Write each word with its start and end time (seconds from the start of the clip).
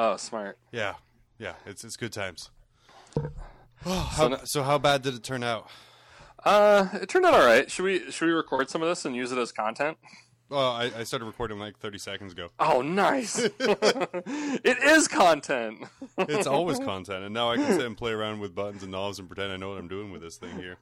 Oh, 0.00 0.16
smart. 0.16 0.58
Yeah, 0.70 0.94
yeah, 1.40 1.54
it's 1.66 1.82
it's 1.82 1.96
good 1.96 2.12
times. 2.12 2.50
how, 3.84 4.44
so 4.44 4.62
how 4.62 4.78
bad 4.78 5.02
did 5.02 5.14
it 5.14 5.24
turn 5.24 5.42
out? 5.42 5.68
Uh, 6.44 6.86
it 6.92 7.08
turned 7.08 7.26
out 7.26 7.34
all 7.34 7.44
right. 7.44 7.68
Should 7.68 7.84
we 7.84 8.08
should 8.12 8.26
we 8.26 8.32
record 8.32 8.70
some 8.70 8.80
of 8.80 8.88
this 8.88 9.04
and 9.04 9.16
use 9.16 9.32
it 9.32 9.38
as 9.38 9.50
content? 9.50 9.98
Well, 10.50 10.70
I, 10.72 10.90
I 10.96 11.04
started 11.04 11.26
recording 11.26 11.58
like 11.58 11.78
30 11.78 11.98
seconds 11.98 12.32
ago. 12.32 12.48
Oh, 12.58 12.80
nice! 12.80 13.38
it 13.38 14.78
is 14.82 15.06
content. 15.06 15.84
It's 16.16 16.46
always 16.46 16.78
content, 16.78 17.24
and 17.24 17.34
now 17.34 17.50
I 17.50 17.56
can 17.56 17.66
sit 17.66 17.84
and 17.84 17.96
play 17.96 18.12
around 18.12 18.40
with 18.40 18.54
buttons 18.54 18.82
and 18.82 18.92
knobs 18.92 19.18
and 19.18 19.28
pretend 19.28 19.52
I 19.52 19.56
know 19.56 19.68
what 19.68 19.78
I'm 19.78 19.88
doing 19.88 20.10
with 20.10 20.22
this 20.22 20.36
thing 20.36 20.56
here. 20.56 20.76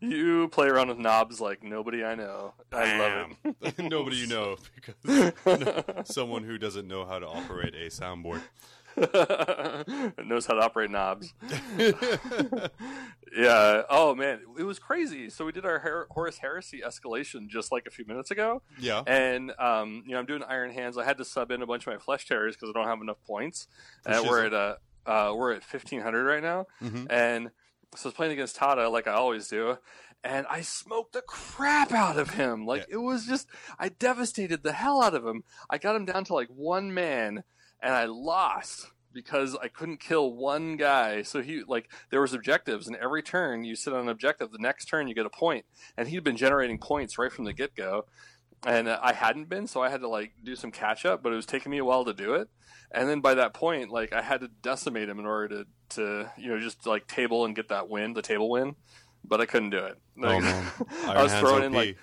You 0.00 0.48
play 0.48 0.68
around 0.68 0.88
with 0.88 0.98
knobs 0.98 1.40
like 1.40 1.62
nobody 1.62 2.04
I 2.04 2.14
know. 2.14 2.54
I 2.72 2.98
love 2.98 3.54
it. 3.62 3.78
Nobody 3.90 4.16
you 4.16 4.26
know 4.26 4.56
because 4.74 5.32
someone 6.04 6.44
who 6.44 6.58
doesn't 6.58 6.86
know 6.86 7.04
how 7.04 7.18
to 7.18 7.26
operate 7.26 7.74
a 7.74 7.88
soundboard. 7.88 8.42
Knows 10.24 10.46
how 10.46 10.54
to 10.54 10.60
operate 10.62 10.90
knobs. 10.90 11.32
yeah. 13.36 13.82
Oh 13.88 14.14
man, 14.14 14.40
it 14.58 14.64
was 14.64 14.78
crazy. 14.78 15.30
So 15.30 15.44
we 15.44 15.52
did 15.52 15.64
our 15.64 15.78
Her- 15.78 16.06
Horus 16.10 16.38
Heresy 16.38 16.82
escalation 16.86 17.48
just 17.48 17.72
like 17.72 17.86
a 17.86 17.90
few 17.90 18.04
minutes 18.06 18.30
ago. 18.30 18.62
Yeah. 18.78 19.02
And 19.06 19.52
um, 19.58 20.02
you 20.06 20.12
know, 20.12 20.18
I'm 20.18 20.26
doing 20.26 20.42
Iron 20.48 20.70
Hands. 20.72 20.96
I 20.98 21.04
had 21.04 21.18
to 21.18 21.24
sub 21.24 21.50
in 21.50 21.62
a 21.62 21.66
bunch 21.66 21.86
of 21.86 21.92
my 21.92 21.98
Flesh 21.98 22.26
Tearers 22.26 22.56
because 22.56 22.70
I 22.70 22.78
don't 22.78 22.88
have 22.88 23.00
enough 23.00 23.22
points. 23.26 23.66
And 24.06 24.26
we're 24.28 24.46
at 24.46 24.54
uh, 24.54 24.74
uh, 25.06 25.32
we're 25.34 25.52
at 25.52 25.62
1500 25.62 26.24
right 26.24 26.42
now, 26.42 26.66
and 27.10 27.50
so 27.94 28.06
I 28.06 28.08
was 28.08 28.14
playing 28.14 28.32
against 28.32 28.56
Tada 28.58 28.90
like 28.90 29.06
I 29.06 29.12
always 29.12 29.48
do. 29.48 29.78
And 30.24 30.46
I 30.48 30.60
smoked 30.60 31.14
the 31.14 31.22
crap 31.22 31.90
out 31.90 32.16
of 32.16 32.30
him. 32.34 32.64
Like 32.64 32.82
Yeah. 32.88 32.94
it 32.94 32.98
was 32.98 33.26
just, 33.26 33.48
I 33.76 33.88
devastated 33.88 34.62
the 34.62 34.70
hell 34.72 35.02
out 35.02 35.14
of 35.14 35.26
him. 35.26 35.42
I 35.68 35.78
got 35.78 35.96
him 35.96 36.04
down 36.04 36.22
to 36.26 36.34
like 36.34 36.46
one 36.46 36.94
man, 36.94 37.42
and 37.82 37.94
I 37.94 38.04
lost 38.04 38.90
because 39.12 39.56
I 39.62 39.68
couldn't 39.68 40.00
kill 40.00 40.32
one 40.32 40.76
guy. 40.76 41.22
So 41.22 41.42
he 41.42 41.62
like 41.66 41.90
there 42.10 42.20
was 42.20 42.32
objectives, 42.32 42.86
and 42.86 42.96
every 42.96 43.22
turn 43.22 43.64
you 43.64 43.76
sit 43.76 43.92
on 43.92 44.00
an 44.00 44.08
objective. 44.08 44.50
The 44.50 44.58
next 44.58 44.86
turn 44.86 45.08
you 45.08 45.14
get 45.14 45.26
a 45.26 45.30
point, 45.30 45.64
and 45.96 46.08
he'd 46.08 46.24
been 46.24 46.36
generating 46.36 46.78
points 46.78 47.18
right 47.18 47.32
from 47.32 47.44
the 47.44 47.52
get 47.52 47.74
go, 47.74 48.06
and 48.66 48.88
I 48.88 49.12
hadn't 49.12 49.48
been, 49.48 49.66
so 49.66 49.82
I 49.82 49.90
had 49.90 50.00
to 50.00 50.08
like 50.08 50.32
do 50.42 50.56
some 50.56 50.70
catch 50.70 51.04
up. 51.04 51.22
But 51.22 51.32
it 51.32 51.36
was 51.36 51.46
taking 51.46 51.70
me 51.70 51.78
a 51.78 51.84
while 51.84 52.04
to 52.04 52.14
do 52.14 52.34
it, 52.34 52.48
and 52.90 53.08
then 53.08 53.20
by 53.20 53.34
that 53.34 53.54
point, 53.54 53.90
like 53.90 54.12
I 54.12 54.22
had 54.22 54.40
to 54.40 54.48
decimate 54.48 55.08
him 55.08 55.18
in 55.18 55.26
order 55.26 55.48
to 55.48 55.66
to 55.96 56.32
you 56.38 56.48
know 56.48 56.60
just 56.60 56.86
like 56.86 57.06
table 57.06 57.44
and 57.44 57.54
get 57.54 57.68
that 57.68 57.88
win, 57.88 58.14
the 58.14 58.22
table 58.22 58.48
win. 58.48 58.76
But 59.24 59.40
I 59.40 59.46
couldn't 59.46 59.70
do 59.70 59.78
it. 59.78 59.98
Oh 60.18 60.20
Like, 60.22 60.42
man, 60.42 60.66
I 61.06 61.22
was 61.22 61.32
throwing 61.34 61.64
in 61.64 61.72
like 61.72 61.96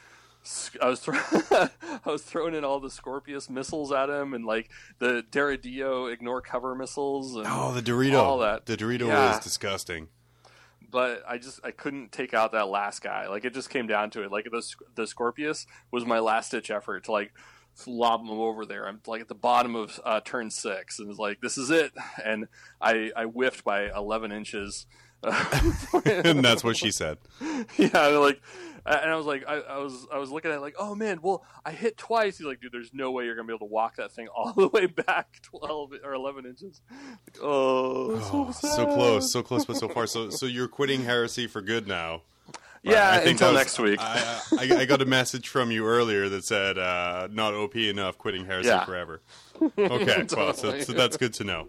I 0.82 0.88
was 0.90 1.00
throw- 1.00 1.16
I 1.52 1.70
was 2.10 2.24
throwing 2.24 2.56
in 2.56 2.64
all 2.64 2.80
the 2.80 2.90
Scorpius 2.90 3.50
missiles 3.50 3.92
at 3.92 4.10
him 4.10 4.34
and 4.34 4.46
like 4.46 4.70
the 5.00 5.24
Deredeo 5.32 6.12
ignore 6.12 6.42
cover 6.42 6.76
missiles 6.76 7.36
and 7.36 7.46
oh 7.48 7.72
the 7.74 7.82
Dorito, 7.82 8.18
all 8.20 8.38
that. 8.40 8.66
the 8.66 8.76
Dorito 8.78 9.08
Yeah. 9.08 9.34
is 9.38 9.44
disgusting. 9.44 10.08
but 10.92 11.24
I 11.28 11.38
just 11.38 11.60
I 11.64 11.72
couldn't 11.72 12.12
take 12.12 12.34
out 12.34 12.52
that 12.54 12.68
last 12.68 13.02
guy. 13.02 13.28
Like 13.28 13.46
it 13.46 13.54
just 13.54 13.70
came 13.70 13.86
down 13.88 14.10
to 14.12 14.24
it. 14.24 14.32
Like 14.32 14.46
the 14.52 14.64
the 14.96 15.06
Scorpius 15.08 15.68
was 15.92 16.06
my 16.06 16.20
last 16.20 16.52
ditch 16.52 16.72
effort 16.72 17.04
to 17.06 17.12
like 17.12 17.32
lob 17.86 18.22
him 18.22 18.32
over 18.32 18.66
there. 18.66 18.88
I'm 18.88 19.00
like 19.08 19.22
at 19.22 19.28
the 19.28 19.36
bottom 19.36 19.76
of 19.76 20.00
uh, 20.04 20.20
turn 20.22 20.50
six, 20.50 21.00
and 21.00 21.10
it's 21.10 21.20
like 21.20 21.42
this 21.42 21.58
is 21.58 21.70
it. 21.70 21.92
And 22.26 22.48
I 22.82 23.12
I 23.16 23.24
whiffed 23.26 23.64
by 23.64 23.90
11 23.96 24.32
inches. 24.32 24.88
and 26.06 26.44
that's 26.44 26.64
what 26.64 26.78
she 26.78 26.92
said. 26.92 27.18
yeah, 27.78 28.08
like, 28.08 28.42
and 28.86 29.10
I 29.12 29.16
was 29.16 29.26
like, 29.26 29.44
I, 29.48 29.56
I 29.60 29.78
was, 29.78 30.08
I 30.14 30.18
was 30.18 30.32
looking 30.32 30.52
at 30.52 30.58
it 30.58 30.62
like, 30.62 30.76
oh 30.80 30.96
man, 30.96 31.20
well, 31.22 31.44
I 31.66 31.72
hit 31.72 31.98
twice. 31.98 32.38
He's 32.38 32.48
like, 32.48 32.62
dude, 32.62 32.72
there's 32.72 32.94
no 32.94 33.12
way 33.12 33.26
you're 33.26 33.36
gonna 33.36 33.48
be 33.48 33.54
able 33.54 33.68
to 33.68 33.74
walk 33.74 33.96
that 33.98 34.12
thing 34.12 34.28
all 34.28 34.54
the 34.58 34.68
way 34.68 34.86
back 34.88 35.40
twelve 35.42 35.92
or 36.04 36.14
eleven 36.14 36.46
inches. 36.46 36.82
Like, 36.92 37.38
oh, 37.42 38.20
so, 38.20 38.30
Oh, 38.34 38.52
sad. 38.52 38.72
so 38.76 38.86
close, 38.86 39.32
so 39.32 39.44
close, 39.44 39.66
but 39.66 39.78
so 39.78 39.90
far. 39.90 40.08
So, 40.08 40.30
so 40.30 40.46
you're 40.46 40.68
quitting 40.68 41.04
heresy 41.04 41.48
for 41.48 41.62
good 41.62 41.88
now. 41.88 42.22
Yeah, 42.82 43.12
I 43.12 43.18
think 43.18 43.32
until 43.32 43.50
was- 43.50 43.58
next 43.58 43.80
week. 43.80 44.00
I, 44.02 44.42
I, 44.58 44.76
I 44.82 44.86
got 44.86 45.02
a 45.02 45.06
message 45.06 45.50
from 45.50 45.70
you 45.70 45.86
earlier 45.86 46.30
that 46.30 46.46
said 46.46 46.78
uh, 46.78 47.28
not 47.30 47.54
OP 47.54 47.76
enough, 47.76 48.18
quitting 48.18 48.46
heresy 48.46 48.70
Yeah. 48.70 48.86
forever. 48.86 49.22
Okay, 49.78 50.26
well, 50.38 50.54
so, 50.54 50.80
so 50.80 50.94
that's 50.94 51.18
good 51.18 51.34
to 51.34 51.44
know. 51.44 51.68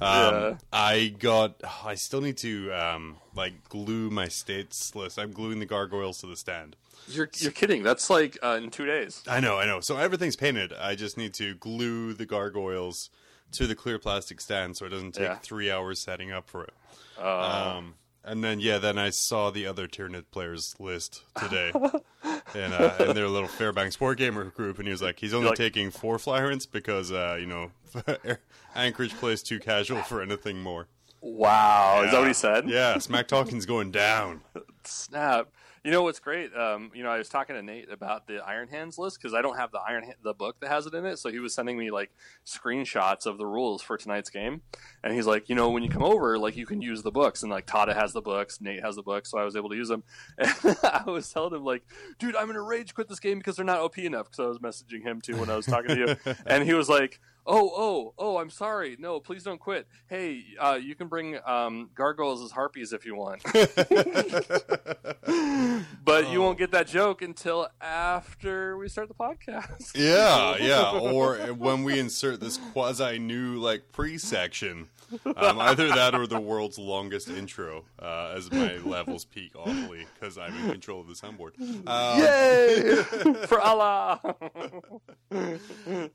Um, 0.00 0.08
Yeah. 0.34 0.56
I 0.72 1.14
got. 1.18 1.60
I 1.84 1.94
still 1.94 2.20
need 2.20 2.36
to 2.38 2.72
um, 2.72 3.16
like 3.34 3.68
glue 3.68 4.10
my 4.10 4.28
states 4.28 4.94
list. 4.94 5.18
I'm 5.18 5.32
gluing 5.32 5.58
the 5.58 5.66
gargoyles 5.66 6.18
to 6.20 6.26
the 6.26 6.36
stand. 6.36 6.76
You're, 7.08 7.28
you're 7.38 7.50
kidding. 7.52 7.82
That's 7.82 8.08
like 8.10 8.38
uh, 8.42 8.58
in 8.62 8.70
two 8.70 8.86
days. 8.86 9.22
I 9.26 9.40
know, 9.40 9.58
I 9.58 9.66
know. 9.66 9.80
So 9.80 9.96
everything's 9.96 10.36
painted. 10.36 10.72
I 10.72 10.94
just 10.94 11.16
need 11.18 11.34
to 11.34 11.54
glue 11.54 12.12
the 12.12 12.26
gargoyles 12.26 13.10
to 13.52 13.66
the 13.66 13.74
clear 13.74 13.98
plastic 13.98 14.40
stand 14.40 14.76
so 14.76 14.86
it 14.86 14.90
doesn't 14.90 15.12
take 15.12 15.24
Yeah. 15.24 15.38
three 15.38 15.70
hours 15.72 15.98
setting 15.98 16.30
up 16.30 16.48
for 16.48 16.64
it. 16.64 16.74
Uh, 17.18 17.76
Um, 17.78 17.94
and 18.24 18.42
then 18.44 18.60
yeah, 18.60 18.78
then 18.78 18.98
I 18.98 19.10
saw 19.10 19.50
the 19.50 19.66
other 19.66 19.86
Tyranid 19.86 20.24
players 20.30 20.74
list 20.78 21.22
today 21.38 21.72
in, 22.54 22.72
uh, 22.72 22.96
in 23.00 23.14
their 23.14 23.28
little 23.28 23.48
Fairbanks 23.48 23.94
Sport 23.94 24.18
Gamer 24.18 24.44
group, 24.44 24.78
and 24.78 24.86
he 24.86 24.92
was 24.92 25.02
like, 25.02 25.18
he's 25.20 25.34
only 25.34 25.48
like- 25.48 25.56
taking 25.58 25.90
four 25.90 26.18
Flyrants 26.18 26.66
because 26.70 27.10
uh, 27.12 27.36
you 27.40 27.46
know 27.46 27.70
Anchorage 28.74 29.14
plays 29.14 29.42
too 29.42 29.58
casual 29.58 30.02
for 30.02 30.22
anything 30.22 30.60
more. 30.62 30.86
wow, 31.20 32.02
is 32.04 32.12
that 32.12 32.18
what 32.18 32.28
he 32.28 32.34
said? 32.34 32.68
Yeah, 32.68 32.98
smack 32.98 33.28
talking's 33.28 33.66
going 33.66 33.90
down. 33.90 34.40
Snap. 34.84 35.48
You 35.82 35.90
know 35.90 36.02
what's 36.02 36.18
great? 36.18 36.54
Um, 36.54 36.90
you 36.94 37.02
know, 37.02 37.08
I 37.08 37.16
was 37.16 37.30
talking 37.30 37.56
to 37.56 37.62
Nate 37.62 37.90
about 37.90 38.26
the 38.26 38.44
Iron 38.46 38.68
Hands 38.68 38.98
list 38.98 39.18
because 39.18 39.32
I 39.32 39.40
don't 39.40 39.56
have 39.56 39.72
the 39.72 39.78
Iron 39.78 40.12
the 40.22 40.34
book 40.34 40.60
that 40.60 40.68
has 40.68 40.84
it 40.84 40.92
in 40.92 41.06
it. 41.06 41.18
So 41.18 41.30
he 41.30 41.38
was 41.38 41.54
sending 41.54 41.78
me 41.78 41.90
like 41.90 42.10
screenshots 42.44 43.24
of 43.24 43.38
the 43.38 43.46
rules 43.46 43.80
for 43.80 43.96
tonight's 43.96 44.28
game, 44.28 44.60
and 45.02 45.14
he's 45.14 45.26
like, 45.26 45.48
you 45.48 45.54
know, 45.54 45.70
when 45.70 45.82
you 45.82 45.88
come 45.88 46.02
over, 46.02 46.38
like 46.38 46.54
you 46.54 46.66
can 46.66 46.82
use 46.82 47.02
the 47.02 47.10
books, 47.10 47.42
and 47.42 47.50
like 47.50 47.66
Tada 47.66 47.94
has 47.94 48.12
the 48.12 48.20
books, 48.20 48.60
Nate 48.60 48.82
has 48.82 48.96
the 48.96 49.02
books, 49.02 49.30
so 49.30 49.38
I 49.38 49.44
was 49.44 49.56
able 49.56 49.70
to 49.70 49.76
use 49.76 49.88
them. 49.88 50.02
And 50.38 50.76
I 50.82 51.04
was 51.06 51.32
telling 51.32 51.54
him 51.54 51.64
like, 51.64 51.82
dude, 52.18 52.36
I'm 52.36 52.46
gonna 52.46 52.60
rage 52.60 52.94
quit 52.94 53.08
this 53.08 53.20
game 53.20 53.38
because 53.38 53.56
they're 53.56 53.64
not 53.64 53.80
OP 53.80 53.96
enough. 53.98 54.30
Because 54.30 54.40
I 54.40 54.48
was 54.48 54.58
messaging 54.58 55.02
him 55.02 55.22
too 55.22 55.36
when 55.36 55.48
I 55.48 55.56
was 55.56 55.64
talking 55.64 55.96
to 55.96 55.96
you, 55.96 56.34
and 56.46 56.64
he 56.64 56.74
was 56.74 56.88
like. 56.90 57.20
Oh, 57.46 57.70
oh, 57.74 58.14
oh! 58.18 58.38
I'm 58.38 58.50
sorry. 58.50 58.96
No, 58.98 59.20
please 59.20 59.42
don't 59.42 59.60
quit. 59.60 59.86
Hey, 60.08 60.44
uh, 60.58 60.78
you 60.80 60.94
can 60.94 61.08
bring 61.08 61.38
um, 61.46 61.90
gargoyles 61.94 62.42
as 62.42 62.50
harpies 62.50 62.92
if 62.92 63.06
you 63.06 63.16
want. 63.16 63.42
but 66.04 66.30
you 66.30 66.40
won't 66.40 66.58
get 66.58 66.70
that 66.72 66.86
joke 66.86 67.22
until 67.22 67.68
after 67.80 68.76
we 68.76 68.88
start 68.88 69.08
the 69.08 69.14
podcast. 69.14 69.96
Yeah, 69.96 70.56
yeah. 70.58 70.98
Or 71.10 71.36
when 71.54 71.82
we 71.82 71.98
insert 71.98 72.40
this 72.40 72.58
quasi 72.72 73.18
new 73.18 73.56
like 73.56 73.90
pre 73.90 74.18
section, 74.18 74.88
um, 75.36 75.60
either 75.60 75.88
that 75.88 76.14
or 76.14 76.26
the 76.26 76.40
world's 76.40 76.78
longest 76.78 77.28
intro 77.28 77.84
uh, 78.00 78.34
as 78.36 78.50
my 78.52 78.76
levels 78.78 79.24
peak 79.24 79.52
awfully 79.56 80.06
because 80.14 80.38
I'm 80.38 80.54
in 80.56 80.70
control 80.70 81.00
of 81.00 81.08
the 81.08 81.14
soundboard. 81.14 81.52
Um, 81.86 82.20
Yay! 82.20 83.02
For 83.46 83.60
Allah! 83.60 84.20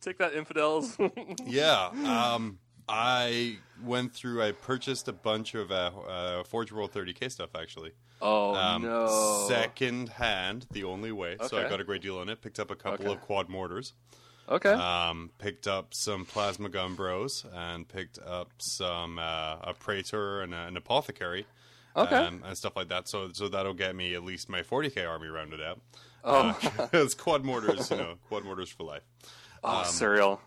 Take 0.01 0.17
that, 0.19 0.33
infidels. 0.35 0.97
Yeah. 1.45 1.89
Um, 2.05 2.59
I 2.87 3.57
went 3.83 4.13
through. 4.13 4.43
I 4.43 4.51
purchased 4.51 5.07
a 5.07 5.13
bunch 5.13 5.55
of 5.55 5.71
uh, 5.71 5.91
uh, 6.07 6.43
Forge 6.43 6.71
World 6.71 6.91
30k 6.93 7.31
stuff 7.31 7.49
actually. 7.55 7.91
oh, 8.21 8.53
Um, 8.55 8.83
no. 8.83 9.45
Second 9.47 10.09
hand, 10.09 10.67
the 10.71 10.83
only 10.83 11.11
way. 11.11 11.37
So 11.47 11.57
I 11.57 11.67
got 11.69 11.79
a 11.81 11.83
great 11.83 12.01
deal 12.01 12.17
on 12.19 12.29
it. 12.29 12.41
Picked 12.41 12.59
up 12.59 12.71
a 12.71 12.75
couple 12.75 13.05
Okay. 13.05 13.13
of 13.13 13.21
quad 13.21 13.49
mortars. 13.49 13.93
Okay. 14.47 14.69
Um, 14.71 15.31
picked 15.39 15.67
up 15.67 15.93
some 15.95 16.23
plasma 16.25 16.69
gun 16.69 16.93
bros 16.93 17.43
and 17.51 17.87
picked 17.87 18.19
up 18.19 18.51
some 18.59 19.17
uh, 19.17 19.55
a 19.63 19.73
praetor 19.79 20.41
and 20.41 20.53
a, 20.53 20.67
an 20.67 20.77
apothecary. 20.77 21.47
Okay. 21.97 22.15
Um, 22.15 22.43
and 22.45 22.55
stuff 22.57 22.75
like 22.75 22.89
that. 22.89 23.07
So 23.07 23.29
so 23.33 23.47
that'll 23.49 23.73
get 23.73 23.95
me 23.95 24.13
at 24.13 24.23
least 24.23 24.47
my 24.49 24.61
40k 24.61 25.09
army 25.09 25.27
rounded 25.29 25.61
out. 25.63 25.81
oh, 26.23 26.55
Because 26.77 27.15
quad 27.15 27.43
mortars, 27.43 27.89
you 27.89 27.97
know, 27.97 28.15
quad 28.27 28.43
mortars 28.45 28.69
for 28.69 28.83
life. 28.83 29.01
oh 29.63 29.83
cereal. 29.85 30.39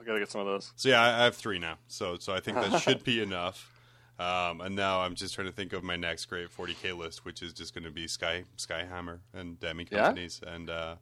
I 0.00 0.04
gotta 0.04 0.18
get 0.18 0.30
some 0.30 0.40
of 0.40 0.46
those. 0.46 0.72
So 0.76 0.88
yeah, 0.88 1.02
I, 1.02 1.20
I 1.20 1.24
have 1.24 1.36
three 1.36 1.58
now. 1.58 1.76
So 1.88 2.16
so 2.18 2.32
I 2.34 2.40
think 2.40 2.56
that 2.60 2.78
should 2.82 3.04
be 3.04 3.22
enough. 3.22 3.70
Um, 4.18 4.60
and 4.60 4.76
now 4.76 5.00
I'm 5.00 5.14
just 5.14 5.34
trying 5.34 5.46
to 5.46 5.52
think 5.52 5.72
of 5.72 5.82
my 5.82 5.96
next 5.96 6.26
great 6.26 6.54
40k 6.54 6.96
list, 6.96 7.24
which 7.24 7.42
is 7.42 7.54
just 7.54 7.72
going 7.74 7.84
to 7.84 7.90
be 7.90 8.06
Sky 8.06 8.44
Skyhammer 8.58 9.20
and 9.32 9.58
Demi 9.58 9.86
Yeah? 9.90 10.04
companies 10.08 10.40
and 10.46 10.68
uh, 10.68 10.96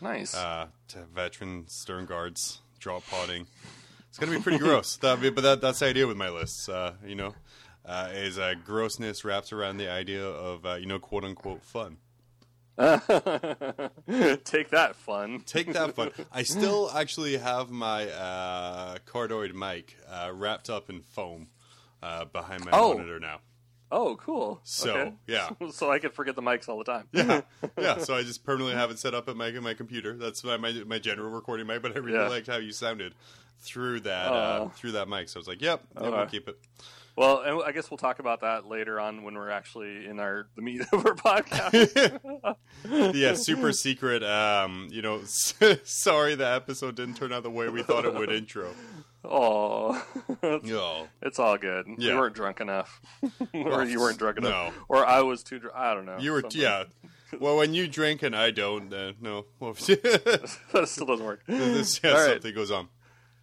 Nice. 0.00 0.34
uh, 0.36 0.66
to 0.88 1.04
veteran 1.14 1.64
Sternguards 1.66 2.58
drop 2.80 3.06
potting. 3.08 3.46
It's 4.08 4.18
gonna 4.18 4.32
be 4.36 4.42
pretty 4.42 4.58
gross. 4.58 4.96
That, 5.02 5.20
but 5.34 5.42
that, 5.42 5.60
that's 5.60 5.78
the 5.80 5.86
idea 5.86 6.06
with 6.06 6.16
my 6.16 6.28
lists. 6.30 6.68
Uh, 6.68 6.94
you 7.04 7.14
know, 7.14 7.34
uh, 7.86 8.10
is 8.12 8.38
uh, 8.38 8.54
grossness 8.64 9.24
wraps 9.24 9.52
around 9.52 9.76
the 9.78 9.88
idea 9.90 10.24
of 10.24 10.64
uh, 10.66 10.74
you 10.74 10.86
know 10.86 10.98
quote 10.98 11.24
unquote 11.24 11.62
fun. 11.62 11.96
Take 14.44 14.70
that, 14.70 14.94
fun. 14.96 15.42
Take 15.46 15.72
that 15.72 15.94
fun. 15.94 16.10
I 16.32 16.42
still 16.42 16.90
actually 16.92 17.36
have 17.36 17.70
my 17.70 18.08
uh, 18.10 18.96
cardioid 19.06 19.54
mic 19.54 19.96
uh, 20.10 20.30
wrapped 20.34 20.68
up 20.70 20.90
in 20.90 21.00
foam 21.02 21.48
uh, 22.02 22.24
behind 22.26 22.64
my 22.64 22.70
Oh. 22.72 22.94
monitor 22.94 23.20
now. 23.20 23.40
Oh, 23.92 24.16
cool. 24.16 24.60
So, 24.64 24.90
Okay. 24.96 25.12
yeah. 25.28 25.50
so 25.70 25.90
I 25.90 26.00
could 26.00 26.12
forget 26.14 26.34
the 26.34 26.42
mics 26.42 26.68
all 26.68 26.78
the 26.78 26.84
time. 26.84 27.06
Yeah, 27.12 27.42
yeah. 27.78 27.98
So 27.98 28.14
I 28.16 28.22
just 28.22 28.42
permanently 28.44 28.74
have 28.74 28.90
it 28.90 28.98
set 28.98 29.14
up 29.14 29.28
at 29.28 29.36
my 29.36 29.52
my 29.52 29.74
computer. 29.74 30.16
That's 30.16 30.42
my 30.42 30.56
my, 30.56 30.72
my 30.86 30.98
general 30.98 31.30
recording 31.30 31.66
mic, 31.68 31.80
but 31.82 31.94
I 31.94 32.00
really 32.00 32.18
Yeah. 32.18 32.28
liked 32.28 32.48
how 32.48 32.56
you 32.56 32.72
sounded 32.72 33.14
through 33.60 34.00
that 34.00 34.32
uh, 34.32 34.36
Uh. 34.64 34.68
through 34.70 34.92
that 34.92 35.08
mic. 35.08 35.28
So 35.28 35.38
I 35.38 35.40
was 35.40 35.46
like, 35.48 35.62
"Yep, 35.62 35.82
yeah, 35.94 36.00
we'll 36.02 36.14
Okay. 36.14 36.30
keep 36.32 36.48
it." 36.48 36.58
Well, 37.16 37.42
and 37.42 37.62
I 37.64 37.70
guess 37.72 37.90
we'll 37.90 37.98
talk 37.98 38.18
about 38.18 38.40
that 38.40 38.66
later 38.66 38.98
on 38.98 39.22
when 39.22 39.34
we're 39.34 39.50
actually 39.50 40.06
in 40.06 40.18
our 40.18 40.48
the 40.56 40.62
meat 40.62 40.80
of 40.92 41.06
our 41.06 41.14
podcast. 41.14 42.54
yeah, 43.14 43.34
super 43.34 43.72
secret. 43.72 44.24
Um, 44.24 44.88
you 44.90 45.00
know, 45.00 45.20
sorry 45.84 46.34
the 46.34 46.48
episode 46.48 46.96
didn't 46.96 47.14
turn 47.14 47.32
out 47.32 47.44
the 47.44 47.50
way 47.50 47.68
we 47.68 47.82
thought 47.84 48.04
it 48.04 48.14
would. 48.14 48.32
Intro. 48.32 48.70
Oh, 49.24 50.04
No, 50.42 51.06
it's 51.22 51.38
all 51.38 51.56
good. 51.56 51.86
We 51.86 51.96
Yeah. 52.08 52.18
weren't 52.18 52.34
drunk 52.34 52.60
enough, 52.60 53.00
or 53.54 53.84
you 53.84 54.00
weren't 54.00 54.18
drunk 54.18 54.38
enough, 54.38 54.74
No. 54.74 54.82
or 54.88 55.06
I 55.06 55.20
was 55.22 55.42
too 55.44 55.58
drunk. 55.60 55.76
I 55.76 55.94
don't 55.94 56.04
know. 56.06 56.18
you 56.18 56.32
were. 56.32 56.40
Something. 56.42 56.60
Yeah. 56.62 56.84
Well, 57.40 57.56
when 57.56 57.74
you 57.74 57.88
drink 57.88 58.22
and 58.22 58.34
I 58.36 58.50
don't, 58.50 58.92
uh, 58.92 59.12
no. 59.20 59.46
That 59.60 60.84
still 60.86 61.06
doesn't 61.06 61.24
work. 61.24 61.42
this, 61.46 62.00
yeah, 62.02 62.10
All 62.10 62.16
right. 62.18 62.30
something 62.32 62.54
goes 62.54 62.70
on. 62.70 62.88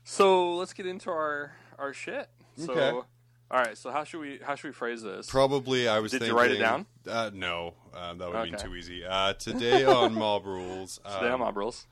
So 0.03 0.55
let's 0.55 0.73
get 0.73 0.85
into 0.85 1.09
our 1.09 1.53
our 1.79 1.93
shit. 1.93 2.29
So, 2.57 2.73
Okay. 2.73 3.07
All 3.51 3.59
right. 3.59 3.77
So 3.77 3.91
how 3.91 4.05
should 4.05 4.21
we 4.21 4.39
how 4.41 4.55
should 4.55 4.69
we 4.69 4.73
phrase 4.73 5.03
this? 5.03 5.29
Probably, 5.29 5.87
I 5.87 5.99
was. 5.99 6.13
Did 6.13 6.23
you 6.23 6.35
write 6.35 6.51
it 6.51 6.57
down? 6.57 6.85
Uh, 7.07 7.31
no, 7.33 7.73
uh, 7.93 8.13
that 8.13 8.27
would 8.27 8.35
have 8.35 8.49
been 8.49 8.59
too 8.59 8.75
easy. 8.75 9.03
Uh, 9.05 9.33
today 9.33 9.83
on 9.83 10.13
Mob 10.13 10.45
Rules. 10.45 10.99
Today 11.05 11.27
on 11.27 11.33
um, 11.33 11.39
Mob 11.41 11.57
Rules. 11.57 11.85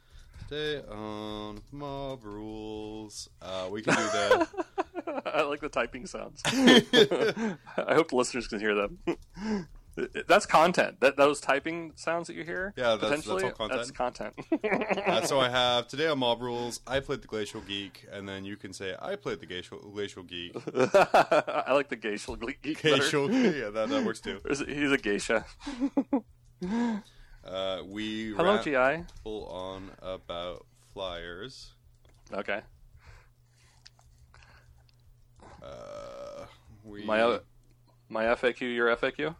Today 0.47 0.81
on 0.89 1.61
Mob 1.73 2.23
Rules. 2.23 3.29
Uh, 3.41 3.67
we 3.69 3.81
can 3.81 3.93
do 3.93 4.03
that. 4.03 4.47
I 5.25 5.41
like 5.41 5.59
the 5.59 5.69
typing 5.69 6.05
sounds. 6.05 6.41
I 6.45 7.93
hope 7.93 8.09
the 8.09 8.15
listeners 8.15 8.47
can 8.47 8.59
hear 8.59 8.75
them. 8.75 8.99
That's 10.27 10.45
content. 10.45 10.99
That 10.99 11.17
those 11.17 11.39
typing 11.41 11.93
sounds 11.95 12.27
that 12.27 12.35
you 12.35 12.43
hear. 12.43 12.73
Yeah, 12.77 12.95
that's- 12.95 13.09
that's 13.11 13.25
potentially, 13.25 13.43
all 13.43 13.51
content. 13.51 13.79
That's 13.79 13.91
content. 13.91 14.33
Uh, 15.09 15.21
so 15.25 15.39
I 15.39 15.49
have 15.61 15.87
today 15.87 16.07
on 16.07 16.19
Mob 16.19 16.41
Rules. 16.41 16.81
I 16.85 16.99
played 16.99 17.21
the 17.21 17.27
Glacial 17.27 17.61
Geek, 17.61 18.05
and 18.11 18.27
then 18.27 18.45
you 18.45 18.55
can 18.57 18.73
say 18.73 18.95
I 19.01 19.15
played 19.15 19.39
the 19.39 19.45
Glacial, 19.45 19.79
Glacial 19.79 20.23
Geek. 20.23 20.55
I 20.75 21.71
like 21.73 21.89
the 21.89 21.95
geisha 21.95 22.35
geek 22.61 22.81
better. 22.83 22.97
Glacial, 22.97 23.31
yeah, 23.31 23.69
that, 23.69 23.89
that 23.89 24.03
works 24.05 24.19
too. 24.19 24.39
He's 24.47 24.91
a 24.91 24.97
geisha. 24.97 25.45
Uh, 27.45 27.81
we 27.87 28.33
Hello, 28.33 28.61
GI. 28.61 29.05
full 29.23 29.45
on 29.47 29.91
about 30.01 30.65
flyers. 30.93 31.73
Okay. 32.33 32.61
Uh, 35.63 36.45
we 36.83 37.03
My 37.05 37.21
uh, 37.21 37.39
my 38.09 38.25
FAQ, 38.25 38.61
your 38.61 38.95
FAQ. 38.95 39.35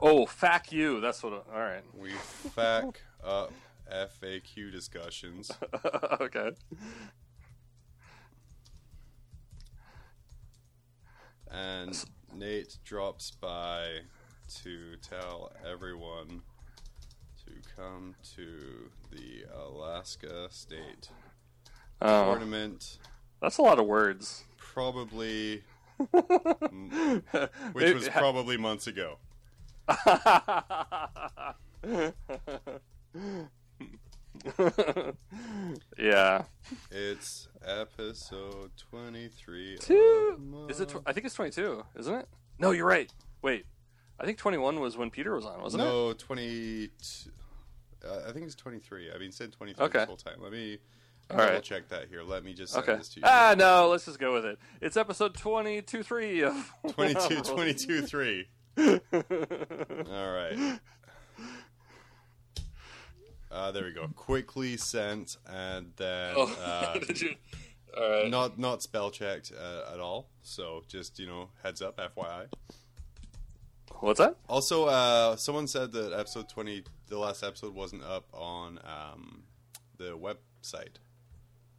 Oh, 0.00 0.26
fact 0.26 0.72
you. 0.72 1.00
That's 1.00 1.22
what. 1.22 1.32
All 1.32 1.60
right. 1.60 1.82
we 1.94 2.10
fac 2.10 3.02
up 3.24 3.52
FAQ 3.92 4.70
discussions. 4.72 5.50
okay. 6.20 6.50
and 11.50 12.04
Nate 12.34 12.78
drops 12.84 13.30
by 13.30 14.00
to 14.62 14.96
tell 14.96 15.52
everyone 15.68 16.42
to 17.44 17.52
come 17.76 18.14
to 18.34 18.90
the 19.10 19.44
Alaska 19.54 20.48
State 20.50 21.08
Oh, 22.02 22.26
tournament. 22.32 22.98
that's 23.40 23.56
a 23.58 23.62
lot 23.62 23.78
of 23.78 23.86
words. 23.86 24.44
Probably, 24.58 25.62
which 27.72 27.94
was 27.94 28.08
probably 28.10 28.58
months 28.58 28.86
ago. 28.86 29.18
yeah. 35.98 36.42
It's 36.90 37.48
episode 37.64 38.70
twenty-three. 38.90 39.78
Two. 39.80 40.38
of 40.64 40.70
Is 40.70 40.80
it? 40.80 40.88
Tw- 40.90 41.02
I 41.06 41.12
think 41.12 41.26
it's 41.26 41.34
twenty-two, 41.34 41.84
isn't 41.98 42.14
it? 42.14 42.28
No, 42.58 42.70
you're 42.72 42.86
right. 42.86 43.12
Wait, 43.42 43.66
I 44.20 44.24
think 44.24 44.38
twenty-one 44.38 44.80
was 44.80 44.96
when 44.96 45.10
Peter 45.10 45.34
was 45.34 45.44
on, 45.44 45.60
wasn't 45.60 45.82
it? 45.82 45.86
no, 45.86 46.12
twenty. 46.12 46.90
Uh, 48.06 48.20
I 48.28 48.32
think 48.32 48.46
it's 48.46 48.54
twenty-three. 48.54 49.10
I've 49.12 49.18
been 49.20 49.32
saying 49.32 49.52
twenty-three 49.52 49.84
Okay. 49.86 49.98
this 50.00 50.06
whole 50.06 50.16
time. 50.16 50.36
Let 50.40 50.52
me 50.52 50.78
All 51.30 51.38
double 51.38 51.52
right. 51.54 51.62
check 51.62 51.88
that 51.88 52.08
here. 52.08 52.22
Let 52.22 52.44
me 52.44 52.54
just 52.54 52.72
send 52.72 52.84
Okay. 52.88 52.98
this 52.98 53.08
to 53.10 53.20
you. 53.20 53.26
Ah, 53.26 53.54
no. 53.56 53.88
Let's 53.88 54.04
just 54.04 54.18
go 54.18 54.34
with 54.34 54.44
it. 54.44 54.58
It's 54.80 54.96
episode 54.96 55.34
twenty-two, 55.38 56.02
three 56.02 56.42
of 56.42 56.72
22, 56.92 57.42
22, 57.42 58.02
3. 58.02 58.48
All 58.78 60.32
right. 60.32 60.78
Uh, 63.50 63.72
there 63.72 63.84
we 63.84 63.92
go. 63.92 64.06
Quickly 64.14 64.76
sent 64.76 65.36
and 65.48 65.92
then 65.96 66.34
Oh, 66.36 66.54
uh, 66.64 66.98
you? 67.14 67.34
All 67.96 68.10
right. 68.10 68.30
not 68.30 68.58
not 68.58 68.82
spell 68.82 69.10
checked 69.10 69.52
uh, 69.58 69.92
at 69.94 70.00
all. 70.00 70.28
So 70.42 70.82
just 70.88 71.18
you 71.18 71.26
know, 71.26 71.48
heads 71.62 71.80
up, 71.80 71.96
FYI. 71.96 72.46
What's 74.00 74.18
that? 74.18 74.36
Also, 74.48 74.84
uh, 74.86 75.36
someone 75.36 75.66
said 75.66 75.92
that 75.92 76.12
episode 76.12 76.48
twenty, 76.50 76.84
the 77.08 77.18
last 77.18 77.42
episode, 77.42 77.74
wasn't 77.74 78.04
up 78.04 78.26
on 78.34 78.78
um, 78.84 79.44
the 79.96 80.18
website. 80.18 80.96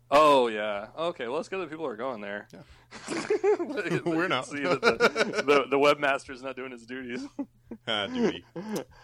Oh 0.09 0.47
yeah. 0.47 0.87
Okay. 0.97 1.27
Well, 1.27 1.39
it's 1.39 1.49
good 1.49 1.59
that 1.61 1.69
people 1.69 1.85
are 1.85 1.97
going 1.97 2.21
there. 2.21 2.47
Yeah. 2.53 3.99
We're 4.05 4.27
not. 4.29 4.45
See 4.45 4.61
that 4.63 4.81
the, 4.81 5.43
the 5.45 5.65
the 5.69 5.77
webmaster's 5.77 6.41
not 6.41 6.55
doing 6.55 6.71
his 6.71 6.85
duties. 6.85 7.25
Ah, 7.85 8.07
duty. 8.07 8.45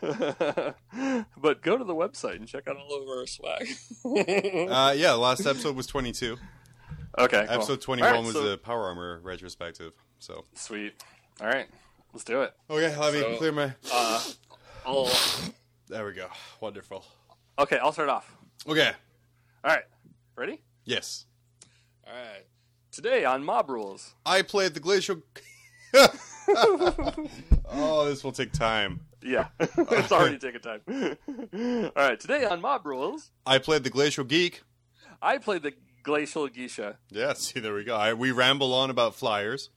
but 0.02 1.62
go 1.62 1.78
to 1.78 1.84
the 1.84 1.94
website 1.94 2.36
and 2.38 2.48
check 2.48 2.68
out 2.68 2.78
all 2.78 3.02
of 3.02 3.08
our 3.10 3.26
swag. 3.28 3.68
Uh, 4.70 4.94
yeah, 4.96 5.14
last 5.14 5.46
episode 5.46 5.76
was 5.76 5.86
twenty 5.88 6.12
two. 6.14 6.38
okay. 7.18 7.46
cool. 7.46 7.56
Episode 7.56 7.82
twenty 7.82 8.02
one 8.04 8.12
All 8.12 8.18
right, 8.20 8.26
was 8.26 8.34
so- 8.34 8.50
the 8.50 8.58
Power 8.58 8.84
Armor 8.86 9.20
retrospective. 9.24 9.92
So 10.20 10.46
sweet. 10.54 10.94
All 11.42 11.48
right. 11.48 11.68
Let's 12.14 12.24
do 12.24 12.42
it. 12.44 12.54
okay, 12.70 12.96
let 12.98 13.14
me 13.14 13.20
So- 13.22 13.38
clear 13.38 13.52
my. 13.52 13.74
Uh, 13.92 14.24
I'll, 14.86 15.12
There 15.90 16.06
we 16.06 16.14
go. 16.14 16.28
Wonderful. 16.62 17.06
okay. 17.60 17.78
I'll 17.80 17.92
start 17.94 18.10
off. 18.10 18.34
Okay. 18.68 18.92
All 19.64 19.72
right. 19.72 19.84
Ready? 20.38 20.62
Yes. 20.86 21.26
All 22.06 22.14
right. 22.14 22.46
Today 22.92 23.26
on 23.26 23.44
Mob 23.44 23.70
Rules. 23.70 24.16
I 24.26 24.42
played 24.42 24.74
the 24.74 24.80
glacial. 24.80 25.22
oh, 27.72 28.06
this 28.06 28.24
will 28.24 28.32
take 28.32 28.52
time. 28.52 29.02
Yeah, 29.22 29.48
it's 29.60 30.12
already 30.12 30.38
taking 30.38 30.60
time. 30.60 30.82
All 31.96 32.04
right. 32.04 32.20
Today 32.20 32.46
on 32.46 32.62
Mob 32.62 32.86
Rules, 32.86 33.32
I 33.46 33.58
played 33.58 33.84
the 33.84 33.90
glacial 33.90 34.26
geek. 34.26 34.64
I 35.22 35.38
played 35.38 35.64
the 35.64 35.74
Glacial 36.04 36.50
Geisha. 36.50 36.98
Yeah, 37.10 37.34
see, 37.34 37.62
there 37.62 37.74
we 37.74 37.86
go. 37.86 37.96
I, 37.96 38.14
we 38.14 38.32
ramble 38.32 38.74
on 38.74 38.90
about 38.90 39.16
flyers. 39.16 39.70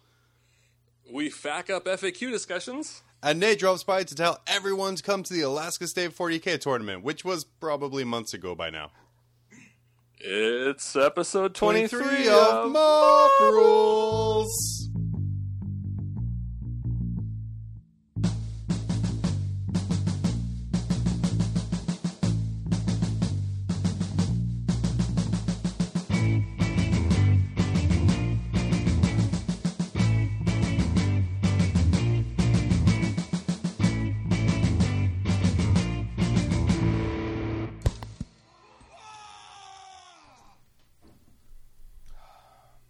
We 1.10 1.31
fack 1.31 1.70
up 1.70 1.84
FAQ 1.84 2.32
discussions. 2.32 3.03
And 3.22 3.41
Nate 3.41 3.60
drops 3.60 3.84
by 3.84 4.03
to 4.03 4.15
tell 4.15 4.41
everyone 4.46 4.96
to 4.96 5.03
come 5.03 5.22
to 5.22 5.32
the 5.32 5.43
Alaska 5.43 5.86
State 5.86 6.17
40K 6.17 6.60
tournament, 6.60 7.05
which 7.05 7.25
was 7.25 7.44
probably 7.44 8.05
months 8.05 8.34
ago 8.34 8.55
by 8.55 8.70
now. 8.70 8.91
It's 10.19 10.96
episode 10.96 11.55
23, 11.55 12.29
of 12.29 12.35
of 12.39 12.70
Mob 12.70 13.31
Rules. 13.53 14.76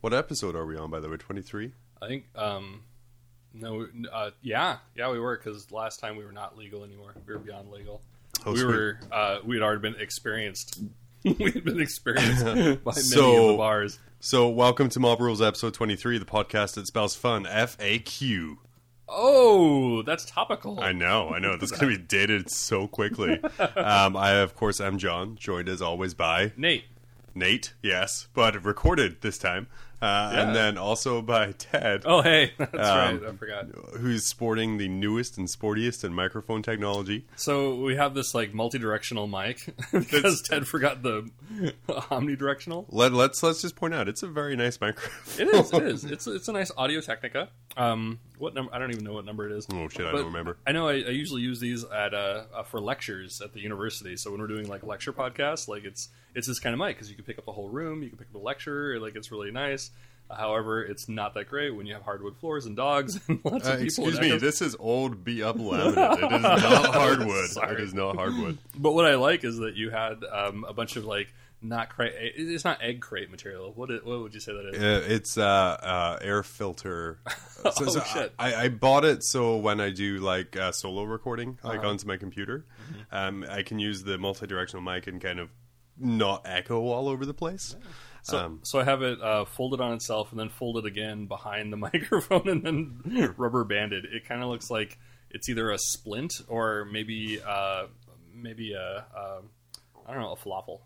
What 0.06 0.14
episode 0.14 0.54
are 0.54 0.64
we 0.64 0.76
on, 0.76 0.88
by 0.88 1.00
the 1.00 1.08
way? 1.10 1.16
23? 1.16 1.72
I 2.00 2.06
think, 2.06 2.26
um, 2.36 2.82
no, 3.52 3.88
uh, 4.12 4.30
yeah, 4.40 4.76
yeah, 4.94 5.10
we 5.10 5.18
were 5.18 5.36
because 5.36 5.72
last 5.72 5.98
time 5.98 6.14
we 6.14 6.24
were 6.24 6.30
not 6.30 6.56
legal 6.56 6.84
anymore. 6.84 7.12
We 7.26 7.34
were 7.34 7.40
beyond 7.40 7.72
legal. 7.72 8.00
Oh, 8.46 8.52
we 8.52 8.58
sweet. 8.58 8.66
were, 8.68 9.00
uh, 9.10 9.38
we 9.44 9.56
had 9.56 9.64
already 9.64 9.80
been 9.80 9.96
experienced. 10.00 10.80
we 11.24 11.50
had 11.50 11.64
been 11.64 11.80
experienced 11.80 12.44
by 12.44 12.52
many 12.52 12.76
of 12.76 12.84
the 12.84 13.54
bars. 13.56 13.98
So, 14.20 14.48
welcome 14.48 14.90
to 14.90 15.00
Mob 15.00 15.20
Rules 15.20 15.42
episode 15.42 15.74
23, 15.74 16.18
the 16.18 16.24
podcast 16.24 16.74
that 16.74 16.86
spells 16.86 17.16
fun. 17.16 17.44
FAQ. 17.44 18.58
Oh, 19.08 20.02
that's 20.02 20.24
topical. 20.24 20.78
I 20.78 20.92
know, 20.92 21.30
I 21.30 21.40
know. 21.40 21.56
This 21.56 21.72
is 21.72 21.78
going 21.80 21.92
to 21.92 21.98
be 21.98 22.04
dated 22.08 22.48
so 22.48 22.86
quickly. 22.86 23.40
Um, 23.58 24.16
I, 24.16 24.34
of 24.34 24.54
course, 24.54 24.80
am 24.80 24.98
John, 24.98 25.34
joined 25.34 25.68
as 25.68 25.82
always 25.82 26.14
by 26.14 26.52
Nate, 26.56 26.84
Nate, 27.34 27.74
yes, 27.82 28.28
but 28.34 28.64
recorded 28.64 29.20
this 29.20 29.36
time 29.36 29.66
Uh, 30.02 30.30
Yeah. 30.32 30.42
And 30.42 30.54
then 30.56 30.76
also 30.78 31.22
by 31.22 31.52
Ted, 31.58 32.02
Oh, 32.04 32.20
hey, 32.22 32.52
that's 32.58 32.74
Um, 32.74 32.80
right. 32.80 33.20
I 33.28 33.32
forgot. 33.36 33.66
who's 33.98 34.26
sporting 34.26 34.76
the 34.78 34.88
newest 34.88 35.38
and 35.38 35.48
sportiest 35.48 36.04
in 36.04 36.12
microphone 36.12 36.62
technology. 36.62 37.24
So 37.36 37.76
we 37.76 37.96
have 37.96 38.14
this 38.14 38.34
like 38.34 38.52
multi-directional 38.52 39.26
mic 39.26 39.74
because 39.92 40.42
Ted 40.42 40.66
forgot 40.68 41.02
the 41.02 41.30
omnidirectional. 41.88 42.86
Let, 42.88 43.12
let's 43.12 43.42
let's 43.42 43.62
just 43.62 43.76
point 43.76 43.94
out 43.94 44.08
it's 44.08 44.22
a 44.22 44.28
very 44.28 44.56
nice 44.56 44.80
microphone. 44.80 45.48
It 45.48 45.54
is. 45.54 45.72
It 45.72 45.82
is. 45.82 46.04
It's 46.04 46.26
it's 46.26 46.48
a 46.48 46.52
nice 46.52 46.70
Audio 46.76 47.00
Technica. 47.00 47.48
Um, 47.76 48.18
what 48.38 48.54
number? 48.54 48.74
I 48.74 48.78
don't 48.78 48.90
even 48.92 49.04
know 49.04 49.12
what 49.14 49.24
number 49.24 49.48
it 49.48 49.56
is. 49.56 49.66
Oh 49.72 49.88
shit, 49.88 50.06
I 50.06 50.10
But 50.12 50.18
don't 50.18 50.26
remember. 50.26 50.56
I 50.66 50.72
know 50.72 50.88
I, 50.88 50.92
I 50.94 51.10
usually 51.10 51.42
use 51.42 51.60
these 51.60 51.84
at 51.84 52.14
uh, 52.14 52.44
uh, 52.54 52.62
for 52.64 52.80
lectures 52.80 53.40
at 53.40 53.52
the 53.52 53.60
university. 53.60 54.16
So 54.16 54.30
when 54.30 54.40
we're 54.40 54.46
doing 54.46 54.68
like 54.68 54.82
lecture 54.82 55.12
podcasts, 55.12 55.68
like 55.68 55.84
it's 55.84 56.08
it's 56.34 56.46
this 56.46 56.58
kind 56.58 56.72
of 56.74 56.78
mic 56.78 56.96
because 56.96 57.08
you 57.10 57.16
can 57.16 57.24
pick 57.24 57.38
up 57.38 57.44
the 57.46 57.52
whole 57.52 57.68
room, 57.68 58.02
you 58.02 58.08
can 58.08 58.18
pick 58.18 58.28
up 58.28 58.34
a 58.34 58.44
lecture, 58.44 58.98
like 59.00 59.16
it's 59.16 59.30
really 59.32 59.50
nice. 59.50 59.90
however, 60.30 60.82
it's 60.82 61.08
not 61.08 61.34
that 61.34 61.48
great 61.48 61.70
when 61.74 61.86
you 61.86 61.94
have 61.94 62.02
hardwood 62.02 62.36
floors 62.38 62.66
and 62.66 62.74
dogs 62.76 63.20
and 63.28 63.38
lots 63.44 63.66
Uh, 63.68 63.72
of 63.74 63.78
people. 63.80 64.08
excuse 64.08 64.20
me, 64.20 64.36
this 64.38 64.60
is 64.60 64.74
old 64.80 65.22
beat 65.24 65.42
up 65.42 65.56
laminate. 65.56 66.18
It 66.18 66.32
is 66.32 66.42
not 66.42 66.60
hardwood. 66.94 67.50
Sorry. 67.50 67.74
It 67.74 67.80
is 67.80 67.94
not 67.94 68.16
hardwood. 68.16 68.58
But 68.76 68.92
what 68.92 69.06
I 69.06 69.14
like 69.14 69.44
is 69.44 69.58
that 69.58 69.76
you 69.76 69.90
had 69.90 70.24
um, 70.24 70.64
a 70.68 70.72
bunch 70.72 70.96
of 70.96 71.04
like 71.04 71.32
not 71.68 71.88
crate. 71.90 72.12
It's 72.36 72.64
not 72.64 72.82
egg 72.82 73.00
crate 73.00 73.30
material. 73.30 73.72
What 73.74 73.90
is, 73.90 74.02
what 74.02 74.20
would 74.20 74.34
you 74.34 74.40
say 74.40 74.52
that 74.52 74.74
is? 74.74 74.82
Uh, 74.82 75.04
it's 75.12 75.36
uh, 75.38 75.44
uh, 75.44 76.18
air 76.22 76.42
filter. 76.42 77.18
So, 77.56 77.72
Oh, 77.86 77.88
so 77.88 78.00
shit. 78.02 78.32
I, 78.38 78.54
I 78.54 78.68
bought 78.68 79.04
it 79.04 79.24
so 79.24 79.56
when 79.56 79.80
I 79.80 79.90
do 79.90 80.18
like 80.18 80.56
uh, 80.56 80.70
solo 80.72 81.02
recording, 81.04 81.58
like 81.64 81.78
Uh-huh. 81.80 81.88
onto 81.88 82.06
my 82.06 82.16
computer, 82.16 82.64
Mm-hmm. 82.92 83.16
um, 83.16 83.46
I 83.50 83.62
can 83.62 83.78
use 83.80 84.04
the 84.04 84.18
multi-directional 84.18 84.82
mic 84.84 85.06
and 85.08 85.20
kind 85.20 85.40
of 85.40 85.48
not 85.98 86.42
echo 86.44 86.80
all 86.82 87.08
over 87.08 87.24
the 87.26 87.34
place. 87.34 87.74
So, 88.22 88.38
um, 88.38 88.60
so 88.62 88.78
I 88.78 88.84
have 88.84 89.02
it 89.02 89.20
uh, 89.22 89.46
folded 89.46 89.80
on 89.80 89.94
itself 89.94 90.30
and 90.30 90.38
then 90.38 90.48
folded 90.50 90.84
again 90.84 91.26
behind 91.26 91.72
the 91.72 91.76
microphone 91.88 92.46
and 92.48 92.62
then 92.62 93.34
rubber 93.36 93.64
banded. 93.64 94.04
It 94.04 94.28
kind 94.28 94.42
of 94.42 94.48
looks 94.48 94.70
like 94.70 94.98
it's 95.30 95.48
either 95.48 95.70
a 95.70 95.78
splint 95.78 96.42
or 96.46 96.84
maybe 96.84 97.40
uh, 97.44 97.86
maybe 98.32 98.74
a 98.74 99.06
uh, 99.16 99.40
don't 100.12 100.20
know 100.20 100.32
a 100.32 100.36
falafel, 100.36 100.80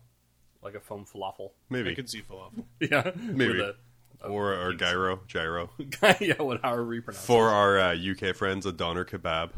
like 0.63 0.75
a 0.75 0.79
foam 0.79 1.05
falafel. 1.05 1.51
maybe 1.69 1.91
I 1.91 1.95
could 1.95 2.09
see 2.09 2.21
falafel. 2.21 2.63
Yeah, 2.79 3.11
Maybe. 3.15 3.57
With 3.59 3.75
or 4.23 4.53
or 4.53 4.73
gyro 4.73 5.19
gyro 5.27 5.71
yeah, 6.19 6.39
what 6.41 6.61
however 6.61 6.93
you 6.93 7.01
pronounce 7.01 7.25
for 7.25 7.49
our 7.49 7.79
uh, 7.79 7.95
UK 7.95 8.35
friends, 8.35 8.65
a 8.67 8.71
doner 8.71 9.03
kebab. 9.03 9.49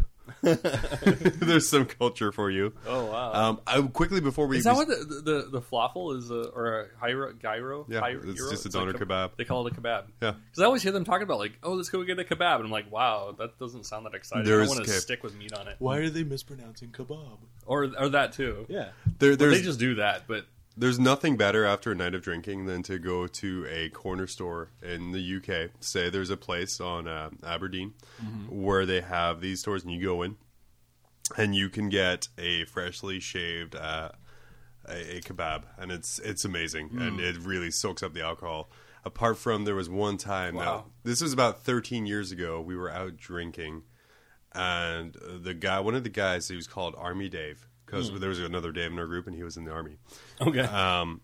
There's 0.41 1.67
some 1.67 1.85
culture 1.85 2.31
for 2.31 2.49
you. 2.49 2.73
Oh 2.87 3.05
wow. 3.05 3.33
Um, 3.33 3.59
I, 3.67 3.81
quickly 3.81 4.21
before 4.21 4.47
we 4.47 4.57
is 4.57 4.63
that 4.63 4.75
what 4.75 4.87
the 4.87 4.95
the, 5.23 5.49
the 5.51 5.61
falafel 5.61 6.17
is, 6.17 6.31
a, 6.31 6.43
or 6.49 6.79
a 6.81 6.87
gyro? 7.01 7.33
gyro 7.33 7.85
Yeah, 7.89 7.99
gyro? 7.99 8.21
it's 8.25 8.49
just 8.49 8.65
a 8.65 8.69
like 8.77 8.87
doner 8.87 8.93
kebab. 8.93 9.31
They 9.37 9.43
call 9.43 9.67
it 9.67 9.73
a 9.77 9.81
kebab. 9.81 10.05
Yeah. 10.21 10.31
because 10.49 10.61
I 10.61 10.65
always 10.65 10.81
hear 10.83 10.93
them 10.93 11.03
talking 11.03 11.23
about 11.23 11.39
like, 11.39 11.57
oh, 11.61 11.73
let's 11.73 11.89
go 11.89 12.01
get 12.03 12.17
a 12.19 12.23
kebab, 12.23 12.55
and 12.55 12.65
I'm 12.65 12.71
like, 12.71 12.89
wow, 12.91 13.35
that 13.37 13.59
doesn't 13.59 13.85
sound 13.85 14.05
that 14.05 14.13
exciting. 14.13 14.45
There 14.45 14.59
I 14.61 14.63
is 14.63 14.69
want 14.69 14.85
to 14.85 14.89
ke- 14.91 14.95
stick 14.95 15.23
with 15.23 15.35
meat 15.35 15.51
on 15.53 15.67
it, 15.67 15.75
Why 15.79 15.97
are 15.97 16.09
they 16.09 16.23
mispronouncing 16.23 16.91
kebab? 16.91 17.37
or 17.65 17.89
or 17.99 18.09
that 18.09 18.31
too. 18.33 18.65
Yeah. 18.69 18.89
there, 19.19 19.35
Well, 19.37 19.49
they 19.51 19.61
just 19.61 19.79
do 19.79 19.95
that, 19.95 20.23
but 20.27 20.45
There's 20.75 20.97
nothing 20.99 21.37
better 21.37 21.65
after 21.65 21.91
a 21.91 21.95
night 21.95 22.15
of 22.15 22.23
drinking 22.23 22.65
than 22.65 22.81
to 22.83 22.97
go 22.97 23.27
to 23.27 23.67
a 23.69 23.89
corner 23.89 24.25
store 24.25 24.69
in 24.81 25.11
the 25.11 25.19
UK. 25.37 25.69
Say 25.79 26.09
there's 26.09 26.31
a 26.31 26.37
place 26.37 26.81
on 26.81 27.07
uh, 27.07 27.29
Aberdeen 27.45 27.93
where 28.49 28.85
they 28.85 29.01
have 29.01 29.39
these 29.39 29.59
stores, 29.59 29.83
and 29.83 29.91
you 29.93 30.01
go 30.03 30.23
in, 30.23 30.35
and 31.37 31.53
you 31.55 31.69
can 31.69 31.89
get 31.89 32.27
a 32.39 32.65
freshly 32.65 33.19
shaved 33.19 33.75
uh, 33.75 34.09
a, 34.85 35.17
a 35.17 35.21
kebab, 35.21 35.63
and 35.77 35.91
it's 35.91 36.17
it's 36.19 36.43
amazing, 36.43 36.89
and 36.99 37.19
it 37.19 37.37
really 37.37 37.69
soaks 37.69 38.01
up 38.01 38.13
the 38.13 38.23
alcohol. 38.23 38.69
Apart 39.05 39.37
from 39.37 39.65
there 39.65 39.75
was 39.75 39.89
one 39.89 40.17
time 40.17 40.55
Wow. 40.55 40.85
this 41.03 41.21
was 41.21 41.33
about 41.33 41.61
13 41.63 42.05
years 42.05 42.31
ago. 42.31 42.59
We 42.61 42.75
were 42.75 42.89
out 42.89 43.17
drinking, 43.17 43.83
and 44.53 45.15
the 45.43 45.53
guy, 45.53 45.79
one 45.81 45.93
of 45.93 46.03
the 46.03 46.09
guys, 46.09 46.47
he 46.47 46.55
was 46.55 46.67
called 46.67 46.95
Army 46.97 47.29
Dave 47.29 47.67
because 47.93 48.19
there 48.19 48.29
was 48.29 48.39
another 48.39 48.71
Dave 48.71 48.91
in 48.91 48.99
our 48.99 49.07
group, 49.07 49.27
and 49.27 49.35
he 49.35 49.43
was 49.43 49.57
in 49.57 49.65
the 49.65 49.71
army. 49.71 49.97
okay. 50.41 50.61
Um, 50.61 51.21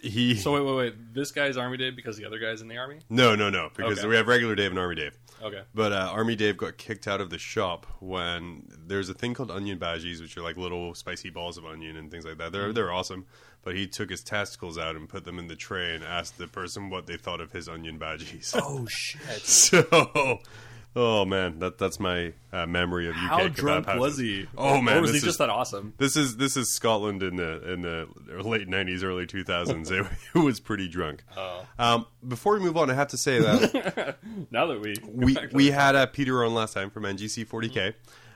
he 0.00 0.34
so 0.34 0.52
wait, 0.52 0.62
wait, 0.64 0.74
wait. 0.76 1.14
This 1.14 1.30
guy's 1.30 1.56
Army 1.56 1.76
Dave 1.76 1.94
because 1.94 2.16
the 2.16 2.24
other 2.24 2.40
guy's 2.40 2.60
in 2.60 2.66
the 2.66 2.76
Army. 2.76 2.98
no, 3.08 3.36
no, 3.36 3.50
no, 3.50 3.70
because 3.76 4.00
Okay. 4.00 4.08
we 4.08 4.16
have 4.16 4.26
regular 4.26 4.56
Dave 4.56 4.70
and 4.72 4.78
Army 4.80 4.96
Dave. 4.96 5.16
Okay. 5.40 5.62
But 5.74 5.92
uh, 5.92 6.10
Army 6.12 6.34
Dave 6.34 6.56
got 6.56 6.76
kicked 6.76 7.06
out 7.06 7.20
of 7.20 7.30
the 7.30 7.38
shop 7.38 7.86
when 8.00 8.66
there's 8.86 9.08
a 9.08 9.14
thing 9.14 9.32
called 9.34 9.50
onion 9.52 9.78
bhajis, 9.78 10.20
which 10.20 10.36
are 10.36 10.42
like 10.42 10.56
little 10.56 10.94
spicy 10.96 11.30
balls 11.30 11.56
of 11.56 11.64
onion 11.64 11.96
and 11.96 12.10
things 12.10 12.24
like 12.24 12.38
that. 12.38 12.50
They're 12.50 12.72
they're 12.72 12.92
awesome. 12.92 13.26
But 13.62 13.76
he 13.76 13.86
took 13.86 14.10
his 14.10 14.24
testicles 14.24 14.76
out 14.76 14.96
and 14.96 15.08
put 15.08 15.22
them 15.24 15.38
in 15.38 15.46
the 15.46 15.54
tray 15.54 15.94
and 15.94 16.02
asked 16.02 16.36
the 16.36 16.48
person 16.48 16.90
what 16.90 17.06
they 17.06 17.16
thought 17.16 17.40
of 17.40 17.52
his 17.52 17.68
onion 17.68 17.96
bhajis. 18.00 18.56
Oh 18.60 18.84
shit! 18.90 19.40
so, 19.42 20.40
oh 20.94 21.24
man, 21.24 21.58
that 21.60 21.78
that's 21.78 21.98
my 21.98 22.32
uh, 22.52 22.66
memory 22.66 23.08
of 23.08 23.14
UK 23.14 23.20
How 23.20 23.38
kebab 23.40 23.54
drunk 23.54 23.86
houses. 23.86 24.00
was 24.00 24.18
he? 24.18 24.46
Oh 24.56 24.80
man, 24.80 24.98
or 24.98 25.00
was 25.02 25.10
he 25.12 25.16
is- 25.18 25.22
just 25.22 25.38
that 25.38 25.50
awesome? 25.50 25.94
This 25.98 26.16
is 26.16 26.36
this 26.36 26.56
is 26.56 26.70
Scotland 26.70 27.22
in 27.22 27.36
the 27.36 27.72
in 27.72 27.82
the 27.82 28.08
late 28.42 28.68
nineties, 28.68 29.02
early 29.02 29.26
two 29.26 29.44
thousands. 29.44 29.90
it, 29.90 30.06
was 30.34 30.60
pretty 30.60 30.88
drunk. 30.88 31.24
Oh. 31.36 31.64
Um, 31.78 32.06
before 32.26 32.54
we 32.54 32.60
move 32.60 32.76
on, 32.76 32.90
I 32.90 32.94
have 32.94 33.08
to 33.08 33.16
say 33.16 33.38
that 33.38 34.16
Now 34.50 34.66
that 34.66 34.80
we 34.80 34.96
we 35.10 35.36
we 35.52 35.70
had 35.70 35.96
uh, 35.96 36.06
Peter 36.06 36.44
on 36.44 36.54
last 36.54 36.74
time 36.74 36.90
from 36.90 37.04
NGC 37.04 37.46
40K. 37.46 37.94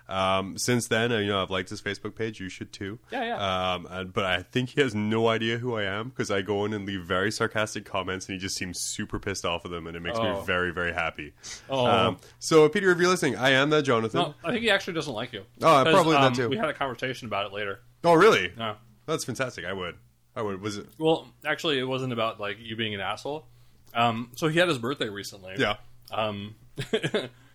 Um, 0.09 0.57
since 0.57 0.87
then, 0.89 1.11
uh, 1.13 1.19
you 1.19 1.29
know, 1.29 1.43
I've 1.43 1.51
liked 1.51 1.69
his 1.71 1.83
Facebook 1.83 2.15
page. 2.15 2.39
You 2.39 2.49
should 2.49 2.73
too. 2.73 2.99
Yeah, 3.11 3.25
yeah. 3.25 3.73
Um, 3.75 3.87
and, 3.91 4.13
but 4.13 4.25
I 4.25 4.43
think 4.43 4.71
he 4.71 4.81
has 4.81 4.95
no 4.95 5.29
idea 5.29 5.59
who 5.59 5.75
I 5.75 5.83
am 5.85 6.11
because 6.11 6.31
I 6.31 6.43
go 6.43 6.65
in 6.65 6.73
and 6.73 6.87
leave 6.87 7.03
very 7.03 7.33
sarcastic 7.33 7.85
comments, 7.85 8.27
and 8.29 8.35
he 8.35 8.39
just 8.41 8.57
seems 8.57 8.81
super 8.81 9.19
pissed 9.19 9.45
off 9.45 9.65
of 9.65 9.71
them, 9.73 9.87
and 9.87 9.97
it 9.97 10.01
makes 10.01 10.19
me 10.19 10.27
Oh. 10.27 10.41
very, 10.43 10.73
very 10.73 10.93
happy. 10.93 11.33
Oh. 11.69 11.87
Um, 11.87 12.19
so, 12.39 12.69
Peter, 12.69 12.91
if 12.91 12.99
you're 12.99 13.09
listening, 13.09 13.37
I 13.37 13.51
am 13.51 13.71
that 13.71 13.83
Jonathan. 13.83 14.21
No, 14.21 14.35
I 14.45 14.51
think 14.53 14.63
he 14.63 14.71
actually 14.71 14.95
doesn't 14.95 15.13
like 15.15 15.33
you. 15.33 15.43
Oh, 15.63 15.83
probably 15.85 16.13
that 16.13 16.23
um, 16.23 16.33
too. 16.35 16.49
We 16.49 16.57
had 16.57 16.69
a 16.69 16.75
conversation 16.75 17.27
about 17.27 17.47
it 17.47 17.53
later. 17.53 17.81
Oh, 18.05 18.15
really? 18.15 18.53
No. 18.57 18.77
That's 19.07 19.25
fantastic. 19.25 19.65
I 19.65 19.73
would. 19.73 19.97
I 20.37 20.43
would. 20.43 20.61
Was 20.61 20.77
it? 20.77 20.87
Well, 20.99 21.29
actually, 21.45 21.79
it 21.79 21.85
wasn't 21.85 22.13
about 22.13 22.39
like 22.39 22.59
you 22.61 22.77
being 22.77 22.95
an 22.95 23.01
asshole. 23.01 23.47
Um, 23.95 24.31
so 24.37 24.49
he 24.49 24.59
had 24.59 24.69
his 24.69 24.79
birthday 24.79 25.09
recently. 25.09 25.55
Yeah. 25.59 25.77
Um, 26.13 26.55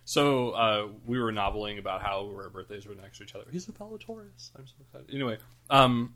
so 0.04 0.50
uh, 0.50 0.88
we 1.06 1.18
were 1.18 1.32
noveling 1.32 1.78
about 1.78 2.02
how 2.02 2.30
our 2.34 2.50
birthdays 2.50 2.86
were 2.86 2.94
next 2.94 3.18
to 3.18 3.24
each 3.24 3.34
other. 3.34 3.44
He's 3.50 3.68
a 3.68 3.72
fellow 3.72 3.96
Taurus. 3.96 4.50
I'm 4.56 4.66
so 4.66 4.74
excited. 4.80 5.14
Anyway, 5.14 5.38
um, 5.70 6.14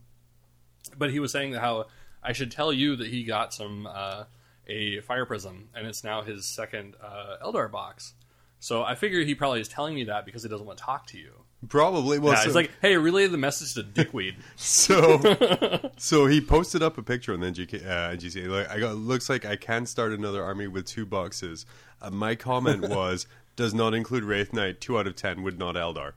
but 0.97 1.11
he 1.11 1.21
was 1.21 1.33
saying 1.33 1.53
that 1.53 1.61
how 1.61 1.87
I 2.23 2.33
should 2.33 2.51
tell 2.51 2.73
you 2.73 2.97
that 2.97 3.07
he 3.07 3.25
got 3.25 3.55
some 3.55 3.87
uh, 3.87 4.25
a 4.67 5.01
fire 5.01 5.27
prism, 5.27 5.69
and 5.75 5.87
it's 5.87 6.03
now 6.03 6.23
his 6.23 6.47
second 6.47 6.95
uh, 7.03 7.37
Eldar 7.45 7.71
box. 7.71 8.15
So 8.59 8.83
I 8.83 8.95
figure 8.95 9.21
he 9.21 9.35
probably 9.35 9.61
is 9.61 9.69
telling 9.69 9.95
me 9.95 10.05
that 10.05 10.25
because 10.25 10.43
he 10.43 10.49
doesn't 10.49 10.67
want 10.67 10.79
to 10.79 10.85
talk 10.85 11.07
to 11.09 11.19
you. 11.19 11.45
Probably. 11.69 12.19
Well, 12.19 12.33
Yeah, 12.33 12.41
so, 12.41 12.47
it's 12.47 12.55
like, 12.55 12.71
hey, 12.81 12.97
relay 12.97 13.27
the 13.27 13.39
message 13.39 13.75
to 13.75 13.83
Dickweed. 13.83 14.37
so, 14.57 15.91
so 15.97 16.27
he 16.27 16.41
posted 16.41 16.83
up 16.83 16.99
a 16.99 17.03
picture 17.03 17.33
on 17.33 17.41
the 17.41 17.47
NGK, 17.47 17.87
uh, 17.87 18.17
NGC. 18.17 18.49
Like, 18.49 18.71
I 18.71 18.79
got, 18.79 18.97
looks 18.97 19.29
like 19.29 19.45
I 19.45 19.57
can 19.57 19.87
start 19.87 20.13
another 20.13 20.43
army 20.43 20.67
with 20.67 20.87
two 20.87 21.07
boxes. 21.07 21.67
Uh, 22.01 22.11
my 22.11 22.35
comment 22.35 22.89
was, 22.89 23.27
does 23.57 23.75
not 23.75 23.95
include 23.95 24.25
Wraith 24.25 24.53
Knight. 24.53 24.81
Two 24.81 24.99
out 24.99 25.07
of 25.07 25.17
ten 25.17 25.43
would 25.43 25.59
not 25.59 25.75
Eldar. 25.75 26.13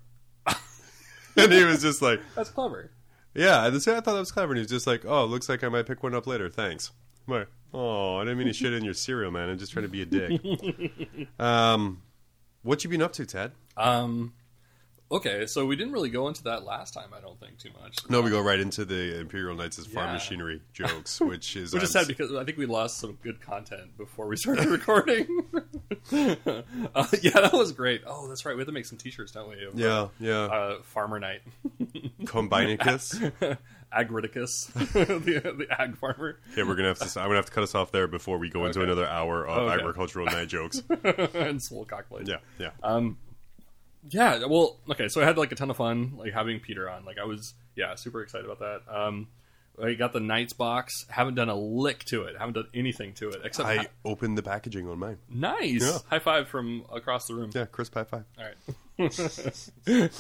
and 1.38 1.52
he 1.52 1.64
was 1.64 1.82
just 1.82 2.02
like, 2.02 2.20
That's 2.36 2.50
clever. 2.50 2.92
yeah. 3.34 3.66
And 3.66 3.82
so 3.82 3.94
I 3.94 4.02
thought 4.02 4.14
that 4.14 4.20
was 4.20 4.32
clever. 4.32 4.52
And 4.54 4.58
he 4.58 4.64
was 4.64 4.72
just 4.72 4.88
like, 4.88 5.06
oh, 5.06 5.26
looks 5.26 5.50
like 5.50 5.64
I 5.64 5.70
might 5.70 5.86
pick 5.86 6.04
one 6.04 6.14
up 6.14 6.28
later. 6.28 6.50
Thanks. 6.50 6.92
I'm 7.28 7.34
like, 7.34 7.48
oh, 7.74 8.18
I 8.18 8.24
didn't 8.24 8.38
mean 8.40 8.48
to 8.48 8.54
shit 8.54 8.74
in 8.74 8.84
your 8.84 8.94
cereal, 8.94 9.32
man. 9.32 9.50
I'm 9.50 9.58
just 9.58 9.72
trying 9.72 9.84
to 9.84 9.90
be 9.90 10.02
a 10.02 10.06
dick. 10.06 11.28
um, 11.40 12.02
what 12.64 12.84
you 12.84 12.90
been 12.90 13.02
up 13.02 13.14
to, 13.14 13.26
Ted? 13.26 13.52
Um, 13.78 14.34
okay, 15.12 15.46
so 15.46 15.66
we 15.66 15.76
didn't 15.76 15.94
really 15.94 16.10
go 16.10 16.28
into 16.28 16.44
that 16.44 16.64
last 16.64 16.94
time. 16.94 17.10
I 17.16 17.20
don't 17.20 17.40
think 17.40 17.58
too 17.58 17.70
much. 17.82 17.98
No, 18.10 18.22
we 18.22 18.30
go 18.30 18.42
right 18.42 18.60
into 18.60 18.86
the 18.86 19.20
Imperial 19.20 19.56
Knights' 19.56 19.86
farm 19.86 20.08
Yeah. 20.08 20.14
machinery 20.14 20.62
jokes, 20.74 21.20
which 21.20 21.56
is 21.56 21.74
Which 21.74 21.84
is 21.84 21.92
sad 21.92 22.08
because 22.08 22.34
I 22.34 22.44
think 22.44 22.58
we 22.58 22.66
lost 22.66 22.98
some 22.98 23.18
good 23.24 23.42
content 23.42 23.98
before 23.98 24.28
we 24.28 24.36
started 24.38 24.66
recording. 24.70 25.28
uh, 26.12 27.08
yeah, 27.22 27.32
that 27.42 27.52
was 27.54 27.72
great. 27.72 28.02
Oh, 28.06 28.28
that's 28.28 28.46
right. 28.46 28.56
We 28.56 28.60
have 28.62 28.68
to 28.68 28.74
make 28.74 28.86
some 28.86 28.98
T-shirts, 28.98 29.32
don't 29.32 29.50
we? 29.50 29.66
of, 29.66 29.76
yeah, 29.80 30.08
yeah. 30.20 30.44
Uh, 30.46 30.82
Farmer 30.84 31.20
Knight. 31.20 31.42
Combinicus. 32.24 33.58
Agriticus, 33.92 34.72
the, 34.94 35.52
the 35.66 35.82
ag 35.82 35.98
farmer, 35.98 36.38
Okay, 36.52 36.62
we're 36.62 36.76
gonna 36.76 36.90
have 36.90 37.00
to. 37.00 37.20
I'm 37.20 37.26
gonna 37.26 37.38
have 37.38 37.48
to 37.48 37.52
cut 37.52 37.64
us 37.64 37.74
off 37.74 37.92
there 37.92 38.06
before 38.08 38.38
we 38.38 38.48
go 38.48 38.68
into 38.68 38.84
another 38.84 39.08
hour 39.08 39.48
of 39.48 39.64
Okay. 39.64 39.74
agricultural 39.82 40.28
night 40.28 40.48
jokes. 40.48 40.84
and 41.34 41.60
Swole 41.60 41.88
Cockblade. 41.88 42.28
Yeah, 42.28 42.36
yeah. 42.60 42.70
Um, 42.84 43.18
yeah. 44.08 44.46
Well, 44.46 44.78
okay. 44.92 45.08
So 45.08 45.22
I 45.22 45.26
had 45.26 45.38
like 45.38 45.52
a 45.52 45.56
ton 45.56 45.70
of 45.70 45.78
fun, 45.78 46.14
like 46.18 46.34
having 46.34 46.60
Peter 46.60 46.90
on. 46.90 47.06
Like 47.06 47.18
I 47.18 47.26
was, 47.26 47.54
yeah, 47.76 47.96
super 47.96 48.22
excited 48.22 48.46
about 48.46 48.60
that. 48.60 48.82
Um, 48.94 49.28
I 49.82 49.94
got 49.94 50.14
the 50.14 50.20
Knights 50.20 50.54
box. 50.54 51.06
Haven't 51.10 51.36
done 51.36 51.50
a 51.50 51.56
lick 51.56 52.04
to 52.06 52.24
it. 52.24 52.38
Haven't 52.38 52.54
done 52.54 52.68
anything 52.74 53.14
to 53.14 53.30
it 53.30 53.42
except 53.44 53.68
I 53.68 53.88
opened 54.04 54.38
the 54.38 54.44
packaging 54.44 54.88
on 54.90 55.00
mine. 55.00 55.18
nice. 55.30 55.82
Yeah. 55.82 55.98
High 56.10 56.20
five 56.20 56.48
from 56.48 56.86
across 56.94 57.28
the 57.28 57.36
room. 57.36 57.52
Yeah, 57.54 57.66
crisp 57.66 57.94
high 57.94 58.04
five. 58.04 58.26
All 58.38 58.46
right. 58.46 58.56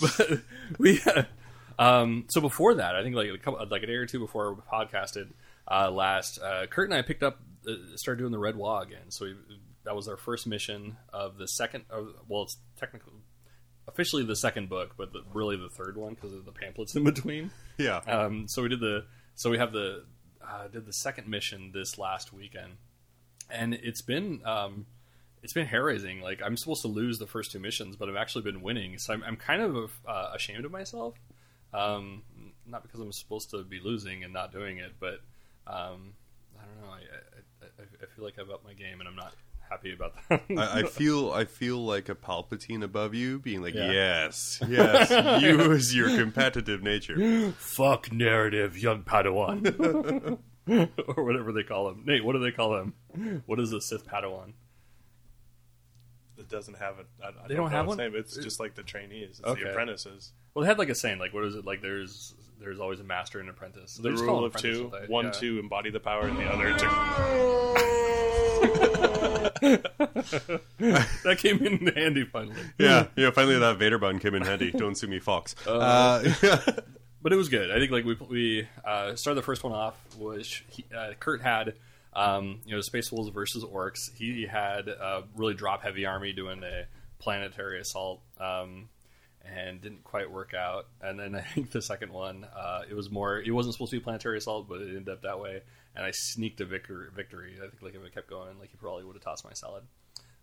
but 0.00 0.40
we, 0.78 1.00
um, 1.78 2.24
so 2.28 2.40
before 2.40 2.74
that, 2.74 2.96
I 2.96 3.02
think 3.02 3.14
like 3.14 3.28
a 3.28 3.38
couple, 3.38 3.66
like 3.70 3.82
a 3.82 3.86
day 3.86 3.94
or 3.94 4.06
two 4.06 4.20
before 4.20 4.54
we 4.54 4.60
podcasted 4.62 5.28
uh, 5.70 5.90
last, 5.90 6.38
uh, 6.38 6.66
Kurt 6.66 6.88
and 6.88 6.98
I 6.98 7.02
picked 7.02 7.22
up 7.22 7.40
uh, 7.68 7.74
started 7.96 8.20
doing 8.20 8.32
the 8.32 8.38
Red 8.38 8.56
Wall 8.56 8.80
again. 8.80 9.10
So 9.10 9.26
we, 9.26 9.34
that 9.86 9.96
was 9.96 10.06
our 10.08 10.18
first 10.18 10.46
mission 10.46 10.98
of 11.12 11.38
the 11.38 11.48
second. 11.48 11.86
Of, 11.88 12.08
well, 12.28 12.42
it's 12.42 12.58
technically 12.78 13.14
officially 13.88 14.24
the 14.24 14.36
second 14.36 14.68
book, 14.68 14.94
but 14.98 15.12
the, 15.12 15.22
really 15.32 15.56
the 15.56 15.68
third 15.70 15.96
one 15.96 16.12
because 16.14 16.32
of 16.34 16.44
the 16.44 16.52
pamphlets 16.52 16.94
in 16.94 17.04
between. 17.04 17.50
Yeah. 17.78 17.98
Um, 17.98 18.46
so 18.48 18.62
we 18.62 18.68
did 18.68 18.80
the 18.80 19.06
so 19.34 19.48
we 19.50 19.58
have 19.58 19.72
the 19.72 20.04
uh, 20.46 20.68
did 20.68 20.84
the 20.86 20.92
second 20.92 21.28
mission 21.28 21.70
this 21.72 21.96
last 21.98 22.32
weekend, 22.32 22.74
and 23.50 23.72
it's 23.74 24.02
been 24.02 24.40
um, 24.44 24.86
it's 25.42 25.52
been 25.52 25.66
hair 25.66 25.84
raising. 25.84 26.20
Like 26.20 26.42
I'm 26.44 26.56
supposed 26.56 26.82
to 26.82 26.88
lose 26.88 27.18
the 27.18 27.26
first 27.26 27.52
two 27.52 27.58
missions, 27.60 27.96
but 27.96 28.08
I've 28.08 28.16
actually 28.16 28.42
been 28.42 28.60
winning. 28.62 28.98
So 28.98 29.12
I'm, 29.14 29.22
I'm 29.24 29.36
kind 29.36 29.62
of 29.62 29.90
uh, 30.06 30.30
ashamed 30.34 30.64
of 30.64 30.70
myself. 30.72 31.14
Um, 31.74 32.22
not 32.66 32.82
because 32.82 33.00
I'm 33.00 33.12
supposed 33.12 33.50
to 33.50 33.62
be 33.62 33.78
losing 33.82 34.24
and 34.24 34.32
not 34.32 34.52
doing 34.52 34.78
it, 34.78 34.92
but 34.98 35.20
um, 35.66 36.14
I 36.58 36.64
don't 36.64 36.82
know. 36.82 36.90
I, 36.92 36.96
I, 36.96 37.00
I- 37.00 37.82
I 38.02 38.06
feel 38.14 38.24
like 38.24 38.38
I've 38.38 38.50
upped 38.50 38.64
my 38.64 38.72
game, 38.74 39.00
and 39.00 39.08
I'm 39.08 39.16
not 39.16 39.34
happy 39.68 39.92
about 39.92 40.14
that. 40.28 40.42
I, 40.56 40.80
I 40.80 40.82
feel 40.88 41.30
I 41.32 41.44
feel 41.44 41.78
like 41.84 42.08
a 42.08 42.14
Palpatine 42.14 42.82
above 42.82 43.14
you, 43.14 43.38
being 43.38 43.62
like, 43.62 43.74
Yeah. 43.74 43.90
yes, 43.92 44.60
yes, 44.68 45.10
you 45.42 45.72
as 45.72 45.94
your 45.94 46.08
competitive 46.16 46.82
nature. 46.82 47.52
Fuck 47.58 48.12
narrative, 48.12 48.76
young 48.78 49.02
Padawan, 49.02 50.38
or 51.16 51.24
whatever 51.24 51.52
they 51.52 51.62
call 51.62 51.88
him. 51.90 52.02
Nate, 52.06 52.24
what 52.24 52.32
do 52.32 52.38
they 52.40 52.50
call 52.52 52.76
him? 52.76 52.94
What 53.46 53.60
is 53.60 53.72
a 53.72 53.80
Sith 53.80 54.06
Padawan? 54.06 54.52
It 56.38 56.48
doesn't 56.50 56.76
have 56.78 56.96
a. 56.98 57.04
I, 57.24 57.28
I 57.28 57.48
They 57.48 57.54
don't 57.54 57.64
know 57.70 57.70
have 57.76 57.86
one? 57.86 57.96
Name. 57.96 58.12
It's 58.14 58.36
just 58.36 58.60
like 58.60 58.74
the 58.74 58.82
trainees. 58.82 59.38
It's 59.40 59.48
Okay. 59.48 59.62
the 59.64 59.70
apprentices. 59.70 60.32
Well, 60.54 60.62
they 60.64 60.68
had 60.68 60.78
like 60.78 60.90
a 60.90 60.94
saying, 60.94 61.18
like 61.18 61.32
what 61.32 61.44
is 61.44 61.54
it? 61.54 61.64
Like 61.64 61.80
there's 61.82 62.34
there's 62.60 62.78
always 62.78 63.00
a 63.00 63.04
master 63.04 63.40
and 63.40 63.48
apprentice. 63.48 63.92
So 63.92 64.02
they 64.02 64.10
The 64.10 64.14
just 64.16 64.24
rule 64.24 64.44
of 64.44 64.54
two: 64.54 64.92
one 65.08 65.26
Yeah. 65.26 65.30
to 65.32 65.58
embody 65.58 65.90
the 65.90 65.98
power, 66.00 66.26
and 66.28 66.36
the 66.38 66.44
other 66.44 66.74
to. 66.76 66.86
That 70.78 71.38
came 71.38 71.64
in 71.64 71.86
handy 71.88 72.24
finally. 72.24 72.56
Yeah, 72.78 73.06
yeah. 73.16 73.30
Finally, 73.30 73.58
that 73.58 73.78
Vader 73.78 73.98
bun 73.98 74.18
came 74.18 74.34
in 74.34 74.42
handy. 74.42 74.70
Don't 74.70 74.96
sue 74.96 75.06
me, 75.06 75.18
Fox. 75.18 75.54
Uh, 75.66 76.22
but 77.22 77.32
it 77.32 77.36
was 77.36 77.48
good. 77.48 77.70
I 77.70 77.78
think 77.78 77.90
like 77.90 78.04
we 78.04 78.16
we 78.28 78.68
uh, 78.84 79.14
started 79.16 79.38
the 79.38 79.44
first 79.44 79.64
one 79.64 79.72
off 79.72 79.96
was 80.18 80.62
he, 80.68 80.84
uh, 80.96 81.12
Kurt 81.18 81.42
had 81.42 81.74
um, 82.12 82.60
you 82.64 82.74
know 82.74 82.80
Space 82.80 83.10
Wolves 83.10 83.30
versus 83.30 83.64
Orcs. 83.64 84.14
He 84.16 84.46
had 84.46 84.88
a 84.88 85.24
really 85.36 85.54
drop 85.54 85.82
heavy 85.82 86.06
army 86.06 86.32
doing 86.32 86.62
a 86.62 86.86
planetary 87.18 87.80
assault. 87.80 88.20
Um, 88.38 88.88
and 89.54 89.80
didn't 89.80 90.04
quite 90.04 90.30
work 90.30 90.54
out. 90.54 90.86
And 91.00 91.18
then 91.18 91.34
I 91.34 91.40
think 91.40 91.70
the 91.70 91.82
second 91.82 92.12
one, 92.12 92.44
uh, 92.44 92.82
it 92.88 92.94
was 92.94 93.10
more. 93.10 93.40
It 93.40 93.50
wasn't 93.52 93.74
supposed 93.74 93.90
to 93.92 93.98
be 93.98 94.02
planetary 94.02 94.38
assault, 94.38 94.68
but 94.68 94.80
it 94.80 94.88
ended 94.88 95.08
up 95.08 95.22
that 95.22 95.40
way. 95.40 95.62
And 95.96 96.04
I 96.04 96.10
sneaked 96.10 96.60
a 96.60 96.66
victor- 96.66 97.10
victory. 97.14 97.56
I 97.56 97.68
think 97.68 97.82
like 97.82 97.94
if 97.94 98.04
it 98.04 98.14
kept 98.14 98.28
going, 98.28 98.58
like 98.58 98.70
he 98.70 98.76
probably 98.76 99.04
would 99.04 99.16
have 99.16 99.24
tossed 99.24 99.44
my 99.44 99.54
salad. 99.54 99.84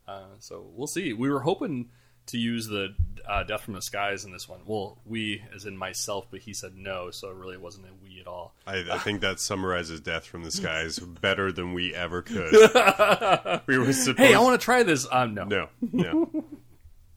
Uh, 0.07 0.25
so 0.39 0.65
we'll 0.73 0.87
see. 0.87 1.13
We 1.13 1.29
were 1.29 1.41
hoping 1.41 1.89
to 2.25 2.37
use 2.37 2.67
the 2.67 2.95
uh, 3.27 3.43
Death 3.43 3.61
from 3.61 3.73
the 3.73 3.81
Skies 3.81 4.25
in 4.25 4.31
this 4.31 4.47
one. 4.49 4.61
Well, 4.65 4.97
we, 5.05 5.43
as 5.55 5.65
in 5.65 5.77
myself, 5.77 6.27
but 6.31 6.41
he 6.41 6.53
said 6.53 6.75
no, 6.75 7.11
so 7.11 7.29
it 7.29 7.35
really 7.35 7.57
wasn't 7.57 7.85
a 7.85 7.89
we 8.03 8.19
at 8.19 8.27
all. 8.27 8.53
I, 8.65 8.83
I 8.91 8.97
think 8.97 9.21
that 9.21 9.39
summarizes 9.39 9.99
Death 10.01 10.25
from 10.25 10.43
the 10.43 10.51
Skies 10.59 10.99
better 10.99 11.51
than 11.51 11.73
we 11.73 11.93
ever 11.93 12.21
could. 12.21 12.51
we 13.67 13.77
were 13.77 13.93
supposed. 13.93 14.19
Hey, 14.19 14.33
I 14.33 14.39
want 14.39 14.59
to 14.59 14.63
try 14.63 14.83
this. 14.83 15.07
Um, 15.11 15.33
no. 15.33 15.45
No, 15.45 15.69
no. 15.91 16.43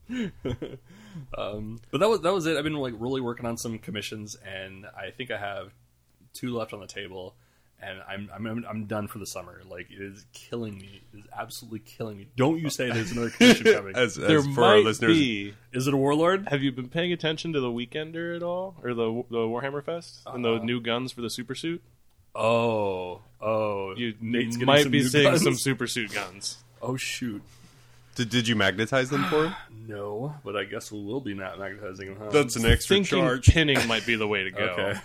Um, 1.37 1.79
but 1.91 1.99
that 1.99 2.09
was 2.09 2.21
that 2.21 2.33
was 2.33 2.45
it. 2.45 2.57
I've 2.57 2.63
been 2.63 2.73
like 2.73 2.93
really 2.97 3.21
working 3.21 3.45
on 3.45 3.57
some 3.57 3.77
commissions, 3.79 4.35
and 4.35 4.85
I 4.85 5.11
think 5.11 5.31
I 5.31 5.37
have 5.37 5.73
two 6.33 6.55
left 6.55 6.73
on 6.73 6.79
the 6.79 6.87
table. 6.87 7.35
And 7.79 7.99
I'm 8.09 8.29
I'm 8.33 8.65
I'm 8.67 8.85
done 8.85 9.07
for 9.07 9.19
the 9.19 9.27
summer. 9.27 9.61
Like 9.69 9.91
it 9.91 10.01
is 10.01 10.25
killing 10.33 10.79
me. 10.79 11.01
It 11.13 11.17
is 11.19 11.25
absolutely 11.37 11.79
killing 11.79 12.17
me. 12.17 12.27
Don't 12.35 12.59
you 12.59 12.71
say 12.71 12.89
there's 12.91 13.11
another 13.11 13.29
commission 13.29 13.65
coming? 13.73 13.95
As, 13.95 14.15
There 14.15 14.41
for 14.41 14.49
might 14.49 14.67
our 14.67 14.77
listeners, 14.79 15.15
be. 15.15 15.53
Is 15.73 15.85
it 15.87 15.93
a 15.93 15.97
warlord? 15.97 16.47
Have 16.49 16.63
you 16.63 16.71
been 16.71 16.89
paying 16.89 17.13
attention 17.13 17.53
to 17.53 17.59
the 17.59 17.67
Weekender 17.69 18.35
at 18.35 18.41
all, 18.41 18.75
or 18.83 18.95
the 18.95 19.23
the 19.29 19.37
Warhammer 19.37 19.83
Fest 19.83 20.21
and 20.25 20.43
Uh, 20.43 20.53
the 20.53 20.59
new 20.63 20.81
guns 20.81 21.11
for 21.11 21.21
the 21.21 21.29
super 21.29 21.53
suit? 21.53 21.83
Oh, 22.33 23.21
oh, 23.41 23.95
You 23.95 24.13
Nate's 24.21 24.57
getting 24.57 24.65
might 24.67 24.91
be 24.91 25.03
seeing 25.03 25.23
guns. 25.31 25.43
some 25.43 25.55
super 25.55 25.87
suit 25.87 26.13
guns. 26.13 26.57
Oh 26.81 26.95
shoot, 26.95 27.41
did, 28.15 28.29
did 28.29 28.47
you 28.47 28.55
magnetize 28.55 29.09
them 29.09 29.23
for 29.25 29.45
him? 29.47 29.55
no. 29.87 30.35
But 30.43 30.55
I 30.55 30.63
guess 30.65 30.91
we 30.91 31.03
will 31.03 31.21
be 31.21 31.33
not 31.33 31.57
magnetizing 31.59 32.07
them. 32.09 32.17
Huh? 32.19 32.29
That's 32.31 32.55
an 32.55 32.65
extra 32.65 32.95
Thinking 32.95 33.19
charge. 33.19 33.47
pinning 33.47 33.87
might 33.87 34.05
be 34.05 34.15
the 34.15 34.27
way 34.27 34.43
to 34.43 34.51
go. 34.51 34.63
okay. 34.79 34.99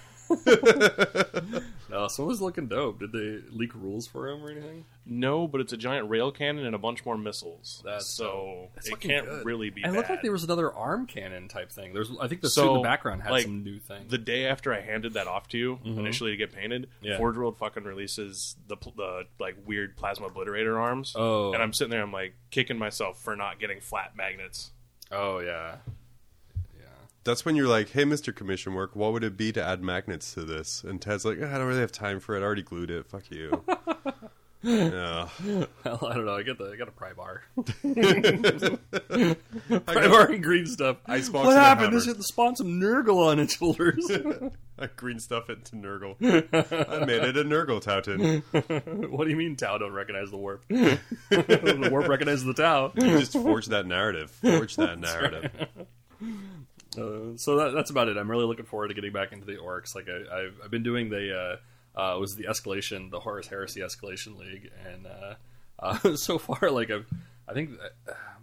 No, 1.90 2.08
someone's 2.08 2.40
looking 2.40 2.66
dope. 2.68 3.00
Did 3.00 3.12
they 3.12 3.40
leak 3.50 3.74
rules 3.74 4.06
for 4.06 4.28
him 4.28 4.42
or 4.44 4.50
anything? 4.50 4.84
No, 5.04 5.46
but 5.46 5.60
it's 5.60 5.72
a 5.72 5.76
giant 5.76 6.08
rail 6.08 6.30
cannon 6.30 6.64
and 6.64 6.74
a 6.74 6.78
bunch 6.78 7.04
more 7.04 7.18
missiles. 7.18 7.82
That's 7.84 8.06
so 8.06 8.68
That's 8.74 8.88
it 8.88 9.00
can't 9.00 9.26
good. 9.28 9.44
really 9.44 9.70
be. 9.70 9.82
And 9.82 9.92
it 9.92 9.96
looked 9.96 10.08
bad. 10.08 10.14
like 10.14 10.22
there 10.22 10.32
was 10.32 10.44
another 10.44 10.72
arm 10.72 11.06
cannon 11.06 11.48
type 11.48 11.70
thing. 11.72 11.92
There's, 11.92 12.10
I 12.20 12.28
think 12.28 12.40
the 12.40 12.48
So, 12.50 12.62
suit 12.62 12.68
in 12.70 12.76
the 12.78 12.82
background 12.82 13.22
had 13.22 13.32
like, 13.32 13.44
some 13.44 13.62
new 13.64 13.78
thing. 13.78 14.06
the 14.08 14.18
day 14.18 14.46
after 14.46 14.72
I 14.72 14.80
handed 14.80 15.14
that 15.14 15.26
off 15.26 15.48
to 15.48 15.58
you 15.58 15.78
initially 15.84 16.30
to 16.30 16.36
get 16.36 16.52
painted, 16.52 16.82
Mm-hmm. 16.82 17.06
Yeah. 17.06 17.18
Forge 17.18 17.36
World 17.36 17.58
fucking 17.58 17.84
releases 17.84 18.56
the 18.68 18.76
the 18.96 19.24
like 19.38 19.56
weird 19.66 19.96
plasma 19.96 20.28
obliterator 20.28 20.78
arms. 20.80 21.14
Oh. 21.16 21.52
and 21.52 21.62
I'm 21.62 21.72
sitting 21.72 21.90
there, 21.90 22.02
I'm 22.02 22.12
like 22.12 22.34
kicking 22.50 22.78
myself 22.78 23.20
for 23.22 23.34
not 23.36 23.58
getting 23.60 23.80
flat 23.80 24.16
magnets. 24.16 24.70
oh 25.10 25.38
yeah, 25.40 25.76
yeah. 25.76 25.76
That's 27.24 27.44
when 27.44 27.56
you're 27.56 27.68
like, 27.68 27.90
"Hey, 27.90 28.04
Mister 28.04 28.32
Commission 28.32 28.74
Work, 28.74 28.96
what 28.96 29.12
would 29.12 29.24
it 29.24 29.36
be 29.36 29.52
to 29.52 29.62
add 29.62 29.82
magnets 29.82 30.34
to 30.34 30.42
this?" 30.42 30.82
And 30.82 31.00
Ted's 31.00 31.24
like, 31.24 31.38
ah, 31.40 31.54
"I 31.54 31.58
don't 31.58 31.68
really 31.68 31.80
have 31.80 31.92
time 31.92 32.20
for 32.20 32.36
it. 32.36 32.40
I 32.40 32.42
already 32.42 32.62
glued 32.62 32.90
it. 32.90 33.06
Fuck 33.06 33.30
you." 33.30 33.62
yeah. 34.62 35.28
Well, 35.84 35.84
I 35.84 36.14
don't 36.14 36.24
know. 36.24 36.36
I 36.36 36.42
get 36.42 36.58
the 36.58 36.70
I 36.72 36.76
got 36.76 36.88
a 36.88 36.92
pry 36.92 37.12
bar. 37.12 37.42
pry 39.86 40.08
bar 40.08 40.30
and 40.30 40.42
green 40.42 40.66
stuff. 40.66 40.98
Icebox 41.06 41.46
what 41.46 41.56
happened? 41.56 41.92
This 41.92 42.06
had 42.06 42.22
spawned 42.22 42.58
some 42.58 42.80
Nurgle 42.80 43.26
on 43.26 43.38
its 43.38 43.56
shoulders. 43.56 44.10
I 44.78 44.88
green 44.96 45.18
stuff 45.18 45.50
it 45.50 45.64
to 45.66 45.76
Nurgle. 45.76 46.16
I 46.22 47.04
made 47.04 47.22
it 47.22 47.36
a 47.36 47.44
Nurgle 47.44 47.82
Tauton. 47.82 49.10
what 49.10 49.24
do 49.24 49.30
you 49.30 49.36
mean 49.36 49.56
Tau 49.56 49.78
don't 49.78 49.92
recognize 49.92 50.30
the 50.30 50.38
warp? 50.38 50.66
the 50.68 51.88
warp 51.90 52.08
recognizes 52.08 52.44
the 52.44 52.54
Tau. 52.54 52.92
You 52.96 53.18
just 53.18 53.32
forge 53.32 53.66
that 53.66 53.86
narrative. 53.86 54.30
Forge 54.30 54.76
that 54.76 54.98
narrative. 54.98 55.50
Uh, 56.96 57.36
so 57.36 57.56
that, 57.56 57.70
that's 57.74 57.90
about 57.90 58.08
it. 58.08 58.16
I'm 58.16 58.30
really 58.30 58.44
looking 58.44 58.66
forward 58.66 58.88
to 58.88 58.94
getting 58.94 59.12
back 59.12 59.32
into 59.32 59.46
the 59.46 59.56
orcs. 59.56 59.94
Like 59.94 60.08
I, 60.08 60.40
I've, 60.44 60.54
I've 60.64 60.70
been 60.70 60.82
doing 60.82 61.08
the 61.08 61.58
uh, 61.96 61.98
uh, 61.98 62.18
was 62.18 62.36
the 62.36 62.44
escalation, 62.44 63.10
the 63.10 63.20
Horus 63.20 63.46
Heresy 63.48 63.80
escalation 63.80 64.38
league, 64.38 64.70
and 64.90 65.06
uh, 65.06 65.34
uh, 65.78 66.16
so 66.16 66.38
far, 66.38 66.70
like 66.70 66.90
I've, 66.90 67.06
I 67.48 67.54
think 67.54 67.70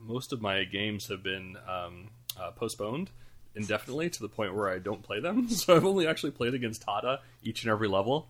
most 0.01 0.33
of 0.33 0.41
my 0.41 0.63
games 0.63 1.07
have 1.07 1.21
been 1.23 1.57
um, 1.67 2.09
uh, 2.39 2.51
postponed 2.51 3.09
indefinitely 3.55 4.09
to 4.09 4.21
the 4.21 4.29
point 4.29 4.55
where 4.55 4.69
I 4.69 4.79
don't 4.79 5.01
play 5.03 5.19
them. 5.19 5.47
So 5.49 5.75
I've 5.75 5.85
only 5.85 6.07
actually 6.07 6.31
played 6.31 6.53
against 6.53 6.81
Tata 6.81 7.19
each 7.43 7.63
and 7.63 7.71
every 7.71 7.87
level. 7.87 8.27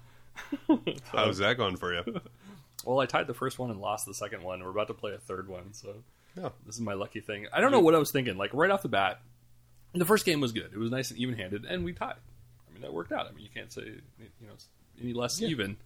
How's 1.12 1.38
that 1.40 1.58
going 1.58 1.76
for 1.78 1.94
you? 1.94 2.22
Well, 2.86 3.00
I 3.00 3.06
tied 3.06 3.28
the 3.28 3.34
first 3.34 3.60
one 3.60 3.70
and 3.72 3.80
lost 3.82 4.06
the 4.06 4.14
second 4.14 4.42
one. 4.44 4.64
We're 4.64 4.70
about 4.70 4.88
to 4.88 4.94
play 4.94 5.14
a 5.14 5.18
third 5.18 5.48
one, 5.50 5.74
so 5.74 5.96
Yeah. 6.38 6.50
this 6.66 6.76
is 6.76 6.82
my 6.82 6.94
lucky 6.94 7.20
thing. 7.20 7.48
I 7.54 7.60
don't 7.60 7.72
know 7.72 7.82
what 7.82 7.94
I 7.94 7.98
was 7.98 8.12
thinking. 8.12 8.38
Like 8.38 8.54
right 8.54 8.72
off 8.72 8.82
the 8.82 8.88
bat, 8.90 9.20
the 9.94 10.06
first 10.06 10.26
game 10.26 10.42
was 10.42 10.52
good. 10.52 10.72
It 10.74 10.78
was 10.78 10.92
nice 10.92 11.10
and 11.12 11.20
even-handed, 11.20 11.66
and 11.66 11.84
we 11.84 11.94
tied. 11.94 12.16
I 12.70 12.74
mean, 12.74 12.82
that 12.82 12.94
worked 12.94 13.12
out. 13.12 13.28
I 13.28 13.32
mean, 13.32 13.44
you 13.44 13.50
can't 13.54 13.72
say 13.72 13.82
you 13.82 14.48
know 14.48 14.54
it's 14.54 14.68
any 15.02 15.14
less 15.14 15.42
even. 15.42 15.78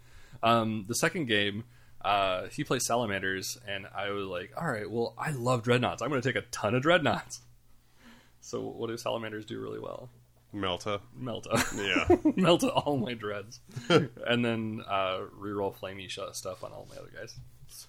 Um, 0.41 0.85
the 0.87 0.95
second 0.95 1.25
game, 1.27 1.63
uh, 2.03 2.47
he 2.47 2.63
plays 2.63 2.85
salamanders, 2.85 3.57
and 3.67 3.85
I 3.95 4.09
was 4.09 4.25
like, 4.25 4.51
all 4.57 4.67
right, 4.67 4.89
well, 4.89 5.13
I 5.17 5.31
love 5.31 5.63
dreadnoughts. 5.63 6.01
I'm 6.01 6.09
going 6.09 6.21
to 6.21 6.27
take 6.33 6.41
a 6.41 6.45
ton 6.49 6.75
of 6.75 6.81
dreadnoughts. 6.81 7.41
So, 8.41 8.61
what 8.61 8.87
do 8.87 8.97
salamanders 8.97 9.45
do 9.45 9.59
really 9.61 9.79
well? 9.79 10.09
Melta. 10.53 10.99
Melta. 11.19 11.53
Yeah. 11.77 12.15
Melta 12.33 12.69
all 12.85 12.97
my 12.97 13.13
dreads, 13.13 13.59
and 13.89 14.43
then 14.45 14.83
uh, 14.87 15.19
reroll 15.39 15.73
flamey 15.75 16.09
sh- 16.09 16.19
stuff 16.33 16.63
on 16.63 16.71
all 16.71 16.87
my 16.89 16.97
other 16.97 17.09
guys. 17.17 17.35
So, 17.69 17.87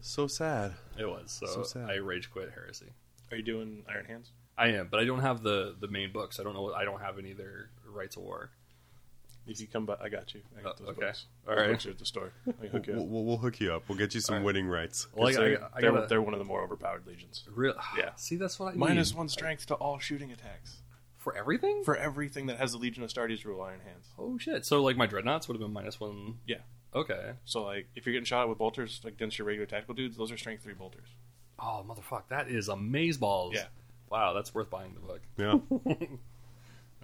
So 0.00 0.26
sad. 0.26 0.72
it 0.98 1.06
was 1.06 1.30
so, 1.30 1.46
So 1.46 1.62
sad. 1.62 1.88
I 1.88 1.94
rage 1.96 2.30
quit 2.32 2.50
heresy. 2.52 2.92
Are 3.30 3.36
you 3.36 3.42
doing 3.42 3.84
Iron 3.88 4.04
Hands? 4.06 4.30
I 4.56 4.68
am, 4.68 4.88
but 4.90 5.00
I 5.00 5.04
don't 5.04 5.20
have 5.20 5.42
the 5.42 5.74
the 5.80 5.88
main 5.88 6.12
books. 6.12 6.38
I 6.38 6.42
don't 6.42 6.54
know. 6.54 6.72
I 6.72 6.84
don't 6.84 7.00
have 7.00 7.18
any 7.18 7.30
of 7.32 7.38
their 7.38 7.70
Rites 7.86 8.16
of 8.16 8.22
War. 8.22 8.50
If 9.44 9.60
you 9.60 9.66
come 9.66 9.86
by, 9.86 9.96
I 10.00 10.08
got 10.08 10.34
you. 10.34 10.42
I 10.56 10.62
got 10.62 10.80
Uh, 10.80 10.84
okay. 10.90 11.00
books. 11.00 11.26
All 11.48 11.54
Those 11.56 11.60
right. 11.62 11.70
books 11.72 11.86
are 11.86 11.90
at 11.90 11.98
the 11.98 12.04
store. 12.06 12.32
Hook 12.70 12.86
you 12.86 12.94
We'll, 12.94 13.06
we'll, 13.08 13.24
we'll 13.24 13.36
hook 13.38 13.58
you 13.58 13.72
up. 13.74 13.88
We'll 13.88 13.98
get 13.98 14.14
you 14.14 14.20
some 14.20 14.34
Alright. 14.34 14.46
winning 14.46 14.68
rights. 14.68 15.08
Well, 15.14 15.28
I, 15.28 15.32
they're, 15.32 15.64
I, 15.64 15.66
I 15.74 15.80
they're, 15.80 15.90
gotta, 15.92 16.06
they're 16.06 16.22
one 16.22 16.32
of 16.32 16.38
the 16.38 16.44
more 16.44 16.62
overpowered 16.62 17.08
legions. 17.08 17.42
real, 17.52 17.74
Yeah. 17.98 18.10
See, 18.14 18.36
that's 18.36 18.60
what 18.60 18.72
I 18.74 18.76
Minus 18.76 19.10
need. 19.10 19.18
one 19.18 19.28
strength 19.28 19.66
to 19.66 19.74
all 19.74 19.98
shooting 19.98 20.30
attacks. 20.30 20.82
for 21.16 21.34
everything. 21.36 21.82
For 21.84 21.96
everything 21.96 22.46
that 22.46 22.58
has 22.58 22.70
the 22.70 22.78
Legiones 22.78 23.12
Astartes 23.12 23.44
rule 23.44 23.60
Iron 23.62 23.80
Hands. 23.80 24.06
oh 24.16 24.38
shit! 24.38 24.64
So 24.64 24.80
like 24.80 24.96
my 24.96 25.06
dreadnoughts 25.06 25.48
would 25.48 25.54
have 25.54 25.60
been 25.60 25.72
minus 25.72 25.98
one. 25.98 26.38
Yeah. 26.46 26.58
Okay. 26.94 27.32
So 27.44 27.64
like 27.64 27.88
if 27.96 28.06
you're 28.06 28.12
getting 28.12 28.24
shot 28.26 28.48
with 28.48 28.58
bolters 28.58 29.00
against 29.04 29.38
your 29.40 29.46
regular 29.48 29.66
tactical 29.66 29.94
dudes, 29.96 30.16
those 30.16 30.30
are 30.30 30.36
strength 30.36 30.62
three 30.62 30.74
bolters. 30.74 31.08
Oh 31.58 31.84
motherfuck! 31.84 32.28
That 32.28 32.48
is 32.48 32.68
amaze 32.68 33.16
balls. 33.18 33.54
Yeah. 33.56 33.66
Wow, 34.12 34.34
that's 34.34 34.54
worth 34.54 34.68
buying 34.70 34.94
the 34.94 35.00
book. 35.00 35.20
Yeah. 35.38 36.06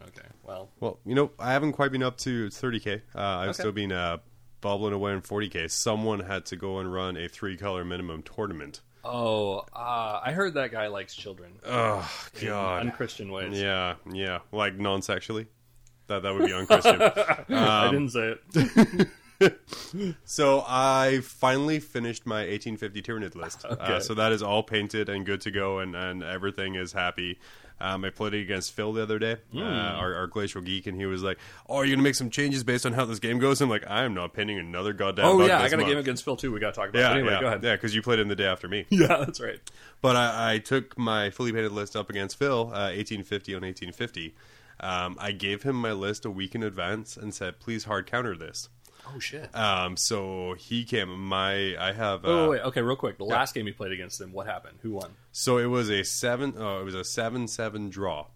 Okay. 0.01 0.29
Well, 0.45 0.69
Well, 0.79 1.01
you 1.05 1.17
know, 1.17 1.33
I 1.41 1.53
haven't 1.53 1.73
quite 1.73 1.91
been 1.91 2.05
up 2.05 2.17
to 2.19 2.47
30k. 2.47 3.03
Uh, 3.15 3.19
I've 3.21 3.49
Okay. 3.49 3.53
still 3.55 3.73
been 3.73 3.91
uh, 3.91 4.19
bubbling 4.61 4.93
away 4.93 5.13
in 5.13 5.23
40k, 5.23 5.69
someone 5.71 6.21
had 6.21 6.47
to 6.47 6.57
go 6.57 6.79
and 6.79 6.93
run 6.93 7.17
a 7.17 7.29
three 7.29 7.57
color 7.57 7.85
minimum 7.85 8.23
tournament. 8.23 8.81
Oh, 9.05 9.59
uh, 9.75 10.21
I 10.25 10.31
heard 10.33 10.55
that 10.55 10.71
guy 10.71 10.87
likes 10.87 11.17
children. 11.17 11.53
Oh 11.67 12.09
God. 12.41 12.83
unchristian 12.83 13.33
ways. 13.33 13.61
Yeah, 13.61 13.95
yeah, 14.13 14.39
like 14.53 14.79
non-sexually. 14.79 15.49
That 16.07 16.23
that 16.23 16.33
would 16.33 16.47
be 16.47 16.53
unchristian. 16.53 17.03
I 17.51 17.87
Um, 17.87 17.93
didn't 17.93 18.11
say 18.11 18.35
it. 18.55 19.09
so 20.25 20.65
I 20.67 21.21
finally 21.23 21.81
finished 21.81 22.27
my 22.27 22.41
1850 22.47 23.03
Tyranid 23.03 23.35
list. 23.35 23.65
Uh, 23.65 24.01
so 24.01 24.15
that 24.15 24.33
is 24.33 24.43
all 24.43 24.63
painted 24.63 25.09
and 25.09 25.25
good 25.25 25.41
to 25.43 25.51
go, 25.51 25.79
and, 25.79 25.95
and 25.95 26.23
everything 26.23 26.75
is 26.75 26.93
happy. 26.93 27.39
Um, 27.81 28.05
I 28.05 28.11
played 28.11 28.35
it 28.35 28.41
against 28.41 28.73
Phil 28.73 28.93
the 28.93 29.03
other 29.05 29.21
day, 29.21 29.37
Hmm. 29.53 29.59
uh, 29.59 29.63
our, 29.63 30.13
our 30.17 30.27
glacial 30.27 30.61
geek, 30.61 30.89
and 30.89 30.97
he 30.97 31.07
was 31.07 31.23
like, 31.23 31.39
"Oh, 31.69 31.77
are 31.77 31.85
you 31.85 31.95
gonna 31.95 32.03
make 32.03 32.17
some 32.17 32.29
changes 32.29 32.65
based 32.65 32.85
on 32.85 32.93
how 32.93 33.05
this 33.05 33.21
game 33.21 33.39
goes?" 33.39 33.61
I'm 33.61 33.71
like, 33.71 33.85
"I 33.89 34.03
am 34.03 34.15
not 34.15 34.33
pinning 34.33 34.59
another 34.59 34.93
goddamn." 34.93 35.27
Oh 35.27 35.47
yeah, 35.47 35.61
I 35.63 35.69
got 35.69 35.79
a 35.79 35.85
game 35.85 35.97
against 35.97 36.25
Phil 36.25 36.35
too. 36.37 36.51
We 36.51 36.59
got 36.59 36.75
to 36.75 36.81
talk 36.81 36.89
about. 36.89 36.99
Yeah, 36.99 37.11
it. 37.11 37.19
Anyway, 37.19 37.33
yeah, 37.35 37.41
go 37.41 37.47
ahead. 37.47 37.63
yeah, 37.63 37.77
because 37.77 37.95
you 37.95 38.03
played 38.03 38.19
in 38.19 38.27
the 38.27 38.35
day 38.35 38.47
after 38.47 38.67
me. 38.67 38.87
Yeah, 38.91 39.19
that's 39.19 39.41
right. 39.41 39.61
But 40.01 40.17
I, 40.17 40.55
I 40.55 40.59
took 40.59 40.99
my 40.99 41.31
fully 41.31 41.53
painted 41.53 41.71
list 41.71 41.95
up 41.95 42.11
against 42.11 42.37
Phil, 42.37 42.63
uh, 42.63 42.91
1850 42.91 43.55
on 43.55 43.63
1850. 43.63 44.35
Um, 44.81 45.17
I 45.21 45.31
gave 45.31 45.63
him 45.63 45.77
my 45.77 45.93
list 45.93 46.25
a 46.25 46.31
week 46.31 46.57
in 46.57 46.65
advance 46.65 47.17
and 47.17 47.33
said, 47.33 47.61
"Please 47.61 47.85
hard 47.85 48.07
counter 48.09 48.37
this." 48.37 48.69
Oh 49.15 49.19
shit. 49.19 49.55
Um, 49.55 49.97
so 49.97 50.55
he 50.59 50.85
came. 50.85 51.09
My 51.29 51.77
I 51.79 51.93
have. 51.93 52.25
Uh, 52.25 52.29
oh 52.29 52.51
wait, 52.51 52.61
okay, 52.63 52.83
real 52.83 52.97
quick. 52.97 53.19
The 53.19 53.25
last 53.25 53.55
game 53.55 53.67
he 53.67 53.73
played 53.73 53.93
against 53.93 54.21
him, 54.21 54.33
what 54.33 54.47
happened? 54.47 54.79
Who 54.83 54.93
won? 54.93 55.13
So 55.33 55.59
it 55.59 55.67
was 55.67 55.91
a 55.91 56.05
seven. 56.05 56.55
Oh, 56.57 56.81
it 56.81 56.85
was 56.85 56.95
a 56.95 57.05
seven-seven 57.05 57.91
draw 57.91 58.27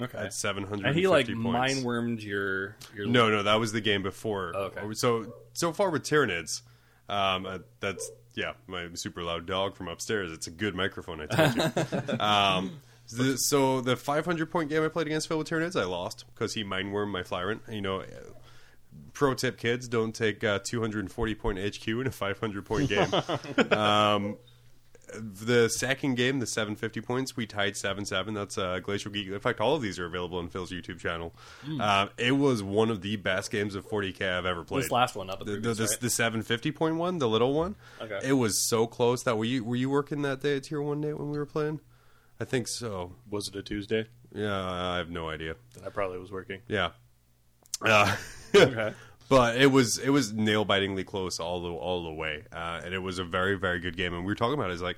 Okay. 0.00 0.18
at 0.18 0.32
750 0.32 0.88
and 0.88 0.96
he 0.98 1.08
like 1.08 1.26
points. 1.26 1.42
mind 1.42 1.84
wormed 1.84 2.22
your 2.22 2.76
your. 2.94 3.06
No, 3.06 3.28
no, 3.28 3.42
that 3.42 3.56
was 3.56 3.72
the 3.72 3.80
game 3.80 4.02
before. 4.02 4.52
Oh, 4.54 4.62
okay. 4.76 4.94
So 4.94 5.34
so 5.52 5.72
far 5.72 5.90
with 5.90 6.02
Tyranids, 6.04 6.62
um, 7.08 7.44
uh, 7.46 7.58
that's 7.80 8.10
yeah, 8.34 8.52
my 8.66 8.88
super 8.94 9.22
loud 9.22 9.46
dog 9.46 9.76
from 9.76 9.88
upstairs. 9.88 10.32
It's 10.32 10.46
a 10.46 10.50
good 10.50 10.74
microphone. 10.74 11.20
I 11.20 11.26
told 11.26 11.56
you. 11.56 12.20
um, 12.20 12.80
the, 13.12 13.36
so 13.36 13.80
the 13.80 13.96
500 13.96 14.50
point 14.50 14.70
game 14.70 14.84
I 14.84 14.88
played 14.88 15.08
against 15.08 15.26
Phil 15.28 15.38
with 15.38 15.48
Tyranids, 15.50 15.78
I 15.78 15.84
lost 15.84 16.24
because 16.32 16.54
he 16.54 16.62
mind 16.62 16.92
wormed 16.92 17.12
my 17.12 17.22
Flyrant. 17.22 17.62
You 17.68 17.80
know. 17.80 18.04
Pro 19.12 19.34
tip, 19.34 19.58
kids: 19.58 19.88
don't 19.88 20.14
take 20.14 20.42
uh, 20.42 20.60
240 20.64 21.34
point 21.34 21.58
HQ 21.58 21.88
in 21.88 22.06
a 22.06 22.10
500 22.10 22.64
point 22.64 22.88
game. 22.88 23.72
um, 23.72 24.36
the 25.14 25.68
second 25.68 26.14
game, 26.16 26.38
the 26.38 26.46
750 26.46 27.00
points, 27.00 27.36
we 27.36 27.46
tied 27.46 27.76
7 27.76 28.04
7. 28.04 28.34
That's 28.34 28.58
uh, 28.58 28.78
Glacial 28.80 29.10
Geek. 29.10 29.28
In 29.28 29.40
fact, 29.40 29.60
all 29.60 29.74
of 29.74 29.82
these 29.82 29.98
are 29.98 30.06
available 30.06 30.38
on 30.38 30.48
Phil's 30.48 30.70
YouTube 30.70 30.98
channel. 30.98 31.34
Um, 31.80 32.10
it 32.16 32.32
was 32.32 32.62
one 32.62 32.90
of 32.90 33.02
the 33.02 33.16
best 33.16 33.50
games 33.50 33.74
of 33.74 33.88
40k 33.88 34.38
I've 34.38 34.46
ever 34.46 34.64
played. 34.64 34.84
This 34.84 34.90
last 34.90 35.16
one, 35.16 35.26
not 35.26 35.38
the 35.38 35.44
the, 35.44 35.50
the, 35.52 35.60
previous, 35.60 35.78
the, 35.78 35.84
right? 35.84 36.00
the 36.00 36.10
750 36.10 36.72
point 36.72 36.96
one, 36.96 37.18
the 37.18 37.28
little 37.28 37.54
one. 37.54 37.76
Okay. 38.00 38.20
It 38.22 38.34
was 38.34 38.68
so 38.68 38.86
close 38.86 39.22
that 39.24 39.36
were 39.36 39.44
you 39.44 39.64
were 39.64 39.76
you 39.76 39.90
working 39.90 40.22
that 40.22 40.40
day 40.40 40.56
at 40.56 40.64
Tier 40.64 40.80
One 40.80 41.00
day 41.00 41.12
when 41.12 41.30
we 41.30 41.38
were 41.38 41.46
playing? 41.46 41.80
I 42.38 42.44
think 42.44 42.68
so. 42.68 43.12
Was 43.28 43.48
it 43.48 43.56
a 43.56 43.62
Tuesday? 43.62 44.06
Yeah, 44.34 44.70
I 44.70 44.96
have 44.98 45.10
no 45.10 45.28
idea. 45.28 45.56
Then 45.74 45.84
I 45.84 45.90
probably 45.90 46.18
was 46.18 46.30
working. 46.30 46.60
Yeah. 46.68 46.90
Uh, 47.82 48.16
Okay. 48.54 48.94
But 49.28 49.58
it 49.58 49.68
was 49.68 49.96
it 49.98 50.10
was 50.10 50.32
nail 50.32 50.64
bitingly 50.64 51.04
close 51.04 51.38
all 51.38 51.60
the 51.62 51.68
all 51.70 52.02
the 52.02 52.10
way, 52.12 52.42
uh, 52.52 52.80
and 52.84 52.92
it 52.92 52.98
was 52.98 53.20
a 53.20 53.24
very 53.24 53.56
very 53.56 53.78
good 53.78 53.96
game. 53.96 54.12
And 54.12 54.24
we 54.24 54.26
were 54.26 54.34
talking 54.34 54.54
about 54.54 54.70
it, 54.70 54.74
is 54.74 54.82
like 54.82 54.96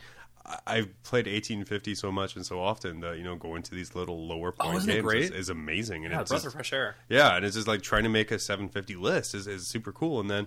I've 0.66 0.88
played 1.02 1.26
1850 1.26 1.94
so 1.94 2.10
much 2.10 2.34
and 2.34 2.46
so 2.46 2.58
often 2.58 3.00
that 3.00 3.18
you 3.18 3.24
know 3.24 3.36
going 3.36 3.62
to 3.64 3.74
these 3.74 3.94
little 3.94 4.26
lower 4.26 4.50
point 4.50 4.84
Oh, 4.84 4.86
games 4.86 5.12
is, 5.12 5.30
is 5.32 5.48
amazing. 5.50 6.06
And 6.06 6.14
Yeah, 6.14 6.22
it's 6.22 6.30
breath 6.30 6.38
just, 6.44 6.46
of 6.46 6.52
fresh 6.54 6.72
air. 6.72 6.96
yeah, 7.10 7.36
and 7.36 7.44
it's 7.44 7.54
just 7.56 7.68
like 7.68 7.82
trying 7.82 8.04
to 8.04 8.08
make 8.08 8.30
a 8.30 8.38
750 8.38 8.96
list 8.96 9.34
is, 9.34 9.46
is 9.46 9.66
super 9.66 9.92
cool. 9.92 10.18
And 10.18 10.30
then 10.30 10.46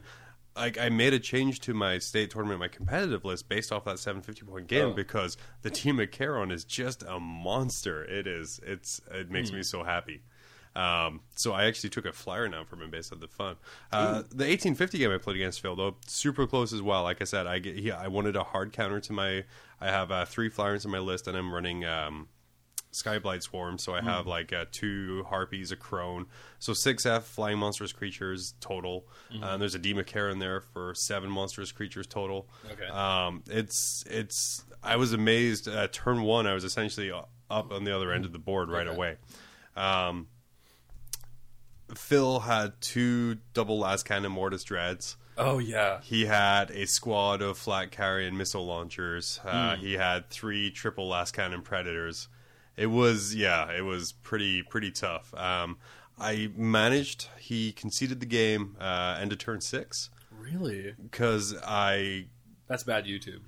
like 0.56 0.80
I 0.80 0.90
made 0.90 1.14
a 1.14 1.20
change 1.20 1.60
to 1.60 1.76
my 1.76 2.00
state 2.00 2.32
tournament, 2.32 2.60
my 2.60 2.68
competitive 2.70 3.24
list 3.24 3.48
based 3.50 3.72
off 3.72 3.86
that 3.86 4.00
750 4.00 4.52
point 4.52 4.66
game 4.66 4.88
Oh. 4.88 4.94
because 4.94 5.38
the 5.62 5.70
team 5.70 6.00
at 6.00 6.12
Caron 6.12 6.50
is 6.50 6.64
just 6.66 7.04
a 7.04 7.20
monster. 7.20 8.04
It 8.04 8.26
is. 8.26 8.60
It's 8.66 9.00
it 9.12 9.30
makes 9.30 9.52
Hmm. 9.52 9.58
me 9.58 9.62
so 9.64 9.84
happy. 9.84 10.24
Um, 10.76 11.22
so 11.36 11.54
I 11.54 11.66
actually 11.66 11.90
took 11.92 12.06
a 12.06 12.12
flyer 12.12 12.50
now 12.50 12.64
from 12.66 12.82
him 12.82 12.90
based 12.90 13.14
on 13.14 13.20
the 13.22 13.28
fun. 13.30 13.56
Uh, 13.94 14.24
the 14.30 14.44
1850 14.46 14.98
game 14.98 15.12
I 15.12 15.18
played 15.18 15.38
against 15.38 15.62
Phil 15.62 15.76
though 15.76 15.96
super 16.06 16.46
close 16.48 16.74
as 16.74 16.82
well. 16.82 17.04
Like 17.04 17.22
I 17.22 17.26
said, 17.26 17.48
I 17.48 17.60
get 17.60 17.76
yeah, 17.76 17.98
I 17.98 18.08
wanted 18.10 18.36
a 18.36 18.44
hard 18.44 18.74
counter 18.74 19.00
to 19.00 19.14
my. 19.14 19.46
I 19.80 19.88
have 19.88 20.12
uh, 20.12 20.26
three 20.26 20.50
flyers 20.50 20.84
in 20.86 20.92
my 20.92 21.00
list, 21.00 21.28
and 21.28 21.38
I'm 21.38 21.54
running. 21.54 21.86
Um, 21.86 22.28
Skyblight 22.92 23.42
Swarm, 23.42 23.78
so 23.78 23.94
I 23.94 24.00
Hmm. 24.00 24.06
have 24.08 24.26
like 24.26 24.54
uh, 24.54 24.64
two 24.72 25.26
harpies, 25.28 25.70
a 25.74 25.76
crone, 25.76 26.28
so 26.60 26.72
six 26.72 27.06
F 27.06 27.26
flying 27.26 27.58
monstrous 27.58 27.92
creatures 27.92 28.54
total. 28.62 29.06
Mm-hmm. 29.34 29.44
Uh, 29.44 29.58
there's 29.58 29.76
a 29.76 29.80
Dimachaeron 29.80 30.32
in 30.34 30.40
there 30.40 30.62
for 30.62 30.94
seven 30.96 31.30
monstrous 31.30 31.74
creatures 31.74 32.08
total. 32.08 32.48
Okay. 32.72 32.86
Um, 32.88 33.44
it's 33.50 34.06
it's. 34.10 34.64
I 34.82 34.96
was 34.96 35.12
amazed. 35.12 35.68
At 35.68 35.92
turn 35.92 36.22
one, 36.22 36.48
I 36.48 36.54
was 36.54 36.64
essentially 36.64 37.12
up 37.12 37.72
on 37.74 37.84
the 37.84 37.94
other 37.94 38.14
end 38.14 38.24
of 38.24 38.32
the 38.32 38.40
board 38.40 38.70
right 38.70 38.88
Okay. 38.88 38.96
away. 38.96 39.18
Um, 39.76 40.28
Phil 41.94 42.40
had 42.42 42.74
two 42.82 43.38
double 43.54 43.80
lascannon 43.80 44.32
mortis 44.32 44.64
dreads. 44.64 45.18
Oh 45.38 45.60
yeah. 45.60 46.00
He 46.02 46.26
had 46.26 46.72
a 46.72 46.88
squad 46.88 47.42
of 47.42 47.58
flat 47.58 47.92
carrying 47.92 48.38
missile 48.38 48.66
launchers. 48.66 49.40
Uh, 49.44 49.76
He 49.76 49.94
had 49.94 50.30
three 50.30 50.72
triple 50.72 51.10
lascannon 51.10 51.64
predators. 51.64 52.28
It 52.78 52.88
was 52.88 53.36
yeah, 53.36 53.72
it 53.72 53.82
was 53.84 54.14
pretty 54.14 54.64
pretty 54.64 54.92
tough. 54.92 55.34
Um, 55.34 55.78
I 56.18 56.50
managed. 56.56 57.28
He 57.40 57.72
conceded 57.74 58.20
the 58.22 58.26
game 58.26 58.76
uh, 58.80 59.18
end 59.20 59.32
of 59.34 59.38
turn 59.38 59.62
six 59.62 60.10
Really? 60.32 60.94
because 61.02 61.56
I. 61.66 62.28
That's 62.68 62.84
bad 62.84 63.06
YouTube. 63.06 63.42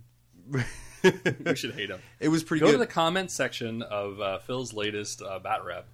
we 1.46 1.56
should 1.56 1.74
hate 1.74 1.90
him. 1.90 2.00
It 2.20 2.30
was 2.30 2.44
pretty 2.44 2.60
good. 2.62 2.66
Go 2.68 2.72
good. 2.74 2.78
to 2.84 2.86
the 2.88 2.94
comments 2.94 3.34
section 3.34 3.82
of 3.82 4.20
uh, 4.22 4.40
Phil's 4.40 4.74
latest 4.74 5.22
uh, 5.22 5.40
bat 5.40 5.64
rep 5.66 5.88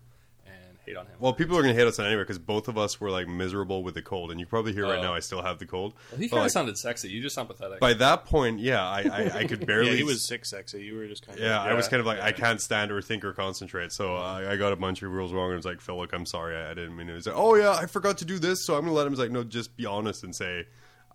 hate 0.85 0.97
on 0.97 1.05
him. 1.05 1.15
well, 1.19 1.33
people 1.33 1.57
are 1.57 1.61
going 1.61 1.73
to 1.73 1.79
hate 1.79 1.87
us 1.87 1.97
on 1.99 2.05
anyway 2.05 2.21
because 2.23 2.39
both 2.39 2.67
of 2.67 2.77
us 2.77 2.99
were 2.99 3.09
like 3.09 3.27
miserable 3.27 3.83
with 3.83 3.93
the 3.95 4.01
cold, 4.01 4.31
and 4.31 4.39
you 4.39 4.45
probably 4.45 4.73
hear 4.73 4.83
right 4.83 4.99
Oh. 4.99 5.01
now 5.03 5.13
I 5.13 5.19
still 5.19 5.41
have 5.41 5.59
the 5.59 5.65
cold. 5.65 5.93
Well, 6.11 6.19
he 6.19 6.27
kind 6.29 6.39
of 6.39 6.43
like, 6.45 6.51
sounded 6.51 6.77
sexy. 6.77 7.09
You 7.09 7.21
just 7.21 7.35
sound 7.35 7.47
pathetic. 7.49 7.79
by 7.79 7.93
that 7.95 8.25
point, 8.25 8.59
yeah, 8.59 8.83
I, 8.87 9.01
I, 9.01 9.37
I 9.39 9.43
could 9.45 9.65
barely. 9.67 9.91
Yeah, 9.91 9.95
he 9.97 10.03
was 10.03 10.27
sick 10.27 10.45
sexy. 10.45 10.83
You 10.83 10.95
were 10.95 11.07
just 11.07 11.25
kind 11.25 11.37
of 11.39 11.43
Yeah, 11.45 11.61
I 11.61 11.73
was 11.73 11.87
kind 11.87 11.99
of 11.99 12.05
like 12.05 12.19
I 12.21 12.31
can't 12.31 12.59
stand 12.61 12.91
or 12.91 13.01
think 13.01 13.23
or 13.23 13.33
concentrate, 13.33 13.91
so 13.91 14.15
I, 14.15 14.51
I 14.51 14.55
got 14.57 14.73
a 14.73 14.75
bunch 14.75 15.01
of 15.03 15.11
rules 15.11 15.31
wrong. 15.33 15.45
And 15.45 15.53
I 15.53 15.57
was 15.57 15.65
like, 15.65 15.81
Phil, 15.81 15.97
look, 15.97 16.13
I'm 16.13 16.25
sorry, 16.25 16.55
I, 16.55 16.71
I 16.71 16.73
didn't 16.73 16.95
mean 16.95 17.09
it. 17.09 17.15
He's 17.15 17.27
like, 17.27 17.35
oh 17.37 17.55
yeah, 17.55 17.71
I 17.71 17.85
forgot 17.85 18.17
to 18.19 18.25
do 18.25 18.39
this, 18.39 18.65
so 18.65 18.75
I'm 18.75 18.81
gonna 18.81 18.93
let 18.93 19.07
him. 19.07 19.13
He's 19.13 19.19
like, 19.19 19.31
no, 19.31 19.43
just 19.43 19.75
be 19.77 19.85
honest 19.85 20.23
and 20.23 20.35
say 20.35 20.65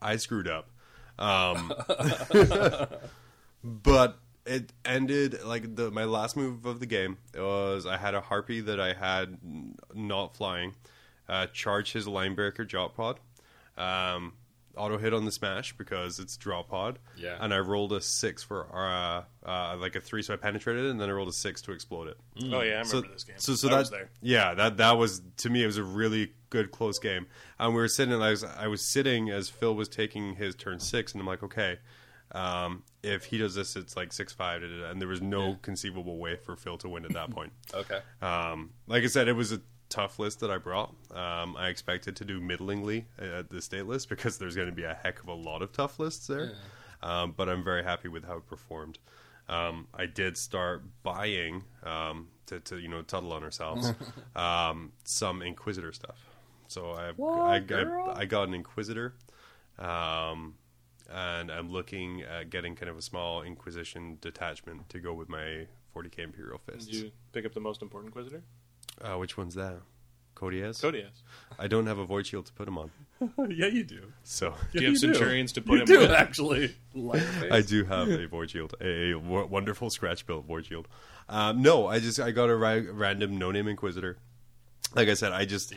I 0.00 0.16
screwed 0.16 0.48
up. 0.48 0.70
Um, 1.18 1.72
but 3.64 4.18
it 4.48 4.72
ended 4.84 5.44
like 5.44 5.76
the 5.76 5.90
my 5.90 6.04
last 6.04 6.36
move 6.36 6.66
of 6.66 6.80
the 6.80 6.86
game 6.86 7.18
was 7.34 7.86
I 7.86 7.96
had 7.96 8.14
a 8.14 8.20
harpy 8.20 8.60
that 8.62 8.80
I 8.80 8.94
had 8.94 9.38
not 9.94 10.34
flying, 10.34 10.74
uh, 11.28 11.46
charge 11.52 11.92
his 11.92 12.08
line 12.08 12.34
breaker 12.34 12.64
drop 12.64 12.96
pod. 12.96 13.20
Um, 13.76 14.32
auto 14.76 14.96
hit 14.96 15.12
on 15.12 15.24
the 15.24 15.32
smash 15.32 15.76
because 15.76 16.18
it's 16.18 16.36
drop 16.36 16.68
pod. 16.68 16.98
Yeah. 17.16 17.36
And 17.40 17.52
I 17.52 17.58
rolled 17.58 17.92
a 17.92 18.00
six 18.00 18.42
for 18.42 18.66
uh, 18.74 19.24
uh 19.48 19.76
like 19.76 19.96
a 19.96 20.00
three, 20.00 20.22
so 20.22 20.34
I 20.34 20.36
penetrated 20.36 20.84
it, 20.86 20.90
and 20.90 21.00
then 21.00 21.08
I 21.08 21.12
rolled 21.12 21.28
a 21.28 21.32
six 21.32 21.60
to 21.62 21.72
explode 21.72 22.08
it. 22.08 22.16
Oh 22.44 22.46
yeah, 22.46 22.56
I 22.56 22.62
remember 22.62 22.84
So, 22.86 23.00
this 23.02 23.24
game. 23.24 23.36
so, 23.38 23.54
so 23.54 23.68
I 23.68 23.72
that 23.72 23.78
was 23.78 23.90
there. 23.90 24.10
yeah, 24.22 24.54
that 24.54 24.76
that 24.78 24.96
was 24.98 25.22
to 25.38 25.50
me 25.50 25.62
it 25.62 25.66
was 25.66 25.78
a 25.78 25.84
really 25.84 26.32
good 26.50 26.70
close 26.70 26.98
game. 26.98 27.26
And 27.58 27.74
we 27.74 27.80
were 27.80 27.88
sitting, 27.88 28.14
I 28.14 28.30
was 28.30 28.44
I 28.44 28.66
was 28.68 28.80
sitting 28.82 29.30
as 29.30 29.48
Phil 29.48 29.74
was 29.74 29.88
taking 29.88 30.36
his 30.36 30.54
turn 30.54 30.80
six, 30.80 31.12
and 31.12 31.20
I'm 31.20 31.26
like, 31.26 31.42
okay, 31.42 31.78
um, 32.32 32.82
if 33.02 33.24
he 33.24 33.38
does 33.38 33.54
this, 33.54 33.76
it's 33.76 33.96
like 33.96 34.12
six 34.12 34.32
five, 34.32 34.62
and 34.62 35.00
there 35.00 35.08
was 35.08 35.22
no 35.22 35.56
conceivable 35.62 36.18
way 36.18 36.36
for 36.36 36.56
Phil 36.56 36.78
to 36.78 36.88
win 36.88 37.04
at 37.04 37.12
that 37.12 37.30
point. 37.30 37.52
okay. 37.74 38.00
Um, 38.20 38.70
like 38.86 39.04
I 39.04 39.06
said, 39.06 39.28
it 39.28 39.34
was 39.34 39.52
a 39.52 39.60
tough 39.88 40.18
list 40.18 40.40
that 40.40 40.50
I 40.50 40.58
brought. 40.58 40.94
Um, 41.14 41.56
I 41.56 41.68
expected 41.68 42.16
to 42.16 42.24
do 42.24 42.40
middlingly 42.40 43.06
at 43.18 43.50
the 43.50 43.62
state 43.62 43.86
list 43.86 44.08
because 44.08 44.38
there's 44.38 44.54
going 44.56 44.68
to 44.68 44.74
be 44.74 44.84
a 44.84 44.94
heck 45.02 45.20
of 45.20 45.28
a 45.28 45.34
lot 45.34 45.62
of 45.62 45.72
tough 45.72 45.98
lists 45.98 46.26
there. 46.26 46.52
Um, 47.02 47.32
but 47.36 47.48
I'm 47.48 47.62
very 47.62 47.84
happy 47.84 48.08
with 48.08 48.24
how 48.24 48.38
it 48.38 48.46
performed. 48.46 48.98
Um, 49.48 49.86
I 49.94 50.06
did 50.06 50.36
start 50.36 50.82
buying 51.02 51.64
um, 51.82 52.28
to, 52.46 52.60
to 52.60 52.78
you 52.78 52.88
know 52.88 53.02
tuttle 53.02 53.32
on 53.32 53.42
ourselves 53.42 53.92
um, 54.36 54.92
some 55.04 55.42
Inquisitor 55.42 55.92
stuff. 55.92 56.18
So 56.66 56.90
I 56.90 57.12
What, 57.12 57.38
I? 57.40 57.56
I, 57.56 58.18
I 58.20 58.24
got 58.26 58.48
an 58.48 58.54
Inquisitor. 58.54 59.14
Um, 59.78 60.54
and 61.08 61.50
I'm 61.50 61.70
looking 61.70 62.22
at 62.22 62.50
getting 62.50 62.74
kind 62.76 62.88
of 62.90 62.96
a 62.98 63.02
small 63.02 63.42
Inquisition 63.42 64.18
detachment 64.20 64.88
to 64.90 65.00
go 65.00 65.12
with 65.14 65.28
my 65.28 65.66
40k 65.96 66.18
Imperial 66.20 66.58
Fists. 66.58 66.86
Did 66.90 66.94
you 66.96 67.10
pick 67.32 67.44
up 67.46 67.54
the 67.54 67.60
most 67.60 67.82
important 67.82 68.08
Inquisitor? 68.14 68.42
Uh, 69.00 69.16
which 69.18 69.36
one's 69.36 69.54
that? 69.54 69.76
Coteaz? 70.34 70.80
Cody 70.80 71.02
has. 71.02 71.22
I 71.58 71.66
don't 71.66 71.86
have 71.88 71.98
a 71.98 72.04
void 72.04 72.24
shield 72.26 72.46
to 72.46 72.52
put 72.52 72.68
him 72.68 72.78
on, 72.78 72.90
yeah, 73.50 73.66
you 73.66 73.82
do. 73.82 74.12
so 74.22 74.54
Do 74.72 74.80
you 74.80 74.88
have 74.90 74.98
Centurions 74.98 75.50
to 75.54 75.60
put 75.60 75.74
You 75.74 75.80
him 75.80 75.86
do 75.86 75.98
with? 75.98 76.10
actually. 76.12 76.76
I 77.50 77.60
do 77.60 77.84
have 77.84 78.08
a 78.08 78.26
void 78.28 78.50
shield, 78.52 78.74
a, 78.80 79.10
a 79.10 79.12
w- 79.14 79.46
wonderful 79.46 79.90
scratch 79.90 80.26
built 80.26 80.44
void 80.46 80.66
shield. 80.66 80.86
Um, 81.28 81.60
no, 81.62 81.88
I 81.88 81.98
just 81.98 82.20
I 82.20 82.30
got 82.30 82.50
a 82.50 82.56
ra- 82.56 82.80
random 82.88 83.36
no 83.36 83.50
name 83.50 83.66
inquisitor. 83.66 84.18
Like 84.94 85.08
I 85.08 85.14
said, 85.14 85.32
I 85.32 85.44
just 85.44 85.72
I, 85.72 85.76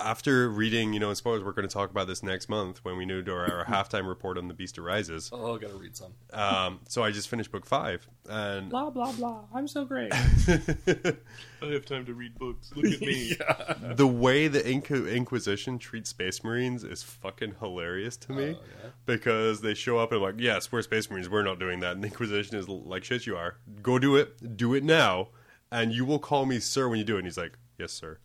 after 0.00 0.48
reading, 0.48 0.92
you 0.92 1.00
know, 1.00 1.10
in 1.10 1.16
spoilers, 1.16 1.42
we're 1.42 1.52
going 1.52 1.66
to 1.66 1.72
talk 1.72 1.90
about 1.90 2.06
this 2.06 2.22
next 2.22 2.48
month 2.48 2.84
when 2.84 2.96
we 2.96 3.04
do 3.04 3.22
our, 3.32 3.52
our 3.52 3.64
halftime 3.68 4.06
report 4.06 4.38
on 4.38 4.46
The 4.46 4.54
Beast 4.54 4.78
Arises. 4.78 5.30
Oh, 5.32 5.56
I 5.56 5.58
gotta 5.58 5.74
read 5.74 5.96
some. 5.96 6.12
Um, 6.32 6.80
so 6.88 7.02
I 7.02 7.10
just 7.10 7.28
finished 7.28 7.50
book 7.50 7.66
five, 7.66 8.06
and 8.28 8.70
Blah 8.70 8.90
blah 8.90 9.12
blah. 9.12 9.40
I'm 9.52 9.66
so 9.66 9.84
great. 9.84 10.12
I 10.14 11.16
have 11.62 11.84
time 11.84 12.06
to 12.06 12.14
read 12.14 12.38
books. 12.38 12.70
Look 12.76 12.92
at 12.92 13.00
me. 13.00 13.36
the 13.94 14.06
way 14.06 14.46
the 14.46 14.60
Inqu- 14.60 15.12
Inquisition 15.12 15.78
treats 15.78 16.10
Space 16.10 16.44
Marines 16.44 16.84
is 16.84 17.02
fucking 17.02 17.56
hilarious 17.60 18.16
to 18.18 18.32
me. 18.32 18.56
Oh, 18.58 18.62
yeah? 18.84 18.90
Because 19.06 19.62
they 19.62 19.74
show 19.74 19.98
up 19.98 20.12
and 20.12 20.22
like, 20.22 20.36
yes, 20.38 20.70
we're 20.70 20.82
Space 20.82 21.10
Marines, 21.10 21.28
we're 21.28 21.42
not 21.42 21.58
doing 21.58 21.80
that. 21.80 21.92
And 21.92 22.04
the 22.04 22.08
Inquisition 22.08 22.56
is 22.56 22.68
like, 22.68 23.02
shit, 23.02 23.26
you 23.26 23.36
are. 23.36 23.56
Go 23.82 23.98
do 23.98 24.14
it, 24.14 24.56
do 24.56 24.74
it 24.74 24.84
now, 24.84 25.28
and 25.72 25.92
you 25.92 26.04
will 26.04 26.20
call 26.20 26.46
me 26.46 26.60
sir 26.60 26.88
when 26.88 26.98
you 26.98 27.04
do 27.04 27.16
it. 27.16 27.20
And 27.20 27.26
he's 27.26 27.38
like, 27.38 27.58
yes, 27.78 27.92
sir. 27.92 28.18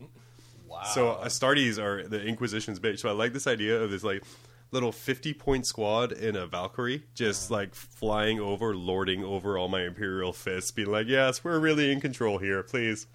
Wow. 0.73 0.83
So 0.93 1.19
Astartes 1.23 1.77
are 1.77 2.07
the 2.07 2.21
Inquisition's 2.21 2.79
bitch. 2.79 2.99
So 2.99 3.09
I 3.09 3.11
like 3.13 3.33
this 3.33 3.47
idea 3.47 3.81
of 3.81 3.91
this 3.91 4.03
like 4.03 4.23
little 4.71 4.91
fifty 4.91 5.33
point 5.33 5.65
squad 5.67 6.11
in 6.11 6.35
a 6.35 6.47
Valkyrie, 6.47 7.03
just 7.13 7.51
like 7.51 7.75
flying 7.75 8.39
over, 8.39 8.75
lording 8.75 9.23
over 9.23 9.57
all 9.57 9.67
my 9.69 9.83
Imperial 9.83 10.33
fists, 10.33 10.71
being 10.71 10.89
like, 10.91 11.07
"Yes, 11.07 11.43
we're 11.43 11.59
really 11.59 11.91
in 11.91 12.01
control 12.01 12.37
here, 12.39 12.63
please." 12.63 13.07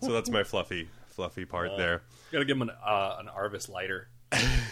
So 0.00 0.12
that's 0.12 0.30
my 0.30 0.44
fluffy, 0.44 0.88
fluffy 1.08 1.44
part 1.44 1.76
there. 1.76 2.02
gotta 2.32 2.44
give 2.44 2.56
him 2.56 2.62
an 2.62 2.70
uh, 2.70 3.16
an 3.20 3.26
Arvus 3.28 3.68
lighter. 3.68 4.08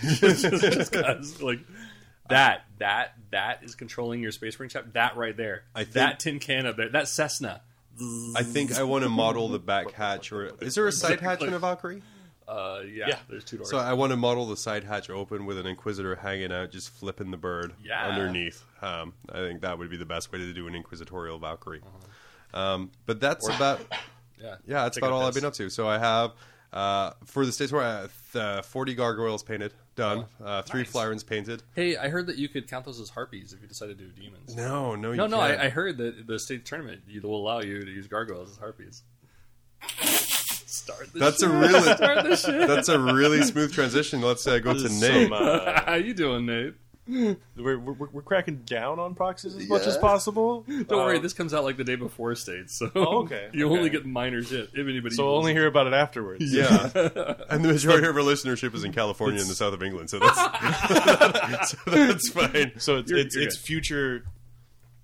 just, 0.02 0.42
just 0.50 0.92
'cause, 0.92 1.40
like 1.42 1.60
that 2.28 2.64
that 2.78 3.14
that 3.30 3.62
is 3.64 3.74
controlling 3.74 4.20
your 4.20 4.32
space 4.32 4.58
marine 4.58 4.70
ship. 4.70 4.92
That 4.94 5.16
right 5.16 5.36
there. 5.36 5.64
I 5.74 5.84
think- 5.84 5.94
that 5.94 6.20
tin 6.20 6.38
can 6.38 6.66
up 6.66 6.76
there. 6.76 6.88
That 6.88 7.08
Cessna. 7.08 7.62
I 8.36 8.42
think 8.42 8.72
I 8.78 8.82
want 8.84 9.04
to 9.04 9.10
model 9.10 9.48
the 9.48 9.58
back 9.58 9.92
hatch, 9.92 10.32
or 10.32 10.52
is 10.60 10.74
there 10.74 10.86
a 10.86 10.92
side 10.92 11.20
hatch 11.20 11.42
in 11.42 11.52
a 11.52 11.58
Valkyrie? 11.58 12.02
Uh, 12.48 12.80
yeah, 12.84 13.04
Yeah. 13.08 13.18
There's 13.28 13.44
two 13.44 13.58
doors. 13.58 13.70
So 13.70 13.78
I 13.78 13.92
want 13.92 14.10
to 14.10 14.16
model 14.16 14.46
the 14.46 14.56
side 14.56 14.82
hatch 14.82 15.08
open 15.08 15.46
with 15.46 15.56
an 15.58 15.66
Inquisitor 15.66 16.16
hanging 16.16 16.50
out, 16.52 16.72
just 16.72 16.90
flipping 16.90 17.30
the 17.30 17.36
bird 17.36 17.74
Yeah. 17.82 18.04
underneath. 18.04 18.64
Um, 18.82 19.12
I 19.28 19.36
think 19.38 19.60
that 19.60 19.78
would 19.78 19.88
be 19.90 19.96
the 19.96 20.04
best 20.06 20.32
way 20.32 20.38
to 20.38 20.52
do 20.52 20.66
an 20.66 20.74
Inquisitorial 20.74 21.38
Valkyrie. 21.38 21.82
Um, 22.52 22.90
but 23.06 23.20
that's 23.20 23.46
about 23.48 23.80
yeah, 24.42 24.56
yeah, 24.66 24.82
that's 24.82 24.96
about 24.96 25.12
a 25.12 25.14
all 25.14 25.22
I've 25.26 25.34
been 25.34 25.44
up 25.44 25.52
to. 25.54 25.70
So 25.70 25.88
I 25.88 25.98
have 25.98 26.32
uh, 26.72 27.12
for 27.24 27.46
the 27.46 27.52
stage 27.52 27.70
where 27.72 27.82
I 27.82 28.00
have 28.00 28.12
uh, 28.34 28.62
forty 28.62 28.94
gargoyles 28.94 29.42
painted, 29.44 29.72
done. 29.96 30.24
Uh, 30.42 30.62
three 30.62 30.82
Nice. 30.82 30.92
Flyrants 30.92 31.26
painted. 31.26 31.62
Hey, 31.74 31.96
I 31.96 32.08
heard 32.08 32.26
that 32.26 32.36
you 32.36 32.48
could 32.48 32.68
count 32.68 32.84
those 32.84 33.00
as 33.00 33.10
harpies 33.10 33.52
if 33.52 33.60
you 33.60 33.68
decided 33.68 33.98
to 33.98 34.04
do 34.04 34.10
demons. 34.22 34.56
No, 34.56 34.94
no, 34.94 35.10
you 35.10 35.16
No, 35.16 35.26
no, 35.26 35.38
can't. 35.38 35.60
I, 35.60 35.66
I 35.66 35.68
heard 35.68 35.98
that 35.98 36.26
the 36.26 36.38
state 36.38 36.64
tournament 36.64 37.02
will 37.22 37.36
allow 37.36 37.60
you 37.60 37.80
to 37.84 37.90
use 37.90 38.06
gargoyles 38.06 38.50
as 38.52 38.56
harpies. 38.58 39.02
Start 39.98 41.12
the 41.12 41.18
That's 41.18 41.42
a 41.42 41.48
really 41.48 41.80
Start 41.96 42.24
the 42.24 42.36
shit. 42.36 42.68
that's 42.68 42.88
a 42.88 42.98
really 42.98 43.42
smooth 43.42 43.72
transition. 43.72 44.20
Let's 44.20 44.46
uh, 44.46 44.58
go 44.60 44.72
to 44.72 44.80
This 44.80 44.92
is 44.92 45.00
Nate. 45.00 45.24
some, 45.28 45.32
uh, 45.32 45.80
How 45.84 45.94
you 45.94 46.14
doing, 46.14 46.46
Nate? 46.46 46.74
we're, 47.56 47.78
we're, 47.78 48.08
we're 48.12 48.22
cracking 48.22 48.58
down 48.64 48.98
on 48.98 49.14
proxies 49.14 49.56
as 49.56 49.68
much 49.68 49.86
as 49.86 49.96
possible. 49.98 50.64
Don't 50.68 50.88
worry, 50.90 51.16
Um, 51.16 51.22
this 51.22 51.32
comes 51.32 51.52
out 51.54 51.64
like 51.64 51.76
the 51.76 51.84
day 51.84 51.96
before 51.96 52.34
states, 52.34 52.78
so 52.78 52.90
Oh, 52.94 53.22
okay, 53.24 53.48
you 53.54 53.66
okay. 53.66 53.76
only 53.78 53.90
get 53.90 54.06
minor 54.06 54.42
shit. 54.42 54.70
If 54.74 54.86
anybody, 54.88 55.14
So 55.14 55.24
we'll 55.26 55.36
only 55.36 55.52
hear 55.52 55.66
about 55.66 55.86
it 55.86 55.92
afterwards. 55.92 56.52
Yeah, 56.52 56.90
and 57.50 57.64
the 57.64 57.72
majority 57.72 58.06
of 58.06 58.16
our 58.16 58.22
listenership 58.22 58.74
is 58.74 58.84
in 58.84 58.92
California 58.92 59.40
and 59.40 59.48
the 59.50 59.54
south 59.54 59.74
of 59.74 59.82
England, 59.82 60.10
so 60.10 60.18
that's 60.18 61.70
so 61.70 61.78
that's 61.90 62.28
fine. 62.30 62.72
So 62.78 62.96
it's 62.98 63.10
You're- 63.10 63.22
it's, 63.22 63.34
you're 63.34 63.44
it's 63.44 63.56
good. 63.56 63.64
future 63.64 64.24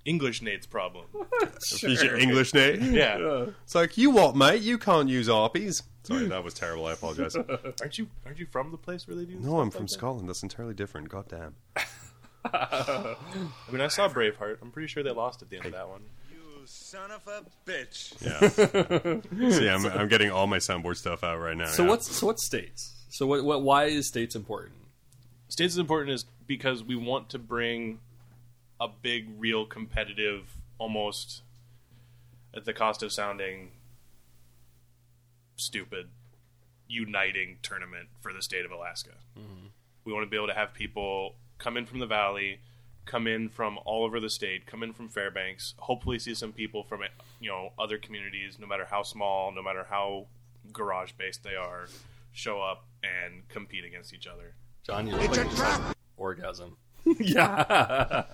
English 0.06 0.40
Nate's 0.40 0.66
problem. 0.66 1.06
Future 1.78 2.16
English 2.16 2.54
Nate. 2.54 2.80
Yeah. 2.96 3.46
It's 3.64 3.74
like 3.74 3.98
you 3.98 4.10
what, 4.10 4.36
mate? 4.36 4.62
You 4.62 4.78
can't 4.78 5.08
use 5.08 5.26
harpies. 5.28 5.82
Sorry, 6.04 6.26
that 6.26 6.44
was 6.44 6.54
terrible. 6.54 6.86
I 6.86 6.92
apologize. 6.92 7.36
Aren't 7.80 7.98
you 7.98 8.06
aren't 8.24 8.38
you 8.38 8.46
from 8.46 8.70
the 8.70 8.78
place 8.78 9.08
where 9.08 9.16
they 9.16 9.24
do? 9.24 9.36
No, 9.40 9.58
I'm 9.58 9.70
from 9.70 9.82
like 9.82 9.88
that? 9.88 9.94
Scotland. 9.94 10.28
That's 10.28 10.44
entirely 10.44 10.72
different. 10.72 11.08
God 11.08 11.26
damn. 11.28 11.56
I 12.44 13.16
mean, 13.72 13.80
I 13.80 13.88
saw 13.88 14.08
Braveheart. 14.08 14.58
I'm 14.62 14.70
pretty 14.70 14.86
sure 14.86 15.02
they 15.02 15.10
lost 15.10 15.42
at 15.42 15.50
the 15.50 15.56
end 15.56 15.66
of 15.66 15.72
that 15.72 15.88
one. 15.88 16.02
You 16.30 16.62
son 16.64 17.10
of 17.10 17.26
a 17.26 17.42
bitch. 17.68 18.14
Yeah. 18.22 19.50
See, 19.50 19.68
I'm, 19.68 19.84
I'm 19.86 20.08
getting 20.08 20.30
all 20.30 20.46
my 20.46 20.58
soundboard 20.58 20.96
stuff 20.96 21.24
out 21.24 21.40
right 21.40 21.56
now. 21.56 21.66
So 21.66 21.82
yeah. 21.82 21.88
what's 21.90 22.16
so 22.16 22.26
what's 22.26 22.46
states? 22.46 22.94
So 23.08 23.26
what, 23.26 23.44
what? 23.44 23.62
Why 23.62 23.86
is 23.86 24.06
states 24.06 24.36
important? 24.36 24.76
States 25.48 25.72
is 25.74 25.78
important 25.78 26.14
is 26.14 26.24
because 26.46 26.84
we 26.84 26.94
want 26.94 27.30
to 27.30 27.38
bring 27.40 27.98
a 28.80 28.88
big, 28.88 29.28
real 29.38 29.64
competitive, 29.66 30.54
almost 30.78 31.42
at 32.54 32.64
the 32.64 32.72
cost 32.72 33.02
of 33.02 33.12
sounding 33.12 33.70
stupid, 35.56 36.08
uniting 36.88 37.58
tournament 37.62 38.08
for 38.20 38.32
the 38.32 38.42
state 38.42 38.64
of 38.64 38.70
Alaska. 38.70 39.12
Mm-hmm. 39.38 39.66
We 40.04 40.12
want 40.12 40.24
to 40.24 40.30
be 40.30 40.36
able 40.36 40.48
to 40.48 40.54
have 40.54 40.72
people 40.74 41.34
come 41.58 41.76
in 41.76 41.86
from 41.86 41.98
the 41.98 42.06
valley, 42.06 42.60
come 43.04 43.26
in 43.26 43.48
from 43.48 43.78
all 43.84 44.04
over 44.04 44.20
the 44.20 44.30
state, 44.30 44.66
come 44.66 44.82
in 44.82 44.92
from 44.92 45.08
Fairbanks. 45.08 45.74
Hopefully, 45.78 46.18
see 46.18 46.34
some 46.34 46.52
people 46.52 46.82
from 46.82 47.00
you 47.40 47.50
know 47.50 47.72
other 47.78 47.98
communities, 47.98 48.58
no 48.58 48.66
matter 48.66 48.86
how 48.88 49.02
small, 49.02 49.52
no 49.52 49.62
matter 49.62 49.86
how 49.88 50.26
garage 50.72 51.12
based 51.12 51.42
they 51.42 51.56
are, 51.56 51.88
show 52.32 52.60
up 52.60 52.84
and 53.02 53.48
compete 53.48 53.84
against 53.84 54.12
each 54.12 54.26
other. 54.26 54.54
John, 54.84 55.06
you 55.06 55.16
look 55.16 55.36
like 55.36 55.50
you 55.50 55.56
had 55.56 55.94
orgasm. 56.16 56.76
yeah. 57.20 58.24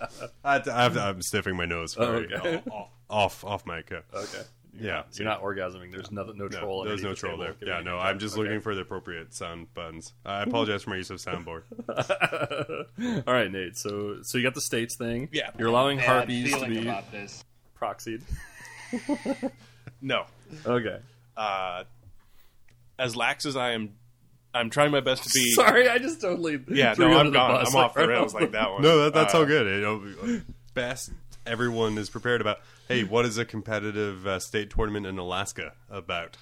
I, 0.45 0.57
I, 0.59 0.87
I'm 0.87 1.23
sniffing 1.23 1.57
my 1.57 1.65
nose. 1.67 1.97
Oh, 1.99 2.05
okay. 2.05 2.63
off, 3.11 3.45
off 3.45 3.67
mic. 3.67 3.91
Yeah. 3.91 4.01
Okay. 4.15 4.43
Yeah. 4.81 5.03
You're 5.13 5.27
not 5.27 5.43
orgasming. 5.43 5.93
There's 5.93 6.11
nothing. 6.11 6.39
No 6.39 6.47
No, 6.47 6.59
troll. 6.59 6.85
there's 6.85 7.03
no 7.03 7.15
troll 7.15 7.37
there. 7.37 7.55
Yeah, 7.61 7.81
no, 7.81 7.99
I'm 7.99 8.19
just 8.19 8.35
okay. 8.35 8.45
looking 8.45 8.61
for 8.63 8.75
the 8.75 8.81
appropriate 8.81 9.35
sound 9.35 9.73
buttons. 9.75 10.15
I 10.25 10.43
apologize 10.45 10.83
for 10.85 10.91
my 10.91 10.97
use 10.97 11.11
of 11.11 11.19
soundboard. 11.19 11.65
All 13.27 13.35
right, 13.35 13.51
Nate. 13.53 13.77
So, 13.77 14.23
so 14.23 14.39
you 14.39 14.45
got 14.45 14.55
the 14.55 14.63
states 14.63 14.97
thing. 14.97 15.29
Yeah. 15.33 15.51
You're 15.59 15.69
allowing 15.69 15.99
Bad 15.99 16.07
harpies 16.07 16.57
to 16.57 16.67
be 16.67 16.81
about 16.83 17.13
this. 17.13 17.45
proxied. 17.81 18.23
No, 20.01 20.25
Okay. 20.67 20.99
uh, 21.37 21.85
as 22.99 23.15
lax 23.15 23.47
as 23.47 23.57
I 23.57 23.73
am, 23.73 23.91
I'm 24.55 24.71
trying 24.71 24.91
my 24.91 25.01
best 25.01 25.25
to 25.25 25.31
be. 25.33 25.51
Sorry, 25.55 25.89
I 25.89 25.99
just 25.99 26.21
totally. 26.21 26.63
Yeah, 26.69 26.95
threw 26.95 27.09
no, 27.09 27.19
I'm 27.19 27.33
gone. 27.33 27.65
I'm 27.67 27.75
off 27.77 27.95
the 27.95 28.07
rails 28.07 28.35
like 28.35 28.53
that 28.53 28.71
one. 28.73 28.83
No, 28.83 29.05
that, 29.05 29.15
that's 29.15 29.35
Uh, 29.35 29.39
all 29.39 29.47
good. 29.47 29.67
You 29.67 29.81
know, 29.83 30.41
best 30.75 31.11
everyone 31.47 31.97
is 31.99 32.11
prepared 32.11 32.41
about. 32.41 32.59
Hey, 32.89 33.05
what 33.05 33.25
is 33.25 33.39
a 33.39 33.45
competitive 33.45 34.27
uh, 34.27 34.39
state 34.39 34.71
tournament 34.71 35.07
in 35.07 35.17
Alaska 35.19 35.73
about? 35.91 36.37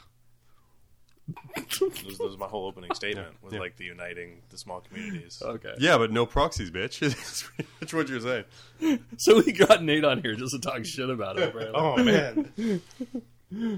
This, 1.55 1.79
this 1.79 2.19
is 2.21 2.37
my 2.39 2.47
whole 2.49 2.67
opening 2.67 2.93
statement 2.93 3.29
was 3.41 3.53
Yeah. 3.53 3.61
like 3.61 3.77
the 3.77 3.85
uniting 3.85 4.43
the 4.49 4.59
small 4.59 4.81
communities. 4.81 5.41
Okay. 5.41 5.75
Yeah, 5.79 5.97
but 5.97 6.11
no 6.11 6.27
proxies, 6.27 6.73
bitch. 6.73 6.99
That's 7.01 7.45
pretty 7.45 7.71
much 7.81 7.95
what 7.95 8.09
you're 8.09 8.19
saying. 8.21 8.99
So 9.17 9.37
we 9.41 9.53
got 9.53 9.85
Nate 9.85 10.05
on 10.05 10.23
here 10.23 10.35
just 10.35 10.53
to 10.55 10.59
talk 10.59 10.85
shit 10.85 11.09
about 11.09 11.39
it. 11.39 11.49
Apparently. 11.55 11.73
Oh 11.73 12.03
man, 12.03 13.73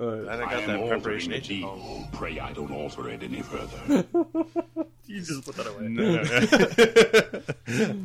Uh, 0.00 0.22
I 0.22 0.36
got 0.38 0.48
I 0.54 0.60
am 0.60 0.66
that 0.68 0.76
altering 0.80 0.88
preparation 1.02 1.30
the 1.32 1.36
agent. 1.36 2.12
Pray 2.12 2.40
I 2.40 2.52
don't 2.54 2.72
alter 2.72 3.10
it 3.10 3.22
any 3.22 3.42
further. 3.42 4.04
you 5.06 5.20
just 5.20 5.44
put 5.44 5.54
that 5.56 5.66
away. 5.66 5.88
No, 5.88 6.22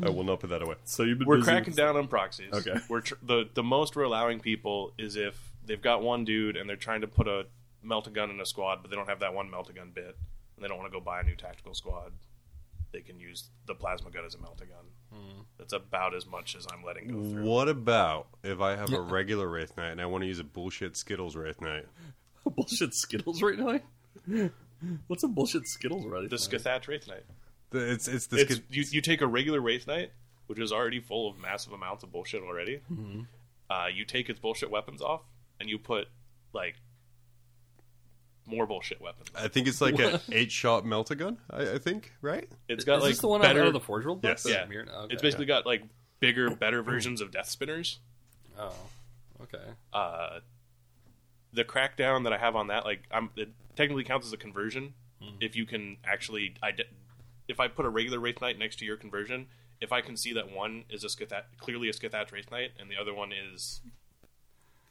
I 0.05 0.09
will 0.09 0.25
not 0.25 0.41
put 0.41 0.49
that 0.49 0.61
away. 0.61 0.75
So 0.83 1.03
you've 1.03 1.19
been 1.19 1.27
We're 1.27 1.37
busy 1.37 1.45
cracking 1.51 1.71
with- 1.71 1.77
down 1.77 1.95
on 1.95 2.07
proxies. 2.09 2.51
Okay. 2.53 2.75
We're 2.89 3.01
tr- 3.01 3.15
the 3.23 3.49
the 3.53 3.63
most 3.63 3.95
we're 3.95 4.03
allowing 4.03 4.39
people 4.41 4.91
is 4.97 5.15
if 5.15 5.39
they've 5.65 5.81
got 5.81 6.01
one 6.01 6.25
dude 6.25 6.57
and 6.57 6.69
they're 6.69 6.75
trying 6.75 7.01
to 7.01 7.07
put 7.07 7.27
a 7.27 7.45
melt 7.81 8.05
a 8.07 8.09
gun 8.09 8.29
in 8.31 8.39
a 8.41 8.45
squad, 8.45 8.81
but 8.81 8.89
they 8.91 8.97
don't 8.97 9.07
have 9.07 9.21
that 9.21 9.33
one 9.33 9.49
melt 9.49 9.69
a 9.69 9.73
gun 9.73 9.91
bit, 9.93 10.17
and 10.55 10.63
they 10.63 10.67
don't 10.67 10.77
want 10.77 10.91
to 10.91 10.97
go 10.97 11.03
buy 11.03 11.21
a 11.21 11.23
new 11.23 11.35
tactical 11.35 11.73
squad. 11.73 12.11
They 12.91 12.99
can 13.01 13.17
use 13.19 13.49
the 13.65 13.75
plasma 13.75 14.11
gun 14.11 14.25
as 14.25 14.35
a 14.35 14.39
melt 14.39 14.59
a 14.61 14.65
gun. 14.65 14.85
That's 15.57 15.73
about 15.73 16.15
as 16.15 16.25
much 16.25 16.55
as 16.55 16.65
I'm 16.71 16.83
letting 16.83 17.07
go 17.07 17.29
through. 17.29 17.43
What 17.43 17.67
about 17.67 18.27
if 18.43 18.61
I 18.61 18.75
have 18.75 18.93
a 18.93 19.01
regular 19.01 19.47
Wraith 19.49 19.75
Knight 19.75 19.89
and 19.89 20.01
I 20.01 20.05
want 20.05 20.21
to 20.23 20.27
use 20.27 20.39
a 20.39 20.43
bullshit 20.43 20.95
Skittles 20.95 21.35
Wraith 21.35 21.59
Knight? 21.61 21.85
A 22.45 22.49
bullshit 22.49 22.93
Skittles 22.93 23.41
right 23.41 23.57
now. 23.57 24.49
What's 25.07 25.23
a 25.23 25.27
bullshit 25.27 25.67
Skittles 25.67 26.05
right 26.05 26.29
The 26.29 26.35
now? 26.35 26.41
Scathach 26.41 26.87
Wraith 26.87 27.07
Knight. 27.07 27.25
The- 27.71 27.91
It's 27.91 28.07
it's 28.07 28.27
the 28.27 28.37
It's, 28.37 28.53
Skid- 28.55 28.63
you, 28.69 28.83
you 28.91 29.01
take 29.01 29.19
a 29.21 29.27
regular 29.27 29.59
Wraith 29.59 29.85
Knight, 29.87 30.11
which 30.45 30.59
is 30.59 30.71
already 30.71 31.01
full 31.01 31.29
of 31.29 31.37
massive 31.37 31.73
amounts 31.73 32.03
of 32.03 32.11
bullshit 32.13 32.41
already. 32.43 32.79
Uh, 33.69 33.87
you 33.93 34.05
take 34.05 34.29
its 34.29 34.39
bullshit 34.39 34.71
weapons 34.71 35.01
off, 35.01 35.21
and 35.59 35.67
you 35.69 35.77
put 35.77 36.07
like 36.53 36.75
more 38.47 38.65
bullshit 38.65 38.99
weapons. 39.01 39.27
I 39.35 39.47
think 39.49 39.67
it's 39.67 39.81
like 39.81 39.99
an 39.99 40.19
eight 40.31 40.51
shot 40.51 40.85
melt 40.85 41.11
a 41.11 41.15
gun. 41.15 41.37
I, 41.49 41.73
I 41.73 41.77
think 41.77 42.13
right. 42.21 42.47
It's 42.67 42.83
got 42.85 42.97
Is 42.97 43.03
like 43.03 43.11
this 43.11 43.19
the 43.19 43.27
one 43.27 43.41
better. 43.41 43.61
out 43.61 43.67
of 43.67 43.73
the 43.73 43.79
Forge 43.79 44.05
World 44.05 44.21
book? 44.21 44.29
Yes. 44.29 44.45
Yeah, 44.47 44.65
Mirror- 44.65 44.87
okay. 44.89 45.13
it's 45.13 45.21
basically 45.21 45.45
got 45.45 45.65
like 45.65 45.83
bigger, 46.19 46.49
better 46.49 46.81
versions 46.81 47.21
of 47.21 47.31
Death 47.31 47.49
Spinners. 47.49 47.99
Oh, 48.57 48.73
okay. 49.43 49.63
Uh, 49.93 50.39
the 51.53 51.63
crackdown 51.63 52.23
that 52.23 52.33
I 52.33 52.37
have 52.37 52.55
on 52.55 52.67
that, 52.67 52.85
like, 52.85 53.03
I'm 53.11 53.29
it 53.35 53.49
technically 53.75 54.03
counts 54.03 54.25
as 54.27 54.33
a 54.33 54.37
conversion 54.37 54.93
if 55.41 55.55
you 55.55 55.65
can 55.65 55.97
actually 56.05 56.53
ide- 56.63 56.85
if 57.47 57.59
I 57.59 57.67
put 57.67 57.85
a 57.85 57.89
regular 57.89 58.19
Wraith 58.19 58.39
Knight 58.41 58.57
next 58.59 58.77
to 58.79 58.85
your 58.85 58.97
conversion, 58.97 59.47
if 59.81 59.91
I 59.91 60.01
can 60.01 60.15
see 60.15 60.33
that 60.33 60.51
one 60.51 60.85
is 60.89 61.03
a 61.03 61.07
Scathach, 61.07 61.43
clearly 61.59 61.89
a 61.89 61.91
Scathach 61.93 62.31
Wraith 62.31 62.49
Knight 62.51 62.71
and 62.79 62.89
the 62.89 62.95
other 62.97 63.13
one 63.13 63.31
is 63.33 63.81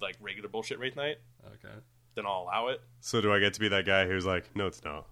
like 0.01 0.17
regular 0.21 0.49
bullshit 0.49 0.79
Wraith 0.79 0.97
Knight, 0.97 1.19
Okay. 1.47 1.75
Then 2.17 2.27
I'll 2.27 2.43
allow 2.43 2.69
it. 2.69 2.81
So 3.01 3.21
do 3.21 3.33
I 3.33 3.39
get 3.39 3.55
to 3.55 3.61
be 3.61 3.69
that 3.69 3.87
guy 3.87 4.07
who's 4.09 4.27
like, 4.27 4.51
no, 4.57 4.67
it's 4.67 4.83
not. 4.83 5.07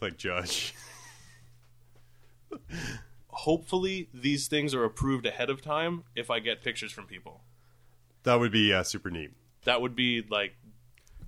like 0.00 0.16
Judge. 0.16 0.72
Hopefully, 3.28 4.08
these 4.12 4.48
things 4.48 4.74
are 4.74 4.84
approved 4.84 5.24
ahead 5.26 5.50
of 5.50 5.62
time. 5.62 6.04
If 6.16 6.30
I 6.30 6.40
get 6.40 6.62
pictures 6.62 6.92
from 6.92 7.06
people, 7.06 7.42
That 8.24 8.40
would 8.40 8.52
be 8.52 8.72
uh, 8.72 8.82
super 8.82 9.10
neat. 9.10 9.30
that 9.64 9.80
would 9.80 9.94
be 9.94 10.22
like, 10.28 10.54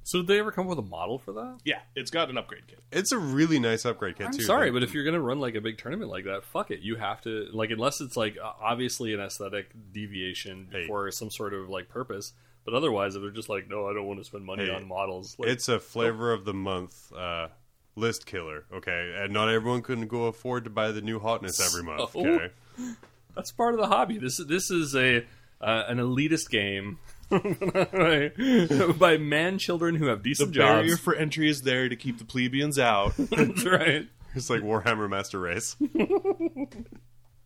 So 0.03 0.19
did 0.19 0.27
they 0.27 0.39
ever 0.41 0.51
come 0.51 0.67
up 0.67 0.71
with 0.77 0.85
a 0.85 0.89
model 0.89 1.19
for 1.19 1.33
that? 1.33 1.59
yeah, 1.65 1.81
it's 1.95 2.11
got 2.11 2.29
an 2.29 2.37
upgrade 2.37 2.67
kit. 2.67 2.81
It's 2.91 3.13
a 3.13 3.19
really 3.19 3.59
nice 3.61 3.85
upgrade 3.87 4.17
kit 4.17 4.27
I'm 4.27 4.33
too. 4.33 4.43
sorry, 4.43 4.67
Like, 4.71 4.75
but 4.75 4.83
if 4.83 4.95
you're 4.95 5.05
gonna 5.05 5.21
run 5.21 5.39
like 5.41 5.55
a 5.55 5.61
big 5.61 5.79
tournament 5.79 6.11
like 6.11 6.25
that, 6.25 6.45
fuck 6.45 6.71
it. 6.73 6.81
You 6.81 6.97
have 6.97 7.21
to 7.23 7.47
like 7.53 7.71
unless 7.71 8.01
it's 8.01 8.17
like 8.17 8.37
uh, 8.43 8.53
obviously 8.61 9.15
an 9.15 9.21
aesthetic 9.21 9.71
deviation 9.93 10.69
Hey. 10.73 10.87
for 10.87 11.11
some 11.13 11.31
sort 11.31 11.55
of 11.55 11.69
like 11.69 11.89
purpose. 11.89 12.33
But 12.65 12.75
otherwise, 12.75 13.17
if 13.17 13.23
they're 13.23 13.31
just 13.31 13.49
like, 13.49 13.69
no, 13.69 13.87
I 13.89 13.93
don't 13.93 14.07
want 14.07 14.21
to 14.21 14.25
spend 14.25 14.45
money 14.45 14.67
Hey, 14.67 14.71
on 14.73 14.87
models. 14.87 15.37
Like, 15.39 15.49
it's 15.49 15.69
a 15.69 15.81
flavor 15.81 16.33
of 16.33 16.45
the 16.45 16.55
month 16.55 17.13
uh, 17.13 17.49
list 17.97 18.25
killer. 18.27 18.65
Okay, 18.73 19.15
and 19.19 19.33
not 19.33 19.49
everyone 19.49 19.83
can 19.83 20.07
go 20.07 20.25
afford 20.27 20.65
to 20.65 20.71
buy 20.71 20.93
the 20.93 21.01
new 21.03 21.19
hotness 21.19 21.61
every 21.61 21.83
month. 21.83 22.13
So- 22.13 22.21
Okay, 22.27 22.51
that's 23.35 23.51
part 23.53 23.75
of 23.75 23.81
the 23.81 23.89
hobby. 23.89 24.19
This 24.19 24.37
this 24.47 24.71
is 24.71 24.95
a 24.95 25.25
uh, 25.61 25.85
an 25.89 25.99
elitist 25.99 26.51
game 26.51 26.99
by, 27.31 28.93
by 28.99 29.17
man 29.17 29.59
children 29.59 29.95
who 29.97 30.07
have 30.07 30.23
The 30.23 30.31
decent 30.31 30.55
barrier 30.55 30.91
jobs. 30.91 31.01
for 31.01 31.15
entry 31.15 31.49
is 31.49 31.63
there 31.63 31.89
to 31.89 31.97
keep 31.97 32.19
the 32.19 32.25
plebeians 32.25 32.79
out. 32.79 33.15
That's 33.17 33.65
right. 33.65 34.07
it's 34.35 34.51
like 34.51 34.61
Warhammer 34.63 35.09
Master 35.09 35.39
Race. 35.41 35.77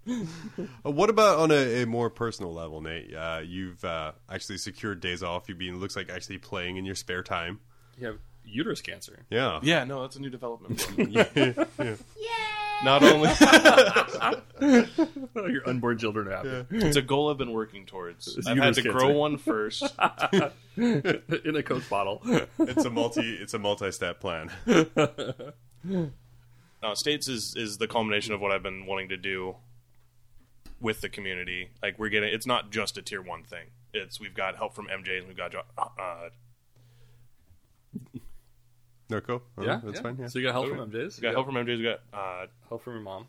Uh, 0.84 0.90
what 0.90 1.10
about 1.10 1.38
on 1.38 1.50
a, 1.50 1.82
a 1.82 1.86
more 1.86 2.08
personal 2.10 2.52
level, 2.52 2.80
Nate? 2.80 3.12
Uh, 3.14 3.40
you've 3.44 3.84
uh, 3.84 4.12
actually 4.30 4.56
secured 4.58 5.00
days 5.00 5.22
off. 5.22 5.48
You've 5.48 5.58
been 5.58 5.80
looks 5.80 5.96
like 5.96 6.10
actually 6.10 6.38
playing 6.38 6.76
in 6.76 6.84
your 6.84 6.94
spare 6.94 7.22
time. 7.22 7.58
You 7.98 8.06
have 8.06 8.18
uterus 8.44 8.80
cancer. 8.80 9.24
Yeah, 9.30 9.60
yeah, 9.62 9.84
no, 9.84 10.02
that's 10.02 10.16
a 10.16 10.20
new 10.20 10.30
development. 10.30 10.80
for 10.80 10.92
me. 10.92 11.12
yeah. 11.36 11.94
Not 12.84 13.02
only 13.02 13.30
Your 15.52 15.66
unborn 15.66 15.96
children 15.98 16.28
are 16.28 16.36
happy 16.36 16.76
it's 16.76 16.96
a 16.96 17.02
goal 17.02 17.30
I've 17.30 17.38
been 17.38 17.52
working 17.52 17.86
towards. 17.86 18.36
It's 18.36 18.46
I've 18.46 18.58
had 18.58 18.74
to 18.74 18.82
cancer. 18.82 18.98
grow 18.98 19.12
one 19.12 19.38
first. 19.38 19.82
in 20.76 21.56
a 21.56 21.62
Coke 21.62 21.88
bottle. 21.88 22.20
it's 22.58 22.84
a 22.84 22.90
multi 22.90 23.22
it's 23.40 23.54
a 23.54 23.58
multi 23.58 23.90
step 23.92 24.20
plan. 24.20 24.50
No, 25.84 26.94
States 26.94 27.28
is 27.28 27.54
is 27.56 27.78
the 27.78 27.88
culmination 27.88 28.34
of 28.34 28.40
what 28.40 28.52
I've 28.52 28.62
been 28.62 28.84
wanting 28.86 29.08
to 29.08 29.16
do 29.16 29.56
with 30.80 31.00
the 31.00 31.08
community. 31.08 31.70
Like 31.82 31.98
we're 31.98 32.08
getting, 32.10 32.32
it's 32.32 32.46
not 32.46 32.70
just 32.70 32.98
a 32.98 33.02
tier 33.02 33.22
one 33.22 33.42
thing. 33.44 33.66
It's 33.94 34.20
we've 34.20 34.34
got 34.34 34.56
help 34.56 34.74
from 34.74 34.86
MJ 34.88 35.18
and 35.18 35.26
we've 35.26 35.36
got 35.36 35.52
jo- 35.52 35.62
uh, 35.78 36.28
No, 39.08 39.20
cool. 39.20 39.42
Uh, 39.56 39.62
yeah, 39.62 39.80
that's 39.84 39.96
yeah. 39.98 40.02
fine. 40.02 40.16
Yeah. 40.20 40.26
So 40.26 40.38
you 40.38 40.46
got 40.46 40.52
help 40.52 40.68
from 40.68 40.90
MJ's. 40.90 41.16
we 41.18 41.22
got 41.22 41.34
help 41.34 41.46
from 41.46 41.54
MJ. 41.54 41.78
We 41.78 41.82
got 41.84 42.00
uh, 42.12 42.46
help 42.68 42.82
from 42.82 42.94
your 42.94 43.02
mom. 43.02 43.28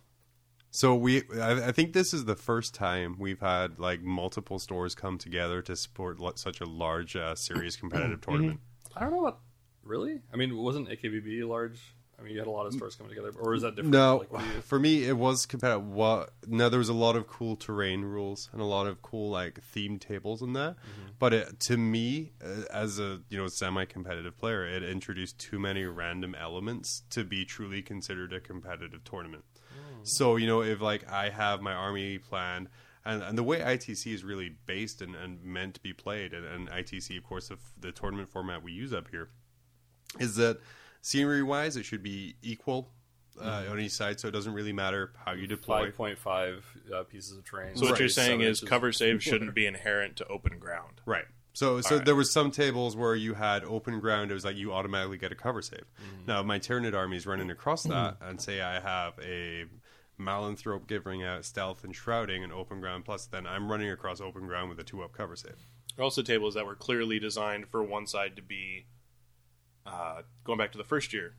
So 0.71 0.95
we, 0.95 1.23
I, 1.39 1.67
I 1.67 1.71
think 1.71 1.93
this 1.93 2.13
is 2.13 2.25
the 2.25 2.35
first 2.35 2.73
time 2.73 3.15
we've 3.17 3.39
had 3.39 3.79
like 3.79 4.01
multiple 4.01 4.59
stores 4.59 4.95
come 4.95 5.17
together 5.17 5.61
to 5.61 5.75
support 5.75 6.19
lo- 6.19 6.33
such 6.35 6.61
a 6.61 6.65
large, 6.65 7.15
uh, 7.15 7.35
serious 7.35 7.75
competitive 7.77 8.21
tournament. 8.21 8.59
I 8.95 9.01
don't 9.01 9.11
know 9.11 9.21
what. 9.21 9.39
Really? 9.83 10.19
I 10.33 10.35
mean, 10.35 10.57
wasn't 10.57 10.89
AKBB 10.89 11.47
large? 11.47 11.79
I 12.19 12.23
mean, 12.23 12.33
you 12.33 12.39
had 12.39 12.47
a 12.47 12.51
lot 12.51 12.65
of 12.65 12.73
stores 12.73 12.95
coming 12.95 13.11
together, 13.11 13.31
or 13.39 13.53
is 13.53 13.61
that 13.61 13.75
different? 13.75 13.91
No, 13.93 14.25
Like, 14.31 14.43
you- 14.55 14.61
for 14.61 14.79
me 14.79 15.03
it 15.03 15.15
was 15.17 15.45
competitive. 15.45 15.85
What? 15.85 16.33
No, 16.47 16.67
there 16.67 16.79
was 16.79 16.89
a 16.89 16.93
lot 16.93 17.15
of 17.15 17.27
cool 17.27 17.55
terrain 17.55 18.01
rules 18.01 18.49
and 18.51 18.59
a 18.59 18.65
lot 18.65 18.87
of 18.87 19.01
cool 19.03 19.29
like 19.29 19.59
themed 19.75 20.01
tables 20.01 20.41
in 20.41 20.53
that. 20.53 20.77
But 21.19 21.33
it, 21.33 21.59
to 21.61 21.77
me, 21.77 22.31
uh, 22.43 22.63
as 22.71 22.97
a 22.99 23.21
you 23.29 23.37
know 23.37 23.47
semi-competitive 23.47 24.35
player, 24.37 24.65
it 24.67 24.81
introduced 24.83 25.37
too 25.37 25.59
many 25.59 25.83
random 25.85 26.33
elements 26.35 27.03
to 27.11 27.23
be 27.23 27.45
truly 27.45 27.81
considered 27.83 28.33
a 28.33 28.39
competitive 28.39 29.03
tournament. 29.03 29.43
So 30.03 30.37
you 30.37 30.47
know, 30.47 30.61
if 30.63 30.81
like 30.81 31.09
I 31.11 31.29
have 31.29 31.61
my 31.61 31.73
army 31.73 32.17
planned. 32.17 32.69
And, 33.05 33.23
and 33.23 33.37
the 33.37 33.43
way 33.43 33.61
ITC 33.61 34.13
is 34.13 34.25
really 34.25 34.55
based 34.65 35.01
and, 35.01 35.15
and 35.15 35.41
meant 35.41 35.75
to 35.75 35.81
be 35.81 35.93
played, 35.93 36.33
and, 36.33 36.45
and 36.45 36.69
ITC, 36.69 37.17
of 37.17 37.23
course, 37.23 37.49
the 37.79 37.93
tournament 37.93 38.27
format 38.27 38.61
we 38.61 38.73
use 38.73 38.91
up 38.91 39.07
here, 39.09 39.29
is 40.19 40.35
that 40.35 40.59
scenery 41.01 41.43
wise 41.43 41.77
it 41.77 41.83
should 41.83 42.03
be 42.03 42.35
equal 42.41 42.89
uh, 43.41 43.65
on 43.69 43.79
each 43.79 43.91
side, 43.91 44.19
so 44.19 44.27
it 44.27 44.31
doesn't 44.31 44.53
really 44.53 44.73
matter 44.73 45.11
how 45.25 45.31
you 45.33 45.45
deploy. 45.47 45.85
Five 45.85 45.95
point 45.95 46.17
five 46.17 46.65
uh, 46.93 47.03
pieces 47.03 47.37
of 47.37 47.43
terrain. 47.45 47.75
so 47.75 47.83
what 47.85 47.91
Right. 47.91 47.99
you're 47.99 48.09
saying 48.09 48.39
Seven 48.39 48.41
is 48.41 48.59
inches. 48.61 48.69
cover 48.69 48.91
save 48.91 49.21
shouldn't 49.23 49.53
be 49.53 49.65
inherent 49.67 50.15
to 50.17 50.27
open 50.27 50.57
ground. 50.59 51.01
Right. 51.05 51.25
So 51.53 51.81
so 51.81 51.91
Alright. 51.95 52.05
there 52.05 52.15
was 52.15 52.31
some 52.31 52.51
tables 52.51 52.95
where 52.95 53.15
you 53.15 53.33
had 53.35 53.63
open 53.63 53.99
ground. 53.99 54.31
It 54.31 54.35
was 54.35 54.45
like 54.45 54.55
you 54.57 54.73
automatically 54.73 55.17
get 55.17 55.31
a 55.31 55.35
cover 55.35 55.61
save. 55.61 55.85
Now 56.27 56.41
my 56.43 56.59
Tyranid 56.59 56.93
army 56.95 57.17
is 57.17 57.25
running 57.27 57.49
across 57.51 57.83
that, 57.93 58.17
and 58.21 58.39
say 58.41 58.61
I 58.61 58.79
have 58.79 59.13
a 59.23 59.65
Malanthrope 60.19 60.87
giving 60.87 61.23
out 61.23 61.45
stealth 61.45 61.83
and 61.83 61.95
shrouding 61.95 62.43
and 62.43 62.51
open 62.51 62.79
ground 62.79 63.05
plus, 63.05 63.27
then 63.27 63.45
I'm 63.45 63.69
running 63.69 63.89
across 63.91 64.19
open 64.19 64.47
ground 64.47 64.69
with 64.69 64.79
a 64.79 64.83
two 64.83 65.03
up 65.03 65.13
cover 65.13 65.35
save. 65.35 65.53
There 65.95 66.01
are 66.01 66.05
also 66.05 66.21
tables 66.23 66.55
that 66.55 66.65
were 66.65 66.75
clearly 66.75 67.19
designed 67.19 67.67
for 67.69 67.83
one 67.83 68.07
side 68.07 68.35
to 68.35 68.41
be 68.41 68.85
uh, 69.87 70.21
going 70.43 70.59
back 70.59 70.71
to 70.73 70.77
the 70.77 70.83
first 70.83 71.13
year 71.13 71.33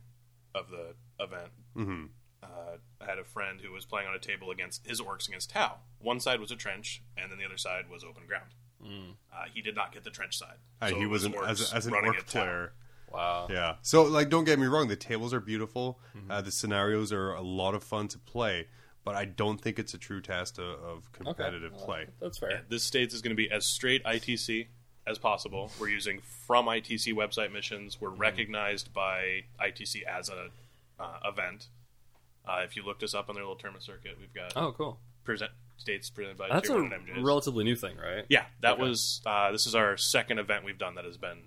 of 0.53 0.69
the 0.69 0.95
event. 1.23 1.51
hmm 1.75 2.05
Uh, 2.43 2.77
I 3.01 3.05
had 3.05 3.19
a 3.19 3.23
friend 3.23 3.59
who 3.61 3.71
was 3.71 3.85
playing 3.85 4.07
on 4.07 4.15
a 4.15 4.19
table 4.19 4.49
against 4.49 4.87
his 4.87 4.99
orcs 5.01 5.27
against 5.27 5.49
Tau. 5.51 5.75
One 5.99 6.19
side 6.19 6.39
was 6.39 6.51
a 6.51 6.55
trench, 6.55 7.03
and 7.17 7.31
then 7.31 7.37
the 7.37 7.45
other 7.45 7.57
side 7.57 7.89
was 7.89 8.03
open 8.03 8.25
ground. 8.27 8.51
Uh, 8.81 9.43
he 9.53 9.61
did 9.61 9.75
not 9.75 9.91
get 9.91 10.03
the 10.05 10.09
trench 10.09 10.37
side. 10.37 10.57
Uh, 10.81 10.89
So 10.89 10.95
he 10.95 11.03
it 11.03 11.07
was 11.07 11.25
an, 11.25 11.35
as, 11.47 11.71
as 11.73 11.85
an 11.85 11.93
running 11.93 12.11
orc 12.15 12.25
player. 12.25 12.73
Wow. 13.11 13.47
Yeah. 13.49 13.75
So, 13.81 14.03
like, 14.03 14.29
don't 14.29 14.45
get 14.45 14.57
me 14.59 14.67
wrong. 14.67 14.87
The 14.87 14.95
tables 14.95 15.33
are 15.33 15.39
beautiful. 15.41 15.99
Uh, 16.29 16.41
the 16.41 16.51
scenarios 16.51 17.11
are 17.11 17.33
a 17.33 17.41
lot 17.41 17.73
of 17.75 17.83
fun 17.83 18.07
to 18.09 18.19
play, 18.19 18.67
but 19.03 19.15
I 19.15 19.25
don't 19.25 19.59
think 19.59 19.79
it's 19.79 19.93
a 19.93 19.97
true 19.97 20.21
test 20.21 20.59
of, 20.59 20.65
of 20.81 20.97
Okay. 21.09 21.25
competitive 21.25 21.73
Well, 21.73 21.85
play. 21.85 22.07
That's 22.21 22.37
fair. 22.37 22.61
This 22.69 22.83
states 22.83 23.13
is 23.13 23.21
going 23.21 23.35
to 23.35 23.41
be 23.43 23.51
as 23.51 23.65
straight 23.65 24.03
ITC 24.05 24.67
as 25.09 25.17
possible. 25.17 25.71
We're 25.79 25.89
using 25.89 26.21
from 26.47 26.67
ITC 26.67 27.13
website 27.13 27.51
missions. 27.51 27.99
We're 27.99 28.09
recognized 28.09 28.93
by 28.93 29.43
ITC 29.59 30.03
as 30.03 30.29
a 30.29 30.49
uh, 31.01 31.19
event. 31.25 31.67
Uh, 32.47 32.61
if 32.63 32.75
you 32.75 32.83
looked 32.83 33.03
us 33.03 33.13
up 33.13 33.29
on 33.29 33.35
their 33.35 33.43
little 33.43 33.55
tournament 33.55 33.83
circuit, 33.83 34.17
we've 34.19 34.33
got 34.33 34.53
Oh, 34.55 34.71
cool. 34.71 34.99
present 35.23 35.51
states 35.77 36.09
presented 36.09 36.37
by 36.37 36.47
That's 36.49 36.67
Tier 36.67 36.77
a 36.77 36.83
1 36.83 36.93
and 36.93 37.07
MJs. 37.07 37.25
relatively 37.25 37.63
new 37.63 37.75
thing, 37.75 37.95
right? 37.97 38.25
yeah, 38.29 38.45
that 38.61 38.73
Okay. 38.73 38.81
was 38.83 39.21
uh, 39.25 39.51
this 39.51 39.65
is 39.65 39.75
our 39.75 39.97
second 39.97 40.39
event 40.39 40.63
we've 40.65 40.77
done 40.77 40.95
that 40.95 41.05
has 41.05 41.17
been 41.17 41.39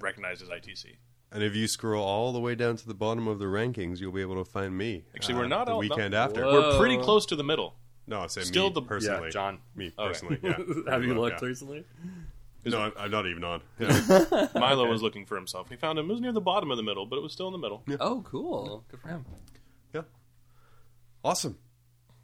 recognized 0.00 0.42
as 0.42 0.48
ITC. 0.48 0.96
And 1.32 1.42
if 1.42 1.54
you 1.56 1.66
scroll 1.66 2.04
all 2.04 2.32
the 2.32 2.38
way 2.40 2.54
down 2.54 2.76
to 2.76 2.86
the 2.86 2.94
bottom 2.94 3.26
of 3.28 3.38
the 3.38 3.46
rankings, 3.46 3.98
you'll 4.00 4.12
be 4.12 4.20
able 4.20 4.42
to 4.42 4.48
find 4.50 4.76
me. 4.78 5.04
Actually, 5.14 5.34
uh, 5.34 5.38
we're 5.38 5.48
not 5.48 5.66
the 5.66 5.72
all- 5.72 5.78
weekend 5.80 6.12
no. 6.12 6.18
after. 6.18 6.44
Whoa. 6.44 6.52
We're 6.70 6.78
pretty 6.78 6.98
close 6.98 7.26
to 7.26 7.36
the 7.36 7.44
middle. 7.44 7.74
No, 8.06 8.20
I 8.20 8.28
say 8.28 8.42
Still 8.42 8.68
me 8.68 8.74
the- 8.74 8.82
personally. 8.82 9.24
Yeah, 9.24 9.30
John. 9.30 9.58
Me 9.74 9.86
Okay. 9.98 10.08
personally. 10.08 10.38
Yeah. 10.42 10.56
Have 10.92 11.02
you 11.02 11.12
Well, 11.14 11.22
looked 11.24 11.42
yeah. 11.42 11.48
recently? 11.48 11.84
No, 12.72 12.80
I'm, 12.80 12.92
I'm 12.98 13.10
not 13.10 13.26
even 13.26 13.44
on. 13.44 13.60
Yeah. 13.78 14.48
Milo 14.54 14.88
was 14.88 15.02
looking 15.02 15.24
for 15.26 15.36
himself. 15.36 15.68
He 15.68 15.76
found 15.76 15.98
him. 15.98 16.08
It 16.10 16.12
was 16.12 16.20
near 16.20 16.32
the 16.32 16.40
bottom 16.40 16.70
of 16.70 16.76
the 16.76 16.82
middle, 16.82 17.06
but 17.06 17.16
it 17.16 17.22
was 17.22 17.32
still 17.32 17.46
in 17.46 17.52
the 17.52 17.58
middle. 17.58 17.82
Oh, 18.00 18.22
cool. 18.26 18.84
Good 18.88 19.00
for 19.00 19.08
him. 19.08 19.24
yeah. 19.94 20.02
Awesome. 21.24 21.58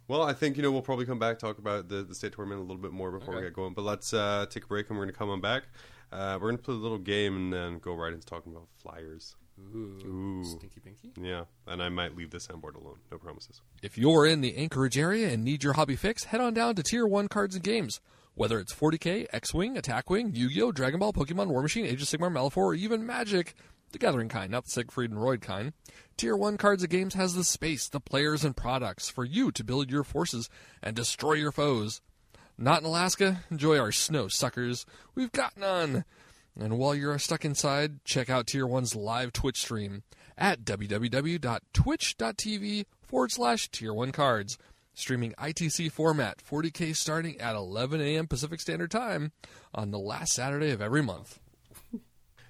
Well, 0.07 0.21
I 0.21 0.33
think 0.33 0.57
you 0.57 0.63
know 0.63 0.71
we'll 0.71 0.81
probably 0.81 1.05
come 1.05 1.19
back 1.19 1.39
talk 1.39 1.57
about 1.57 1.87
the, 1.87 2.03
the 2.03 2.13
state 2.13 2.33
tournament 2.33 2.59
a 2.59 2.63
little 2.63 2.81
bit 2.81 2.91
more 2.91 3.11
before 3.11 3.35
we 3.35 3.41
get 3.41 3.53
going. 3.53 3.73
But 3.73 3.83
let's 3.83 4.13
uh, 4.13 4.45
take 4.49 4.65
a 4.65 4.67
break 4.67 4.89
and 4.89 4.97
we're 4.97 5.05
going 5.05 5.13
to 5.13 5.17
come 5.17 5.29
on 5.29 5.39
back. 5.41 5.63
Uh, 6.11 6.37
we're 6.41 6.49
going 6.49 6.57
to 6.57 6.63
play 6.63 6.75
a 6.75 6.77
little 6.77 6.97
game 6.97 7.35
and 7.35 7.53
then 7.53 7.79
go 7.79 7.93
right 7.95 8.13
into 8.13 8.25
talking 8.25 8.51
about 8.51 8.67
flyers. 8.77 9.35
Ooh. 9.59 9.99
Ooh. 10.05 10.43
Stinky 10.43 10.79
Pinky? 10.79 11.11
Yeah, 11.19 11.45
and 11.67 11.81
I 11.81 11.89
might 11.89 12.15
leave 12.15 12.31
the 12.31 12.39
soundboard 12.39 12.75
alone. 12.75 12.97
No 13.11 13.17
promises. 13.17 13.61
If 13.81 13.97
you're 13.97 14.25
in 14.25 14.41
the 14.41 14.55
Anchorage 14.57 14.97
area 14.97 15.29
and 15.29 15.43
need 15.43 15.63
your 15.63 15.73
hobby 15.73 15.95
fix, 15.95 16.25
head 16.25 16.41
on 16.41 16.53
down 16.53 16.75
to 16.75 16.83
Tier 16.83 17.05
1 17.07 17.27
Cards 17.27 17.55
and 17.55 17.63
Games. 17.63 17.99
Whether 18.35 18.59
it's 18.59 18.73
40k, 18.73 19.27
X-Wing, 19.31 19.77
Attack 19.77 20.09
Wing, 20.09 20.31
Yu-Gi-Oh!, 20.33 20.71
Dragon 20.71 20.99
Ball, 20.99 21.13
Pokemon, 21.13 21.49
Warmachine, 21.49 21.85
Age 21.85 22.01
of 22.01 22.07
Sigmar, 22.07 22.31
Malifaux, 22.31 22.57
or 22.57 22.73
even 22.73 23.05
Magic, 23.05 23.53
the 23.91 23.99
Gathering 23.99 24.29
kind, 24.29 24.51
not 24.51 24.65
the 24.65 24.71
Siegfried 24.71 25.11
and 25.11 25.21
Roy 25.21 25.37
kind, 25.37 25.73
Tier 26.17 26.35
1 26.35 26.57
Cards 26.57 26.83
of 26.83 26.89
Games 26.89 27.13
has 27.13 27.35
the 27.35 27.43
space, 27.43 27.87
the 27.87 27.99
players, 27.99 28.43
and 28.43 28.57
products 28.57 29.07
for 29.07 29.23
you 29.23 29.51
to 29.51 29.63
build 29.63 29.91
your 29.91 30.03
forces 30.03 30.49
and 30.81 30.95
destroy 30.95 31.33
your 31.33 31.51
foes. 31.51 32.01
Not 32.57 32.79
in 32.79 32.85
Alaska? 32.85 33.43
Enjoy 33.51 33.77
our 33.77 33.91
snow 33.91 34.27
suckers. 34.27 34.87
We've 35.13 35.31
got 35.31 35.57
none. 35.57 36.05
And 36.59 36.77
while 36.77 36.93
you're 36.95 37.17
stuck 37.19 37.45
inside, 37.45 38.03
check 38.03 38.29
out 38.29 38.47
Tier 38.47 38.67
1's 38.67 38.95
live 38.95 39.31
Twitch 39.33 39.61
stream 39.61 40.03
at 40.37 40.63
www.twitch.tv 40.63 42.85
forward 43.07 43.31
slash 43.31 43.69
Tier 43.69 43.93
1 43.93 44.11
cards. 44.11 44.57
Streaming 44.95 45.33
ITC 45.33 45.91
format, 45.91 46.37
40k 46.47 46.95
starting 46.95 47.39
at 47.41 47.55
11 47.55 47.99
a.m. 47.99 48.27
Pacific 48.27 48.59
Standard 48.61 48.91
Time 48.91 49.31
on 49.73 49.89
the 49.89 49.97
last 49.97 50.33
Saturday 50.33 50.69
of 50.69 50.81
every 50.81 51.01
month. 51.01 51.39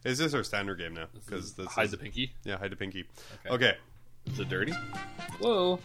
Is 0.03 0.17
this 0.17 0.33
our 0.33 0.43
standard 0.43 0.77
game 0.79 0.93
now? 0.93 1.05
Because 1.13 1.53
this 1.53 1.67
Hide 1.67 1.85
is, 1.85 1.91
the 1.91 1.97
pinky. 1.97 2.33
yeah, 2.43 2.57
hide 2.57 2.71
the 2.71 2.75
pinky. 2.75 3.05
Okay. 3.45 3.55
Okay. 3.55 3.77
Is 4.25 4.39
it 4.39 4.49
dirty? 4.49 4.73
Whoa. 5.39 5.79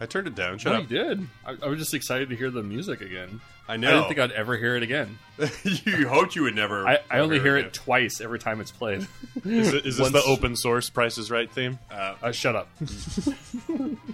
I 0.00 0.06
turned 0.06 0.26
it 0.28 0.34
down. 0.36 0.58
Shut 0.58 0.72
no, 0.72 0.78
up. 0.80 0.90
you 0.90 0.96
did. 0.98 1.26
I, 1.44 1.56
I 1.62 1.68
was 1.68 1.78
just 1.78 1.94
excited 1.94 2.28
to 2.30 2.36
hear 2.36 2.50
the 2.50 2.62
music 2.62 3.00
again. 3.00 3.40
I 3.68 3.76
know. 3.76 3.88
I 3.88 3.90
didn't 3.92 4.08
think 4.08 4.20
I'd 4.20 4.32
ever 4.32 4.56
hear 4.56 4.76
it 4.76 4.82
again. 4.82 5.18
you 5.64 6.08
hoped 6.08 6.34
you 6.34 6.42
would 6.42 6.54
never. 6.56 6.86
I, 6.86 6.98
I 7.10 7.18
only 7.20 7.38
hear 7.40 7.56
again. 7.56 7.68
it 7.68 7.74
twice 7.74 8.20
every 8.20 8.38
time 8.40 8.60
it's 8.60 8.72
played. 8.72 9.06
Is, 9.44 9.72
it, 9.74 9.86
is 9.86 9.96
this 9.96 10.00
Once- 10.00 10.12
the 10.12 10.22
open 10.28 10.56
source 10.56 10.90
Price 10.90 11.18
is 11.18 11.30
Right 11.30 11.50
theme? 11.50 11.78
Uh, 11.90 12.30
shut 12.32 12.54
up. 12.56 12.68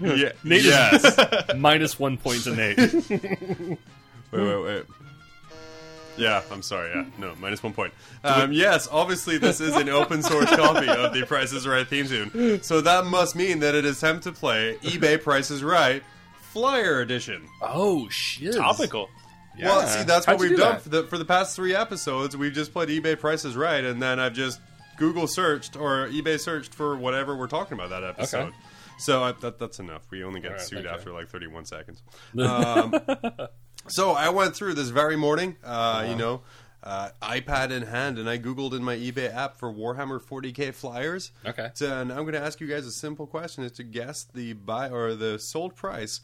Yeah, 0.01 0.33
Nate 0.45 0.65
yes. 0.65 1.45
Minus 1.57 1.99
one 1.99 2.17
point 2.17 2.43
to 2.45 2.55
Nate. 2.55 2.77
wait, 3.11 3.79
wait, 4.33 4.63
wait. 4.63 4.85
Yeah, 6.17 6.43
I'm 6.51 6.63
sorry. 6.63 6.91
Yeah, 6.91 7.05
no, 7.19 7.35
minus 7.37 7.63
one 7.63 7.73
point. 7.73 7.95
Um, 8.25 8.53
yes, 8.53 8.89
obviously 8.91 9.39
this 9.39 9.61
is 9.61 9.77
an 9.77 9.89
open 9.89 10.23
source 10.23 10.51
copy 10.51 10.89
of 10.89 11.15
the 11.15 11.25
Price 11.25 11.53
is 11.53 11.67
Right 11.67 11.87
theme 11.87 12.07
tune, 12.09 12.61
so 12.63 12.81
that 12.81 13.07
must 13.07 13.37
mean 13.37 13.61
that 13.61 13.77
it 13.77 13.85
is 13.85 14.01
time 14.01 14.19
to 14.21 14.33
play 14.33 14.77
eBay 14.83 15.23
Price 15.23 15.51
is 15.53 15.63
Right 15.63 16.03
Flyer 16.53 17.01
Edition. 17.01 17.47
Oh 17.63 18.09
shit! 18.09 18.55
Topical. 18.57 19.09
Well, 19.61 19.87
see, 19.87 20.05
that's 20.05 20.27
what 20.27 20.35
How'd 20.35 20.41
you 20.43 20.49
we've 20.51 20.57
do 20.57 20.63
done 20.63 20.73
that? 20.75 20.83
for 20.83 20.89
the 20.89 21.03
for 21.05 21.19
the 21.19 21.25
past 21.25 21.55
three 21.55 21.75
episodes. 21.75 22.37
We've 22.37 22.53
just 22.53 22.73
played 22.73 22.89
eBay 22.89 23.19
Price 23.19 23.45
is 23.45 23.57
Right, 23.57 23.85
and 23.85 24.03
then 24.03 24.19
I've 24.19 24.35
just 24.35 24.61
Google 24.97 25.29
searched 25.29 25.77
or 25.77 26.09
eBay 26.09 26.41
searched 26.41 26.75
for 26.75 26.97
whatever 26.97 27.37
we're 27.37 27.47
talking 27.47 27.79
about 27.79 27.91
that 27.91 28.03
episode. 28.03 28.49
Okay. 28.49 28.57
So 28.99 29.23
I, 29.23 29.33
that, 29.33 29.59
that's 29.59 29.79
enough. 29.79 30.03
We 30.11 30.25
only 30.25 30.41
get 30.41 30.51
All 30.51 30.57
right, 30.57 30.67
sued 30.67 30.79
thank 30.79 30.89
you. 30.89 30.93
after 30.93 31.13
like 31.13 31.29
31 31.29 31.65
seconds. 31.65 32.03
Um, 32.39 32.95
so 33.87 34.11
I 34.11 34.29
went 34.29 34.55
through 34.55 34.75
this 34.75 34.91
very 34.91 35.17
morning, 35.17 35.57
uh, 35.65 36.07
you 36.09 36.15
know, 36.17 36.43
uh, 36.83 37.11
iPad 37.23 37.71
in 37.71 37.83
hand, 37.83 38.19
and 38.19 38.29
I 38.29 38.39
Googled 38.39 38.73
in 38.75 38.85
my 38.85 38.97
eBay 38.97 39.35
app 39.35 39.57
for 39.57 39.73
Warhammer 39.73 40.21
40k 40.21 40.75
flyers. 40.75 41.33
Okay. 41.45 41.71
So, 41.75 42.01
and 42.01 42.13
I'm 42.13 42.23
going 42.23 42.35
to 42.35 42.41
ask 42.41 42.61
you 42.61 42.67
guys 42.67 42.87
a 42.87 42.93
simple 42.93 43.27
question: 43.27 43.65
is 43.65 43.73
to 43.73 43.83
guess 43.83 44.25
the 44.25 44.53
buy 44.53 44.89
or 44.89 45.15
the 45.15 45.39
sold 45.39 45.75
price 45.75 46.21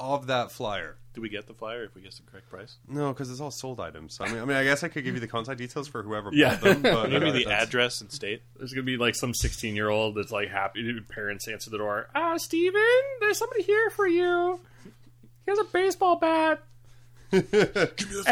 of 0.00 0.26
that 0.28 0.50
flyer. 0.50 0.96
Do 1.18 1.22
we 1.22 1.28
get 1.30 1.48
the 1.48 1.52
flyer 1.54 1.82
if 1.82 1.96
we 1.96 2.02
guess 2.02 2.14
the 2.20 2.30
correct 2.30 2.48
price? 2.48 2.76
No, 2.86 3.08
because 3.12 3.28
it's 3.28 3.40
all 3.40 3.50
sold 3.50 3.80
items. 3.80 4.18
I 4.20 4.28
mean, 4.28 4.38
I 4.40 4.44
mean, 4.44 4.56
I 4.56 4.62
guess 4.62 4.84
I 4.84 4.88
could 4.88 5.02
give 5.02 5.14
you 5.14 5.20
the 5.20 5.26
contact 5.26 5.58
details 5.58 5.88
for 5.88 6.04
whoever 6.04 6.30
Yeah. 6.32 6.50
bought 6.50 6.60
them. 6.60 6.82
But, 6.82 7.10
Give 7.10 7.22
me 7.22 7.30
uh, 7.30 7.32
the 7.32 7.44
that's- 7.46 7.62
address 7.64 8.00
and 8.00 8.12
state. 8.12 8.42
There's 8.56 8.72
gonna 8.72 8.84
be 8.84 8.96
like 8.96 9.16
some 9.16 9.34
16 9.34 9.74
year 9.74 9.88
old 9.88 10.14
that's 10.14 10.30
like 10.30 10.48
happy. 10.48 10.96
Parents 11.08 11.48
answer 11.48 11.70
the 11.70 11.78
door. 11.78 12.08
Ah, 12.14 12.36
Steven, 12.36 12.80
there's 13.18 13.36
somebody 13.36 13.64
here 13.64 13.90
for 13.90 14.06
you. 14.06 14.60
He 14.84 15.50
has 15.50 15.58
a 15.58 15.64
baseball 15.64 16.14
bat, 16.20 16.62
and 17.32 17.42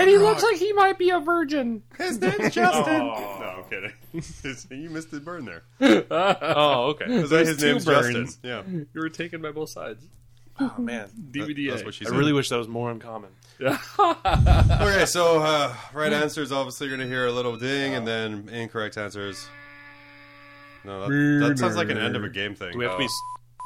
he 0.08 0.16
looks 0.16 0.44
like 0.44 0.56
he 0.58 0.72
might 0.72 0.96
be 0.96 1.10
a 1.10 1.18
virgin. 1.18 1.82
His 1.98 2.20
name's 2.20 2.54
Justin. 2.54 3.00
No, 3.40 3.64
I'm 3.64 3.64
kidding. 3.68 3.92
you 4.84 4.90
missed 4.90 5.10
the 5.10 5.18
burn 5.18 5.44
there. 5.44 5.64
Oh, 6.08 6.90
okay. 6.90 7.06
His, 7.06 7.30
There's 7.30 7.48
his 7.48 7.56
two 7.56 7.66
name's 7.66 7.84
burns. 7.84 8.36
Justin. 8.36 8.48
Yeah, 8.48 8.62
You 8.94 9.00
were 9.00 9.08
taken 9.08 9.42
by 9.42 9.50
both 9.50 9.70
sides. 9.70 10.04
Oh 10.58 10.74
man, 10.78 11.08
DVD. 11.30 11.70
that's 11.70 11.84
what 11.84 11.94
she 11.94 12.06
I 12.06 12.10
really 12.10 12.32
wish 12.32 12.48
that 12.48 12.56
was 12.58 12.68
more 12.68 12.90
uncommon. 12.90 13.30
Okay, 13.60 15.06
so 15.06 15.40
uh, 15.42 15.74
right 15.94 16.12
answers 16.12 16.52
obviously 16.52 16.88
you're 16.88 16.96
gonna 16.96 17.08
hear 17.08 17.26
a 17.26 17.32
little 17.32 17.56
ding, 17.56 17.94
and 17.94 18.06
then 18.06 18.48
incorrect 18.50 18.96
answers. 18.98 19.48
No, 20.84 21.02
that, 21.08 21.48
that 21.48 21.58
sounds 21.58 21.76
like 21.76 21.90
an 21.90 21.98
end 21.98 22.16
of 22.16 22.22
a 22.24 22.28
game 22.28 22.54
thing. 22.54 22.72
Do 22.72 22.78
we 22.78 22.84
have 22.84 22.94
to 22.94 22.98
be? 22.98 23.08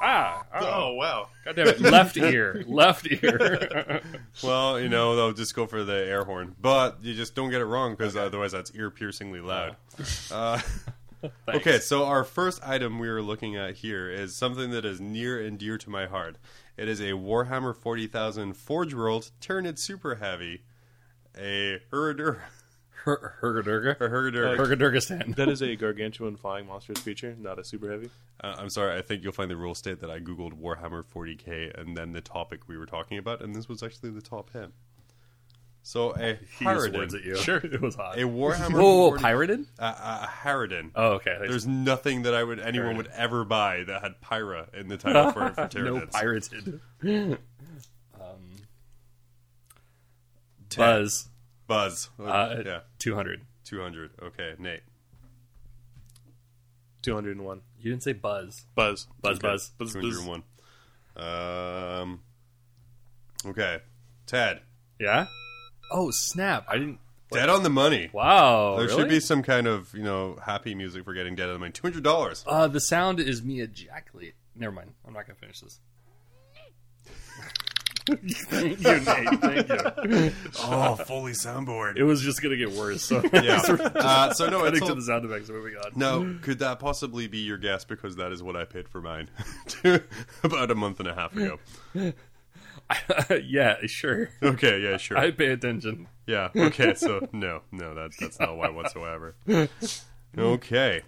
ah, 0.03 0.45
Oh, 0.55 0.59
oh, 0.73 0.93
wow. 0.95 1.29
God 1.45 1.57
damn 1.57 1.69
it. 1.69 1.81
Left 1.81 2.17
ear, 2.17 2.65
left 2.69 3.07
ear. 3.11 4.01
Well, 4.43 4.81
you 4.81 4.89
know, 4.89 5.17
they'll 5.17 5.33
just 5.35 5.55
go 5.55 5.67
for 5.67 5.85
the 5.85 5.93
air 6.07 6.25
horn, 6.25 6.55
but 6.61 6.99
you 7.03 7.13
just 7.15 7.35
don't 7.35 7.51
get 7.51 7.61
it 7.61 7.67
wrong 7.67 7.93
because 7.93 8.17
otherwise 8.17 8.53
that's 8.53 8.75
ear 8.75 8.91
piercingly 8.91 9.41
loud. 9.41 9.77
Uh, 10.31 10.61
okay, 11.49 11.79
so 11.81 12.05
our 12.07 12.25
first 12.25 12.67
item 12.67 12.99
we 12.99 13.09
are 13.09 13.21
looking 13.21 13.57
at 13.57 13.75
here 13.77 14.09
is 14.11 14.35
something 14.35 14.71
that 14.71 14.85
is 14.87 14.99
near 15.01 15.39
and 15.45 15.59
dear 15.59 15.77
to 15.79 15.91
my 15.91 16.07
heart. 16.07 16.37
It 16.81 16.89
is 16.89 16.99
a 16.99 17.11
Warhammer 17.11 17.77
40,000 17.77 18.55
Forge 18.55 18.95
World 18.95 19.33
Tyranid 19.43 19.79
Super 19.79 20.15
Heavy, 20.15 20.63
a 21.37 21.79
Huradur. 21.93 22.39
Her- 23.05 23.35
Hergadurga. 23.43 24.01
A 24.01 24.57
Hergadurgistan. 24.57 25.37
That 25.37 25.51
is 25.51 25.61
a 25.63 25.77
gargantuan 25.77 26.39
flying 26.39 26.67
monsters 26.67 26.97
creature, 27.03 27.37
not 27.39 27.59
a 27.59 27.65
super 27.65 27.91
heavy. 27.91 28.09
Uh, 28.43 28.57
I'm 28.59 28.71
sorry, 28.71 28.97
I 28.97 29.03
think 29.03 29.23
you'll 29.23 29.35
find 29.35 29.51
the 29.51 29.59
rule 29.59 29.75
state 29.75 30.01
that 30.01 30.11
I 30.11 30.21
googled 30.21 30.59
Warhammer 30.59 31.05
40k 31.05 31.79
and 31.79 31.95
then 31.99 32.13
the 32.13 32.23
topic 32.23 32.67
we 32.67 32.79
were 32.79 32.87
talking 32.87 33.19
about, 33.19 33.43
and 33.43 33.55
this 33.55 33.69
was 33.69 33.83
actually 33.83 34.13
the 34.13 34.23
top 34.23 34.51
hit. 34.55 34.71
So 35.83 36.15
a 36.15 36.39
He 36.59 36.65
used 36.67 36.93
words 36.95 37.15
Harridan, 37.15 37.19
at 37.19 37.25
you. 37.25 37.37
Sure. 37.37 37.57
It 37.65 37.81
was 37.81 37.95
hot. 37.97 38.19
a 38.19 38.23
Warhammer 38.23 38.73
Whoa, 38.75 38.97
whoa, 38.99 39.09
40 39.11 39.23
pirated? 39.23 39.67
a, 39.79 39.85
a 39.85 40.31
Harridan. 40.45 40.91
Oh, 40.95 41.13
okay. 41.15 41.35
Thanks. 41.39 41.49
There's 41.51 41.67
nothing 41.67 42.23
that 42.23 42.35
I 42.35 42.45
would 42.45 42.61
anyone 42.61 42.97
would 42.97 43.09
ever 43.09 43.45
buy 43.45 43.85
that 43.87 44.03
had 44.03 44.21
Pyra 44.21 44.73
in 44.75 44.89
the 44.89 44.97
title 44.97 45.33
for, 45.33 45.49
for 45.55 45.61
no 45.79 46.01
Tyranids. 46.01 46.11
pirated. 46.13 46.81
um, 47.03 47.39
Buzz. 50.77 51.29
Buzz. 51.67 52.11
Uh, 52.19 52.63
yeah, 52.65 52.81
200. 52.99 53.43
200. 53.65 54.11
Okay, 54.23 54.55
Nate. 54.59 54.81
Two 57.03 57.15
hundred 57.15 57.37
and 57.37 57.47
one. 57.47 57.63
You 57.79 57.91
didn't 57.91 58.03
say 58.03 58.13
Buzz. 58.13 58.67
Buzz. 58.75 59.07
Buzz, 59.23 59.39
Okay. 59.39 59.49
buzz. 59.49 59.71
Buzz. 59.79 59.95
Buzz. 59.95 60.03
201. 60.03 60.43
Um. 62.03 62.21
Okay, 63.47 63.79
Ted. 64.27 64.61
Yeah? 64.99 65.27
Oh, 65.91 66.11
snap. 66.11 66.65
I 66.69 66.79
didn't. 66.79 66.99
Dead 67.33 67.49
on 67.49 67.63
the 67.63 67.71
money. 67.71 68.11
Wow. 68.13 68.77
There 68.77 68.87
really? 68.87 68.99
should 69.03 69.09
be 69.09 69.21
some 69.21 69.43
kind 69.43 69.69
of 69.69 69.95
you 69.95 70.03
know 70.03 70.37
happy 70.45 70.75
music 70.75 71.05
for 71.05 71.15
getting 71.15 71.37
dead 71.37 71.47
on 71.47 71.53
the 71.55 71.59
money. 71.61 71.73
Two 71.73 71.83
hundred 71.83 72.03
dollars. 72.03 72.45
Uh, 72.47 72.67
the 72.67 72.81
sound 72.81 73.21
is 73.21 73.43
me 73.43 73.61
ejaculate. 73.61 74.35
Never 74.57 74.73
mind. 74.73 74.95
I'm 75.07 75.13
not 75.13 75.27
going 75.27 75.37
to 75.37 75.41
finish 75.41 75.61
this. 75.61 75.79
Thank 78.07 78.81
you, 78.81 79.01
Nate. 79.01 79.41
Thank 79.41 79.69
you. 79.69 80.33
Oh, 80.59 80.97
fully 80.97 81.33
soundboard. 81.33 81.97
It 81.97 82.03
was 82.03 82.21
just 82.21 82.43
going 82.43 82.51
to 82.51 82.57
get 82.57 82.77
worse. 82.77 83.03
So 83.03 83.23
yeah. 83.33 83.61
Uh, 84.01 84.33
so 84.33 84.49
no, 84.49 84.61
cutting 84.61 84.79
it's 84.79 84.87
to 84.87 84.95
the 84.95 85.03
sound 85.03 85.25
effects. 85.25 85.49
Moving 85.49 85.77
on. 85.77 85.93
no. 85.95 86.39
Could 86.43 86.59
that 86.61 86.79
possibly 86.79 87.29
be 87.29 87.39
your 87.39 87.59
guess? 87.59 87.85
Because 87.85 88.17
that 88.17 88.33
is 88.33 88.43
what 88.43 88.57
I 88.57 88.65
paid 88.65 88.89
for 88.89 89.01
mine 89.01 89.29
about 90.43 90.71
a 90.71 90.75
month 90.75 91.01
and 91.01 91.09
a 91.09 91.15
half 91.15 91.37
ago. 91.37 91.59
yeah, 93.45 93.77
sure. 93.87 94.31
Okay. 94.43 94.81
Yeah. 94.81 94.97
Sure. 94.97 95.17
I 95.19 95.31
pay 95.31 95.49
attention. 95.49 96.09
Yeah. 96.27 96.49
Okay. 96.57 96.95
So 96.95 97.29
no, 97.33 97.63
no, 97.73 97.95
that 97.95 98.11
that's 98.19 98.39
not 98.41 98.57
why 98.57 98.69
whatsoever. 98.71 99.35
Okay. 100.37 101.03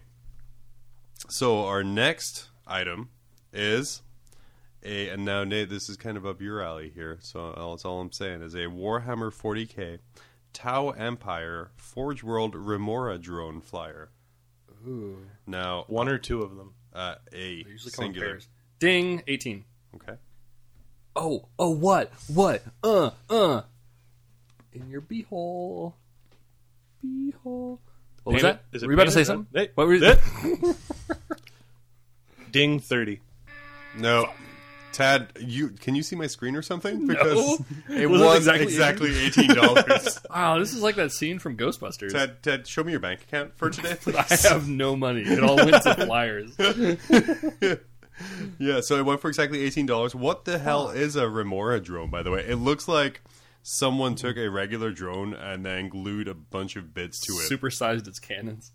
So 1.28 1.64
our 1.64 1.85
next 1.85 2.49
item 2.66 3.11
is 3.53 4.03
a, 4.85 5.09
and 5.11 5.24
now 5.24 5.45
Nate, 5.45 5.70
this 5.70 5.89
is 5.89 5.97
kind 5.97 6.16
of 6.16 6.26
up 6.26 6.41
your 6.41 6.61
alley 6.62 6.91
here. 6.95 7.18
So 7.20 7.53
that's 7.70 7.85
all 7.85 8.01
I'm 8.01 8.12
saying 8.12 8.43
is 8.43 8.55
a 8.55 8.66
Warhammer 8.66 9.33
40k 9.33 9.99
Tau 10.53 10.91
Empire 10.91 11.70
Forge 11.76 12.22
World 12.24 12.55
Remora 12.57 13.18
drone 13.18 13.61
flyer. 13.61 14.11
Ooh. 14.87 15.18
Now 15.47 15.85
One 15.87 16.09
or 16.09 16.18
two 16.18 16.43
of 16.43 16.57
them. 16.57 16.74
uh, 16.93 17.14
a 17.33 17.64
Usually 17.68 17.93
come 17.93 18.07
in 18.07 18.12
singular. 18.14 18.41
Ding. 18.80 19.22
18. 19.28 19.64
Okay. 19.95 20.14
Oh, 21.15 21.49
oh, 21.59 21.71
what? 21.71 22.11
What? 22.29 22.63
Uh, 22.83 23.11
uh. 23.29 23.63
In 24.73 24.89
your 24.89 25.03
beehole. 25.03 25.93
Beehole. 27.05 27.79
What 28.25 28.35
was 28.35 28.43
Painted- 28.43 28.59
that? 28.59 28.77
is 28.77 28.83
it 28.83 28.87
were 28.87 28.93
you 28.93 28.97
about 28.97 29.05
to 29.07 29.11
say 29.13 29.25
something? 29.25 29.47
red? 29.53 29.67
Hey, 29.67 29.73
what 29.75 29.87
were 29.87 29.95
you 29.95 30.01
that- 30.01 30.77
Ding 32.51 32.81
thirty. 32.81 33.21
No. 33.99 34.29
Tad, 34.93 35.29
you 35.41 35.71
can 35.71 35.95
you 35.95 36.03
see 36.03 36.17
my 36.17 36.27
screen 36.27 36.55
or 36.55 36.61
something? 36.61 37.07
Because 37.07 37.61
it 37.89 38.09
Was 38.11 38.21
was, 38.21 38.37
exactly 38.39 38.65
exactly 38.67 39.19
eighteen 39.25 39.55
dollars. 39.55 40.19
Wow, 40.31 40.59
this 40.59 40.75
is 40.75 40.83
like 40.83 40.97
that 40.97 41.13
scene 41.13 41.39
from 41.39 41.57
Ghostbusters. 41.57 42.13
Ted, 42.13 42.43
Ted, 42.43 42.67
show 42.67 42.85
me 42.85 42.91
your 42.93 43.01
bank 43.01 43.23
account 43.23 43.57
for 43.57 43.71
today, 43.71 43.97
please. 44.01 44.17
I 44.17 44.49
have 44.51 44.69
no 44.69 44.95
money. 44.97 45.23
It 45.23 45.43
all 45.43 45.57
went 45.57 45.83
to 45.83 45.95
flyers. 45.95 46.55
Yeah, 48.59 48.81
so 48.81 48.97
it 48.97 49.05
went 49.05 49.20
for 49.20 49.29
exactly 49.29 49.62
eighteen 49.62 49.87
dollars. 49.87 50.14
What 50.14 50.45
the 50.45 50.59
hell 50.59 50.91
is 50.91 51.16
a 51.16 51.29
Remora 51.29 51.81
drone, 51.81 52.11
by 52.11 52.23
the 52.23 52.31
way? 52.31 52.45
It 52.47 52.57
looks 52.57 52.87
like 52.89 53.20
someone 53.62 54.14
took 54.16 54.37
a 54.37 54.49
regular 54.49 54.91
drone 54.91 55.35
and 55.35 55.64
then 55.64 55.89
glued 55.89 56.29
a 56.29 56.35
bunch 56.35 56.77
of 56.77 56.93
bits 56.95 57.20
to 57.20 57.33
it. 57.35 57.51
Supersized 57.51 58.07
its 58.09 58.18
cannons. 58.18 58.73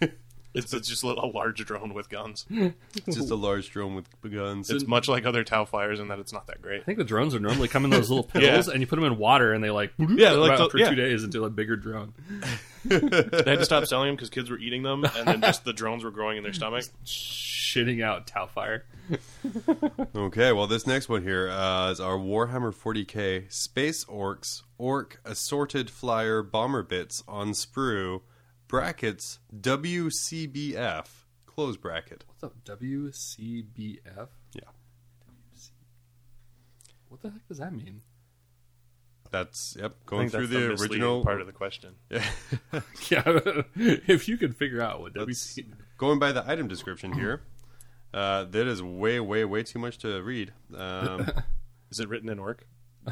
It's, 0.00 0.72
it's 0.74 0.88
just 0.88 1.02
a 1.02 1.06
little- 1.06 1.24
a 1.24 1.30
large 1.30 1.64
drone 1.64 1.94
with 1.94 2.08
guns. 2.08 2.46
It's 2.50 3.16
just 3.16 3.30
a 3.30 3.34
large 3.36 3.70
drone 3.70 3.94
with 3.94 4.06
guns. 4.32 4.70
It's 4.70 4.86
much 4.86 5.06
like 5.08 5.24
other 5.26 5.44
Tau 5.44 5.64
flyers 5.64 6.00
in 6.00 6.08
that 6.08 6.18
it's 6.18 6.32
not 6.32 6.46
that 6.48 6.60
great. 6.62 6.80
I 6.80 6.84
think 6.84 6.98
the 6.98 7.04
drones 7.04 7.34
are 7.34 7.40
normally 7.40 7.68
come 7.68 7.84
in 7.84 7.90
those 7.90 8.08
little 8.10 8.24
pills, 8.32 8.66
Yeah. 8.66 8.72
and 8.72 8.80
you 8.80 8.86
put 8.86 8.96
them 8.96 9.04
in 9.04 9.18
water, 9.18 9.52
and 9.52 9.62
they 9.62 9.70
like 9.70 9.92
Yeah, 9.98 10.30
go 10.30 10.40
like 10.40 10.58
the- 10.58 10.68
for 10.70 10.78
yeah. 10.78 10.88
two 10.90 10.96
days 10.96 11.22
until 11.22 11.44
a 11.44 11.50
bigger 11.50 11.76
drone. 11.76 12.14
They 12.84 12.96
had 12.98 13.58
to 13.58 13.64
stop 13.64 13.84
selling 13.86 14.08
them 14.08 14.16
because 14.16 14.30
kids 14.30 14.48
were 14.50 14.58
eating 14.58 14.82
them, 14.82 15.04
and 15.04 15.26
then 15.28 15.40
just 15.42 15.64
the 15.64 15.72
drones 15.72 16.02
were 16.04 16.10
growing 16.12 16.36
in 16.38 16.42
their 16.44 16.52
stomach. 16.52 16.84
Shitting 17.66 18.02
out 18.04 18.26
Tau 18.26 18.46
fire. 18.46 18.84
Okay, 20.16 20.50
well, 20.52 20.66
this 20.66 20.86
next 20.86 21.08
one 21.08 21.22
here 21.22 21.48
uh, 21.48 21.90
is 21.90 22.00
our 22.00 22.16
Warhammer 22.18 22.74
40k 22.74 23.52
Space 23.52 24.04
Orcs 24.06 24.62
Orc 24.78 25.20
Assorted 25.24 25.88
Flyer 25.90 26.42
Bomber 26.42 26.82
Bits 26.82 27.22
on 27.28 27.50
Sprue 27.52 28.22
brackets 28.66 29.38
WCBF 29.60 31.06
close 31.46 31.76
bracket. 31.76 32.24
What's 32.26 32.42
up? 32.44 32.64
WCBF? 32.64 34.28
Yeah. 34.54 34.62
What 37.08 37.22
the 37.22 37.30
heck 37.30 37.46
does 37.46 37.58
that 37.58 37.72
mean? 37.72 38.02
That's 39.30 39.76
yep. 39.78 39.92
I 39.92 40.08
Going 40.10 40.20
think 40.28 40.32
through 40.32 40.46
that's 40.48 40.62
the, 40.62 40.68
misleading 40.70 40.94
original 41.02 41.24
part 41.24 41.40
of 41.40 41.46
the 41.46 41.52
question. 41.52 41.94
Yeah, 43.10 43.22
if 43.76 44.28
you 44.28 44.36
could 44.36 44.56
figure 44.56 44.82
out 44.82 45.00
what 45.00 45.16
Let's- 45.16 45.54
WC. 45.56 45.66
going 45.98 46.18
by 46.18 46.32
the 46.32 46.48
item 46.48 46.66
description 46.68 47.12
here, 47.12 47.42
uh, 48.14 48.44
that 48.44 48.66
is 48.66 48.82
way, 48.82 49.20
way, 49.20 49.44
way 49.44 49.62
too 49.62 49.78
much 49.78 49.98
to 49.98 50.22
read. 50.22 50.52
Um, 50.76 51.30
Is 51.90 52.00
it 52.00 52.08
written 52.08 52.28
in 52.28 52.38
orc? 52.38 52.66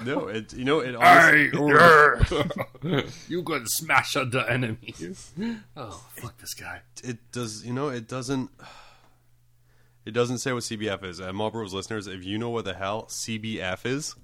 no, 0.05 0.27
it 0.27 0.53
you 0.53 0.65
know 0.65 0.81
it. 0.81 0.97
Honestly, 0.97 1.51
you 3.29 3.43
can 3.45 3.65
smash 3.67 4.17
under 4.17 4.41
enemies. 4.41 5.33
Oh, 5.77 6.05
fuck 6.17 6.37
this 6.39 6.55
guy. 6.55 6.81
it 7.05 7.19
does. 7.31 7.65
You 7.65 7.73
know, 7.73 7.89
it 7.89 8.09
doesn't. 8.09 8.51
It 10.07 10.13
doesn't 10.13 10.41
say 10.41 10.53
what 10.53 10.65
CBF 10.65 11.03
is. 11.03 11.19
Uh, 11.19 11.33
Mob 11.33 11.55
Rules' 11.55 11.73
listeners, 11.73 12.07
if 12.07 12.25
you 12.25 12.37
know 12.37 12.51
what 12.51 12.67
the 12.67 12.75
hell 12.75 13.07
CBF 13.07 13.87
is, 13.87 14.15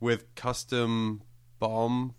with 0.00 0.34
custom 0.34 1.22
bomb 1.60 2.16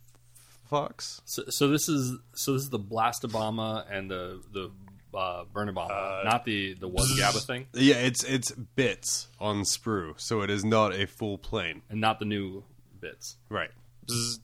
fucks, 0.72 1.20
So, 1.26 1.44
so 1.50 1.68
this 1.68 1.90
is 1.90 2.18
so 2.36 2.54
this 2.54 2.62
is 2.64 2.70
the 2.70 2.80
Blitza-bommer 2.80 3.84
and 3.92 4.10
the 4.10 4.42
the 4.54 4.72
uh, 5.14 5.44
Burna-bommer, 5.54 6.24
not 6.26 6.46
the 6.46 6.74
the 6.76 6.88
was 6.88 7.12
Gabba 7.20 7.46
thing, 7.46 7.68
yeah, 7.74 7.96
it's 7.96 8.24
it's 8.24 8.52
bits 8.52 9.28
on 9.40 9.62
sprue, 9.64 10.14
so 10.20 10.42
it 10.42 10.50
is 10.50 10.64
not 10.64 10.94
a 10.94 11.08
full 11.08 11.38
plane. 11.38 11.82
and 11.90 12.00
not 12.02 12.20
the 12.20 12.26
new 12.26 12.64
bits. 13.00 13.38
Right. 13.50 13.72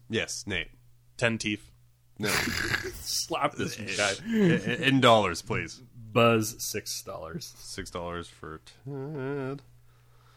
Yes, 0.10 0.44
Nate. 0.46 0.70
Ten 1.18 1.38
teeth. 1.38 1.72
No, 2.20 2.30
Slap 3.02 3.56
this 3.56 3.76
guy. 3.98 4.14
in, 4.26 4.52
in 4.84 5.02
dollars, 5.02 5.42
please. 5.42 5.82
Buzz 6.14 6.56
six 6.60 7.02
dollars. 7.02 7.54
Six 7.58 7.90
dollars 7.90 8.28
for 8.30 8.62
Ted. 8.86 9.62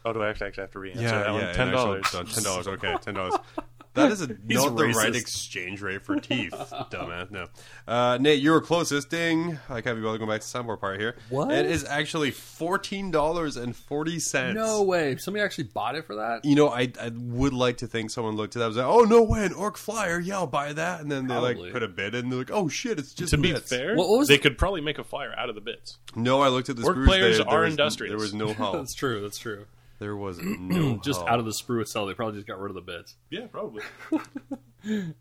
Oh, 0.05 0.13
do 0.13 0.21
I 0.21 0.29
actually 0.29 0.51
have 0.57 0.71
to 0.71 0.79
re-answer 0.79 1.01
Yeah, 1.03 1.11
that 1.11 1.25
yeah, 1.27 1.45
one? 1.47 1.55
Ten 1.55 1.71
dollars. 1.71 2.05
uh, 2.15 2.23
Ten 2.23 2.43
dollars. 2.43 2.67
Okay, 2.67 2.95
ten 3.01 3.13
dollars. 3.13 3.35
That 3.99 4.11
is 4.11 4.21
a, 4.21 4.27
He's 4.47 4.57
not 4.57 4.75
the 4.75 4.87
right 4.87 5.15
exchange 5.15 5.81
rate 5.81 6.03
for 6.03 6.19
teeth, 6.19 6.51
dumbass. 6.91 7.29
No, 7.31 7.47
uh, 7.87 8.17
Nate, 8.19 8.41
you 8.41 8.51
were 8.51 8.61
closest. 8.61 9.09
Ding! 9.09 9.59
I 9.69 9.81
can't 9.81 9.97
be 9.97 10.03
bothered 10.03 10.19
going 10.19 10.29
back 10.29 10.41
to 10.41 10.51
the 10.51 10.59
soundboard 10.59 10.79
part 10.79 10.99
here. 10.99 11.15
What? 11.29 11.51
It 11.51 11.65
is 11.65 11.83
actually 11.85 12.31
fourteen 12.31 13.11
dollars 13.11 13.57
and 13.57 13.75
forty 13.75 14.19
cents. 14.19 14.55
No 14.55 14.83
way! 14.83 15.17
Somebody 15.17 15.43
actually 15.43 15.65
bought 15.65 15.95
it 15.95 16.05
for 16.05 16.15
that. 16.15 16.45
You 16.45 16.55
know, 16.55 16.69
I, 16.69 16.91
I 17.01 17.11
would 17.13 17.53
like 17.53 17.77
to 17.77 17.87
think 17.87 18.11
someone 18.11 18.35
looked 18.35 18.55
at 18.55 18.59
that 18.59 18.65
and 18.65 18.75
was 18.75 18.77
like, 18.77 18.85
"Oh 18.87 19.03
no 19.03 19.23
way, 19.23 19.45
an 19.45 19.53
orc 19.53 19.77
flyer! 19.77 20.19
Yeah, 20.19 20.35
I'll 20.37 20.47
buy 20.47 20.73
that." 20.73 21.01
And 21.01 21.11
then 21.11 21.27
they 21.27 21.33
Probably. 21.33 21.55
like 21.63 21.73
put 21.73 21.83
a 21.83 21.87
bid 21.87 22.15
in. 22.15 22.25
and 22.25 22.31
They're 22.31 22.39
like, 22.39 22.51
"Oh 22.51 22.67
shit, 22.69 22.99
it's 22.99 23.13
just 23.13 23.31
To 23.31 23.37
be 23.37 23.53
fair, 23.53 23.95
What- 23.95 24.09
what 24.09 24.19
was 24.19 24.27
they 24.27 24.37
the- 24.37 24.43
could 24.43 24.57
probably 24.57 24.81
make 24.81 24.97
a 24.99 25.03
flyer 25.03 25.33
out 25.37 25.49
of 25.49 25.55
the 25.55 25.61
bits. 25.61 25.97
No, 26.15 26.41
I 26.41 26.47
looked 26.47 26.69
at 26.69 26.75
the 26.75 26.83
Orc 26.83 26.97
sprues. 26.97 27.05
players 27.05 27.37
there, 27.37 27.45
there 27.45 27.53
are 27.53 27.61
was- 27.63 27.73
industrious. 27.73 28.11
There 28.11 28.17
was 28.19 28.33
no 28.33 28.53
hull. 28.53 28.73
That's 28.73 28.93
true. 28.95 29.21
That's 29.21 29.37
true. 29.37 29.65
There 29.99 30.15
was 30.15 30.39
no 30.41 30.97
Just 30.97 31.19
hull. 31.19 31.29
out 31.29 31.39
of 31.39 31.45
the 31.45 31.53
sprue 31.63 31.81
itself, 31.81 32.07
they 32.07 32.13
probably 32.13 32.35
just 32.35 32.47
got 32.47 32.59
rid 32.59 32.69
of 32.71 32.75
the 32.75 32.81
bits. 32.81 33.15
Yeah, 33.29 33.47
probably. 33.47 33.83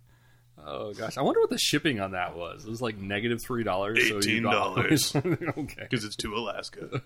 Oh 0.67 0.93
gosh, 0.93 1.17
I 1.17 1.23
wonder 1.23 1.41
what 1.41 1.51
the 1.51 1.59
shipping 1.59 2.01
on 2.01 2.11
that 2.13 2.37
was. 2.37 2.65
It 2.67 2.69
was 2.71 2.83
like 2.83 2.99
negative 2.99 3.41
three 3.41 3.63
dollars. 3.63 3.99
$18. 4.01 5.49
okay. 5.59 5.75
Because 5.83 6.05
it's 6.05 6.17
to 6.17 6.35
Alaska. 6.35 6.81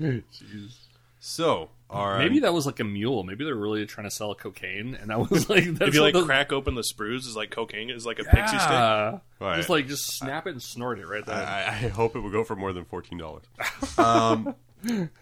Jeez. 0.00 0.76
So, 1.20 1.70
our 1.88 2.18
Maybe 2.18 2.40
that 2.40 2.52
was 2.52 2.66
like 2.66 2.78
a 2.80 2.84
mule. 2.84 3.22
Maybe 3.22 3.44
they're 3.44 3.54
really 3.54 3.86
trying 3.86 4.06
to 4.06 4.10
sell 4.10 4.34
cocaine, 4.34 4.94
and 4.94 5.10
that 5.10 5.30
was 5.30 5.48
like 5.48 5.64
that's 5.64 5.88
if 5.88 5.94
you 5.94 6.02
like 6.02 6.12
the- 6.14 6.24
crack 6.24 6.52
open 6.52 6.74
the 6.74 6.82
sprues, 6.82 7.20
is 7.20 7.34
like 7.36 7.50
cocaine 7.50 7.88
is 7.88 8.04
like 8.04 8.18
a 8.18 8.24
pixie 8.24 8.58
stick. 8.58 9.20
Right. 9.40 9.56
Just 9.56 9.68
like 9.70 9.86
just 9.86 10.04
snap 10.18 10.46
it 10.46 10.50
and 10.50 10.62
snort 10.62 10.98
it 10.98 11.06
right 11.06 11.24
there. 11.24 11.34
I, 11.36 11.66
I 11.68 11.88
hope 11.88 12.16
it 12.16 12.20
would 12.20 12.32
go 12.32 12.44
for 12.44 12.56
more 12.56 12.72
than 12.72 12.84
fourteen 12.84 13.18
dollars. 13.18 13.44
um, 13.96 14.54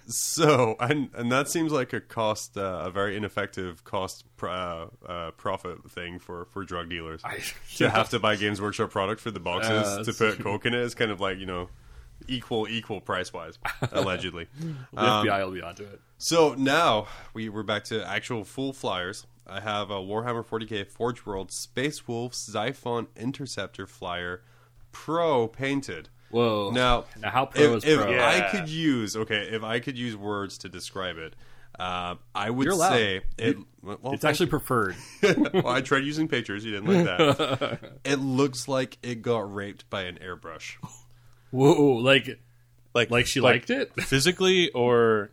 so, 0.06 0.76
and 0.80 1.10
and 1.14 1.30
that 1.32 1.48
seems 1.48 1.72
like 1.72 1.92
a 1.92 2.00
cost, 2.00 2.56
uh, 2.56 2.82
a 2.84 2.90
very 2.90 3.16
ineffective 3.16 3.84
cost 3.84 4.24
pr- 4.36 4.48
uh, 4.48 4.86
uh, 5.06 5.30
profit 5.32 5.90
thing 5.90 6.18
for 6.18 6.44
for 6.46 6.64
drug 6.64 6.88
dealers. 6.90 7.20
I- 7.24 7.40
to 7.76 7.90
have 7.90 8.10
to 8.10 8.18
buy 8.18 8.36
Games 8.36 8.60
Workshop 8.60 8.90
product 8.90 9.20
for 9.20 9.30
the 9.30 9.40
boxes 9.40 9.96
Yeah, 9.98 10.02
to 10.04 10.12
put 10.12 10.42
coke 10.42 10.66
in 10.66 10.74
it 10.74 10.80
is 10.80 10.94
kind 10.94 11.10
of 11.10 11.20
like 11.20 11.38
you 11.38 11.46
know 11.46 11.68
equal 12.28 12.66
equal 12.68 13.00
price 13.00 13.32
wise, 13.32 13.58
allegedly. 13.92 14.48
the 14.60 15.00
FBI 15.00 15.44
will 15.44 15.52
be 15.52 15.62
onto 15.62 15.84
it. 15.84 16.00
So 16.18 16.54
now 16.54 17.06
we 17.32 17.48
we're 17.48 17.62
back 17.62 17.84
to 17.84 18.06
actual 18.06 18.44
full 18.44 18.72
flyers. 18.72 19.26
I 19.46 19.60
have 19.60 19.90
a 19.90 19.96
Warhammer 19.96 20.44
40k 20.44 20.86
Forge 20.86 21.26
World 21.26 21.52
Space 21.52 22.08
Wolf 22.08 22.32
Xiphon 22.32 23.08
Interceptor 23.16 23.86
flyer, 23.86 24.42
pro 24.90 25.48
painted. 25.48 26.08
Whoa. 26.34 26.70
Now, 26.72 27.04
Now, 27.20 27.30
how 27.30 27.46
pro 27.46 27.62
if, 27.62 27.76
is 27.76 27.84
if 27.84 28.00
pro? 28.00 28.10
I 28.12 28.36
Yeah. 28.38 28.50
could 28.50 28.68
use 28.68 29.14
okay, 29.14 29.50
if 29.52 29.62
I 29.62 29.78
could 29.78 29.96
use 29.96 30.16
words 30.16 30.58
to 30.58 30.68
describe 30.68 31.16
it, 31.16 31.34
uh, 31.78 32.16
I 32.34 32.50
would 32.50 32.72
say 32.74 33.20
it. 33.38 33.56
Well, 33.84 33.98
It's 34.14 34.22
thank 34.22 34.24
actually 34.24 34.46
preferred. 34.48 34.96
well, 35.54 35.68
I 35.68 35.80
tried 35.80 36.02
using 36.04 36.26
pictures. 36.26 36.64
You 36.64 36.72
didn't 36.72 36.88
like 36.92 37.04
that. 37.04 37.78
it 38.04 38.16
looks 38.18 38.66
like 38.66 38.98
it 39.04 39.22
got 39.22 39.54
raped 39.54 39.88
by 39.90 40.02
an 40.02 40.18
airbrush. 40.20 40.76
Whoa, 41.52 41.92
like 41.98 42.40
Like, 42.94 43.12
like 43.12 43.26
she 43.26 43.40
liked 43.40 43.70
it. 43.70 43.92
physically 44.02 44.70
or 44.72 45.30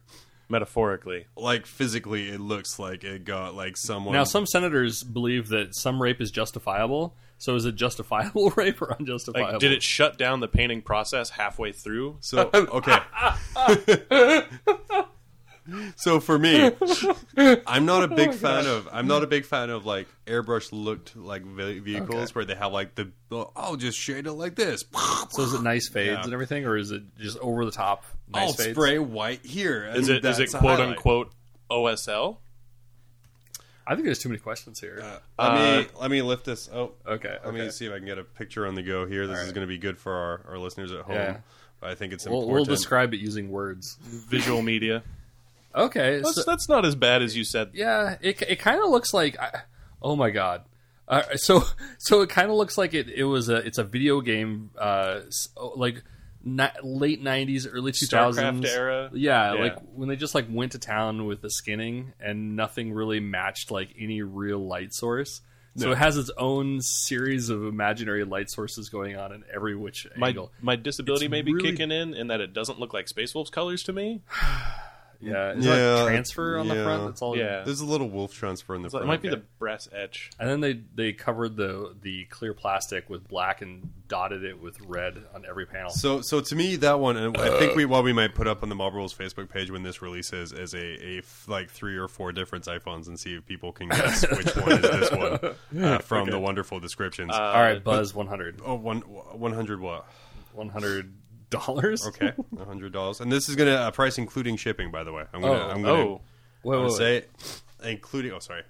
metaphorically. 0.50 1.26
Like 1.36 1.66
physically, 1.66 2.30
it 2.30 2.40
looks 2.40 2.78
like 2.78 3.04
it 3.04 3.26
got 3.26 3.56
like 3.56 3.76
someone. 3.76 4.14
Now, 4.14 4.24
some 4.24 4.46
senators 4.46 5.02
believe 5.04 5.48
that 5.50 5.76
some 5.76 6.00
rape 6.00 6.22
is 6.22 6.30
justifiable. 6.30 7.16
So, 7.42 7.56
is 7.56 7.66
it 7.66 7.74
justifiable 7.74 8.52
rape 8.56 8.80
or 8.84 8.94
unjustifiable? 8.94 9.54
Like, 9.54 9.60
did 9.60 9.72
it 9.72 9.82
shut 9.82 10.20
down 10.20 10.42
the 10.42 10.48
painting 10.48 10.84
process 10.84 11.32
halfway 11.32 11.72
through? 11.72 12.18
So 12.20 12.52
okay. 12.54 13.00
so 15.96 16.20
for 16.20 16.38
me, 16.38 16.72
I'm 17.66 17.88
not 17.88 18.04
a 18.04 18.10
big 18.10 18.30
oh 18.30 18.34
fan 18.34 18.68
of. 18.68 18.88
I'm 18.92 19.08
not 19.08 19.24
a 19.24 19.28
big 19.28 19.46
fan 19.46 19.72
of 19.72 19.88
like 19.88 20.08
airbrush 20.28 20.70
looked 20.72 21.16
like 21.16 21.44
vehicles 21.44 22.16
Okay. 22.16 22.32
where 22.34 22.46
they 22.46 22.54
have 22.54 22.74
like 22.74 22.94
the. 22.94 23.12
oh, 23.32 23.52
I'll 23.56 23.76
just 23.76 23.98
shade 23.98 24.28
it 24.28 24.34
like 24.34 24.54
this. 24.54 24.86
So, 25.32 25.42
is 25.42 25.56
it 25.56 25.64
nice 25.64 25.90
fades 25.90 26.12
Yeah. 26.12 26.24
and 26.24 26.34
everything, 26.34 26.68
or 26.68 26.78
is 26.78 26.92
it 26.92 27.02
just 27.18 27.40
over 27.40 27.66
the 27.66 27.72
top 27.72 28.06
nice 28.28 28.50
I'll 28.50 28.54
fades? 28.54 28.78
spray 28.78 29.00
white 29.00 29.44
here. 29.44 29.92
Is 29.96 30.10
it 30.10 30.24
is 30.24 30.38
it 30.38 30.54
quote 30.54 30.80
unquote 30.80 31.32
OSL? 31.72 32.38
I 33.92 33.96
think 33.96 34.06
there's 34.06 34.20
too 34.20 34.30
many 34.30 34.40
questions 34.40 34.80
here. 34.80 35.04
Let 35.38 35.54
me 35.84 35.88
let 36.00 36.10
me 36.10 36.22
lift 36.22 36.46
this. 36.46 36.70
Oh, 36.74 36.94
okay, 37.06 37.38
Let 37.44 37.54
me 37.54 37.70
see 37.72 37.88
if 37.88 37.92
I 37.92 37.98
can 37.98 38.06
get 38.06 38.18
a 38.18 38.24
picture 38.24 38.66
on 38.66 38.76
the 38.76 38.82
go 38.84 39.06
here. 39.06 39.28
This 39.28 39.40
is 39.40 39.52
going 39.52 39.68
to 39.68 39.70
be 39.70 39.78
good 39.78 39.98
for 39.98 40.14
our, 40.14 40.42
our 40.48 40.58
listeners 40.58 40.94
at 40.94 41.02
home. 41.02 41.16
Yeah. 41.16 41.38
I 41.82 41.96
think 41.96 42.14
it's 42.14 42.26
We'll, 42.26 42.40
important. 42.44 42.68
we'll 42.68 42.76
describe 42.76 43.14
it 43.14 43.18
using 43.20 43.50
words. 43.50 43.98
Visual 44.02 44.62
media. 44.74 45.04
Okay, 45.76 46.22
That's, 46.22 46.36
so, 46.36 46.44
that's 46.46 46.70
not 46.70 46.86
as 46.86 46.96
bad 46.96 47.22
as 47.22 47.36
you 47.36 47.44
said. 47.44 47.72
yeah, 47.74 48.16
it 48.22 48.42
it 48.44 48.60
kind 48.60 48.82
of 48.82 48.90
looks 48.90 49.14
like. 49.14 49.38
I, 49.40 49.62
oh 50.02 50.16
my 50.16 50.30
god. 50.30 50.64
Uh, 51.08 51.24
so 51.36 51.64
so 51.98 52.22
it 52.22 52.30
kind 52.30 52.50
of 52.50 52.56
looks 52.56 52.78
like 52.78 52.94
it, 52.94 53.10
it 53.10 53.26
was 53.26 53.50
a 53.50 53.56
it's 53.58 53.78
a 53.78 53.84
video 53.84 54.22
game 54.22 54.70
uh 54.78 55.20
like 55.76 56.02
late 56.46 57.24
90s 57.24 57.68
early 57.72 57.92
2000s 57.92 58.36
StarCraft 58.36 58.66
era? 58.68 59.10
yeah, 59.14 59.54
Yeah. 59.54 59.62
like 59.62 59.80
when 59.94 60.10
they 60.10 60.16
just 60.16 60.34
like 60.36 60.48
went 60.50 60.72
to 60.74 60.80
town 60.80 61.26
with 61.26 61.42
the 61.42 61.50
skinning 61.50 62.14
and 62.20 62.56
nothing 62.56 62.94
really 62.94 63.20
matched 63.20 63.72
like 63.72 63.90
any 64.00 64.22
real 64.22 64.60
light 64.60 64.94
source 64.94 65.42
so 65.78 65.92
it 65.92 65.98
has 65.98 66.18
its 66.18 66.30
own 66.38 66.82
series 66.82 67.50
of 67.50 67.64
imaginary 67.64 68.26
light 68.26 68.50
sources 68.50 68.90
going 68.90 69.16
on 69.16 69.32
in 69.32 69.44
every 69.54 69.76
which 69.76 70.06
My 70.18 70.28
angle 70.30 70.52
my 70.62 70.76
disability 70.76 71.26
It's 71.26 71.32
may 71.32 71.42
be 71.44 71.54
really- 71.54 71.72
kicking 71.72 71.92
in 71.92 72.14
in 72.14 72.28
that 72.28 72.42
it 72.42 72.54
doesn't 72.54 72.80
look 72.80 72.94
like 72.94 73.08
Space 73.08 73.34
Wolf's 73.34 73.50
colors 73.52 73.82
to 73.84 73.94
me. 73.94 74.22
yeah. 75.22 75.52
Is 75.54 75.66
Yeah, 75.66 75.76
that 75.76 76.06
transfer 76.06 76.58
on 76.58 76.68
the 76.68 76.84
front? 76.84 77.06
That's 77.06 77.22
all 77.22 77.38
Yeah. 77.38 77.64
There's 77.64 77.82
a 77.82 77.86
little 77.86 78.10
wolf 78.10 78.34
transfer 78.34 78.76
in 78.76 78.82
the 78.82 78.90
So 78.90 78.98
front. 78.98 79.06
it 79.06 79.08
might 79.08 79.22
be 79.22 79.30
the 79.30 79.44
brass 79.60 79.88
etch. 79.94 80.30
and 80.40 80.50
then 80.50 80.60
they 80.62 80.82
they 80.96 81.14
covered 81.14 81.56
the 81.56 81.96
the 82.02 82.26
clear 82.26 82.54
plastic 82.54 83.10
with 83.10 83.28
black 83.28 83.62
and 83.62 83.90
dotted 84.08 84.44
it 84.44 84.62
with 84.62 84.78
red 84.82 85.24
on 85.34 85.46
every 85.48 85.66
panel. 85.66 85.90
So, 85.90 86.20
so 86.20 86.42
to 86.42 86.56
me, 86.56 86.76
that 86.78 87.00
one, 87.00 87.16
and 87.16 87.38
I 87.38 87.58
think 87.60 87.76
we 87.78 87.86
what 87.86 88.04
we 88.04 88.12
might 88.12 88.36
put 88.36 88.46
up 88.46 88.62
on 88.62 88.68
the 88.70 88.76
Mob 88.76 88.94
Rules 88.94 89.14
Facebook 89.14 89.50
page 89.50 89.72
when 89.72 89.84
this 89.84 90.02
releases 90.02 90.52
is 90.52 90.74
a, 90.74 90.78
a 91.06 91.18
f- 91.20 91.46
like 91.48 91.70
three 91.70 91.96
or 91.96 92.10
four 92.10 92.34
different 92.34 92.66
iPhones 92.66 93.08
and 93.08 93.18
see 93.18 93.36
if 93.36 93.46
people 93.46 93.72
can 93.72 93.88
guess 93.88 94.26
which 94.36 94.54
one 94.58 94.72
is 94.74 94.82
this 94.82 95.12
one 95.12 95.82
uh, 95.84 96.00
from 96.00 96.30
the 96.30 96.38
wonderful 96.40 96.80
descriptions. 96.82 97.32
all 97.34 97.54
right 97.62 97.82
buzz 97.84 98.14
100 98.14 98.60
oh, 98.66 98.76
one 98.76 99.00
one 99.00 99.54
hundred 99.54 99.80
what? 99.80 100.06
100 100.54 101.14
dollars 101.52 102.08
Okay, 102.08 102.34
one 102.50 102.66
hundred 102.66 102.92
dollars, 102.94 103.22
and 103.22 103.32
this 103.32 103.48
is 103.48 103.56
gonna 103.56 103.86
a 103.88 103.92
price 103.92 104.18
including 104.18 104.58
shipping. 104.58 104.90
By 104.92 105.04
the 105.04 105.14
way, 105.14 105.24
I'm 105.34 105.42
gonna 105.42 105.54
Oh, 105.54 105.70
I'm 105.70 105.82
gonna, 105.84 105.94
Oh, 105.94 105.98
wait, 106.04 106.06
I'm 106.06 106.20
wait, 106.64 106.76
gonna 106.78 106.84
wait. 106.88 106.98
say 106.98 107.90
including. 107.92 108.32
Oh, 108.32 108.40
sorry, 108.40 108.64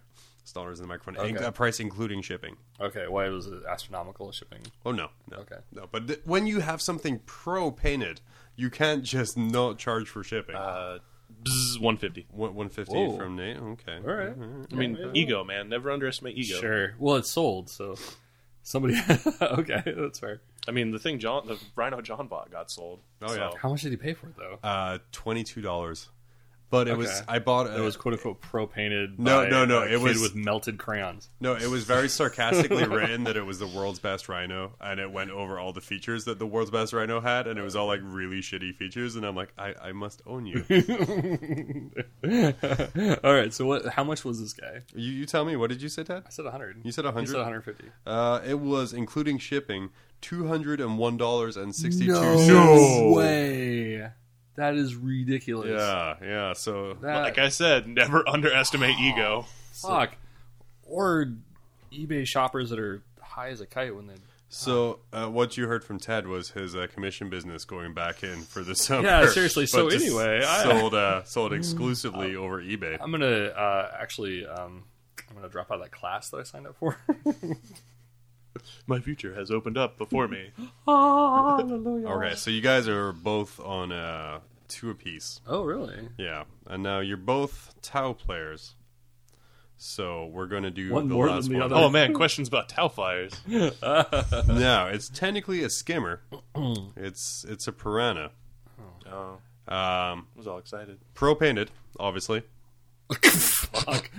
Staller's 0.44 0.80
in 0.80 0.84
the 0.84 0.88
microphone. 0.90 1.18
Okay. 1.18 1.46
A 1.46 1.52
price 1.52 1.80
including 1.80 2.22
shipping. 2.22 2.58
okay 2.80 3.08
why 3.08 3.30
was 3.30 3.48
it 3.48 3.64
astronomical 3.70 4.32
shipping 4.34 4.60
Oh 4.86 4.92
no, 4.92 5.08
no, 5.30 5.38
Okay. 5.38 5.58
no. 5.72 5.88
But 5.92 6.08
th- 6.08 6.20
when 6.26 6.46
you 6.48 6.60
have 6.60 6.82
something 6.82 7.20
pro 7.26 7.72
painted, 7.72 8.20
you 8.56 8.70
can't 8.70 9.04
just 9.04 9.38
not 9.38 9.78
charge 9.78 10.10
for 10.10 10.24
shipping. 10.24 10.56
uh, 10.56 11.00
bzz, 11.44 11.80
150. 11.80 12.28
One 12.32 12.54
one 12.56 12.70
fifty 12.70 12.94
Whoa. 12.96 13.18
from 13.18 13.36
Nate. 13.38 13.58
Okay. 13.58 13.98
all 13.98 14.14
right 14.14 14.34
I 14.72 14.76
mean, 14.76 14.98
ego, 15.14 15.44
man. 15.44 15.70
Never 15.70 15.90
underestimate 15.92 16.38
ego. 16.38 16.60
Sure. 16.60 16.94
Well, 17.00 17.16
it's 17.16 17.30
sold, 17.32 17.70
so 17.70 17.96
somebody. 18.64 18.96
okay, 19.42 19.84
that's 19.86 20.20
fair. 20.20 20.42
I 20.68 20.72
mean, 20.72 20.92
the 20.92 21.00
thing 21.00 21.20
John, 21.20 21.48
the 21.48 21.60
Rhino 21.76 22.02
John 22.02 22.28
bought 22.28 22.52
got 22.52 22.70
sold. 22.72 23.00
Oh, 23.22 23.34
yeah. 23.34 23.52
How 23.60 23.70
much 23.70 23.82
did 23.82 23.92
he 23.92 23.98
pay 23.98 24.14
for 24.14 24.28
it 24.28 24.36
though? 24.38 24.60
Uh, 24.64 25.00
twenty 25.12 25.44
two 25.44 25.62
dollars 25.62 26.10
but 26.72 26.88
it 26.88 26.98
was 26.98 27.10
Okay. 27.10 27.26
I 27.28 27.38
bought 27.40 27.68
It 27.68 27.80
was 27.82 27.96
quote 27.96 28.16
unquote 28.16 28.42
pro 28.42 28.66
painted. 28.66 29.20
No, 29.20 29.48
no, 29.48 29.66
no, 29.66 29.84
it 29.84 30.00
was- 30.02 30.20
with 30.20 30.34
melted 30.36 30.80
crayons. 30.80 31.30
No, 31.40 31.54
it 31.56 31.68
was 31.70 31.84
very 31.84 32.10
sarcastically 32.10 32.86
written 32.88 33.26
that 33.26 33.38
it 33.38 33.46
was 33.46 33.60
the 33.60 33.68
world's 33.68 34.00
best 34.00 34.28
rhino, 34.28 34.72
and 34.82 35.00
it 35.00 35.12
went 35.12 35.30
over 35.30 35.60
all 35.60 35.74
the 35.74 35.82
features 35.82 36.26
that 36.26 36.40
the 36.40 36.48
world's 36.48 36.72
best 36.72 36.94
rhino 36.94 37.20
had, 37.22 37.46
and 37.46 37.60
it 37.60 37.62
was 37.62 37.76
all 37.76 37.86
like 37.88 38.00
really 38.04 38.40
shitty 38.42 38.74
features, 38.76 39.16
and 39.16 39.24
I'm 39.26 39.36
like, 39.36 39.54
I, 39.58 39.76
I 39.82 39.92
must 39.92 40.22
own 40.26 40.46
you. 40.48 40.64
All 42.24 43.34
right, 43.34 43.54
so 43.54 43.66
what? 43.66 43.86
How 43.88 44.04
much 44.04 44.24
was 44.24 44.40
this 44.40 44.54
guy? 44.54 44.82
you. 44.96 45.12
You 45.12 45.26
tell 45.26 45.44
me, 45.46 45.56
what 45.56 45.70
did 45.70 45.82
you 45.82 45.90
say, 45.90 46.04
Ted? 46.04 46.24
I 46.26 46.30
said 46.30 46.46
100. 46.46 46.82
You 46.84 46.92
said 46.92 47.04
He 47.04 47.08
100? 47.08 47.28
said 47.28 47.38
150. 47.38 47.86
Uh, 48.06 48.40
it 48.46 48.60
was 48.60 48.94
including 48.94 49.38
shipping, 49.38 49.90
two 50.22 50.48
hundred 50.48 50.80
and 50.80 50.98
one 50.98 51.18
dollars 51.18 51.58
and 51.58 51.76
sixty 51.76 52.06
two 52.08 52.16
cents. 52.16 52.48
No, 52.48 53.12
way. 53.16 54.10
That 54.56 54.76
is 54.76 54.96
ridiculous. 54.96 55.70
Yeah, 55.80 56.16
yeah. 56.22 56.54
So 56.54 56.94
That, 57.02 57.22
Like 57.22 57.38
I 57.38 57.50
said, 57.50 57.88
never 57.88 58.28
underestimate 58.30 58.98
ego. 59.00 59.46
fuck. 59.74 60.16
Or 60.86 61.32
eBay 61.94 62.26
shoppers 62.28 62.70
that 62.70 62.80
are 62.80 63.02
high 63.22 63.50
as 63.50 63.62
a 63.62 63.66
kite 63.66 63.96
when 63.96 64.08
they. 64.08 64.16
So 64.50 65.00
uh, 65.14 65.28
what 65.28 65.56
you 65.56 65.68
heard 65.68 65.82
from 65.86 65.98
Ted 65.98 66.28
was 66.28 66.50
his 66.52 66.76
uh, 66.76 66.88
commission 66.94 67.30
business 67.30 67.64
going 67.64 67.94
back 67.94 68.22
in 68.24 68.42
for 68.42 68.64
the 68.64 68.76
summer. 68.76 69.08
Yeah, 69.08 69.28
seriously. 69.30 69.66
So 69.66 69.90
just 69.90 70.06
anyway, 70.06 70.44
I- 70.46 70.64
sold 70.64 70.94
uh, 70.94 71.24
sold 71.24 71.54
exclusively 71.54 72.36
over 72.36 72.62
eBay. 72.62 72.98
I'm 73.00 73.12
gonna 73.12 73.46
uh, 73.48 73.92
actually. 73.98 74.46
Um, 74.46 74.84
I'm 75.30 75.36
gonna 75.38 75.48
drop 75.48 75.72
out 75.72 75.76
of 75.76 75.84
that 75.84 75.92
class 75.92 76.30
that 76.32 76.38
I 76.40 76.44
signed 76.44 76.68
up 76.68 76.76
for. 76.76 76.98
My 78.88 79.00
future 79.00 79.34
has 79.36 79.50
opened 79.52 79.78
up 79.78 79.98
before 79.98 80.28
me. 80.28 80.52
Okay, 80.88 82.36
so 82.36 82.50
you 82.52 82.62
guys 82.62 82.88
are 82.88 83.12
both 83.12 83.60
on 83.60 83.92
uh, 83.92 84.40
two 84.68 84.90
apiece. 84.90 85.42
oh, 85.48 85.64
really? 85.64 86.10
Yeah, 86.18 86.44
and 86.68 86.84
now 86.84 87.00
you're 87.00 87.18
both 87.18 87.74
Tau 87.82 88.14
players. 88.14 88.76
So 89.78 90.26
we're 90.28 90.46
gonna 90.48 90.70
do 90.70 90.92
One 90.92 91.08
the 91.08 91.16
more 91.16 91.28
last 91.30 91.46
than 91.46 91.54
the 91.54 91.60
one. 91.60 91.72
other. 91.74 91.84
Oh 91.86 91.90
man, 91.90 92.14
questions 92.14 92.48
about 92.48 92.70
Tau 92.70 92.88
flyers. 92.88 93.34
no, 93.48 93.72
it's 94.94 95.10
technically 95.10 95.64
a 95.64 95.70
skimmer. 95.70 96.22
it's 96.96 97.46
it's 97.50 97.68
a 97.68 97.72
piranha. 97.72 98.32
Oh, 99.12 99.40
Um, 99.68 100.28
I 100.36 100.38
was 100.38 100.46
all 100.48 100.58
excited. 100.60 101.00
pro 101.16 101.34
painted, 101.36 101.72
obviously. 102.00 102.44
Fuck. 103.12 104.10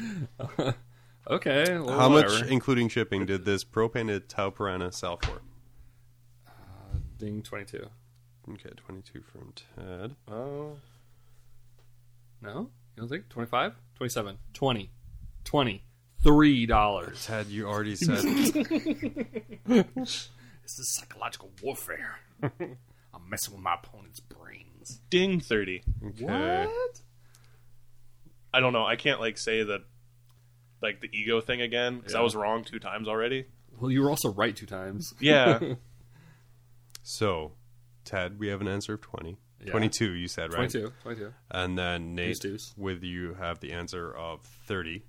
Okay. 1.28 1.78
Well, 1.78 1.98
How 1.98 2.08
whatever. 2.10 2.40
much, 2.40 2.50
including 2.50 2.88
shipping, 2.88 3.26
did 3.26 3.44
this 3.44 3.64
pro 3.64 3.88
painted 3.88 4.28
Tau 4.28 4.50
piranha 4.50 4.92
sell 4.92 5.16
for? 5.18 5.40
Uh, 6.46 6.50
ding 7.18 7.42
twenty 7.42 7.64
two. 7.64 7.86
Okay, 8.50 8.70
twenty-two 8.76 9.22
from 9.22 9.52
Ted. 9.76 10.16
Oh, 10.28 10.76
No, 12.40 12.70
you 12.96 13.00
don't 13.00 13.08
think 13.08 13.28
25? 13.28 13.74
27. 13.94 14.38
20. 14.52 14.90
20. 15.44 15.84
Three 16.24 16.66
dollars. 16.66 17.24
Ted, 17.26 17.46
you 17.46 17.66
already 17.68 17.94
said 17.96 18.22
This 19.64 20.30
is 20.78 20.88
psychological 20.88 21.50
warfare. 21.62 22.18
I'm 22.42 23.28
messing 23.28 23.54
with 23.54 23.62
my 23.62 23.74
opponent's 23.74 24.20
brains. 24.20 25.00
ding 25.10 25.38
thirty. 25.40 25.82
okay. 26.04 26.66
I 28.54 28.60
don't 28.60 28.72
know. 28.72 28.84
I 28.84 28.96
can't 28.96 29.20
like 29.20 29.38
say 29.38 29.62
that, 29.62 29.80
like 30.82 31.00
the 31.00 31.08
ego 31.16 31.40
thing 31.40 31.60
again 31.60 31.98
because 31.98 32.14
I 32.14 32.20
was 32.20 32.34
wrong 32.36 32.64
two 32.64 32.78
times 32.78 33.08
already. 33.08 33.46
Well, 33.78 33.90
you 33.90 34.02
were 34.02 34.10
also 34.10 34.32
right 34.32 34.54
two 34.54 34.66
times. 34.66 35.14
Yeah, 35.20 35.58
So, 37.02 37.52
Ted, 38.04 38.38
we 38.38 38.48
have 38.48 38.60
an 38.60 38.68
answer 38.68 38.94
of 38.94 39.00
20. 39.00 39.38
Yeah. 39.64 39.70
22, 39.70 40.12
you 40.12 40.28
said, 40.28 40.52
right? 40.52 40.70
22. 40.70 40.92
22. 41.02 41.32
And 41.50 41.78
then 41.78 42.14
Nate, 42.14 42.40
Deuce, 42.40 42.42
deuce. 42.70 42.74
with 42.76 43.02
you, 43.02 43.34
have 43.34 43.60
the 43.60 43.72
answer 43.72 44.14
of 44.14 44.42
30. 44.66 45.02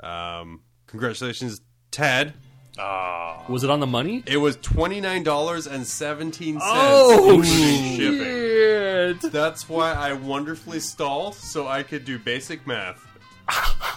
Um, 0.00 0.62
congratulations, 0.86 1.60
Ted. 1.90 2.34
Was 2.78 3.62
it 3.62 3.70
on 3.70 3.80
the 3.80 3.86
money? 3.86 4.22
It 4.26 4.38
was 4.38 4.56
$29.17 4.58 6.58
Oh, 6.62 7.34
including 7.34 7.96
shipping. 7.96 9.20
shit. 9.20 9.32
That's 9.32 9.68
why 9.68 9.92
I 9.92 10.12
wonderfully 10.14 10.80
stalled 10.80 11.34
so 11.36 11.68
I 11.68 11.82
could 11.82 12.04
do 12.04 12.18
basic 12.18 12.66
math. 12.66 13.00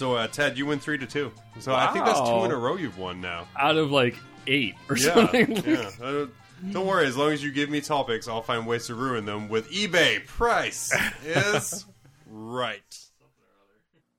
so, 0.00 0.14
uh, 0.14 0.26
Ted, 0.28 0.56
you 0.56 0.64
win 0.66 0.78
3 0.80 0.96
to 0.98 1.06
2. 1.06 1.30
So 1.60 1.74
I 1.74 1.92
think 1.92 2.06
that's 2.06 2.18
two 2.18 2.24
Wow. 2.24 2.44
in 2.46 2.50
a 2.52 2.56
row 2.56 2.76
you've 2.76 2.96
won 2.98 3.20
now. 3.20 3.46
Out 3.58 3.76
of 3.76 3.90
like 3.90 4.16
eight 4.46 4.74
or 4.88 4.96
Yeah, 4.96 5.14
something. 5.14 5.56
yeah. 5.58 5.90
I 6.02 6.10
don't, 6.10 6.32
don't 6.72 6.86
worry, 6.86 7.06
as 7.06 7.16
long 7.16 7.32
as 7.32 7.42
you 7.44 7.52
give 7.52 7.68
me 7.68 7.80
topics, 7.82 8.26
I'll 8.26 8.40
find 8.42 8.66
ways 8.66 8.86
to 8.86 8.94
ruin 8.94 9.26
them 9.26 9.48
with 9.50 9.70
eBay. 9.70 10.26
Price 10.26 10.90
is 11.24 11.84
right. 12.26 12.80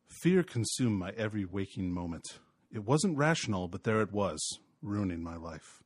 Fear 0.08 0.44
consumed 0.44 1.00
my 1.00 1.10
every 1.18 1.46
waking 1.46 1.92
moment. 1.92 2.38
It 2.72 2.84
wasn't 2.86 3.18
rational, 3.18 3.68
but 3.68 3.84
there 3.84 4.02
it 4.02 4.12
was, 4.12 4.60
ruining 4.84 5.24
my 5.24 5.36
life. 5.36 5.82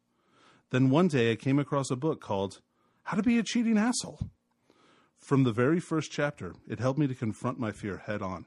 Then 0.72 0.90
one 0.90 1.08
day 1.08 1.32
I 1.32 1.36
came 1.38 1.58
across 1.58 1.90
a 1.90 1.96
book 1.96 2.20
called 2.20 2.60
How 3.04 3.16
to 3.16 3.24
Be 3.24 3.38
a 3.40 3.44
Cheating 3.44 3.78
Asshole. 3.78 4.20
From 5.20 5.44
the 5.44 5.54
very 5.54 5.80
first 5.80 6.12
chapter, 6.12 6.54
it 6.68 6.80
helped 6.80 7.00
me 7.00 7.08
to 7.08 7.16
confront 7.16 7.60
my 7.60 7.72
fear 7.72 8.04
head 8.06 8.22
on. 8.22 8.46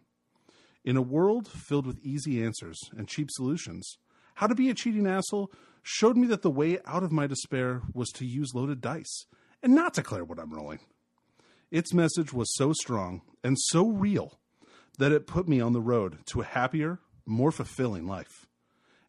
In 0.88 0.96
a 0.96 1.02
world 1.02 1.46
filled 1.46 1.86
with 1.86 2.02
easy 2.02 2.42
answers 2.42 2.78
and 2.96 3.06
cheap 3.06 3.28
solutions, 3.30 3.98
How 4.36 4.46
to 4.46 4.54
Be 4.54 4.70
a 4.70 4.74
Cheating 4.74 5.06
Asshole 5.06 5.52
showed 5.82 6.16
me 6.16 6.26
that 6.28 6.40
the 6.40 6.50
way 6.50 6.78
out 6.86 7.02
of 7.02 7.12
my 7.12 7.26
despair 7.26 7.82
was 7.92 8.08
to 8.12 8.24
use 8.24 8.54
loaded 8.54 8.80
dice 8.80 9.26
and 9.62 9.74
not 9.74 9.92
declare 9.92 10.24
what 10.24 10.38
I'm 10.38 10.54
rolling. 10.54 10.78
Its 11.70 11.92
message 11.92 12.32
was 12.32 12.56
so 12.56 12.72
strong 12.72 13.20
and 13.44 13.58
so 13.66 13.86
real 13.86 14.38
that 14.96 15.12
it 15.12 15.26
put 15.26 15.46
me 15.46 15.60
on 15.60 15.74
the 15.74 15.82
road 15.82 16.20
to 16.28 16.40
a 16.40 16.46
happier, 16.46 17.00
more 17.26 17.52
fulfilling 17.52 18.06
life. 18.06 18.46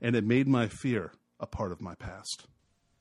And 0.02 0.18
it 0.18 0.26
made 0.26 0.50
my 0.50 0.68
fear 0.68 1.14
a 1.40 1.48
part 1.48 1.72
of 1.72 1.80
my 1.80 1.96
past. 1.96 2.46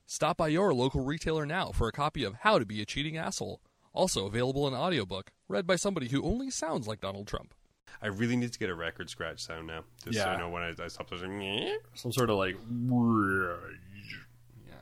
Stop 0.05 0.37
by 0.37 0.47
your 0.47 0.73
local 0.73 1.03
retailer 1.03 1.45
now 1.45 1.71
for 1.73 1.89
a 1.89 1.91
copy 1.91 2.23
of 2.23 2.33
How 2.43 2.57
to 2.57 2.65
Be 2.65 2.81
a 2.81 2.85
Cheating 2.85 3.17
Asshole. 3.17 3.59
Also 3.91 4.25
available 4.25 4.69
in 4.69 4.73
audiobook, 4.73 5.33
read 5.49 5.67
by 5.67 5.75
somebody 5.75 6.07
who 6.07 6.23
only 6.23 6.49
sounds 6.49 6.87
like 6.87 7.01
Donald 7.01 7.27
Trump. 7.27 7.53
I 8.01 8.07
really 8.07 8.35
need 8.35 8.53
to 8.53 8.59
get 8.59 8.69
a 8.69 8.75
record 8.75 9.09
scratch 9.09 9.39
sound 9.41 9.67
now. 9.67 9.83
Just 10.03 10.17
so 10.17 10.23
Yeah. 10.25 10.31
I 10.31 10.37
know 10.37 10.49
when 10.49 10.63
I, 10.63 10.73
I 10.83 10.87
stop 10.87 11.09
touching. 11.09 11.77
Some 11.95 12.11
sort 12.11 12.29
of 12.29 12.37
like. 12.37 12.55
Yeah. 14.67 14.73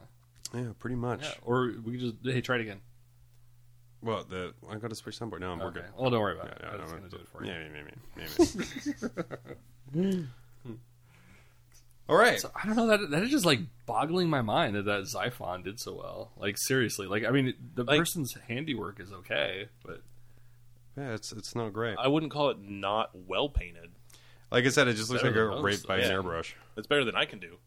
Yeah, 0.54 0.68
pretty 0.80 0.96
much. 0.96 1.24
yeah. 1.24 1.32
Or 1.44 1.74
we 1.84 1.92
could 1.94 2.00
just. 2.00 2.16
Hey, 2.24 2.42
try 2.42 2.56
it 2.58 2.62
again. 2.62 2.82
Well, 4.02 4.24
the 4.30 4.54
I 4.70 4.76
got 4.78 4.90
to 4.92 4.96
switch 4.96 5.20
soundboard. 5.20 5.40
No, 5.40 5.52
I'm 5.52 5.62
Okay. 5.62 5.80
good. 5.82 5.86
Well, 5.98 6.10
don't 6.12 6.22
worry 6.22 6.36
about 6.36 6.48
Yeah, 6.48 6.54
it. 6.54 6.62
yeah, 6.64 6.70
I 6.78 6.82
was 6.84 6.92
no, 6.92 6.98
going 6.98 7.10
to 7.10 7.16
do 7.18 7.22
it 7.22 7.28
for 7.28 7.44
you. 7.44 7.52
yeah, 7.52 7.68
maybe, 7.74 7.92
maybe, 9.94 10.02
maybe. 10.02 10.28
All 12.10 12.16
right. 12.16 12.40
So, 12.40 12.50
I 12.56 12.66
don't 12.66 12.76
know 12.78 12.88
that 12.88 13.10
that 13.12 13.24
is 13.24 13.32
just 13.32 13.46
like 13.46 13.60
boggling 13.86 14.30
my 14.30 14.42
mind 14.42 14.76
that 14.76 14.86
that 14.86 15.04
Xiphon 15.04 15.64
did 15.64 15.80
so 15.80 15.94
well. 15.96 16.32
Like 16.38 16.58
seriously, 16.58 17.06
like 17.08 17.26
I 17.26 17.32
mean, 17.32 17.54
the 17.76 17.84
Like- 17.84 18.00
person's 18.00 18.34
handiwork 18.48 19.00
is 19.02 19.12
okay, 19.12 19.68
but 19.84 20.02
Yeah, 20.98 21.14
it's 21.14 21.32
it's 21.32 21.56
not 21.56 21.74
great. 21.74 21.96
I 22.00 22.08
wouldn't 22.08 22.32
call 22.32 22.50
it 22.50 22.58
not 22.60 23.12
well 23.14 23.50
painted. 23.50 23.92
Like 24.52 24.66
I 24.66 24.70
said, 24.70 24.88
it 24.88 24.96
just 24.96 25.10
looks 25.10 25.24
like 25.24 25.34
better 25.34 25.52
a 25.52 25.56
than 25.56 25.64
raped 25.64 25.80
most, 25.80 25.88
by 25.88 25.98
an 25.98 26.10
yeah. 26.10 26.18
airbrush. 26.18 26.54
It's 26.76 26.88
better 26.88 27.04
than 27.04 27.16
I 27.16 27.26
can 27.26 27.40
do. 27.40 27.58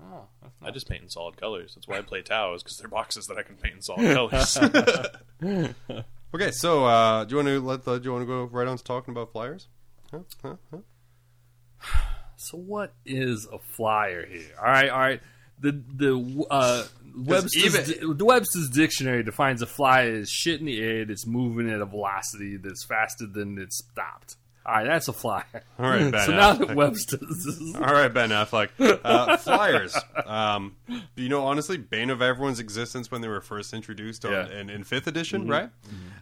oh, 0.00 0.26
that's 0.42 0.54
I 0.62 0.70
just 0.70 0.88
paint 0.88 1.02
in 1.02 1.08
solid 1.08 1.36
colors. 1.36 1.74
That's 1.74 1.88
why 1.88 1.98
I 1.98 2.02
play 2.02 2.22
Tau 2.22 2.54
is 2.54 2.62
because 2.62 2.78
they're 2.78 2.88
boxes 2.88 3.26
that 3.26 3.38
I 3.38 3.42
can 3.42 3.56
paint 3.56 3.74
in 3.76 3.82
solid 3.82 4.14
colors. 5.40 5.74
Okay, 6.34 6.50
so 6.50 6.84
uh, 6.84 7.22
do 7.22 7.30
you 7.30 7.36
want 7.36 7.46
to 7.46 7.60
let 7.60 7.84
the, 7.84 7.98
do 7.98 8.06
you 8.06 8.12
want 8.12 8.22
to 8.22 8.26
go 8.26 8.42
right 8.46 8.66
on 8.66 8.76
to 8.76 8.82
talking 8.82 9.12
about 9.12 9.30
flyers? 9.30 9.68
Huh? 10.10 10.18
Huh? 10.42 10.56
Huh? 10.72 11.98
So 12.36 12.58
what 12.58 12.92
is 13.06 13.46
a 13.50 13.58
flyer 13.58 14.26
here? 14.26 14.50
All 14.58 14.64
right, 14.64 14.90
all 14.90 14.98
right. 14.98 15.20
The 15.64 15.82
the 15.94 16.46
uh, 16.50 16.84
Webster's, 17.16 17.88
even- 17.88 18.16
the 18.18 18.24
Webster's 18.24 18.68
dictionary 18.68 19.22
defines 19.22 19.62
a 19.62 19.66
fly 19.66 20.02
as 20.06 20.28
shit 20.28 20.60
in 20.60 20.66
the 20.66 20.80
air 20.82 21.04
that's 21.04 21.26
moving 21.26 21.70
at 21.70 21.80
a 21.80 21.86
velocity 21.86 22.56
that's 22.56 22.84
faster 22.84 23.26
than 23.26 23.58
it's 23.58 23.78
stopped. 23.78 24.36
All 24.66 24.74
right, 24.74 24.84
that's 24.86 25.08
a 25.08 25.12
fly. 25.12 25.44
All 25.78 25.90
right, 25.90 26.10
Ben. 26.10 26.20
so 26.26 26.32
now 26.32 26.54
that 26.54 26.74
Webster's 26.74 27.20
is 27.46 27.74
All 27.76 27.82
right, 27.82 28.08
Ben 28.08 28.30
Affleck. 28.30 28.70
Uh, 29.04 29.36
flyers. 29.36 29.94
Um, 30.24 30.76
you 31.16 31.28
know, 31.28 31.44
honestly, 31.44 31.76
bane 31.76 32.08
of 32.08 32.22
everyone's 32.22 32.60
existence 32.60 33.10
when 33.10 33.20
they 33.20 33.28
were 33.28 33.42
first 33.42 33.74
introduced 33.74 34.24
on, 34.24 34.32
Yeah. 34.32 34.48
in, 34.60 34.70
in 34.70 34.82
fifth 34.84 35.06
edition, 35.06 35.48
right? 35.48 35.68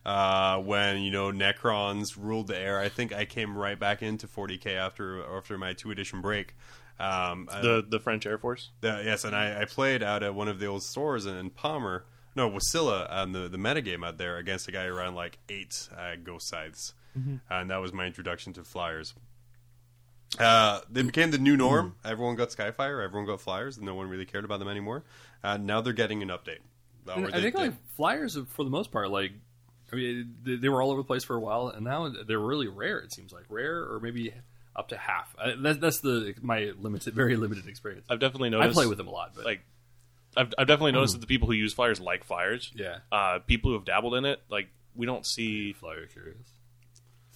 Uh, 0.05 0.59
when 0.59 1.03
you 1.03 1.13
know 1.13 1.31
Necrons 1.31 2.17
ruled 2.19 2.49
the 2.49 2.59
air. 2.59 2.81
I 2.81 2.89
think 2.89 3.13
I 3.13 3.25
came 3.27 3.57
right 3.57 3.79
back 3.79 4.03
into 4.03 4.27
40k 4.27 4.75
after 4.77 5.25
after 5.37 5.57
my 5.57 5.73
two 5.73 5.91
edition 5.93 6.21
break. 6.21 6.55
Um, 7.03 7.49
the 7.63 7.85
the 7.89 7.99
French 7.99 8.27
Air 8.27 8.39
Force. 8.39 8.71
Uh, 8.83 9.01
yes, 9.05 9.25
and 9.25 9.35
I, 9.35 9.63
I 9.63 9.65
played 9.65 10.03
out 10.03 10.23
at 10.23 10.35
one 10.35 10.47
of 10.49 10.59
the 10.61 10.67
old 10.67 10.83
stores 10.83 11.27
in, 11.27 11.35
in 11.37 11.51
Palmer. 11.51 12.05
No, 12.37 12.49
Wasilla 12.51 13.11
on 13.11 13.33
the 13.33 13.49
the 13.49 13.59
metagame 13.59 14.07
out 14.07 14.19
there 14.19 14.37
against 14.37 14.69
a 14.69 14.73
guy 14.73 14.87
who 14.87 14.95
ran 14.95 15.15
like 15.15 15.39
eight 15.49 15.89
uh, 15.97 16.13
ghost 16.23 16.49
scythes, 16.49 16.95
and 17.51 17.71
that 17.71 17.77
was 17.79 17.93
my 17.93 18.07
introduction 18.07 18.53
to 18.55 18.65
flyers. 18.65 19.15
Uh, 20.39 20.81
they 20.91 21.03
became 21.03 21.31
the 21.31 21.39
new 21.39 21.57
norm. 21.57 21.95
Everyone 22.05 22.37
got 22.37 22.49
Skyfire, 22.49 23.05
everyone 23.05 23.27
got 23.27 23.41
flyers, 23.41 23.77
and 23.77 23.85
no 23.85 23.95
one 23.95 24.09
really 24.09 24.25
cared 24.25 24.45
about 24.47 24.61
them 24.61 24.69
anymore. 24.69 25.05
Uh, 25.45 25.59
now 25.59 25.81
they're 25.83 25.93
getting 25.93 26.23
an 26.23 26.29
update. 26.31 26.61
Uh, 27.07 27.13
I 27.13 27.21
they- 27.21 27.43
think 27.43 27.57
they- 27.57 27.63
like 27.69 27.95
flyers 27.97 28.39
for 28.49 28.65
the 28.65 28.71
most 28.71 28.91
part 28.93 29.11
like 29.11 29.33
I 29.93 29.97
mean, 29.97 30.37
they, 30.43 30.57
they 30.57 30.69
were 30.71 30.81
all 30.81 30.91
over 30.91 31.03
the 31.03 31.07
place 31.07 31.23
for 31.25 31.37
a 31.37 31.41
while, 31.41 31.69
and 31.69 31.85
now 31.85 32.11
they're 32.27 32.39
really 32.39 32.69
rare. 32.69 32.99
It 33.01 33.13
seems 33.13 33.31
like 33.31 33.45
rare, 33.51 33.83
or 33.93 34.01
maybe 34.01 34.33
up 34.77 34.89
to 34.89 34.97
half. 34.97 35.35
Uh, 35.39 35.53
that, 35.63 35.81
that's 35.81 36.01
the 36.01 36.35
my 36.43 36.73
limited, 36.79 37.15
very 37.15 37.37
limited 37.37 37.67
experience. 37.67 38.07
I've 38.09 38.21
definitely 38.21 38.51
noticed. 38.51 38.63
I 38.63 38.67
noticed. 38.67 38.77
play 38.79 38.87
with 38.87 38.99
them 38.99 39.09
a 39.09 39.11
lot, 39.11 39.33
but 39.35 39.45
like 39.45 39.61
I've, 40.37 40.53
I've 40.59 40.67
definitely 40.67 40.93
noticed 40.93 41.15
that 41.15 41.21
the 41.21 41.27
people 41.27 41.47
who 41.49 41.55
use 41.55 41.75
flyers 41.75 42.01
like 42.01 42.25
flyers. 42.25 42.71
yeah, 42.75 42.99
Uh, 43.11 43.39
people 43.47 43.71
who 43.71 43.75
have 43.77 43.85
dabbled 43.85 44.15
in 44.15 44.25
it, 44.25 44.41
like 44.49 44.69
we 44.95 45.05
don't 45.07 45.27
see. 45.27 45.73
flyer 45.73 46.07
curious. 46.07 46.37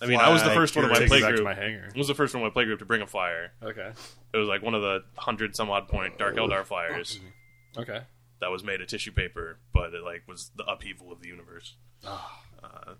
I 0.01 0.05
mean, 0.07 0.21
I 0.21 0.29
was 0.31 0.43
the 0.43 0.49
Fly 0.51 0.55
first 0.57 0.77
one 0.77 0.85
of 0.85 0.91
my 0.91 0.99
Take 0.99 1.07
it 1.07 1.11
back 1.23 1.23
playgroup. 1.33 1.37
to 1.39 1.43
my 1.43 1.55
hanger. 1.55 1.91
I 1.95 1.97
was 1.99 2.07
the 2.09 2.15
first 2.15 2.35
one 2.35 2.43
in 2.45 2.53
my 2.55 2.63
playgroup 2.63 2.81
to 2.81 2.85
bring 2.85 3.01
a 3.01 3.07
flyer. 3.07 3.53
Okay, 3.63 3.93
It 4.35 4.37
was 4.37 4.47
like 4.47 4.61
one 4.63 4.75
of 4.75 4.83
the 4.83 5.05
hundred 5.17 5.57
some 5.57 5.71
odd 5.71 5.89
point 5.89 6.19
Dark 6.19 6.37
Eldar 6.37 6.65
flyers 6.67 7.19
okay. 7.79 8.01
that 8.41 8.51
was 8.51 8.63
made 8.63 8.83
of 8.83 8.89
tissue 8.89 9.13
paper, 9.13 9.59
but 9.73 9.95
it 9.95 10.03
like 10.03 10.23
was 10.29 10.51
the 10.55 10.65
upheaval 10.65 11.11
of 11.13 11.23
the 11.23 11.29
universe. 11.29 11.77
Ah. 12.05 12.43
Uh, 12.63 12.93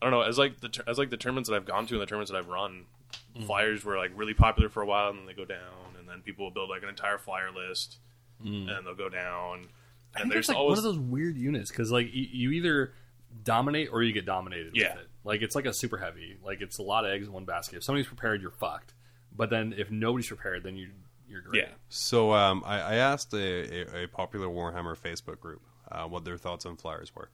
I 0.00 0.04
don't 0.06 0.10
know. 0.10 0.22
As 0.22 0.38
like 0.38 0.60
the 0.60 0.68
tur- 0.70 0.84
as 0.86 0.96
like 0.96 1.10
the 1.10 1.16
tournaments 1.18 1.50
that 1.50 1.56
I've 1.56 1.66
gone 1.66 1.86
to 1.88 1.94
and 1.94 2.00
the 2.02 2.06
tournaments 2.06 2.30
that 2.30 2.38
I've 2.38 2.48
run, 2.48 2.86
Mm. 3.36 3.46
flyers 3.46 3.84
were 3.84 3.96
like 3.96 4.10
really 4.14 4.34
popular 4.34 4.68
for 4.68 4.82
a 4.82 4.86
while, 4.86 5.10
and 5.10 5.18
then 5.18 5.26
they 5.26 5.34
go 5.34 5.44
down, 5.44 5.96
and 5.98 6.08
then 6.08 6.22
people 6.22 6.44
will 6.46 6.50
build 6.52 6.70
like 6.70 6.82
an 6.82 6.88
entire 6.88 7.18
flyer 7.18 7.50
list, 7.52 7.98
Mm. 8.44 8.70
and 8.70 8.86
they'll 8.86 8.94
go 8.94 9.08
down. 9.08 9.66
I 10.14 10.20
And 10.20 10.22
think 10.22 10.32
there's 10.32 10.42
it's 10.44 10.48
like 10.50 10.58
always 10.58 10.78
one 10.78 10.86
of 10.86 10.94
those 10.94 10.98
weird 10.98 11.36
units 11.36 11.70
because 11.70 11.90
like 11.92 12.06
you, 12.12 12.26
you 12.30 12.50
either 12.52 12.92
dominate 13.44 13.88
or 13.92 14.02
you 14.02 14.12
get 14.12 14.24
dominated 14.24 14.72
Yeah. 14.74 14.94
with 14.94 15.02
it. 15.04 15.08
Like 15.24 15.42
it's 15.42 15.54
like 15.54 15.66
a 15.66 15.72
super 15.74 15.98
heavy. 15.98 16.38
Like 16.44 16.60
it's 16.60 16.78
a 16.78 16.82
lot 16.82 17.04
of 17.04 17.10
eggs 17.10 17.26
in 17.26 17.32
one 17.32 17.44
basket. 17.44 17.76
If 17.76 17.84
somebody's 17.84 18.06
prepared, 18.06 18.40
you're 18.40 18.50
fucked. 18.50 18.94
But 19.36 19.50
then 19.50 19.74
if 19.76 19.90
nobody's 19.90 20.28
prepared, 20.28 20.62
then 20.62 20.76
you 20.76 20.90
you're 21.28 21.42
great. 21.42 21.64
yeah. 21.64 21.68
So 21.90 22.32
um, 22.32 22.62
I, 22.64 22.80
I 22.80 22.94
asked 22.94 23.34
a, 23.34 23.98
a, 23.98 24.04
a 24.04 24.08
popular 24.08 24.46
Warhammer 24.46 24.96
Facebook 24.96 25.40
group 25.40 25.60
uh, 25.92 26.04
what 26.06 26.24
their 26.24 26.38
thoughts 26.38 26.64
on 26.64 26.76
flyers 26.76 27.14
were 27.14 27.28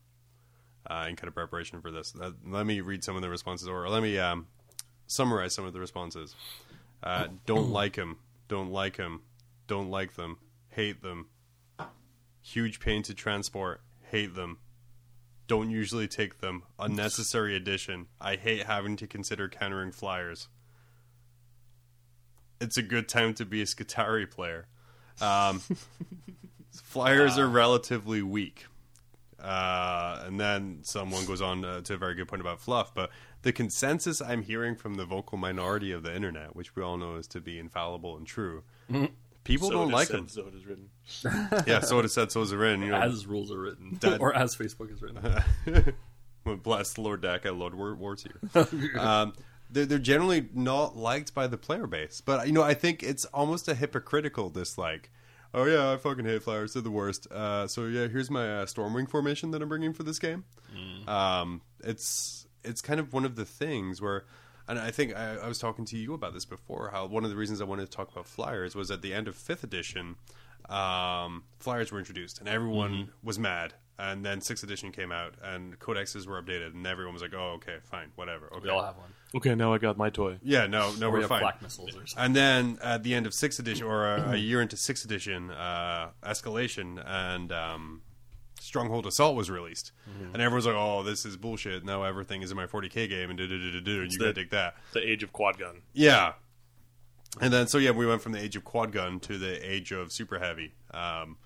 uh, 0.90 1.06
in 1.08 1.14
kind 1.16 1.28
of 1.28 1.34
preparation 1.34 1.80
for 1.80 1.92
this. 1.92 2.12
Uh, 2.20 2.32
let 2.44 2.66
me 2.66 2.80
read 2.80 3.04
some 3.04 3.14
of 3.14 3.22
the 3.22 3.28
responses, 3.30 3.68
or 3.68 3.88
let 3.88 4.02
me 4.02 4.18
um, 4.18 4.48
summarize 5.06 5.54
some 5.54 5.64
of 5.64 5.72
the 5.72 5.80
responses. 5.80 6.34
Uh, 7.02 7.28
don't 7.46 7.70
like 7.72 7.96
him. 7.96 8.16
Don't 8.48 8.70
like 8.70 8.96
him. 8.96 9.22
Don't 9.66 9.90
like 9.90 10.14
them. 10.14 10.38
Hate 10.70 11.02
them. 11.02 11.26
Huge 12.42 12.80
pain 12.80 13.02
to 13.04 13.14
transport. 13.14 13.80
Hate 14.10 14.34
them. 14.34 14.58
Don't 15.46 15.70
usually 15.70 16.08
take 16.08 16.40
them. 16.40 16.62
Unnecessary 16.78 17.56
addition. 17.56 18.06
I 18.20 18.36
hate 18.36 18.64
having 18.64 18.96
to 18.96 19.06
consider 19.06 19.48
countering 19.48 19.92
flyers. 19.92 20.48
It's 22.60 22.76
a 22.76 22.82
good 22.82 23.08
time 23.08 23.34
to 23.34 23.44
be 23.44 23.60
a 23.60 23.66
Skitarii 23.66 24.30
player. 24.30 24.66
Um, 25.20 25.60
flyers 26.82 27.38
are 27.38 27.48
relatively 27.48 28.22
weak. 28.22 28.66
Uh, 29.44 30.24
and 30.26 30.40
then 30.40 30.78
someone 30.82 31.26
goes 31.26 31.42
on 31.42 31.64
uh, 31.64 31.80
to 31.82 31.94
a 31.94 31.96
very 31.98 32.14
good 32.14 32.26
point 32.28 32.40
about 32.40 32.60
fluff. 32.60 32.94
But 32.94 33.10
the 33.42 33.52
consensus 33.52 34.22
I'm 34.22 34.42
hearing 34.42 34.74
from 34.74 34.94
the 34.94 35.04
vocal 35.04 35.36
minority 35.36 35.92
of 35.92 36.02
the 36.02 36.14
internet, 36.16 36.56
which 36.56 36.74
we 36.74 36.82
all 36.82 36.96
know 36.96 37.16
is 37.16 37.26
to 37.28 37.40
be 37.40 37.58
infallible 37.58 38.16
and 38.16 38.26
true, 38.26 38.62
people 39.44 39.68
So 39.68 39.74
don't 39.74 39.90
like 39.90 40.08
said, 40.08 40.16
them. 40.16 40.28
So 40.28 40.46
it 40.46 40.54
is 40.54 40.64
written. 40.66 40.88
Yeah, 41.66 41.80
so 41.80 41.98
it 41.98 42.06
is 42.06 42.12
said, 42.14 42.32
so 42.32 42.40
is 42.40 42.52
it 42.52 42.56
written. 42.56 42.80
You 42.82 42.92
know, 42.92 43.00
As 43.00 43.26
rules 43.26 43.52
are 43.52 43.58
written, 43.60 43.98
That- 44.00 44.20
or 44.22 44.34
as 44.34 44.56
Facebook 44.56 44.90
is 44.92 45.02
written. 45.02 45.94
Well, 46.46 46.56
bless 46.56 46.98
Lord 46.98 47.22
Daka, 47.22 47.52
Lord 47.52 47.74
War- 47.74 47.96
Wartier. 47.96 48.98
um, 48.98 49.32
they're, 49.70 49.86
they're 49.86 49.98
generally 49.98 50.46
not 50.52 50.94
liked 50.94 51.32
by 51.34 51.46
the 51.46 51.56
player 51.56 51.86
base, 51.86 52.20
but 52.20 52.46
you 52.46 52.52
know 52.52 52.62
I 52.62 52.74
think 52.74 53.02
it's 53.02 53.24
almost 53.26 53.66
a 53.66 53.74
hypocritical 53.74 54.50
dislike. 54.50 55.10
Oh 55.56 55.64
yeah, 55.64 55.92
I 55.92 55.96
fucking 55.96 56.24
hate 56.24 56.42
flyers; 56.42 56.72
they're 56.72 56.82
the 56.82 56.90
worst. 56.90 57.30
Uh, 57.30 57.66
so 57.68 57.86
yeah, 57.86 58.08
here's 58.08 58.30
my 58.30 58.42
uh, 58.62 58.66
Stormwing 58.66 59.08
formation 59.08 59.52
that 59.52 59.62
I'm 59.62 59.68
bringing 59.68 59.92
for 59.92 60.02
this 60.02 60.18
game. 60.18 60.44
Um, 61.08 61.60
it's 61.84 62.46
it's 62.64 62.80
kind 62.82 62.98
of 62.98 63.12
one 63.12 63.24
of 63.24 63.36
the 63.36 63.44
things 63.44 64.02
where, 64.02 64.24
and 64.66 64.78
I 64.78 64.90
think 64.90 65.14
I, 65.16 65.36
I 65.36 65.48
was 65.48 65.58
talking 65.60 65.84
to 65.86 65.96
you 65.96 66.12
about 66.12 66.34
this 66.34 66.44
before. 66.44 66.90
How 66.92 67.06
one 67.06 67.22
of 67.24 67.30
the 67.30 67.36
reasons 67.36 67.60
I 67.60 67.64
wanted 67.64 67.88
to 67.88 67.96
talk 67.96 68.10
about 68.10 68.26
flyers 68.26 68.74
was 68.74 68.90
at 68.90 69.00
the 69.00 69.14
end 69.14 69.28
of 69.28 69.36
fifth 69.36 69.62
edition, 69.62 70.16
um, 70.68 71.44
flyers 71.58 71.92
were 71.92 71.98
introduced, 72.00 72.40
and 72.40 72.48
everyone 72.48 73.10
was 73.22 73.38
mad. 73.38 73.74
And 73.96 74.24
then 74.24 74.40
sixth 74.40 74.64
edition 74.64 74.90
came 74.90 75.12
out, 75.12 75.34
and 75.40 75.78
codexes 75.78 76.26
were 76.26 76.42
updated, 76.42 76.74
and 76.74 76.84
everyone 76.84 77.12
was 77.14 77.22
like, 77.22 77.32
"Oh, 77.32 77.52
okay, 77.58 77.76
fine, 77.84 78.10
whatever." 78.16 78.46
Okay, 78.52 78.64
We 78.64 78.70
all 78.70 78.82
have 78.82 78.96
one. 78.96 79.10
Okay, 79.34 79.54
now 79.54 79.72
I 79.74 79.78
got 79.78 79.96
my 79.96 80.10
toy. 80.10 80.38
yeah, 80.42 80.66
no, 80.66 80.92
no, 80.94 81.08
Or 81.08 81.10
we 81.10 81.14
we're 81.14 81.20
have 81.22 81.28
fine. 81.28 81.40
flak 81.40 81.62
missiles 81.62 81.90
or 81.96 82.06
something. 82.06 82.24
And 82.24 82.36
then 82.36 82.78
at 82.82 83.02
the 83.02 83.14
end 83.14 83.26
of 83.26 83.34
sixth 83.34 83.58
edition, 83.58 83.86
or 83.86 84.06
a, 84.06 84.30
a 84.32 84.36
year 84.36 84.60
into 84.62 84.76
sixth 84.76 85.04
edition, 85.04 85.50
uh, 85.50 86.10
escalation 86.22 87.02
and 87.04 87.50
um, 87.52 88.02
Stronghold 88.60 89.06
Assault 89.06 89.36
was 89.36 89.50
released, 89.50 89.92
and 90.32 90.40
everyone's 90.40 90.66
like, 90.66 90.76
"Oh, 90.76 91.02
this 91.02 91.26
is 91.26 91.36
bullshit." 91.36 91.84
Now 91.84 92.02
everything 92.04 92.42
is 92.42 92.50
in 92.50 92.56
my 92.56 92.66
40k 92.66 93.08
game, 93.08 93.28
and 93.30 93.36
do 93.36 93.46
do 93.48 93.58
do 93.58 93.72
do 93.72 93.80
do. 93.80 94.02
and 94.02 94.12
You 94.12 94.18
the- 94.18 94.24
gotta 94.26 94.34
take 94.34 94.50
that. 94.50 94.76
The 94.92 95.06
age 95.06 95.22
of 95.22 95.32
quad 95.32 95.58
gun. 95.58 95.82
Yeah. 95.92 96.34
And 97.40 97.52
then 97.52 97.66
so 97.66 97.78
yeah, 97.78 97.90
we 97.90 98.06
went 98.06 98.22
from 98.22 98.32
the 98.32 98.40
age 98.40 98.54
of 98.56 98.62
quad 98.64 98.92
gun 98.92 99.18
to 99.20 99.36
the 99.38 99.58
age 99.68 99.90
of 99.92 100.12
super 100.12 100.38
heavy. 100.38 100.72
Um, 100.92 101.36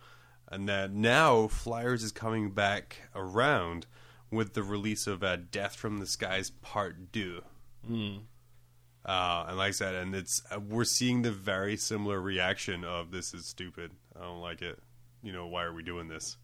and 0.50 0.68
then 0.68 1.00
now 1.00 1.48
Flyers 1.48 2.02
is 2.02 2.12
coming 2.12 2.50
back 2.50 3.02
around 3.14 3.86
with 4.30 4.52
the 4.52 4.62
release 4.62 5.06
of 5.06 5.22
uh, 5.24 5.36
Death 5.50 5.74
from 5.76 5.98
the 5.98 6.06
Skies 6.06 6.50
Part 6.50 7.10
Two. 7.88 8.18
Uh, 9.04 9.46
and 9.48 9.56
like 9.56 9.68
I 9.68 9.70
said, 9.70 9.94
and 9.94 10.14
it's 10.14 10.42
uh, 10.54 10.60
we're 10.60 10.84
seeing 10.84 11.22
the 11.22 11.30
very 11.32 11.76
similar 11.76 12.20
reaction 12.20 12.84
of 12.84 13.10
this 13.10 13.32
is 13.32 13.46
stupid. 13.46 13.92
I 14.14 14.22
don't 14.22 14.40
like 14.40 14.60
it. 14.60 14.78
You 15.22 15.32
know, 15.32 15.46
why 15.46 15.64
are 15.64 15.72
we 15.72 15.82
doing 15.82 16.08
this? 16.08 16.36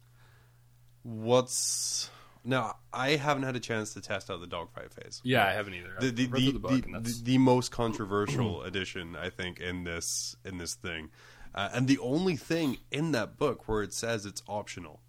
What's 1.03 2.09
now? 2.43 2.77
I 2.91 3.11
haven't 3.11 3.43
had 3.43 3.55
a 3.55 3.59
chance 3.59 3.93
to 3.93 4.01
test 4.01 4.31
out 4.31 4.39
the 4.41 4.47
dogfight 4.47 4.91
phase 4.91 5.21
Yeah, 5.23 5.45
I 5.45 5.51
haven't 5.53 5.75
either. 5.75 5.93
the 5.99 6.09
the, 6.09 6.25
the, 6.27 6.51
the 6.53 6.59
book, 6.59 6.85
the, 7.03 7.19
the 7.23 7.37
most 7.37 7.71
controversial 7.71 8.63
edition 8.63 9.15
I 9.15 9.29
think 9.29 9.59
in 9.59 9.83
this 9.83 10.35
in 10.43 10.57
this 10.57 10.73
thing, 10.73 11.09
uh, 11.53 11.69
and 11.73 11.87
the 11.87 11.99
only 11.99 12.35
thing 12.35 12.77
in 12.91 13.11
that 13.11 13.37
book 13.37 13.67
where 13.67 13.83
it 13.83 13.93
says 13.93 14.25
it's 14.25 14.41
optional. 14.47 15.01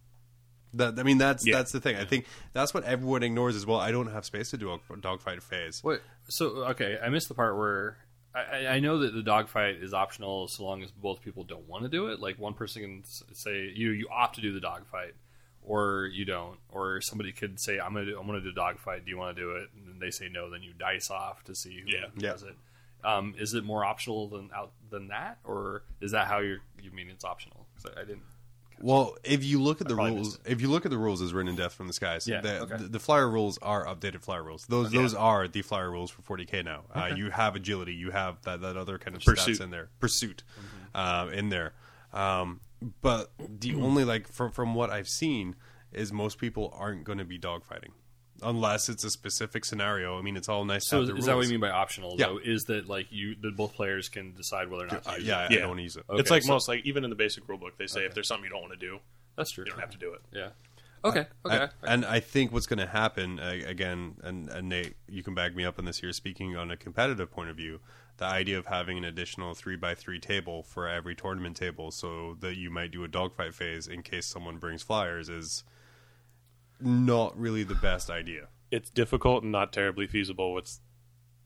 That 0.75 0.99
I 0.99 1.03
mean 1.05 1.19
that's 1.19 1.47
Yeah. 1.47 1.57
that's 1.57 1.73
the 1.73 1.81
thing. 1.81 1.97
I 1.97 2.05
think 2.05 2.27
that's 2.53 2.75
what 2.75 2.85
everyone 2.85 3.23
ignores 3.23 3.57
as 3.57 3.65
well. 3.67 3.79
I 3.81 3.91
don't 3.93 4.13
have 4.13 4.25
space 4.25 4.51
to 4.51 4.57
do 4.59 4.73
a 4.73 4.97
dogfight 4.99 5.43
phase. 5.43 5.83
Wait, 5.83 6.01
so 6.29 6.65
okay, 6.71 6.99
I 7.03 7.09
missed 7.09 7.29
the 7.29 7.35
part 7.35 7.57
where 7.57 7.97
I, 8.35 8.41
I- 8.41 8.67
I 8.75 8.81
know 8.81 8.99
that 8.99 9.15
the 9.15 9.23
dogfight 9.23 9.77
is 9.77 9.95
optional 9.95 10.49
so 10.49 10.65
long 10.65 10.83
as 10.83 10.91
both 10.91 11.23
people 11.23 11.45
don't 11.45 11.67
want 11.69 11.85
to 11.85 11.89
do 11.89 12.09
it. 12.09 12.21
Like 12.21 12.39
one 12.39 12.53
person 12.55 12.83
can 12.83 13.35
say 13.35 13.73
you 13.75 13.91
you 13.91 14.09
opt 14.11 14.35
to 14.37 14.41
do 14.43 14.53
the 14.53 14.61
dogfight, 14.61 15.15
or 15.63 16.11
you 16.13 16.25
don't, 16.25 16.59
or 16.69 17.01
somebody 17.01 17.33
could 17.33 17.59
say 17.59 17.79
I'm 17.79 17.95
gonna 17.95 18.07
do, 18.07 18.19
I'm 18.19 18.27
gonna 18.27 18.41
do 18.43 18.51
a 18.51 18.53
dogfight. 18.53 19.05
Do 19.05 19.11
you 19.11 19.17
want 19.17 19.37
to 19.37 19.43
do 19.43 19.53
it? 19.53 19.71
And 19.75 19.87
then 19.89 19.99
they 19.99 20.11
say 20.11 20.29
no. 20.29 20.51
Then 20.51 20.63
you 20.63 20.73
dice 20.75 21.11
off 21.11 21.43
to 21.45 21.55
see 21.55 21.81
who 21.81 21.89
Yeah. 21.89 22.07
Yeah. 22.17 22.31
does 22.33 22.43
it. 22.43 22.57
Um, 23.05 23.35
is 23.39 23.55
it 23.55 23.63
more 23.65 23.85
optional 23.85 24.29
than 24.29 24.51
out 24.55 24.73
than 24.91 25.09
that, 25.09 25.39
or 25.45 25.85
is 26.01 26.11
that 26.13 26.27
how 26.27 26.39
you 26.41 26.59
you 26.83 26.91
mean 26.91 27.09
it's 27.09 27.25
optional? 27.25 27.67
'Cause 27.77 27.93
I, 27.97 28.01
I 28.01 28.05
didn't. 28.05 28.23
Well, 28.81 29.17
if 29.25 29.43
you 29.45 29.63
look 29.63 29.81
at 29.81 29.89
the 29.89 29.95
rules, 29.97 30.39
if 30.45 30.61
you 30.61 30.69
look 30.69 30.85
at 30.85 30.91
the 30.91 30.99
rules 30.99 31.23
as 31.23 31.33
written 31.33 31.49
in 31.49 31.57
Death 31.57 31.73
from 31.75 31.87
the 31.87 31.93
Skies, 31.93 32.29
Yeah, 32.29 32.41
the, 32.43 32.61
okay. 32.63 32.77
the, 32.77 32.85
the 32.89 32.99
flyer 32.99 33.29
rules 33.29 33.59
are 33.63 33.87
updated 33.87 34.23
flyer 34.23 34.43
rules. 34.43 34.67
Those 34.67 34.91
those 34.91 35.15
are 35.15 35.49
the 35.49 35.63
flyer 35.63 35.91
rules 35.91 36.11
for 36.11 36.23
40k 36.23 36.65
now. 36.65 36.83
Uh, 36.95 37.11
you 37.17 37.31
have 37.31 37.57
agility, 37.57 37.95
you 37.95 38.11
have 38.11 38.43
that, 38.43 38.61
that 38.61 38.77
other 38.77 38.99
kind 38.99 39.17
of 39.17 39.23
Pursuit. 39.25 39.57
stats 39.59 39.65
in 39.65 39.71
there, 39.71 39.89
pursuit 39.99 40.43
uh, 40.95 41.29
in 41.33 41.49
there. 41.49 41.73
Um, 42.13 42.61
but 43.01 43.33
the 43.39 43.75
only 43.77 44.05
like 44.05 44.29
from 44.29 44.51
from 44.53 44.75
what 44.75 44.91
I've 44.91 45.09
seen 45.09 45.57
is 45.93 46.13
most 46.13 46.39
people 46.39 46.75
aren't 46.77 47.05
going 47.05 47.19
to 47.19 47.25
be 47.25 47.39
dogfighting 47.39 47.93
unless 48.43 48.89
it's 48.89 49.05
a 49.05 49.11
specific 49.11 49.65
scenario. 49.65 50.19
I 50.19 50.23
mean, 50.23 50.37
it's 50.37 50.49
all 50.49 50.65
nice. 50.65 50.85
to 50.85 50.89
So 50.91 50.97
have 50.97 51.03
is, 51.05 51.09
the 51.11 51.17
is 51.17 51.25
that 51.27 51.33
what 51.33 51.37
rules. 51.39 51.47
you 51.47 51.53
mean 51.55 51.61
by 51.61 51.71
optional? 51.71 52.17
Yeah. 52.19 52.27
Though, 52.27 52.39
is 52.45 52.63
that 52.65 52.89
like 52.89 53.07
you 53.11 53.35
that 53.43 53.57
both 53.57 53.75
players 53.75 54.09
can 54.09 54.35
decide 54.35 54.69
whether 54.71 54.85
or 54.85 54.89
not 54.89 55.05
to 55.05 55.11
Uh, 55.11 55.17
use 55.17 55.25
yeah, 55.27 55.47
it? 55.51 55.53
I 55.59 55.61
don't 55.67 55.79
use 55.79 55.97
it. 55.97 56.05
Okay, 56.09 56.21
it's 56.21 56.31
like 56.31 56.43
so- 56.43 56.53
most 56.53 56.69
like 56.69 56.85
even 56.85 57.05
in 57.05 57.11
the 57.11 57.17
basic 57.17 57.49
rule 57.49 57.59
book, 57.59 57.77
they 57.79 57.87
say 57.87 58.05
if 58.05 58.15
there's 58.15 58.29
something 58.29 58.45
you 58.45 58.51
don't 58.51 58.63
want 58.63 58.73
to 58.73 58.79
do, 58.79 58.99
That's 59.37 59.51
true. 59.53 59.65
you 59.65 59.71
don't 59.71 59.81
have 59.81 59.91
to 59.91 59.99
do 59.99 60.13
it. 60.13 60.21
Yeah. 60.33 60.49
Okay. 61.05 61.27
Okay. 61.45 61.57
And, 61.63 61.71
and 61.83 62.05
I 62.05 62.19
think 62.21 62.51
what's 62.53 62.67
going 62.67 62.79
to 62.81 62.87
happen 62.87 63.39
uh, 63.39 63.55
again, 63.67 64.17
and, 64.25 64.49
and 64.49 64.69
Nate, 64.69 64.97
you 65.09 65.23
can 65.23 65.35
back 65.35 65.55
me 65.55 65.65
up 65.65 65.79
on 65.79 65.85
this 65.85 65.99
here. 65.99 66.13
Speaking 66.13 66.57
on 66.57 66.71
a 66.73 66.77
competitive 66.77 67.31
point 67.31 67.49
of 67.51 67.57
view, 67.57 67.79
the 68.17 68.25
idea 68.25 68.59
of 68.59 68.67
having 68.67 68.99
an 68.99 69.05
additional 69.05 69.55
three 69.55 69.77
by 69.77 69.95
three 69.95 70.19
table 70.19 70.63
for 70.65 70.89
every 70.89 71.15
tournament 71.15 71.55
table, 71.57 71.93
so 71.93 72.37
that 72.41 72.57
you 72.57 72.71
might 72.71 72.91
do 72.91 73.05
a 73.05 73.09
dogfight 73.09 73.55
phase 73.55 73.87
in 73.87 74.03
case 74.03 74.27
someone 74.27 74.57
brings 74.57 74.83
flyers, 74.83 75.29
is 75.29 75.63
not 76.81 77.39
really 77.39 77.63
the 77.63 77.75
best 77.75 78.11
idea. 78.11 78.49
It's 78.71 78.91
difficult 78.91 79.43
and 79.43 79.53
not 79.53 79.73
terribly 79.73 80.07
feasible 80.07 80.53
with 80.53 80.79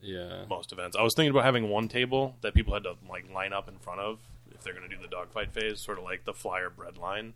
yeah. 0.01 0.45
most 0.49 0.73
events. 0.73 0.97
I 0.97 1.03
was 1.03 1.15
thinking 1.15 1.31
about 1.31 1.45
having 1.45 1.69
one 1.69 1.89
table 1.89 2.37
that 2.41 2.55
people 2.55 2.75
had 2.75 2.85
to 2.85 2.95
like 3.09 3.31
line 3.33 3.53
up 3.53 3.69
in 3.69 3.79
front 3.79 4.01
of 4.01 4.19
if 4.53 4.63
they're 4.63 4.75
going 4.75 4.89
to 4.89 4.95
do 4.95 5.01
the 5.01 5.09
dogfight 5.09 5.53
phase, 5.53 5.81
sort 5.81 5.99
of 5.99 6.05
like 6.05 6.25
the 6.25 6.33
flyer 6.33 6.71
bread 6.71 6.99
line. 6.99 7.35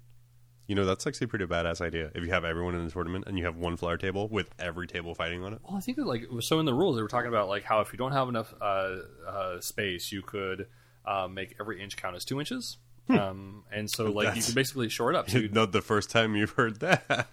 You 0.66 0.74
know, 0.74 0.86
that's 0.86 1.06
actually 1.06 1.26
a 1.26 1.28
pretty 1.28 1.44
badass 1.44 1.82
idea. 1.82 2.10
If 2.14 2.24
you 2.24 2.30
have 2.30 2.44
everyone 2.44 2.74
in 2.74 2.84
the 2.84 2.90
tournament 2.90 3.24
and 3.26 3.38
you 3.38 3.44
have 3.44 3.56
one 3.56 3.76
flyer 3.76 3.98
table 3.98 4.28
with 4.28 4.50
every 4.58 4.86
table 4.86 5.14
fighting 5.14 5.44
on 5.44 5.52
it. 5.52 5.60
Well, 5.62 5.76
I 5.76 5.80
think 5.80 5.98
that 5.98 6.06
like 6.06 6.24
so 6.40 6.58
in 6.58 6.64
the 6.64 6.72
rules 6.72 6.96
they 6.96 7.02
were 7.02 7.08
talking 7.08 7.28
about 7.28 7.48
like 7.48 7.64
how 7.64 7.80
if 7.80 7.92
you 7.92 7.98
don't 7.98 8.12
have 8.12 8.28
enough 8.28 8.54
uh, 8.60 8.96
uh, 9.26 9.60
space, 9.60 10.10
you 10.10 10.22
could 10.22 10.66
uh, 11.04 11.28
make 11.30 11.54
every 11.60 11.82
inch 11.82 11.96
count 11.96 12.16
as 12.16 12.24
two 12.24 12.40
inches. 12.40 12.78
Um, 13.10 13.64
and 13.70 13.90
so 13.90 14.04
like 14.04 14.14
you 14.14 14.22
That's- 14.22 14.46
can 14.46 14.54
basically 14.54 14.88
shore 14.88 15.10
it 15.10 15.16
up. 15.16 15.28
So 15.28 15.38
you, 15.40 15.48
not 15.48 15.72
the 15.72 15.82
first 15.82 16.10
time 16.10 16.34
you've 16.34 16.52
heard 16.52 16.80
that. 16.80 17.28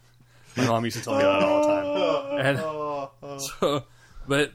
My 0.55 0.67
mom 0.67 0.85
used 0.85 0.97
to 0.97 1.03
tell 1.03 1.15
me 1.15 1.21
that 1.21 1.43
all 1.43 1.61
the 1.61 1.67
time. 1.67 2.45
And 2.45 3.41
so, 3.59 3.85
but 4.27 4.53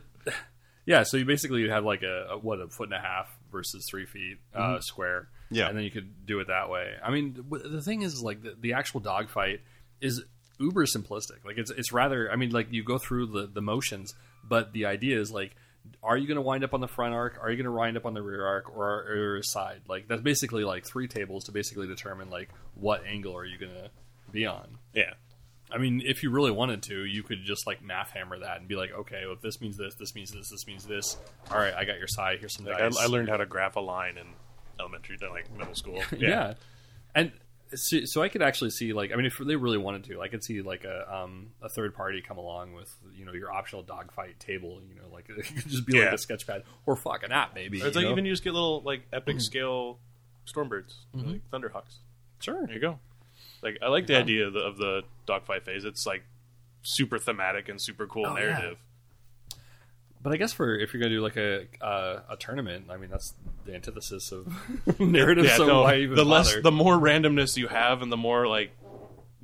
yeah, 0.84 1.02
so 1.02 1.16
you 1.16 1.24
basically 1.24 1.62
you 1.62 1.70
have 1.70 1.84
like 1.84 2.02
a, 2.02 2.28
a 2.32 2.38
what 2.38 2.60
a 2.60 2.68
foot 2.68 2.88
and 2.88 2.94
a 2.94 3.00
half 3.00 3.28
versus 3.50 3.86
three 3.90 4.06
feet 4.06 4.38
uh, 4.54 4.80
square. 4.80 5.28
Yeah. 5.50 5.68
and 5.68 5.76
then 5.76 5.84
you 5.84 5.90
could 5.92 6.26
do 6.26 6.40
it 6.40 6.48
that 6.48 6.68
way. 6.70 6.94
I 7.02 7.12
mean, 7.12 7.44
the 7.50 7.80
thing 7.80 8.02
is, 8.02 8.20
like 8.20 8.42
the, 8.42 8.56
the 8.58 8.72
actual 8.72 8.98
dogfight 9.00 9.60
is 10.00 10.24
uber 10.58 10.86
simplistic. 10.86 11.44
Like 11.44 11.58
it's 11.58 11.70
it's 11.70 11.92
rather. 11.92 12.30
I 12.30 12.36
mean, 12.36 12.50
like 12.50 12.72
you 12.72 12.82
go 12.82 12.98
through 12.98 13.26
the 13.26 13.46
the 13.46 13.62
motions, 13.62 14.14
but 14.44 14.72
the 14.72 14.86
idea 14.86 15.20
is 15.20 15.30
like. 15.30 15.54
Are 16.02 16.16
you 16.16 16.26
going 16.26 16.34
to 16.34 16.42
wind 16.42 16.64
up 16.64 16.74
on 16.74 16.80
the 16.80 16.88
front 16.88 17.14
arc? 17.14 17.38
Are 17.40 17.48
you 17.48 17.56
going 17.56 17.66
to 17.66 17.70
wind 17.70 17.96
up 17.96 18.06
on 18.06 18.12
the 18.12 18.20
rear 18.20 18.44
arc 18.44 18.76
or, 18.76 19.36
or 19.36 19.42
side? 19.44 19.82
Like 19.88 20.08
that's 20.08 20.20
basically 20.20 20.64
like 20.64 20.84
three 20.84 21.06
tables 21.06 21.44
to 21.44 21.52
basically 21.52 21.86
determine 21.86 22.28
like 22.28 22.50
what 22.74 23.06
angle 23.06 23.36
are 23.36 23.44
you 23.44 23.56
going 23.56 23.70
to 23.70 23.88
be 24.32 24.46
on. 24.46 24.78
Yeah. 24.94 25.14
I 25.70 25.78
mean, 25.78 26.02
if 26.04 26.22
you 26.22 26.30
really 26.30 26.52
wanted 26.52 26.82
to, 26.84 27.04
you 27.04 27.22
could 27.22 27.42
just 27.44 27.66
like 27.66 27.82
math 27.82 28.10
hammer 28.10 28.38
that 28.38 28.58
and 28.58 28.68
be 28.68 28.76
like, 28.76 28.92
okay, 28.92 29.22
well, 29.24 29.34
if 29.34 29.40
this 29.40 29.60
means 29.60 29.76
this, 29.76 29.94
this 29.94 30.14
means 30.14 30.30
this, 30.30 30.48
this 30.50 30.66
means 30.66 30.86
this. 30.86 31.16
All 31.50 31.58
right, 31.58 31.74
I 31.74 31.84
got 31.84 31.98
your 31.98 32.06
side. 32.06 32.38
Here's 32.38 32.54
some 32.54 32.66
Like 32.66 32.78
dice. 32.78 32.96
I, 32.98 33.04
I 33.04 33.06
learned 33.06 33.28
how 33.28 33.36
to 33.36 33.46
graph 33.46 33.76
a 33.76 33.80
line 33.80 34.16
in 34.16 34.26
elementary, 34.78 35.18
to 35.18 35.30
like 35.30 35.50
middle 35.56 35.74
school. 35.74 36.02
yeah. 36.16 36.54
and 37.14 37.32
so, 37.74 38.04
so 38.04 38.22
I 38.22 38.28
could 38.28 38.42
actually 38.42 38.70
see 38.70 38.92
like, 38.92 39.12
I 39.12 39.16
mean, 39.16 39.26
if 39.26 39.38
they 39.38 39.56
really 39.56 39.78
wanted 39.78 40.04
to, 40.04 40.20
I 40.20 40.28
could 40.28 40.44
see 40.44 40.62
like 40.62 40.84
a 40.84 41.12
um, 41.12 41.48
a 41.60 41.68
third 41.68 41.94
party 41.94 42.22
come 42.22 42.38
along 42.38 42.72
with 42.72 42.94
you 43.16 43.24
know 43.24 43.32
your 43.32 43.52
optional 43.52 43.82
dogfight 43.82 44.38
table. 44.38 44.80
You 44.88 44.94
know, 44.94 45.08
like 45.12 45.26
it 45.36 45.46
could 45.46 45.68
just 45.68 45.84
be 45.84 46.00
like 46.00 46.12
a 46.12 46.18
sketch 46.18 46.46
pad 46.46 46.62
or 46.86 46.94
fuck 46.94 47.24
an 47.24 47.32
app 47.32 47.54
maybe. 47.54 47.82
Or 47.82 47.86
it's 47.88 47.96
you 47.96 48.02
like 48.02 48.06
know? 48.06 48.12
even 48.12 48.24
you 48.24 48.32
just 48.32 48.44
get 48.44 48.52
little 48.52 48.82
like 48.82 49.02
epic 49.12 49.40
scale 49.40 49.98
Stormbirds, 50.46 50.94
like 51.12 51.50
Thunderhawks. 51.50 51.96
sure. 52.40 52.64
There 52.66 52.74
you 52.74 52.80
go. 52.80 53.00
Like 53.66 53.78
I 53.82 53.88
like 53.88 54.06
the 54.06 54.16
idea 54.16 54.46
of 54.46 54.52
the, 54.52 54.60
of 54.60 54.76
the 54.78 55.02
dogfight 55.26 55.64
phase. 55.64 55.84
It's 55.84 56.06
like 56.06 56.22
super 56.82 57.18
thematic 57.18 57.68
and 57.68 57.80
super 57.80 58.06
cool 58.06 58.26
Oh, 58.26 58.36
yeah. 58.38 58.44
narrative. 58.44 58.78
But 60.22 60.32
I 60.32 60.36
guess 60.36 60.52
for 60.52 60.76
if 60.76 60.92
you're 60.94 61.00
gonna 61.02 61.14
do 61.14 61.20
like 61.20 61.36
a 61.36 61.66
uh, 61.80 62.20
a 62.30 62.36
tournament, 62.36 62.86
I 62.90 62.96
mean 62.96 63.10
that's 63.10 63.34
the 63.64 63.74
antithesis 63.74 64.30
of 64.32 64.46
narrative. 65.00 65.44
Yeah, 65.46 65.56
so 65.56 65.66
no, 65.66 65.82
why 65.82 65.96
even 65.98 66.16
the 66.16 66.24
less, 66.24 66.54
the 66.62 66.72
more 66.72 66.94
randomness 66.94 67.56
you 67.56 67.66
have, 67.68 68.02
and 68.02 68.10
the 68.10 68.16
more 68.16 68.46
like 68.46 68.70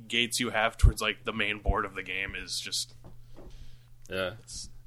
gates 0.07 0.39
you 0.39 0.49
have 0.51 0.77
towards 0.77 1.01
like 1.01 1.23
the 1.25 1.33
main 1.33 1.59
board 1.59 1.85
of 1.85 1.95
the 1.95 2.03
game 2.03 2.33
is 2.41 2.59
just 2.59 2.93
yeah. 4.09 4.31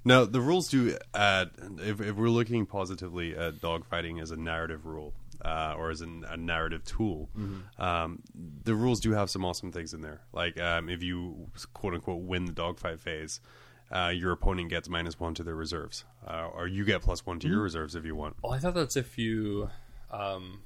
No, 0.05 0.25
the 0.25 0.41
rules 0.41 0.69
do 0.69 0.97
add. 1.15 1.51
If, 1.79 2.01
if 2.01 2.15
we're 2.17 2.29
looking 2.29 2.65
positively 2.67 3.37
at 3.37 3.57
dogfighting 3.57 4.21
as 4.23 4.31
a 4.31 4.37
narrative 4.37 4.87
rule 4.87 5.13
uh, 5.45 5.75
or 5.77 5.91
as 5.91 6.01
an, 6.01 6.25
a 6.29 6.37
narrative 6.37 6.85
tool, 6.85 7.29
um, 7.79 8.23
the 8.65 8.75
rules 8.75 9.01
do 9.01 9.13
have 9.13 9.31
some 9.31 9.45
awesome 9.45 9.73
things 9.73 9.95
in 9.95 10.01
there. 10.01 10.21
Like 10.33 10.61
um, 10.61 10.89
if 10.89 11.03
you 11.03 11.49
quote 11.75 11.95
unquote 11.95 12.23
win 12.23 12.45
the 12.47 12.53
dogfight 12.53 13.01
phase, 13.01 13.41
uh, 13.91 14.13
your 14.15 14.33
opponent 14.33 14.71
gets 14.71 14.89
minus 14.89 15.19
one 15.21 15.35
to 15.35 15.43
their 15.43 15.55
reserves, 15.55 16.05
uh, 16.27 16.49
or 16.53 16.67
you 16.67 16.85
get 16.85 17.03
plus 17.03 17.25
one 17.25 17.39
to 17.41 17.49
your 17.49 17.61
reserves 17.61 17.95
if 17.95 18.05
you 18.05 18.17
want. 18.17 18.37
Well, 18.43 18.53
I 18.53 18.59
thought 18.59 18.75
that's 18.75 18.97
if 18.97 19.17
you, 19.17 19.71
um, 20.11 20.63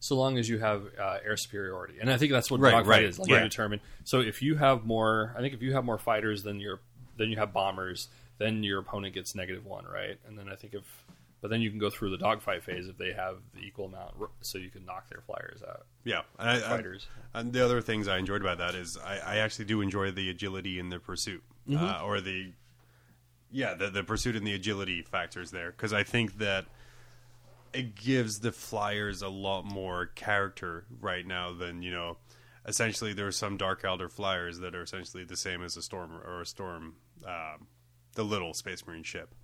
so 0.00 0.16
long 0.16 0.36
as 0.38 0.48
you 0.48 0.58
have 0.58 0.82
uh, 1.00 1.18
air 1.24 1.36
superiority, 1.36 1.94
and 2.00 2.10
I 2.10 2.16
think 2.16 2.32
that's 2.32 2.50
what 2.50 2.60
Right, 2.60 2.72
dogfight 2.72 2.88
right, 2.88 3.02
is. 3.04 3.18
Like 3.18 3.30
yeah. 3.30 3.42
determine. 3.42 3.80
So 4.04 4.20
if 4.20 4.42
you 4.42 4.56
have 4.56 4.84
more, 4.84 5.34
I 5.36 5.40
think 5.40 5.54
if 5.54 5.62
you 5.62 5.74
have 5.74 5.84
more 5.84 5.98
fighters 5.98 6.42
than 6.42 6.58
your, 6.58 6.80
then 7.16 7.30
you 7.30 7.36
have 7.36 7.52
bombers, 7.52 8.08
then 8.38 8.62
your 8.62 8.80
opponent 8.80 9.14
gets 9.14 9.34
negative 9.34 9.64
one, 9.64 9.84
right? 9.84 10.18
And 10.26 10.38
then 10.38 10.48
I 10.48 10.56
think 10.56 10.74
if, 10.74 11.04
but 11.40 11.50
then 11.50 11.60
you 11.60 11.70
can 11.70 11.78
go 11.78 11.90
through 11.90 12.10
the 12.10 12.18
dogfight 12.18 12.62
phase 12.64 12.88
if 12.88 12.96
they 12.98 13.12
have 13.12 13.36
the 13.54 13.60
equal 13.60 13.86
amount, 13.86 14.14
so 14.40 14.58
you 14.58 14.70
can 14.70 14.84
knock 14.84 15.08
their 15.08 15.20
flyers 15.20 15.62
out. 15.66 15.86
Yeah, 16.04 16.22
and, 16.38 16.48
I, 16.50 16.54
I- 16.74 16.76
and 17.34 17.52
the 17.52 17.64
other 17.64 17.80
things 17.80 18.08
I 18.08 18.18
enjoyed 18.18 18.40
about 18.40 18.58
that 18.58 18.74
is 18.74 18.96
I, 18.98 19.18
I 19.18 19.36
actually 19.38 19.66
do 19.66 19.80
enjoy 19.80 20.10
the 20.10 20.30
agility 20.30 20.78
in 20.78 20.88
the 20.90 20.98
pursuit, 20.98 21.42
uh, 21.72 22.00
or 22.04 22.20
the 22.20 22.52
yeah 23.50 23.74
the 23.74 23.88
the 23.90 24.04
pursuit 24.04 24.36
and 24.36 24.46
the 24.46 24.52
agility 24.54 25.02
factors 25.02 25.50
there 25.50 25.70
because 25.70 25.92
I 25.92 26.02
think 26.02 26.38
that 26.38 26.66
it 27.72 27.94
gives 27.94 28.40
the 28.40 28.52
flyers 28.52 29.22
a 29.22 29.28
lot 29.28 29.64
more 29.64 30.06
character 30.06 30.84
right 31.00 31.26
now 31.26 31.52
than 31.52 31.82
you 31.82 31.90
know. 31.90 32.16
Essentially, 32.66 33.14
there 33.14 33.26
are 33.26 33.32
some 33.32 33.56
Dark 33.56 33.82
Eldar 33.82 34.10
flyers 34.10 34.58
that 34.58 34.74
are 34.74 34.82
essentially 34.82 35.24
the 35.24 35.36
same 35.38 35.62
as 35.62 35.76
a 35.78 35.82
storm 35.82 36.10
or 36.26 36.42
a 36.42 36.46
storm, 36.46 36.96
um, 37.26 37.66
the 38.14 38.22
little 38.22 38.52
Space 38.52 38.86
Marine 38.86 39.02
ship. 39.04 39.34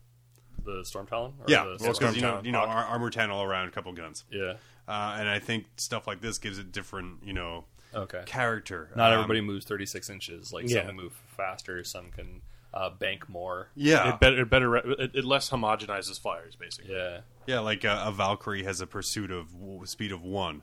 The 0.64 0.84
storm 0.84 1.06
talon. 1.06 1.32
Or 1.40 1.44
Yeah, 1.48 1.64
the 1.64 1.68
well, 1.80 1.94
Storm- 1.94 2.12
because 2.12 2.16
you 2.16 2.22
know, 2.22 2.40
you 2.44 2.52
know, 2.52 2.60
ar- 2.60 2.84
armor 2.86 3.10
ten 3.10 3.30
all 3.30 3.42
around, 3.44 3.68
a 3.68 3.70
couple 3.70 3.92
guns. 3.92 4.24
yeah. 4.30 4.54
Uh, 4.86 5.16
and 5.18 5.28
I 5.28 5.38
think 5.38 5.64
stuff 5.76 6.06
like 6.06 6.20
this 6.20 6.38
gives 6.38 6.58
it 6.58 6.70
different, 6.72 7.22
you 7.24 7.32
know, 7.32 7.64
Okay. 7.94 8.22
character. 8.26 8.90
Not 8.94 9.12
Um, 9.12 9.20
everybody 9.20 9.40
moves 9.40 9.64
36 9.64 10.10
inches. 10.10 10.52
Like 10.52 10.68
Yeah. 10.68 10.78
some 10.80 10.86
can 10.88 10.96
move 10.96 11.12
faster, 11.36 11.82
some 11.84 12.10
can 12.10 12.42
uh, 12.74 12.90
bank 12.90 13.28
more. 13.28 13.68
Yeah, 13.76 14.12
it 14.14 14.20
better 14.20 14.40
it 14.42 14.50
better 14.50 14.76
it, 14.76 15.14
it 15.14 15.24
less 15.24 15.48
homogenizes 15.50 16.18
flyers 16.20 16.56
basically. 16.56 16.92
Yeah. 16.94 17.20
yeah. 17.46 17.60
Like 17.60 17.84
a, 17.84 18.02
a 18.06 18.10
Valkyrie 18.12 18.64
has 18.64 18.80
a 18.80 18.86
pursuit 18.86 19.30
of 19.30 19.52
w- 19.52 19.86
speed 19.86 20.10
of 20.10 20.22
one, 20.22 20.62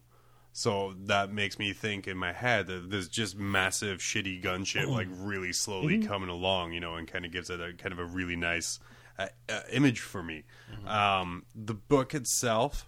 so 0.52 0.94
that 1.06 1.32
makes 1.32 1.58
me 1.58 1.72
think 1.72 2.08
in 2.10 2.18
my 2.18 2.34
head 2.34 2.68
that 2.68 2.90
there's 2.92 3.08
just 3.08 3.38
massive 3.38 4.00
shitty 4.00 4.44
gunship 4.44 4.88
like 4.90 5.08
really 5.12 5.54
slowly 5.54 6.00
coming 6.06 6.28
along, 6.30 6.74
you 6.74 6.82
know, 6.82 6.96
and 6.96 7.08
kind 7.08 7.24
of 7.26 7.32
gives 7.32 7.50
it 7.50 7.62
a 7.62 7.72
kind 7.74 7.94
of 7.94 8.00
a 8.00 8.06
really 8.06 8.36
nice 8.36 8.80
uh, 9.20 9.28
uh, 9.50 9.62
image 9.72 10.00
for 10.00 10.22
me. 10.24 10.44
Um, 10.86 11.46
the 11.56 11.74
book 11.74 12.14
itself. 12.14 12.88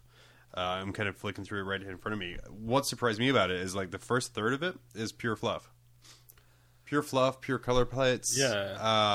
Uh, 0.55 0.59
I'm 0.81 0.93
kind 0.93 1.09
of 1.09 1.17
flicking 1.17 1.43
through 1.43 1.61
it 1.61 1.63
right 1.63 1.81
in 1.81 1.97
front 1.97 2.13
of 2.13 2.19
me. 2.19 2.37
What 2.49 2.85
surprised 2.85 3.19
me 3.19 3.29
about 3.29 3.49
it 3.49 3.59
is 3.59 3.75
like 3.75 3.89
the 3.91 3.97
first 3.97 4.33
third 4.35 4.53
of 4.53 4.61
it 4.61 4.75
is 4.93 5.11
pure 5.11 5.35
fluff. 5.35 5.71
Pure 6.85 7.03
fluff, 7.03 7.41
pure 7.41 7.57
color 7.57 7.85
palettes. 7.85 8.37
Yeah. 8.37 8.73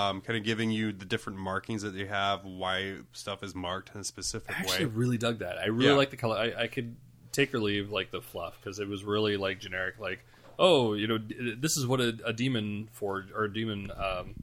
Um, 0.09 0.21
kind 0.23 0.37
of 0.37 0.43
giving 0.45 0.71
you 0.73 0.91
the 0.93 1.05
different 1.05 1.39
markings 1.39 1.83
that 1.83 1.91
they 1.91 2.07
have, 2.07 2.45
why 2.45 2.97
stuff 3.13 3.45
is 3.45 3.55
marked 3.55 3.95
in 3.95 4.01
a 4.01 4.05
specific 4.05 4.49
way. 4.49 4.55
I 4.57 4.61
actually 4.63 4.87
way. 4.87 4.93
really 4.95 5.19
dug 5.19 5.39
that. 5.41 5.59
I 5.59 5.67
really 5.67 5.91
Yeah. 5.91 5.95
like 5.95 6.11
the 6.11 6.17
color. 6.17 6.37
I, 6.37 6.63
I 6.63 6.67
could 6.67 6.97
take 7.31 7.55
or 7.55 7.61
leave 7.61 7.91
like 7.93 8.11
the 8.11 8.21
fluff 8.23 8.59
because 8.61 8.81
it 8.81 8.89
was 8.89 9.05
really 9.05 9.37
like 9.37 9.61
generic. 9.61 10.01
Like, 10.01 10.25
oh, 10.59 10.95
you 10.95 11.07
know, 11.07 11.19
this 11.19 11.77
is 11.77 11.87
what 11.87 12.01
a, 12.01 12.19
a 12.25 12.33
demon 12.33 12.89
forge 12.93 13.31
or 13.33 13.45
a 13.45 13.53
demon. 13.53 13.93
Um, 13.97 14.35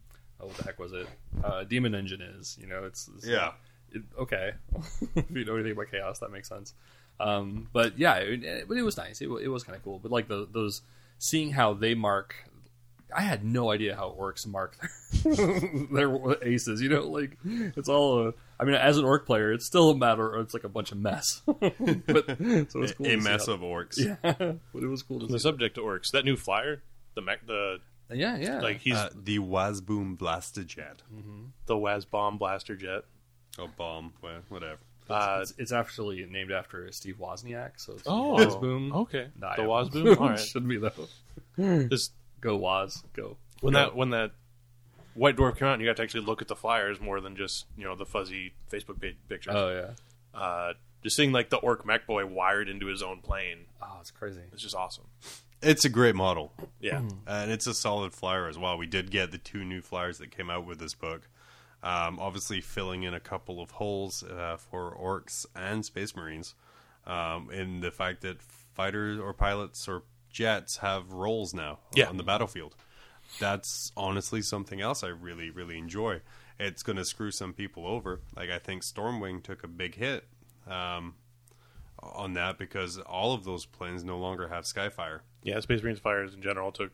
what 0.45 0.57
the 0.57 0.63
heck 0.63 0.79
was 0.79 0.93
it? 0.93 1.07
Uh, 1.43 1.63
demon 1.63 1.93
engine 1.95 2.21
is. 2.21 2.57
You 2.59 2.67
know, 2.67 2.83
it's, 2.85 3.09
it's 3.15 3.27
Yeah. 3.27 3.51
it, 3.91 4.01
okay. 4.19 4.51
if 5.15 5.29
you 5.31 5.45
know 5.45 5.55
anything 5.55 5.71
about 5.73 5.91
chaos, 5.91 6.19
that 6.19 6.31
makes 6.31 6.49
sense. 6.49 6.73
Um, 7.19 7.69
but 7.71 7.97
yeah, 7.97 8.15
it, 8.15 8.43
it, 8.43 8.67
but 8.67 8.77
it 8.77 8.81
was 8.83 8.97
nice. 8.97 9.21
It, 9.21 9.27
it 9.41 9.47
was 9.47 9.63
kind 9.63 9.75
of 9.77 9.83
cool. 9.83 9.99
But 9.99 10.11
like 10.11 10.27
the, 10.27 10.47
those, 10.51 10.81
seeing 11.17 11.51
how 11.51 11.73
they 11.73 11.93
mark, 11.95 12.35
I 13.15 13.21
had 13.21 13.45
no 13.45 13.71
idea 13.71 13.95
how 13.95 14.13
orcs 14.19 14.45
mark 14.45 14.75
their, 15.23 15.47
their 15.91 16.43
aces. 16.43 16.81
You 16.81 16.89
know, 16.89 17.03
like 17.07 17.37
it's 17.45 17.87
all. 17.87 18.27
Uh, 18.27 18.31
I 18.59 18.63
mean, 18.63 18.75
as 18.75 18.97
an 18.97 19.03
orc 19.05 19.25
player, 19.25 19.51
it's 19.53 19.65
still 19.65 19.89
a 19.91 19.97
matter. 19.97 20.37
It's 20.39 20.53
like 20.53 20.63
a 20.63 20.69
bunch 20.69 20.91
of 20.91 20.97
mess. 20.97 21.41
but 21.45 21.59
so 21.59 22.81
it's 22.81 22.93
cool. 22.93 23.05
a 23.05 23.09
to 23.09 23.09
see 23.09 23.15
mess 23.17 23.47
how- 23.47 23.53
of 23.53 23.59
orcs. 23.61 23.97
Yeah, 23.97 24.15
but 24.23 24.83
it 24.83 24.87
was 24.87 25.03
cool 25.03 25.19
to 25.19 25.27
The 25.27 25.39
see. 25.39 25.43
subject 25.43 25.75
to 25.75 25.81
orcs, 25.81 26.11
that 26.11 26.25
new 26.25 26.35
flyer, 26.35 26.81
the 27.15 27.21
mech, 27.21 27.45
the 27.47 27.77
Yeah, 28.11 28.37
yeah. 28.37 28.59
like 28.61 28.77
he's 28.79 28.95
Uh, 28.95 29.09
the 29.15 29.39
Wazboom 29.39 30.17
Blaster 30.17 30.63
Jet. 30.63 31.01
the 31.65 31.75
Wazbomb 31.75 32.37
blaster 32.37 32.75
jet. 32.75 33.03
Oh, 33.57 33.67
bomb. 33.77 34.13
Well, 34.21 34.41
whatever. 34.49 34.77
Uh, 35.09 35.39
it's, 35.41 35.53
it's 35.57 35.71
actually 35.71 36.25
named 36.25 36.51
after 36.51 36.91
Steve 36.91 37.17
Wozniak. 37.19 37.71
So 37.77 37.93
it's 37.93 38.03
Oh, 38.05 38.35
Wazboom. 38.37 38.93
okay. 38.93 39.27
Nah, 39.39 39.55
The 39.55 39.61
yeah. 39.63 39.67
Wazboom? 39.67 40.19
All 40.19 40.29
right. 40.29 40.39
Should 40.39 40.67
be 40.67 40.77
though. 40.77 41.07
Just 41.89 42.11
Go 42.41 42.57
Waz. 42.57 43.03
Go. 43.13 43.37
when 43.61 43.73
Go. 43.73 43.79
that 43.79 43.95
when 43.95 44.09
that 44.11 44.31
White 45.13 45.37
Dwarf 45.37 45.57
came 45.57 45.67
out, 45.69 45.73
and 45.75 45.81
you 45.81 45.87
got 45.87 45.95
to 45.97 46.03
actually 46.03 46.25
look 46.25 46.41
at 46.41 46.47
the 46.49 46.55
flyers 46.55 46.99
more 46.99 47.21
than 47.21 47.35
just 47.37 47.65
you 47.77 47.85
know 47.85 47.95
the 47.95 48.05
fuzzy 48.05 48.53
Facebook 48.71 48.99
page 48.99 49.15
pictures. 49.29 49.53
Oh 49.55 49.69
yeah. 50.33 50.39
Uh, 50.39 50.73
just 51.03 51.15
seeing 51.15 51.31
like 51.31 51.49
the 51.49 51.57
orc 51.57 51.85
mech 51.85 52.05
boy 52.05 52.25
wired 52.25 52.67
into 52.67 52.87
his 52.87 53.01
own 53.01 53.21
plane, 53.21 53.65
Oh, 53.81 53.97
it's 54.01 54.11
crazy. 54.11 54.41
it's 54.51 54.61
just 54.61 54.75
awesome. 54.75 55.05
It's 55.65 55.83
a 55.83 55.89
great 55.89 56.15
model. 56.15 56.53
Yeah, 56.79 57.01
and 57.27 57.51
it's 57.51 57.65
a 57.67 57.73
solid 57.73 58.13
flyer 58.13 58.47
as 58.47 58.57
well. 58.57 58.77
We 58.77 58.85
did 58.87 59.09
get 59.09 59.31
the 59.31 59.37
two 59.37 59.63
new 59.65 59.81
flyers 59.81 60.19
that 60.19 60.29
came 60.31 60.49
out 60.49 60.65
with 60.65 60.79
this 60.79 60.93
book. 60.93 61.27
Um, 61.83 62.19
obviously, 62.19 62.61
filling 62.61 63.03
in 63.03 63.13
a 63.13 63.19
couple 63.19 63.59
of 63.61 63.71
holes 63.71 64.23
uh, 64.23 64.57
for 64.57 64.95
orcs 64.95 65.45
and 65.55 65.83
space 65.85 66.15
marines, 66.15 66.55
um, 67.05 67.49
in 67.51 67.81
the 67.81 67.91
fact 67.91 68.21
that 68.21 68.41
fighters 68.41 69.19
or 69.19 69.33
pilots 69.33 69.87
or 69.87 70.03
jets 70.29 70.77
have 70.77 71.11
roles 71.11 71.53
now 71.53 71.79
Yeah. 71.93 72.09
on 72.09 72.17
the 72.17 72.23
battlefield. 72.23 72.75
That's 73.39 73.91
honestly 73.97 74.41
something 74.41 74.81
else 74.81 75.03
I 75.03 75.07
really, 75.07 75.49
really 75.49 75.77
enjoy. 75.77 76.21
It's 76.59 76.83
going 76.83 76.97
to 76.97 77.05
screw 77.05 77.31
some 77.31 77.53
people 77.53 77.87
over. 77.87 78.21
Like 78.35 78.49
I 78.49 78.59
think 78.59 78.83
Stormwing 78.83 79.43
took 79.43 79.63
a 79.63 79.67
big 79.67 79.95
hit 79.95 80.25
um, 80.67 81.15
on 82.01 82.33
that 82.33 82.57
because 82.57 82.97
all 82.99 83.33
of 83.33 83.43
those 83.45 83.65
planes 83.65 84.03
no 84.03 84.17
longer 84.17 84.47
have 84.49 84.65
Skyfire. 84.65 85.21
Yeah. 85.45 85.59
Space 85.61 85.81
Marines 85.81 85.99
fires 85.99 86.33
in 86.33 86.41
general 86.41 86.73
took 86.73 86.91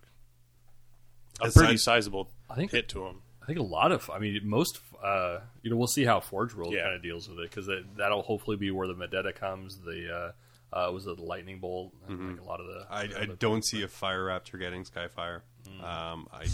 a 1.41 1.45
Aside- 1.47 1.59
pretty 1.59 1.77
sizable 1.77 2.29
I 2.49 2.55
think- 2.55 2.69
hit 2.71 2.87
to 2.89 2.99
them. 2.99 3.21
I 3.41 3.47
think 3.47 3.57
a 3.57 3.63
lot 3.63 3.91
of. 3.91 4.07
I 4.11 4.19
mean, 4.19 4.39
most. 4.43 4.79
Uh, 5.03 5.39
you 5.63 5.71
know, 5.71 5.75
we'll 5.75 5.87
see 5.87 6.05
how 6.05 6.19
Forge 6.19 6.53
World 6.53 6.73
Yeah. 6.73 6.83
kind 6.83 6.93
of 6.95 7.01
deals 7.01 7.27
with 7.27 7.39
it 7.39 7.49
because 7.49 7.67
that'll 7.97 8.21
hopefully 8.21 8.55
be 8.55 8.69
where 8.69 8.87
the 8.87 8.93
Medetta 8.93 9.33
comes. 9.33 9.79
The 9.79 10.33
uh, 10.71 10.77
uh, 10.87 10.91
was 10.91 11.07
it 11.07 11.17
the 11.17 11.23
lightning 11.23 11.57
bolt? 11.59 11.91
and, 12.07 12.33
Like 12.37 12.39
a 12.39 12.43
lot 12.47 12.59
of 12.59 12.67
the. 12.67 12.85
I, 12.91 13.01
I 13.23 13.25
don't 13.39 13.65
see 13.65 13.81
a 13.81 13.87
Fire 13.87 14.25
Raptor 14.27 14.59
getting 14.59 14.83
Skyfire. 14.83 15.41
Um, 15.83 16.27
I 16.31 16.45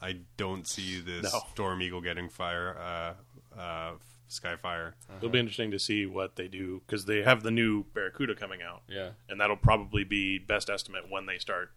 I 0.00 0.18
don't 0.36 0.68
see 0.68 1.00
this 1.00 1.24
No. 1.32 1.40
Storm 1.52 1.82
Eagle 1.82 2.00
getting 2.00 2.28
fire, 2.28 2.78
uh, 2.78 3.58
uh, 3.60 3.92
Skyfire. 4.30 4.92
It'll 5.18 5.28
be 5.28 5.38
interesting 5.38 5.70
to 5.72 5.78
see 5.78 6.06
what 6.06 6.36
they 6.36 6.48
do 6.48 6.80
because 6.86 7.04
they 7.04 7.22
have 7.22 7.42
the 7.42 7.50
new 7.50 7.84
Barracuda 7.94 8.34
coming 8.34 8.62
out, 8.62 8.82
Yeah. 8.88 9.10
and 9.28 9.40
that'll 9.40 9.56
probably 9.56 10.04
be 10.04 10.38
best 10.38 10.70
estimate 10.70 11.10
when 11.10 11.26
they 11.26 11.38
start 11.38 11.72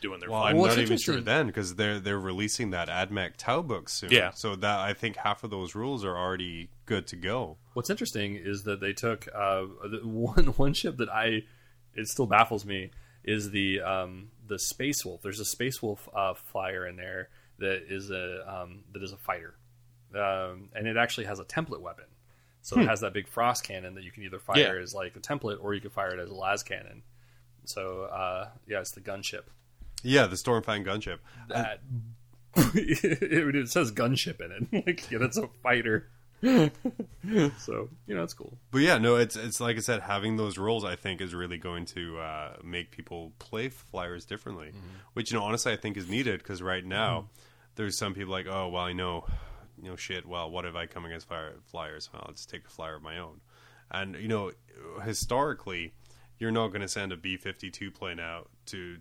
doing 0.00 0.20
their 0.20 0.30
Well, 0.30 0.40
flight. 0.40 0.52
I'm 0.54 0.58
what's 0.58 0.76
not 0.76 0.82
even 0.82 0.96
sure 0.98 1.14
interesting- 1.14 1.24
then 1.24 1.46
because 1.46 1.74
they're 1.76 2.00
they're 2.00 2.18
releasing 2.18 2.70
that 2.70 2.88
AdMech 2.88 3.32
Tau 3.36 3.62
book 3.62 3.88
soon. 3.88 4.10
Yeah. 4.10 4.30
So 4.30 4.56
that 4.56 4.78
I 4.80 4.94
think 4.94 5.16
half 5.16 5.44
of 5.44 5.50
those 5.50 5.74
rules 5.74 6.04
are 6.04 6.16
already 6.16 6.70
good 6.86 7.06
to 7.08 7.16
go. 7.16 7.58
What's 7.74 7.90
interesting 7.90 8.36
is 8.36 8.62
that 8.64 8.80
they 8.80 8.92
took 8.94 9.28
uh, 9.34 9.66
the 9.90 10.00
one 10.04 10.46
one 10.56 10.72
ship 10.74 10.96
that 10.96 11.08
I 11.10 11.42
it 11.94 12.06
still 12.08 12.26
baffles 12.26 12.64
me 12.64 12.90
is 13.24 13.50
the 13.50 13.80
um, 13.82 14.30
the 14.48 14.58
Space 14.58 15.04
Wolf. 15.04 15.20
There's 15.22 15.40
a 15.40 15.44
Space 15.44 15.82
Wolf 15.82 16.08
uh, 16.14 16.34
flyer 16.34 16.86
in 16.86 16.96
there 16.96 17.28
that 17.58 17.84
is 17.88 18.10
a 18.10 18.44
um, 18.52 18.84
that 18.92 19.02
is 19.04 19.12
a 19.12 19.16
fighter, 19.18 19.54
um, 20.16 20.68
and 20.74 20.86
it 20.86 20.96
actually 20.96 21.26
has 21.26 21.38
a 21.40 21.44
template 21.44 21.80
weapon. 21.80 22.04
So 22.64 22.78
it 22.78 22.86
has 22.86 23.00
that 23.00 23.12
big 23.12 23.26
frost 23.26 23.64
cannon 23.64 23.94
that 23.96 24.04
you 24.04 24.12
can 24.12 24.22
either 24.22 24.38
fire 24.38 24.76
Yeah. 24.76 24.82
as 24.82 24.94
like 24.94 25.16
a 25.16 25.20
template 25.20 25.58
or 25.60 25.74
you 25.74 25.80
can 25.80 25.90
fire 25.90 26.14
it 26.14 26.20
as 26.20 26.30
a 26.30 26.34
lascannon. 26.34 27.00
So 27.64 28.02
uh, 28.04 28.50
yeah, 28.68 28.78
it's 28.80 28.92
the 28.92 29.00
gunship. 29.00 29.42
Yeah, 30.04 30.26
the 30.28 30.36
Stormfang 30.36 30.84
gunship. 30.86 31.18
That 31.48 31.80
it, 32.56 33.54
it 33.56 33.68
says 33.68 33.90
gunship 33.92 34.40
in 34.40 34.68
it. 34.72 34.86
like 34.86 35.10
yeah, 35.10 35.18
that's 35.18 35.36
a 35.38 35.48
fighter. 35.62 36.08
so 36.42 37.88
you 38.06 38.14
know 38.14 38.22
it's 38.22 38.34
cool. 38.34 38.56
But 38.70 38.78
yeah, 38.82 38.98
no, 38.98 39.16
it's 39.16 39.36
it's 39.36 39.60
like 39.60 39.76
I 39.76 39.80
said, 39.80 40.00
having 40.02 40.36
those 40.36 40.58
roles 40.58 40.84
I 40.84 40.96
think 40.96 41.20
is 41.20 41.34
really 41.34 41.58
going 41.58 41.84
to 41.86 42.18
uh, 42.18 42.56
make 42.64 42.90
people 42.90 43.32
play 43.38 43.68
flyers 43.68 44.24
differently, 44.24 44.72
which 45.14 45.32
you 45.32 45.38
know 45.38 45.44
honestly 45.44 45.72
I 45.72 45.76
think 45.76 45.96
is 45.96 46.08
needed 46.08 46.38
because 46.38 46.62
right 46.62 46.84
now 46.84 47.28
there's 47.76 47.96
some 47.96 48.14
people 48.14 48.32
like, 48.32 48.46
oh 48.48 48.68
well, 48.68 48.82
I 48.84 48.92
know, 48.92 49.24
you 49.80 49.88
know, 49.88 49.96
shit. 49.96 50.26
Well, 50.26 50.50
what 50.50 50.64
if 50.64 50.74
I 50.74 50.86
come 50.86 51.04
against 51.04 51.28
fire, 51.28 51.54
flyers? 51.64 52.10
Well, 52.12 52.24
I'll 52.26 52.32
just 52.32 52.50
take 52.50 52.66
a 52.66 52.70
flyer 52.70 52.96
of 52.96 53.02
my 53.02 53.18
own, 53.18 53.40
and 53.90 54.16
you 54.16 54.28
know, 54.28 54.52
historically, 55.04 55.92
you're 56.38 56.50
not 56.50 56.68
going 56.68 56.82
to 56.82 56.88
send 56.88 57.12
a 57.12 57.16
B 57.16 57.36
fifty 57.36 57.70
two 57.70 57.90
plane 57.90 58.20
out 58.20 58.50
to 58.66 58.98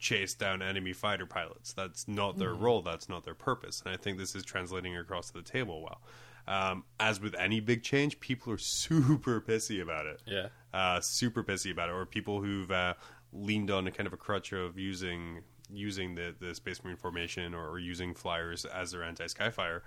chase 0.00 0.34
down 0.34 0.62
enemy 0.62 0.92
fighter 0.92 1.26
pilots. 1.26 1.72
That's 1.74 2.08
not 2.08 2.38
their 2.38 2.54
role. 2.54 2.82
That's 2.82 3.08
not 3.08 3.24
their 3.24 3.34
purpose. 3.34 3.82
And 3.84 3.94
I 3.94 3.96
think 3.98 4.18
this 4.18 4.34
is 4.34 4.44
translating 4.44 4.96
across 4.96 5.30
the 5.30 5.42
table 5.42 5.82
well. 5.82 6.00
Um, 6.48 6.84
as 6.98 7.20
with 7.20 7.34
any 7.38 7.60
big 7.60 7.82
change, 7.82 8.18
people 8.18 8.52
are 8.52 8.58
super 8.58 9.40
pissy 9.40 9.80
about 9.82 10.06
it. 10.06 10.22
Yeah. 10.26 10.48
Uh, 10.72 11.00
super 11.00 11.44
pissy 11.44 11.70
about 11.70 11.90
it. 11.90 11.92
Or 11.92 12.06
people 12.06 12.40
who've 12.40 12.70
uh, 12.70 12.94
leaned 13.32 13.70
on 13.70 13.86
a 13.86 13.92
kind 13.92 14.06
of 14.06 14.12
a 14.12 14.16
crutch 14.16 14.52
of 14.52 14.78
using 14.78 15.42
using 15.72 16.14
the, 16.14 16.34
the 16.38 16.54
Space 16.54 16.82
Marine 16.82 16.96
formation 16.96 17.54
or, 17.54 17.78
using 17.78 18.14
flyers 18.14 18.64
as 18.64 18.92
their 18.92 19.02
anti 19.02 19.24
Skyfire. 19.24 19.82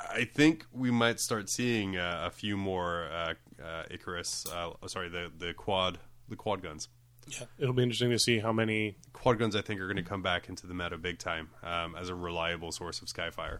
I 0.00 0.24
think 0.24 0.66
we 0.72 0.90
might 0.90 1.20
start 1.20 1.50
seeing 1.50 1.96
uh, 1.96 2.22
a 2.26 2.30
few 2.30 2.56
more 2.56 3.04
uh, 3.12 3.34
uh, 3.62 3.82
Icarus. 3.90 4.46
Uh, 4.46 4.70
sorry, 4.86 5.08
the 5.08 5.30
the 5.36 5.52
quad 5.52 5.98
the 6.28 6.36
quad 6.36 6.62
guns. 6.62 6.88
Yeah, 7.28 7.46
it'll 7.58 7.74
be 7.74 7.82
interesting 7.82 8.10
to 8.10 8.18
see 8.18 8.38
how 8.38 8.52
many. 8.52 8.96
Quad 9.12 9.38
guns, 9.38 9.54
I 9.54 9.60
think, 9.60 9.80
are 9.80 9.86
going 9.86 10.02
to 10.02 10.02
come 10.02 10.22
back 10.22 10.48
into 10.48 10.66
the 10.66 10.74
meta 10.74 10.96
big 10.96 11.18
time 11.18 11.50
um, 11.62 11.94
as 11.96 12.08
a 12.08 12.14
reliable 12.14 12.72
source 12.72 13.02
of 13.02 13.08
Skyfire. 13.08 13.58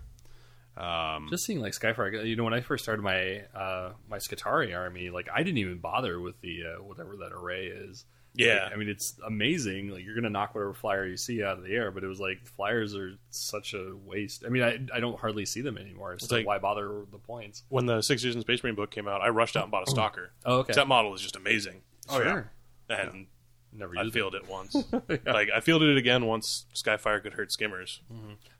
Um, 0.76 1.28
Just 1.30 1.44
seeing 1.44 1.60
like 1.60 1.72
Skyfire, 1.72 2.26
you 2.26 2.36
know, 2.36 2.44
when 2.44 2.54
I 2.54 2.60
first 2.60 2.84
started 2.84 3.02
my 3.02 3.42
uh, 3.54 3.92
my 4.08 4.18
Skitarii 4.18 4.76
army, 4.76 5.10
like 5.10 5.28
I 5.32 5.42
didn't 5.42 5.58
even 5.58 5.78
bother 5.78 6.20
with 6.20 6.40
the 6.40 6.62
uh, 6.64 6.82
whatever 6.82 7.16
that 7.16 7.32
array 7.32 7.66
is. 7.66 8.06
Yeah. 8.34 8.64
Like, 8.64 8.72
I 8.72 8.76
mean 8.76 8.88
it's 8.88 9.14
amazing. 9.26 9.88
Like 9.88 10.04
you're 10.04 10.14
gonna 10.14 10.30
knock 10.30 10.54
whatever 10.54 10.72
flyer 10.74 11.06
you 11.06 11.16
see 11.16 11.42
out 11.42 11.58
of 11.58 11.64
the 11.64 11.74
air, 11.74 11.90
but 11.90 12.04
it 12.04 12.06
was 12.06 12.20
like 12.20 12.46
flyers 12.46 12.94
are 12.94 13.12
such 13.30 13.74
a 13.74 13.92
waste. 14.04 14.44
I 14.46 14.48
mean, 14.50 14.62
I 14.62 14.78
I 14.94 15.00
don't 15.00 15.18
hardly 15.18 15.44
see 15.46 15.60
them 15.60 15.76
anymore. 15.78 16.18
So 16.18 16.36
like- 16.36 16.46
why 16.46 16.58
bother 16.58 17.02
the 17.10 17.18
points? 17.18 17.64
When 17.68 17.86
the 17.86 18.00
Six 18.02 18.22
Years 18.22 18.36
in 18.36 18.40
Space 18.42 18.62
Marine 18.62 18.76
book 18.76 18.90
came 18.90 19.08
out, 19.08 19.20
I 19.20 19.28
rushed 19.28 19.56
out 19.56 19.64
and 19.64 19.72
bought 19.72 19.86
a 19.86 19.90
stalker. 19.90 20.30
Oh, 20.44 20.58
okay. 20.58 20.72
That 20.74 20.86
model 20.88 21.14
is 21.14 21.20
just 21.20 21.36
amazing. 21.36 21.82
Oh 22.08 22.22
sure. 22.22 22.50
And 22.88 23.26
Never 23.72 23.96
I 23.96 24.08
fielded 24.10 24.42
it 24.42 24.48
once. 24.48 24.74
Like 25.26 25.48
I 25.54 25.60
fielded 25.60 25.90
it 25.90 25.96
again 25.96 26.26
once 26.26 26.66
Skyfire 26.74 27.22
could 27.22 27.34
hurt 27.34 27.52
skimmers. 27.52 28.00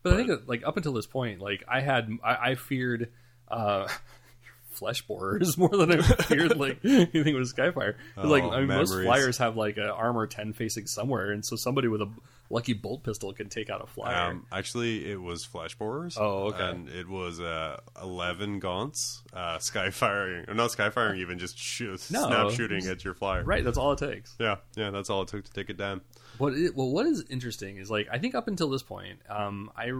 But 0.02 0.12
I 0.12 0.16
think 0.16 0.28
that, 0.28 0.48
like 0.48 0.62
up 0.64 0.76
until 0.76 0.92
this 0.92 1.06
point, 1.06 1.40
like 1.40 1.64
I 1.68 1.80
had 1.80 2.10
I, 2.22 2.50
I 2.50 2.54
feared 2.54 3.10
uh, 3.48 3.88
flesh 4.80 5.02
borers 5.02 5.56
more 5.58 5.68
than 5.68 5.92
I 5.92 6.02
feared 6.02 6.56
like 6.56 6.80
anything 6.84 7.34
with 7.36 7.54
Skyfire. 7.54 7.94
'Cause, 8.16 8.24
like 8.30 8.42
Oh, 8.42 8.50
I 8.50 8.58
mean, 8.58 8.66
most 8.68 8.92
flyers 8.92 9.38
have 9.38 9.56
like 9.56 9.76
an 9.76 9.84
armor 9.84 10.26
ten 10.26 10.52
facing 10.52 10.86
somewhere, 10.88 11.30
and 11.30 11.44
so 11.46 11.54
somebody 11.54 11.86
with 11.86 12.02
a 12.02 12.10
lucky 12.52 12.72
bolt 12.72 13.04
pistol 13.04 13.32
can 13.32 13.48
take 13.48 13.70
out 13.70 13.80
a 13.80 13.86
flyer. 13.86 14.30
Um, 14.32 14.46
actually, 14.50 15.08
it 15.08 15.22
was 15.22 15.44
flash 15.44 15.76
borers. 15.76 16.16
Oh, 16.18 16.48
okay. 16.48 16.68
And 16.70 16.88
it 16.88 17.08
was 17.08 17.38
uh, 17.38 17.78
eleven 18.02 18.58
gaunts, 18.58 19.22
uh, 19.32 19.58
skyfiring, 19.58 20.48
or 20.48 20.54
not 20.54 20.70
skyfiring, 20.70 21.18
even 21.18 21.38
just 21.38 21.56
shoot, 21.56 22.04
No. 22.10 22.26
snap 22.26 22.50
shooting 22.50 22.86
at 22.86 23.04
your 23.04 23.14
flyer. 23.14 23.44
right, 23.44 23.62
that's 23.62 23.78
all 23.78 23.92
it 23.92 23.98
takes. 24.00 24.34
Yeah, 24.40 24.56
yeah, 24.74 24.90
that's 24.90 25.10
all 25.10 25.22
it 25.22 25.28
took 25.28 25.44
to 25.44 25.52
take 25.52 25.70
it 25.70 25.76
down. 25.76 26.00
What 26.38 26.54
it, 26.54 26.74
well, 26.74 26.90
what 26.90 27.06
is 27.06 27.22
interesting 27.30 27.76
is 27.76 27.90
like 27.90 28.08
I 28.10 28.18
think 28.18 28.34
up 28.34 28.48
until 28.48 28.70
this 28.70 28.82
point, 28.82 29.18
um, 29.28 29.70
I 29.76 29.92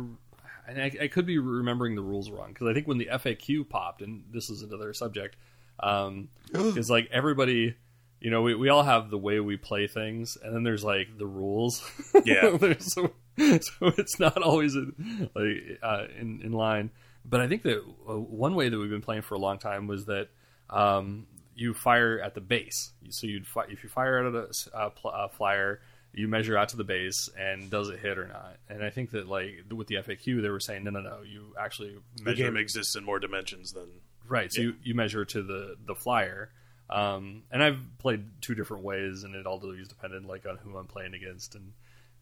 and 0.68 0.80
I, 0.80 0.92
I 1.02 1.08
could 1.08 1.26
be 1.26 1.38
remembering 1.38 1.94
the 1.94 2.02
rules 2.02 2.30
wrong 2.30 2.48
because 2.52 2.68
I 2.68 2.74
think 2.74 2.86
when 2.86 2.98
the 2.98 3.08
FAQ 3.12 3.68
popped, 3.68 4.02
and 4.02 4.24
this 4.32 4.50
is 4.50 4.62
another 4.62 4.92
subject, 4.92 5.36
um, 5.80 6.28
is 6.54 6.90
like 6.90 7.08
everybody, 7.12 7.74
you 8.20 8.30
know, 8.30 8.42
we, 8.42 8.54
we 8.54 8.68
all 8.68 8.82
have 8.82 9.10
the 9.10 9.18
way 9.18 9.40
we 9.40 9.56
play 9.56 9.86
things, 9.86 10.36
and 10.42 10.54
then 10.54 10.62
there's 10.62 10.84
like 10.84 11.16
the 11.18 11.26
rules. 11.26 11.82
Yeah. 12.24 12.56
So, 12.80 13.12
so 13.38 13.86
it's 13.96 14.20
not 14.20 14.42
always 14.42 14.74
in, 14.74 15.30
like 15.34 15.78
uh, 15.82 16.04
in 16.18 16.42
in 16.42 16.52
line. 16.52 16.90
But 17.24 17.40
I 17.40 17.48
think 17.48 17.62
that 17.62 17.78
uh, 17.78 18.18
one 18.18 18.54
way 18.54 18.68
that 18.68 18.78
we've 18.78 18.90
been 18.90 19.00
playing 19.00 19.22
for 19.22 19.34
a 19.34 19.38
long 19.38 19.58
time 19.58 19.86
was 19.86 20.06
that 20.06 20.28
um, 20.68 21.26
you 21.54 21.72
fire 21.74 22.20
at 22.20 22.34
the 22.34 22.40
base. 22.40 22.92
So 23.10 23.26
you'd 23.26 23.46
fi- 23.46 23.66
if 23.68 23.82
you 23.82 23.88
fire 23.88 24.26
at 24.26 24.34
a, 24.34 24.48
a, 24.74 24.90
pl- 24.90 25.12
a 25.12 25.28
flyer, 25.28 25.80
you 26.12 26.28
measure 26.28 26.56
out 26.56 26.70
to 26.70 26.76
the 26.76 26.84
base 26.84 27.28
and 27.38 27.70
does 27.70 27.88
it 27.88 28.00
hit 28.00 28.18
or 28.18 28.26
not. 28.26 28.56
And 28.68 28.84
I 28.84 28.90
think 28.90 29.12
that 29.12 29.28
like 29.28 29.64
with 29.70 29.86
the 29.86 29.96
FAQ, 29.96 30.42
they 30.42 30.48
were 30.48 30.60
saying 30.60 30.84
no, 30.84 30.90
no, 30.90 31.00
no. 31.00 31.18
You 31.22 31.54
actually 31.58 31.96
The 32.22 32.34
game 32.34 32.56
exists 32.56 32.96
in 32.96 33.04
more 33.04 33.18
dimensions 33.18 33.72
than 33.72 33.88
right. 34.28 34.52
So 34.52 34.62
you, 34.62 34.74
you 34.82 34.94
measure 34.94 35.24
to 35.24 35.42
the 35.42 35.76
the 35.86 35.94
flyer. 35.94 36.50
Um, 36.88 37.44
and 37.52 37.62
I've 37.62 37.78
played 37.98 38.24
two 38.40 38.56
different 38.56 38.82
ways, 38.82 39.22
and 39.22 39.36
it 39.36 39.46
all 39.46 39.60
is 39.70 39.86
dependent 39.86 40.26
like 40.26 40.44
on 40.46 40.56
who 40.56 40.76
I'm 40.76 40.86
playing 40.86 41.14
against 41.14 41.54
and 41.54 41.72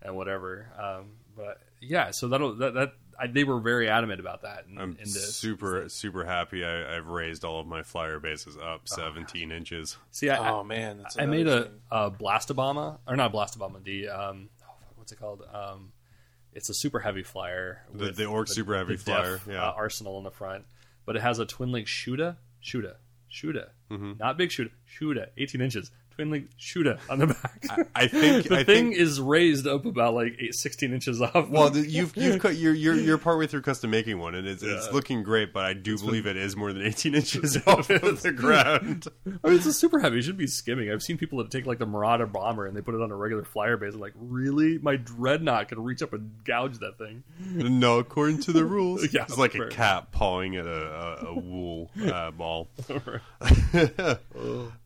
and 0.03 0.17
whatever. 0.17 0.69
Um, 0.79 1.13
but 1.37 1.61
yeah, 1.81 2.11
so 2.11 2.29
that'll 2.29 2.55
that 2.57 2.75
that 2.75 2.93
I, 3.21 3.27
they 3.27 3.43
were 3.45 3.59
very 3.61 3.89
adamant 3.89 4.21
about 4.21 4.43
that. 4.43 4.67
In, 4.71 4.79
I'm 4.79 4.91
in 4.93 4.97
this. 4.99 5.35
super, 5.37 5.89
super 5.89 6.25
happy. 6.25 6.65
I, 6.65 6.97
I've 6.97 7.09
raised 7.09 7.45
all 7.45 7.59
of 7.61 7.67
my 7.67 7.83
flyer 7.83 8.21
bases 8.21 8.57
Oh, 8.61 8.75
up 8.75 8.89
17 8.89 9.51
inches. 9.51 9.97
See, 10.13 10.31
I, 10.31 10.51
Oh 10.51 10.63
man, 10.63 10.99
that's 10.99 11.19
I 11.19 11.27
made 11.27 11.49
a, 11.49 11.65
thing. 11.65 11.73
a 11.91 12.11
Blastobama, 12.11 12.99
or 13.07 13.17
not 13.17 13.33
Blastobama, 13.33 13.83
the 13.83 14.09
um, 14.09 14.49
oh, 14.63 14.73
what's 14.97 15.11
it 15.13 15.19
called? 15.19 15.43
Um, 15.53 15.93
it's 16.55 16.69
a 16.71 16.75
super 16.75 17.01
heavy 17.01 17.23
flyer. 17.23 17.83
The- 17.93 18.05
with 18.07 18.17
the 18.17 18.27
Orc 18.27 18.49
super 18.49 18.77
heavy 18.77 18.97
the 18.97 19.03
flyer, 19.03 19.39
Def, 19.39 19.47
yeah. 19.49 19.67
uh, 19.69 19.73
arsenal 19.77 20.19
in 20.19 20.25
the 20.25 20.31
front, 20.31 20.65
but 21.05 21.17
it 21.17 21.23
has 21.23 21.39
a 21.39 21.45
twin 21.47 21.73
link 21.73 21.87
shooter, 21.89 22.37
shooter, 22.61 22.97
shooter, 23.29 23.73
Mm-hmm. 23.91 24.13
not 24.19 24.37
big 24.39 24.51
shooter, 24.51 24.71
shooter, 24.87 25.29
18 25.37 25.61
inches, 25.61 25.91
link 26.19 26.51
shooter 26.57 26.99
on 27.09 27.19
the 27.19 27.27
back. 27.29 27.89
I 27.95 28.07
think 28.07 28.49
the 28.49 28.59
I 28.59 28.65
thing 28.65 28.91
think, 28.91 28.97
is 28.97 29.21
raised 29.21 29.67
up 29.67 29.87
about 29.87 30.15
like 30.15 30.37
eight, 30.39 30.55
16 30.55 30.93
inches 30.93 31.21
off. 31.23 31.49
Well, 31.49 31.77
you've 31.77 32.17
you've 32.17 32.41
cut 32.41 32.57
you're 32.57 32.75
you're 32.75 32.95
you're 32.95 33.19
partway 33.19 33.47
through 33.47 33.63
custom 33.63 33.91
making 33.91 34.19
one, 34.19 34.35
and 34.35 34.47
it's 34.47 34.63
it's 34.63 34.93
looking 34.93 35.23
great. 35.23 35.53
But 35.53 35.65
I 35.65 35.73
do 35.73 35.97
believe 35.99 36.27
it 36.27 36.37
is 36.37 36.57
more 36.57 36.73
than 36.73 36.83
18 36.83 37.15
inches 37.15 37.57
off 37.67 37.91
of 37.91 38.23
the 38.23 38.33
ground. 38.33 39.07
I 39.27 39.49
mean, 39.49 39.57
it's 39.57 39.67
a 39.67 39.73
super 39.73 39.99
heavy. 40.01 40.19
It 40.19 40.23
should 40.23 40.37
be 40.37 40.47
skimming. 40.47 40.91
I've 40.91 41.03
seen 41.03 41.19
people 41.19 41.39
that 41.39 41.51
take 41.51 41.67
like 41.67 41.79
the 41.79 41.87
Marauder 41.87 42.27
bomber 42.27 42.67
and 42.67 42.77
they 42.77 42.81
put 42.81 42.95
it 42.95 43.01
on 43.01 43.11
a 43.11 43.17
regular 43.17 43.45
flyer 43.45 43.77
base. 43.77 43.95
I'm 43.95 44.01
like, 44.01 44.15
really? 44.17 44.79
My 44.79 44.97
dreadnought 44.97 45.69
can 45.69 45.83
reach 45.83 46.03
up 46.03 46.13
and 46.13 46.31
gouge 46.45 46.79
that 46.79 46.99
thing. 46.99 47.25
no, 47.41 47.99
according 47.99 48.41
to 48.43 48.53
the 48.53 48.65
rules, 48.65 49.13
Yeah, 49.13 49.23
it's 49.23 49.39
like 49.39 49.55
a 49.55 49.69
cat 49.69 50.13
pawing 50.13 50.57
at 50.57 50.67
a, 50.67 50.71
a, 50.71 51.27
a 51.29 51.35
wool 51.35 51.91
uh, 52.05 52.31
ball. 52.31 52.69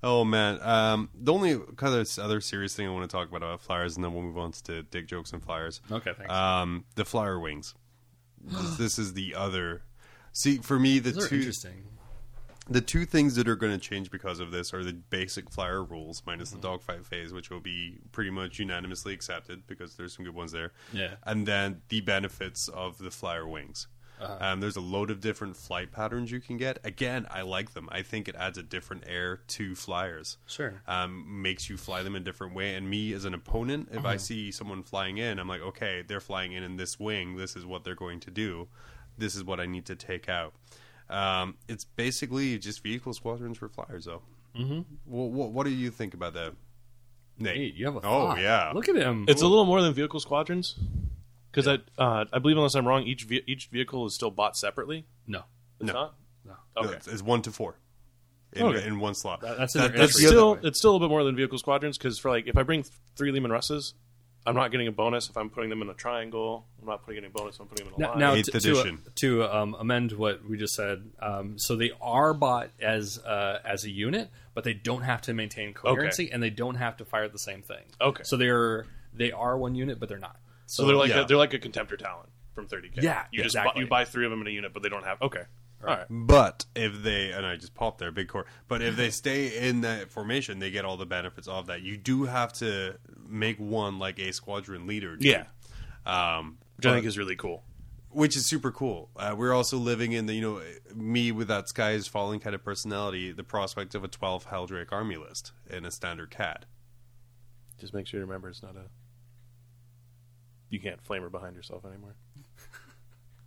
oh 0.03 0.25
man, 0.25 0.61
um, 0.63 1.09
the 1.23 1.33
only 1.33 1.59
kind 1.77 1.95
of 1.95 2.19
other 2.19 2.41
serious 2.41 2.75
thing 2.75 2.87
I 2.87 2.91
want 2.91 3.09
to 3.09 3.15
talk 3.17 3.29
about 3.29 3.43
about 3.43 3.61
flyers, 3.61 3.97
and 3.97 4.05
then 4.05 4.13
we'll 4.13 4.23
move 4.25 4.39
on 4.39 4.53
to 4.65 4.83
dick 4.83 5.07
jokes 5.07 5.33
and 5.33 5.43
flyers. 5.43 5.81
Okay, 5.91 6.13
thanks. 6.17 6.33
Um, 6.33 6.85
the 6.97 7.05
flyer 7.05 7.39
wings. 7.39 7.75
this, 8.45 8.77
this 8.77 8.99
is 8.99 9.15
the 9.15 9.35
other. 9.35 9.83
See, 10.33 10.59
for 10.59 10.79
me, 10.79 10.99
the 10.99 11.13
Those 11.13 11.29
two 11.29 11.37
interesting. 11.37 11.85
the 12.69 12.81
two 12.81 13.05
things 13.05 13.35
that 13.37 13.49
are 13.49 13.57
going 13.57 13.73
to 13.73 13.79
change 13.79 14.11
because 14.11 14.41
of 14.41 14.51
this 14.51 14.73
are 14.75 14.83
the 14.83 14.93
basic 14.95 15.51
flyer 15.51 15.83
rules 15.85 16.23
minus 16.27 16.51
Mm-hmm. 16.51 16.61
the 16.61 16.69
dogfight 16.69 17.07
phase, 17.07 17.33
which 17.33 17.51
will 17.51 17.61
be 17.61 17.99
pretty 18.13 18.31
much 18.31 18.59
unanimously 18.59 19.13
accepted 19.15 19.67
because 19.67 19.95
there's 19.97 20.15
some 20.17 20.25
good 20.25 20.35
ones 20.35 20.53
there. 20.53 20.73
Yeah. 20.93 21.15
and 21.25 21.47
then 21.47 21.83
the 21.89 22.01
benefits 22.01 22.69
of 22.69 22.99
the 22.99 23.11
flyer 23.11 23.47
wings. 23.47 23.87
Um, 24.41 24.61
there's 24.61 24.77
a 24.77 24.81
load 24.81 25.11
of 25.11 25.21
different 25.21 25.57
flight 25.57 25.91
patterns 25.93 26.31
you 26.31 26.41
can 26.41 26.57
get. 26.57 26.79
Again, 26.85 27.27
I 27.31 27.43
like 27.43 27.73
them. 27.75 27.89
I 27.91 28.03
think 28.03 28.29
it 28.29 28.37
adds 28.37 28.59
a 28.59 28.63
different 28.63 29.05
air 29.07 29.41
to 29.49 29.75
flyers. 29.75 30.37
Sure. 30.47 30.81
Um, 30.87 31.43
makes 31.43 31.69
you 31.69 31.77
fly 31.77 32.03
them 32.03 32.15
a 32.15 32.21
different 32.21 32.55
way. 32.55 32.75
And 32.75 32.89
me 32.89 33.13
as 33.13 33.25
an 33.25 33.35
opponent, 33.35 33.89
if 33.91 33.99
Uh-huh. 33.99 34.09
I 34.09 34.17
see 34.17 34.51
someone 34.53 34.83
flying 34.83 35.19
in, 35.19 35.39
I'm 35.39 35.49
like, 35.49 35.61
okay, 35.63 36.03
they're 36.07 36.21
flying 36.21 36.53
in 36.53 36.63
in 36.63 36.77
this 36.77 37.01
wing. 37.01 37.37
This 37.37 37.57
is 37.57 37.65
what 37.67 37.85
they're 37.85 37.95
going 37.95 38.21
to 38.21 38.31
do. 38.31 38.69
This 39.19 39.35
is 39.35 39.45
what 39.45 39.61
I 39.61 39.67
need 39.67 39.87
to 39.87 39.97
take 39.97 40.29
out. 40.29 40.55
Um, 41.11 41.57
it's 41.69 41.85
basically 41.85 42.59
just 42.59 42.83
vehicle 42.83 43.13
squadrons 43.13 43.59
for 43.59 43.69
flyers, 43.69 44.05
though. 44.07 44.23
Mm-hmm. 44.57 44.81
What, 45.05 45.51
what, 45.53 45.65
do 45.65 45.71
you 45.71 45.91
think 45.91 46.15
about 46.15 46.35
that, 46.35 46.55
Nate? 47.39 47.57
Nate, 47.57 47.75
you 47.75 47.87
have 47.87 47.97
a 47.97 48.01
Oh, 48.05 48.37
yeah. 48.37 48.71
Look 48.75 48.89
at 48.89 48.97
him. 48.97 49.25
It's 49.29 49.43
a 49.43 49.47
little 49.47 49.65
more 49.65 49.83
than 49.83 49.93
vehicle 49.95 50.21
squadrons. 50.21 50.77
Because 51.53 51.69
I, 51.69 51.79
uh, 52.03 52.25
I 52.33 52.39
believe, 52.39 52.57
unless 52.57 52.75
I'm 52.75 52.89
wrong, 52.89 53.03
each 53.05 53.25
ve- 53.25 53.45
each 53.47 53.67
vehicle 53.67 54.07
is 54.07 54.15
still 54.15 54.31
bought 54.31 54.57
separately. 54.57 55.05
no. 55.27 55.45
It's 55.81 55.89
No. 55.89 55.93
not. 55.93 56.15
No. 56.45 56.55
Okay. 56.85 56.95
It's, 56.95 57.07
it's 57.09 57.23
one 57.23 57.43
to 57.43 57.51
four 57.53 57.77
in, 58.53 58.63
Okay. 58.67 58.87
in 58.87 58.99
one 59.01 59.15
slot. 59.15 59.41
That- 59.43 59.59
that's 59.59 59.75
in 59.75 59.81
That- 59.83 59.89
their 59.93 59.99
that's 60.01 60.13
It's 60.13 60.21
the 60.21 60.27
other- 60.29 60.37
still 60.61 60.67
it's 60.69 60.79
still 60.79 60.97
a 60.97 61.01
bit 61.01 61.09
more 61.09 61.25
than 61.25 61.35
vehicle 61.37 61.59
squadrons 61.59 61.99
because 61.99 62.19
for 62.19 62.31
like 62.31 62.47
if 62.47 62.57
I 62.57 62.63
bring 62.63 62.83
th- 62.85 62.95
three 63.17 63.33
Leman 63.33 63.51
Russes, 63.51 63.95
I'm 64.47 64.55
not 64.57 64.71
getting 64.73 64.87
a 64.89 64.93
bonus 64.93 65.29
if 65.29 65.37
I'm 65.37 65.51
putting 65.51 65.71
them 65.71 65.83
in 65.83 65.89
a 65.89 65.95
triangle. 65.95 66.67
I'm 66.81 66.87
not 66.89 67.05
putting 67.05 67.23
any 67.23 67.33
bonus 67.33 67.57
if 67.57 67.61
I'm 67.63 67.67
putting 67.69 67.87
them 67.87 67.95
in 67.97 68.01
a 68.01 68.07
Now, 68.07 68.11
line. 68.13 68.19
now 68.21 68.35
Eighth 68.35 68.47
to, 68.53 68.61
to, 68.61 68.71
edition. 68.73 68.99
to 69.17 69.45
um, 69.45 69.75
amend 69.79 70.13
what 70.13 70.45
we 70.49 70.57
just 70.57 70.75
said, 70.75 71.11
um, 71.21 71.59
so 71.59 71.77
they 71.77 71.91
are 72.01 72.33
bought 72.35 72.71
as 72.81 73.19
uh, 73.19 73.61
as 73.65 73.85
a 73.85 73.91
unit, 73.91 74.31
but 74.55 74.65
they 74.65 74.75
don't 74.75 75.03
have 75.03 75.21
to 75.23 75.35
maintain 75.35 75.75
coherency 75.75 76.31
and 76.31 76.43
they 76.43 76.51
don't 76.51 76.75
have 76.77 76.97
to 76.99 77.05
fire 77.05 77.29
the 77.29 77.39
same 77.39 77.63
thing. 77.63 77.85
Okay. 78.01 78.23
so 78.25 78.37
they're 78.37 78.87
they 79.15 79.31
are 79.33 79.57
one 79.59 79.75
unit, 79.75 79.99
but 80.01 80.09
they're 80.09 80.19
not. 80.19 80.37
So 80.73 80.87
they're 80.87 80.97
like 80.97 81.11
yeah. 81.11 81.21
a, 81.21 81.27
they're 81.27 81.37
like 81.37 81.53
a 81.53 81.59
contemptor 81.59 81.99
talon 81.99 82.29
from 82.55 82.67
30k. 82.67 83.03
Yeah, 83.03 83.25
you 83.31 83.43
just 83.43 83.55
exactly. 83.57 83.73
buy, 83.75 83.81
you 83.81 83.87
buy 83.87 84.05
three 84.07 84.25
of 84.25 84.31
them 84.31 84.41
in 84.41 84.47
a 84.47 84.51
unit, 84.51 84.73
but 84.73 84.83
they 84.83 84.89
don't 84.89 85.05
have. 85.05 85.21
Okay, 85.21 85.43
all 85.83 85.95
right. 85.95 86.07
But 86.09 86.65
if 86.75 87.03
they 87.03 87.31
and 87.33 87.45
I 87.45 87.57
just 87.57 87.75
popped 87.75 87.99
there, 87.99 88.11
big 88.11 88.29
core. 88.29 88.47
But 88.69 88.81
if 88.81 88.97
they 88.97 89.11
stay 89.11 89.69
in 89.69 89.83
that 89.83 90.11
formation, 90.11 90.61
they 90.61 90.71
get 90.71 90.87
all 90.87 90.97
the 90.97 91.05
benefits 91.05 91.47
of 91.47 91.67
that. 91.67 91.83
You 91.83 91.99
do 91.99 92.25
have 92.25 92.55
to 92.55 92.97
make 93.29 93.59
one 93.59 93.99
like 93.99 94.19
a 94.19 94.33
squadron 94.33 94.87
leader. 94.87 95.17
dude. 95.17 95.25
Yeah, 95.25 95.45
um, 96.07 96.57
which 96.77 96.87
I 96.87 96.95
think 96.95 97.05
is 97.05 97.19
really 97.19 97.37
cool. 97.37 97.65
which 98.09 98.35
is 98.35 98.47
super 98.47 98.71
cool. 98.71 99.11
Uh, 99.15 99.35
we're 99.37 99.53
also 99.53 99.77
living 99.77 100.13
in 100.13 100.25
the 100.25 100.33
you 100.33 100.41
know 100.41 100.63
me 100.95 101.33
with 101.33 101.49
that 101.49 101.69
sky 101.69 101.91
is 101.91 102.07
falling 102.07 102.41
kind 102.41 102.55
of 102.55 102.65
personality. 102.65 103.31
The 103.31 103.45
prospect 103.45 103.95
of 103.95 104.05
a 104.05 104.09
twelve 104.09 104.47
Heldrake 104.47 104.91
army 104.91 105.19
list 105.19 105.53
in 105.69 105.85
a 105.85 105.91
standard 105.91 106.31
CAD. 106.31 106.65
Just 107.79 107.93
make 107.93 108.07
sure 108.07 108.21
you 108.21 108.25
remember 108.25 108.49
it's 108.49 108.63
not 108.63 108.75
a. 108.75 108.87
You 110.73 110.81
can't 110.81 111.01
flame 111.03 111.21
her 111.23 111.29
behind 111.29 111.55
yourself 111.55 111.85
anymore. 111.85 112.15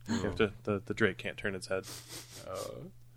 You 0.07 0.19
have 0.21 0.35
to. 0.35 0.51
The, 0.63 0.83
the 0.85 0.93
Drake 0.93 1.17
can't 1.17 1.35
turn 1.35 1.55
its 1.55 1.65
head. 1.65 1.83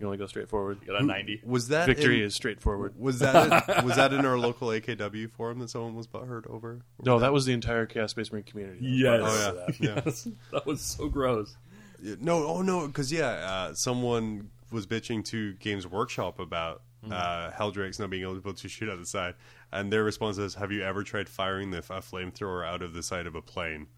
you 0.00 0.06
only 0.06 0.16
go 0.16 0.26
straight 0.26 0.48
forward. 0.48 0.78
Got 0.86 1.02
a 1.02 1.04
ninety. 1.04 1.38
Was 1.44 1.68
that 1.68 1.84
Victory 1.84 2.20
in- 2.20 2.24
is 2.24 2.34
straightforward. 2.34 2.94
Was 2.98 3.18
that 3.18 3.68
in, 3.78 3.84
was 3.84 3.96
that 3.96 4.14
in 4.14 4.24
our 4.24 4.38
local 4.38 4.68
AKW 4.68 5.30
forum 5.30 5.59
that 5.59 5.68
someone 5.68 5.94
was 5.94 6.09
heard 6.11 6.46
over? 6.46 6.80
No, 7.04 7.18
that 7.18 7.30
was 7.30 7.44
the 7.44 7.52
entire 7.52 7.84
Chaos 7.84 8.12
Space 8.12 8.32
Marine 8.32 8.44
community. 8.44 8.78
Yes. 8.80 9.20
Oh, 9.22 9.64
yeah. 9.68 9.74
Yeah. 9.80 10.00
Yes. 10.06 10.28
that 10.50 10.64
was 10.64 10.80
so 10.80 11.11
gross. 11.11 11.59
No, 12.00 12.46
oh 12.46 12.62
no, 12.62 12.86
because 12.86 13.12
yeah, 13.12 13.28
uh, 13.28 13.74
someone 13.74 14.48
was 14.70 14.86
bitching 14.86 15.22
to 15.26 15.52
Games 15.54 15.86
Workshop 15.86 16.38
about 16.38 16.80
uh, 17.11 17.50
Heldrakes 17.50 18.00
not 18.00 18.09
being 18.09 18.22
able 18.22 18.52
to 18.54 18.68
shoot 18.68 18.88
out 18.88 18.98
the 18.98 19.06
side, 19.06 19.34
and 19.72 19.92
their 19.92 20.04
response 20.04 20.38
is, 20.38 20.54
"Have 20.54 20.72
you 20.72 20.82
ever 20.82 21.02
tried 21.02 21.28
firing 21.28 21.70
the 21.70 21.78
a 21.78 21.82
flamethrower 21.82 22.66
out 22.66 22.82
of 22.82 22.94
the 22.94 23.02
side 23.02 23.26
of 23.26 23.34
a 23.34 23.42
plane?" 23.42 23.88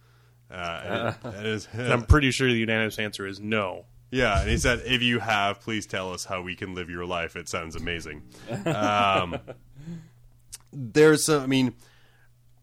Uh, 0.50 0.80
and 0.84 1.08
it- 1.34 1.36
and 1.38 1.46
it's- 1.46 1.68
And 1.72 1.92
I'm 1.92 2.02
pretty 2.04 2.30
sure 2.30 2.48
the 2.48 2.54
unanimous 2.58 2.98
answer 2.98 3.26
is 3.26 3.38
no. 3.40 3.84
yeah, 4.10 4.40
and 4.40 4.50
he 4.50 4.56
said, 4.58 4.82
"If 4.84 5.02
you 5.02 5.20
have, 5.20 5.60
please 5.60 5.86
tell 5.86 6.12
us 6.12 6.24
how 6.24 6.42
we 6.42 6.56
can 6.56 6.74
live 6.74 6.90
your 6.90 7.04
life. 7.06 7.36
It 7.36 7.48
sounds 7.48 7.76
amazing." 7.76 8.22
Um, 8.66 9.38
there's, 10.72 11.24
some, 11.26 11.42
I 11.42 11.46
mean, 11.46 11.74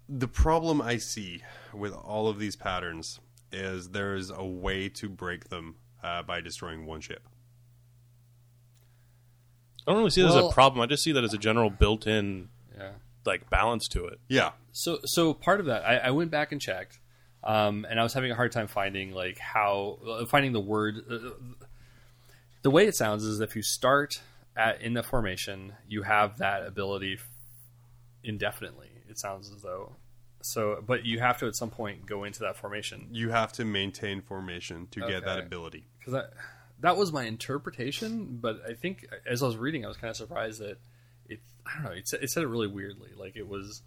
the 0.09 0.27
problem 0.27 0.81
I 0.81 0.97
see 0.97 1.43
with 1.73 1.93
all 1.93 2.27
of 2.27 2.39
these 2.39 2.55
patterns 2.57 3.19
is 3.51 3.89
there's 3.89 4.29
a 4.29 4.43
way 4.45 4.89
to 4.89 5.07
break 5.07 5.47
them 5.49 5.75
uh, 6.03 6.23
by 6.23 6.41
destroying 6.41 6.85
one 6.85 6.99
ship. 7.01 7.25
I 9.88 9.91
don't 9.91 9.99
really 9.99 10.09
see 10.09 10.21
that 10.21 10.29
as 10.29 10.35
a 10.35 10.49
problem. 10.49 10.81
I 10.81 10.85
just 10.85 11.03
see 11.03 11.13
that 11.13 11.23
as 11.23 11.33
a 11.33 11.38
general 11.38 11.69
built-in 11.69 12.49
Yeah. 12.77 12.91
like 13.25 13.49
balance 13.49 13.88
to 13.89 14.05
it. 14.05 14.19
Yeah, 14.27 14.51
So 14.73 14.99
so 15.05 15.33
part 15.33 15.59
of 15.61 15.65
that, 15.67 15.85
I, 15.85 15.97
I 15.97 16.11
went 16.11 16.29
back 16.29 16.51
and 16.51 16.59
checked, 16.59 16.99
um, 17.43 17.85
and 17.89 17.99
I 17.99 18.03
was 18.03 18.13
having 18.13 18.31
a 18.31 18.35
hard 18.35 18.51
time 18.51 18.67
finding 18.67 19.11
like 19.11 19.38
how 19.39 19.99
uh, 20.07 20.25
finding 20.25 20.51
the 20.53 20.59
word. 20.59 20.95
Uh, 21.09 21.29
the 22.63 22.71
way 22.71 22.85
it 22.88 22.95
sounds 22.95 23.23
is 23.23 23.39
if 23.39 23.55
you 23.55 23.61
start 23.61 24.21
at 24.55 24.81
in 24.81 24.93
the 24.93 25.03
formation, 25.03 25.73
you 25.88 26.03
have 26.03 26.39
that 26.39 26.65
ability 26.65 27.19
indefinitely. 28.23 28.89
It 29.09 29.17
sounds 29.17 29.51
as 29.53 29.61
though. 29.61 29.95
So, 30.41 30.83
but 30.85 31.05
you 31.05 31.19
have 31.19 31.38
to 31.39 31.47
at 31.47 31.55
some 31.55 31.69
point 31.69 32.05
go 32.05 32.23
into 32.23 32.41
that 32.41 32.55
formation 32.55 33.07
you 33.11 33.31
have 33.31 33.51
to 33.53 33.65
maintain 33.65 34.21
formation 34.21 34.88
to 34.91 35.01
get 35.01 35.25
that 35.25 35.39
ability. 35.39 35.85
because 35.99 36.13
that 36.13 36.33
that 36.79 36.95
was 36.97 37.11
my 37.11 37.23
interpretation. 37.23 38.38
But 38.39 38.61
I 38.67 38.73
think 38.73 39.07
as 39.25 39.41
I 39.41 39.47
was 39.47 39.57
reading, 39.57 39.83
I 39.83 39.88
was 39.88 39.97
kind 39.97 40.09
of 40.11 40.15
surprised 40.17 40.59
that 40.61 40.77
it. 41.27 41.39
I 41.65 41.75
don't 41.75 41.83
know. 41.85 41.91
It, 41.97 42.07
said- 42.07 42.23
it 42.23 42.29
said 42.29 42.43
it 42.43 42.47
really 42.47 42.67
weirdly. 42.67 43.09
Like 43.17 43.35
it 43.35 43.47
was 43.47 43.81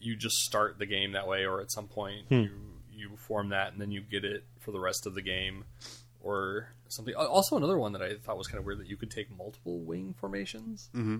you 0.00 0.14
just 0.16 0.36
start 0.38 0.78
the 0.78 0.86
game 0.86 1.12
that 1.12 1.26
way, 1.26 1.44
or 1.46 1.60
at 1.60 1.70
some 1.70 1.86
point 1.88 2.26
you 2.42 2.50
you 2.98 3.16
form 3.16 3.48
that, 3.50 3.72
and 3.72 3.80
then 3.80 3.90
you 3.90 4.00
get 4.00 4.24
it 4.24 4.44
for 4.60 4.72
the 4.72 4.80
rest 4.80 5.06
of 5.06 5.14
the 5.14 5.22
game, 5.22 5.64
or 6.20 6.68
something. 6.88 7.14
Also, 7.14 7.56
another 7.56 7.78
one 7.78 7.92
that 7.92 8.02
I 8.02 8.16
thought 8.16 8.36
was 8.38 8.46
kind 8.48 8.58
of 8.58 8.64
weird 8.66 8.78
that 8.80 8.88
you 8.88 8.96
could 8.96 9.10
take 9.10 9.28
multiple 9.36 9.78
wing 9.80 10.14
formations. 10.18 10.90
Mm-hmm. 10.94 11.18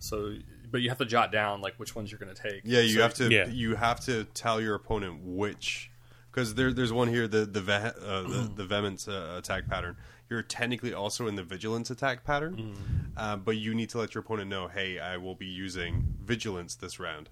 So, 0.00 0.34
but 0.70 0.80
you 0.80 0.88
have 0.90 0.98
to 0.98 1.04
jot 1.04 1.32
down 1.32 1.60
like 1.60 1.74
which 1.76 1.94
ones 1.96 2.10
you're 2.10 2.20
going 2.20 2.34
to 2.34 2.40
take. 2.42 2.62
Yeah, 2.64 2.80
you 2.80 2.94
So- 2.96 3.02
have 3.02 3.14
to. 3.14 3.30
yeah. 3.30 3.46
You 3.48 3.74
have 3.76 4.00
to 4.06 4.24
tell 4.24 4.60
your 4.60 4.74
opponent 4.74 5.20
which, 5.24 5.90
because 6.30 6.54
there, 6.54 6.72
there's 6.72 6.92
one 6.92 7.08
here 7.08 7.26
the 7.28 7.44
the 7.46 7.60
ve- 7.60 7.72
uh, 7.72 8.22
the, 8.22 8.50
the 8.56 8.64
vehement 8.64 9.06
uh, 9.08 9.34
attack 9.38 9.68
pattern. 9.68 9.96
You're 10.30 10.42
technically 10.42 10.92
also 10.92 11.26
in 11.26 11.36
the 11.36 11.42
vigilance 11.42 11.90
attack 11.90 12.22
pattern, 12.22 12.56
Mm-hmm. 12.56 13.18
uh, 13.18 13.36
but 13.38 13.56
you 13.56 13.74
need 13.74 13.88
to 13.90 13.98
let 13.98 14.14
your 14.14 14.20
opponent 14.20 14.50
know, 14.50 14.68
hey, 14.68 14.98
I 14.98 15.16
will 15.16 15.34
be 15.34 15.46
using 15.46 16.14
vigilance 16.22 16.74
this 16.74 17.00
round, 17.00 17.30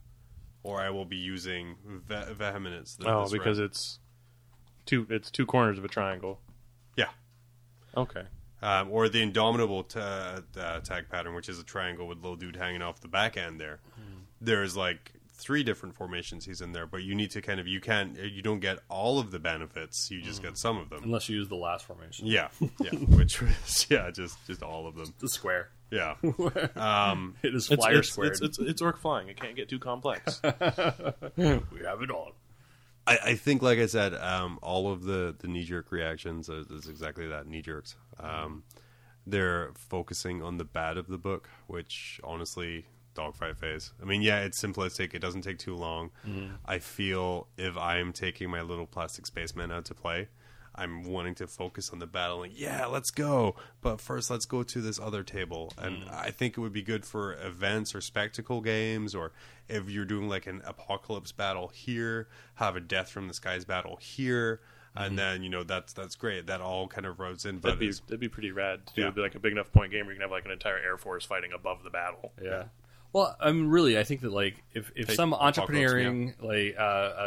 or 0.67 0.81
I 0.81 0.91
will 0.91 1.05
be 1.05 1.17
using 1.17 1.77
ve- 1.87 2.33
vehemence. 2.35 2.97
th- 2.97 3.09
Oh, 3.09 3.23
this 3.23 3.33
because 3.33 3.59
round. 3.59 3.71
it's 3.71 3.99
two 4.85 5.07
it's 5.11 5.31
two 5.31 5.47
corners 5.47 5.79
of 5.79 5.85
a 5.85 5.89
triangle. 5.89 6.41
yeah. 6.97 7.11
Okay. 7.97 8.25
Um, 8.63 8.91
or 8.91 9.09
the 9.09 9.23
indomitable 9.23 9.85
t- 9.85 10.01
uh, 10.01 10.41
attack 10.57 11.09
pattern, 11.11 11.35
which 11.35 11.49
is 11.49 11.59
a 11.59 11.65
triangle 11.65 12.07
with 12.09 12.19
little 12.19 12.37
dude 12.37 12.57
hanging 12.57 12.83
off 12.83 13.01
the 13.01 13.09
back 13.09 13.37
end. 13.37 13.61
There, 13.61 13.81
there's 14.41 14.77
like 14.77 15.13
three 15.39 15.63
different 15.63 15.95
formations 15.95 16.47
he's 16.47 16.61
in 16.63 16.73
there, 16.73 16.87
but 16.87 17.03
you 17.03 17.15
need 17.15 17.31
to 17.33 17.43
kind 17.43 17.61
of 17.61 17.67
you 17.69 17.81
can't 17.81 18.19
you 18.19 18.43
don't 18.43 18.61
get 18.61 18.79
all 18.89 19.19
of 19.19 19.31
the 19.31 19.39
benefits. 19.39 20.11
You 20.11 20.21
just 20.23 20.43
get 20.43 20.57
some 20.59 20.79
of 20.79 20.89
them. 20.89 21.05
unless 21.05 21.29
you 21.29 21.37
use 21.37 21.49
the 21.49 21.55
last 21.57 21.85
formation, 21.85 22.27
Yeah, 22.27 22.49
yeah, 22.81 22.91
which 22.91 23.41
was 23.43 23.87
yeah, 23.91 24.11
just 24.11 24.45
just 24.47 24.63
all 24.63 24.87
of 24.87 24.95
them. 24.97 25.15
the 25.21 25.29
square. 25.29 25.69
Yeah, 25.91 26.15
um, 26.77 27.37
It 27.43 27.55
is 27.55 27.71
It's, 27.71 27.83
flyer 27.85 27.99
it's, 27.99 28.11
squared. 28.11 28.33
it's, 28.33 28.41
it's, 28.41 28.59
it's 28.59 28.83
orc 28.83 28.99
flying. 28.99 29.29
It 29.29 29.41
can't 29.41 29.55
get 29.55 29.69
too 29.69 29.79
complex. 29.79 30.41
we 30.43 30.51
have 31.43 32.03
it 32.03 32.11
all. 32.11 32.33
I, 33.07 33.19
I 33.25 33.35
think, 33.37 33.63
like 33.63 33.79
I 33.79 33.87
said, 33.87 34.15
um, 34.15 34.59
all 34.63 34.91
of 34.93 35.05
the 35.05 35.35
the 35.39 35.47
knee 35.47 35.63
jerk 35.65 35.93
reactions 35.93 36.49
is, 36.49 36.67
is 36.71 36.89
exactly 36.89 37.29
that 37.29 37.47
knee 37.47 37.63
jerks. 37.63 37.95
Um, 38.19 38.65
they're 39.27 39.71
focusing 39.75 40.43
on 40.43 40.57
the 40.59 40.65
bad 40.65 40.97
of 40.97 41.07
the 41.07 41.19
book, 41.19 41.49
which 41.69 42.21
honestly, 42.25 42.87
dogfight 43.15 43.57
phase. 43.59 43.93
I 44.03 44.05
mean, 44.07 44.23
yeah, 44.23 44.41
it's 44.41 44.61
simplistic. 44.61 45.15
It 45.15 45.21
doesn't 45.21 45.43
take 45.43 45.59
too 45.59 45.77
long. 45.77 46.11
I 46.65 46.79
feel 46.81 47.47
if 47.57 47.77
I'm 47.77 48.13
taking 48.13 48.51
my 48.51 48.63
little 48.63 48.87
plastic 48.87 49.27
spaceman 49.27 49.71
out 49.71 49.85
to 49.87 49.95
play. 49.95 50.29
I'm 50.77 51.05
wanting 51.05 51.35
to 51.37 51.47
focus 51.47 51.91
on 51.91 51.99
the 51.99 52.07
battle 52.07 52.43
and 52.43 52.53
yeah, 52.53 52.87
let's 52.87 53.11
go. 53.11 53.57
But 53.81 54.01
first, 54.01 54.31
let's 54.31 54.47
go 54.47 54.63
to 54.63 54.81
this 54.81 54.99
other 55.01 55.23
table. 55.23 55.73
And 55.79 56.05
I 56.11 56.31
think 56.31 56.57
it 56.57 56.61
would 56.61 56.73
be 56.73 56.83
good 56.83 57.05
for 57.05 57.35
events 57.35 57.95
or 57.95 58.01
spectacle 58.01 58.61
games, 58.61 59.15
or 59.15 59.33
if 59.69 59.89
you're 59.89 60.05
doing 60.05 60.29
like 60.29 60.47
an 60.47 60.63
apocalypse 60.65 61.33
battle 61.33 61.69
here, 61.69 62.29
have 62.57 62.77
a 62.77 62.81
death 62.81 63.09
from 63.11 63.29
the 63.29 63.35
skies 63.35 63.65
battle 63.65 63.97
here, 63.97 64.61
and 64.95 65.19
then 65.19 65.43
you 65.43 65.51
know 65.51 65.63
that's 65.65 65.93
that's 65.93 66.15
great. 66.15 66.47
That 66.47 66.61
all 66.61 66.87
kind 66.89 67.07
of 67.07 67.19
roads 67.21 67.45
in. 67.45 67.57
But 67.59 67.79
that'd 67.79 67.81
be 67.81 67.91
that'd 67.93 68.21
be 68.21 68.29
pretty 68.29 68.51
rad 68.53 68.87
to 68.89 68.95
do 68.95 69.03
Yeah. 69.03 69.13
like 69.23 69.35
a 69.35 69.41
big 69.41 69.53
enough 69.53 69.73
point 69.73 69.93
game 69.93 70.07
where 70.07 70.15
you 70.15 70.19
can 70.21 70.23
have 70.23 70.31
like 70.31 70.45
an 70.45 70.51
entire 70.51 70.79
air 70.79 70.97
force 70.99 71.25
fighting 71.25 71.53
above 71.53 71.83
the 71.85 71.91
battle. 71.91 72.33
Yeah. 72.43 72.65
Well, 73.13 73.35
I'm 73.41 73.71
really. 73.71 73.99
I 73.99 74.05
think 74.05 74.21
that 74.23 74.33
like 74.33 74.63
if 74.75 74.91
if 74.95 75.07
Take 75.07 75.17
some 75.17 75.33
Apocalypse, 75.33 75.59
entrepreneuring 75.71 76.35
like 76.43 76.77
uh, 76.79 76.83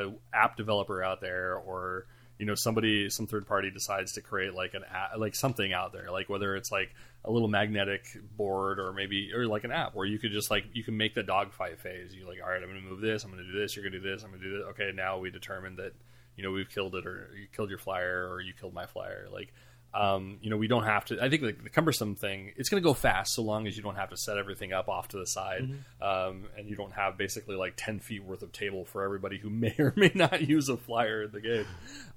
a 0.10 0.14
app 0.34 0.56
developer 0.56 1.02
out 1.04 1.20
there, 1.22 1.56
or 1.56 2.06
you 2.40 2.46
know 2.46 2.56
somebody 2.56 3.10
some 3.10 3.28
third 3.28 3.46
party 3.46 3.70
decides 3.70 4.14
to 4.14 4.22
create 4.22 4.54
like 4.54 4.74
an 4.74 4.84
app, 4.90 5.18
like 5.18 5.36
something 5.36 5.74
out 5.74 5.92
there, 5.92 6.10
like 6.10 6.30
whether 6.30 6.56
it's 6.56 6.72
like 6.72 6.96
a 7.26 7.32
little 7.32 7.50
magnetic 7.50 8.06
board 8.38 8.80
or 8.80 8.94
maybe 8.94 9.32
or 9.36 9.46
like 9.46 9.66
an 9.66 9.72
app 9.72 9.94
where 9.94 10.06
you 10.06 10.18
could 10.18 10.32
just 10.32 10.50
like 10.50 10.64
you 10.74 10.82
can 10.82 10.96
make 10.96 11.14
the 11.14 11.22
dogfight 11.22 11.82
phase. 11.82 12.16
You 12.16 12.26
like, 12.26 12.40
all 12.42 12.50
right, 12.50 12.64
I'm 12.64 12.70
to 12.70 12.82
move 12.82 13.02
this, 13.02 13.26
I'm 13.26 13.32
to 13.32 13.44
do 13.44 13.60
this, 13.60 13.76
you're 13.76 13.84
to 13.84 13.92
do 13.92 14.00
this, 14.00 14.24
I'm 14.24 14.32
to 14.32 14.40
do 14.40 14.58
this. 14.58 14.68
Okay, 14.70 14.92
now 14.96 15.20
we 15.20 15.30
determined 15.30 15.78
that 15.78 15.92
you 16.38 16.44
know 16.44 16.52
we've 16.52 16.70
killed 16.70 16.96
it, 16.96 17.06
or 17.06 17.30
you 17.38 17.48
killed 17.54 17.70
your 17.70 17.78
flyer, 17.78 18.30
or 18.32 18.40
you 18.40 18.54
killed 18.54 18.74
my 18.74 18.86
flyer. 18.86 19.28
Like 19.30 19.54
Um, 19.92 20.38
you 20.42 20.52
know, 20.52 20.58
we 20.58 20.68
don't 20.68 20.84
have 20.84 21.06
to. 21.06 21.20
I 21.20 21.30
think 21.30 21.42
like 21.42 21.64
the 21.64 21.70
cumbersome 21.70 22.16
thing, 22.16 22.52
it's 22.58 22.70
going 22.70 22.82
to 22.82 22.88
go 22.88 22.94
fast 22.94 23.34
so 23.34 23.42
long 23.42 23.66
as 23.66 23.76
you 23.76 23.82
don't 23.82 23.96
have 23.96 24.12
to 24.12 24.18
set 24.18 24.38
everything 24.38 24.72
up 24.72 24.88
off 24.88 25.08
to 25.10 25.18
the 25.18 25.26
side, 25.26 25.68
um, 26.00 26.46
and 26.58 26.70
you 26.70 26.76
don't 26.76 26.94
have 26.94 27.18
basically 27.18 27.56
like 27.56 27.74
ten 27.76 28.00
feet 28.00 28.24
worth 28.24 28.44
of 28.44 28.52
table 28.52 28.86
for 28.86 29.04
everybody 29.04 29.40
who 29.40 29.50
may 29.50 29.74
or 29.80 29.94
may 29.96 30.12
not 30.14 30.48
use 30.48 30.70
a 30.70 30.78
flyer 30.78 31.24
in 31.24 31.32
the 31.32 31.42
game. 31.42 31.66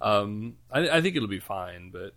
Um, 0.01 0.57
I, 0.71 0.99
I 0.99 1.01
think 1.01 1.17
it'll 1.17 1.29
be 1.29 1.41
fine, 1.41 1.91
but 1.91 2.15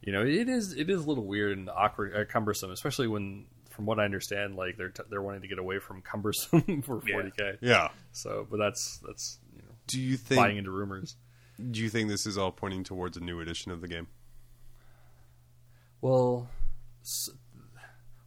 you 0.00 0.12
know, 0.12 0.22
it 0.22 0.48
is 0.48 0.72
it 0.72 0.90
is 0.90 1.04
a 1.04 1.08
little 1.08 1.24
weird 1.24 1.56
and 1.56 1.70
awkward, 1.70 2.14
uh, 2.14 2.24
cumbersome, 2.30 2.70
especially 2.70 3.08
when, 3.08 3.46
from 3.70 3.86
what 3.86 3.98
I 3.98 4.04
understand, 4.04 4.56
like 4.56 4.76
they're 4.76 4.90
t- 4.90 5.02
they're 5.10 5.22
wanting 5.22 5.42
to 5.42 5.48
get 5.48 5.58
away 5.58 5.78
from 5.80 6.02
cumbersome 6.02 6.82
for 6.82 7.00
40k. 7.00 7.58
Yeah. 7.60 7.88
So, 8.12 8.46
but 8.50 8.58
that's 8.58 9.00
that's 9.06 9.38
you 9.54 9.62
know 9.62 9.74
Do 9.86 10.00
you 10.00 10.16
think 10.16 10.40
buying 10.40 10.56
into 10.56 10.70
rumors. 10.70 11.16
Do 11.70 11.80
you 11.80 11.88
think 11.88 12.08
this 12.08 12.26
is 12.26 12.36
all 12.36 12.50
pointing 12.52 12.84
towards 12.84 13.16
a 13.16 13.20
new 13.20 13.40
edition 13.40 13.70
of 13.70 13.80
the 13.80 13.88
game? 13.88 14.08
Well, 16.04 16.50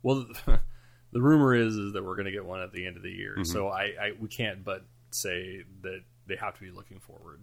well, 0.01 0.25
the 1.11 1.21
rumor 1.21 1.53
is 1.53 1.75
is 1.75 1.93
that 1.93 2.03
we're 2.03 2.15
going 2.15 2.25
to 2.25 2.31
get 2.31 2.43
one 2.43 2.59
at 2.59 2.71
the 2.73 2.87
end 2.87 2.97
of 2.97 3.03
the 3.03 3.11
year. 3.11 3.43
So 3.43 3.67
I, 3.67 3.83
I 4.01 4.11
we 4.19 4.27
can't 4.27 4.63
but 4.63 4.83
say 5.11 5.63
that 5.83 6.01
they 6.25 6.35
have 6.37 6.55
to 6.55 6.61
be 6.61 6.71
looking 6.71 6.99
forward. 6.99 7.39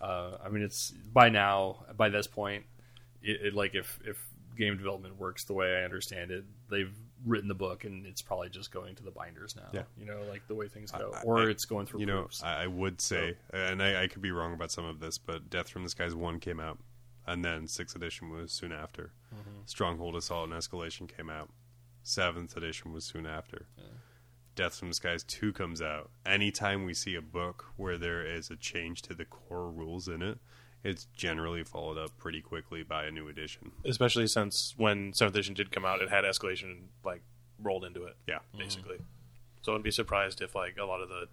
Uh, 0.00 0.38
I 0.42 0.48
mean, 0.48 0.62
it's 0.62 0.92
by 1.12 1.28
now 1.28 1.84
by 1.94 2.08
this 2.08 2.26
point, 2.26 2.64
it, 3.22 3.48
it 3.48 3.54
like 3.54 3.74
if 3.74 3.98
if 4.02 4.16
game 4.56 4.78
development 4.78 5.18
works 5.20 5.44
the 5.44 5.52
way 5.52 5.76
I 5.76 5.84
understand 5.84 6.30
it, 6.30 6.44
they've 6.70 6.94
written 7.26 7.46
the 7.46 7.54
book 7.54 7.84
and 7.84 8.06
it's 8.06 8.22
probably 8.22 8.48
just 8.48 8.70
going 8.70 8.94
to 8.94 9.02
the 9.02 9.10
binders 9.10 9.56
now. 9.56 9.68
Yeah. 9.74 9.82
you 9.98 10.06
know, 10.06 10.22
like 10.30 10.48
the 10.48 10.54
way 10.54 10.68
things 10.68 10.90
go, 10.90 11.12
I- 11.14 11.20
or 11.22 11.40
I- 11.40 11.50
it's 11.50 11.66
going 11.66 11.84
through 11.84 12.00
You 12.00 12.06
know, 12.06 12.20
proofs. 12.22 12.42
I, 12.42 12.62
I 12.62 12.66
would 12.66 12.98
say, 13.02 13.36
and 13.52 13.82
I, 13.82 14.04
I 14.04 14.06
could 14.08 14.22
be 14.22 14.30
wrong 14.30 14.54
about 14.54 14.70
some 14.70 14.86
of 14.86 15.00
this, 15.00 15.18
but 15.18 15.50
Death 15.50 15.68
from 15.68 15.82
the 15.82 15.90
Skies 15.90 16.14
one 16.14 16.40
came 16.40 16.60
out, 16.60 16.78
and 17.26 17.44
then 17.44 17.66
sixth 17.66 17.96
edition 17.96 18.30
was 18.30 18.52
soon 18.52 18.72
after. 18.72 19.12
Mm-hmm. 19.34 19.60
Stronghold 19.66 20.16
Assault 20.16 20.48
and 20.48 20.58
Escalation 20.58 21.08
came 21.14 21.28
out. 21.28 21.50
Seventh 22.02 22.56
edition 22.56 22.92
was 22.92 23.04
soon 23.04 23.26
after. 23.26 23.66
Death 24.54 24.78
from 24.78 24.88
the 24.88 24.94
Skies 24.94 25.22
two 25.22 25.52
comes 25.52 25.82
out. 25.82 26.10
Anytime 26.24 26.84
we 26.84 26.94
see 26.94 27.14
a 27.14 27.20
book 27.20 27.66
where 27.76 27.98
there 27.98 28.24
is 28.24 28.48
a 28.50 28.56
change 28.56 29.02
to 29.02 29.14
the 29.14 29.26
core 29.26 29.70
rules 29.70 30.08
in 30.08 30.22
it, 30.22 30.38
it's 30.82 31.06
generally 31.14 31.64
followed 31.64 31.98
up 31.98 32.16
pretty 32.16 32.40
quickly 32.40 32.82
by 32.82 33.04
a 33.04 33.10
new 33.10 33.28
edition. 33.28 33.72
Especially 33.84 34.26
since 34.26 34.72
when 34.76 35.12
seventh 35.12 35.34
edition 35.34 35.54
did 35.54 35.72
come 35.72 35.84
out, 35.84 36.00
it 36.00 36.08
had 36.08 36.24
escalation 36.24 36.84
like 37.04 37.22
rolled 37.60 37.84
into 37.84 38.04
it. 38.04 38.16
Yeah. 38.26 38.36
Mm-hmm. 38.36 38.58
basically. 38.58 38.96
So 39.62 39.72
I 39.72 39.74
wouldn't 39.74 39.84
be 39.84 39.90
surprised 39.90 40.40
if 40.40 40.54
like 40.54 40.76
a 40.80 40.84
lot 40.84 41.02
of 41.02 41.08
the 41.08 41.26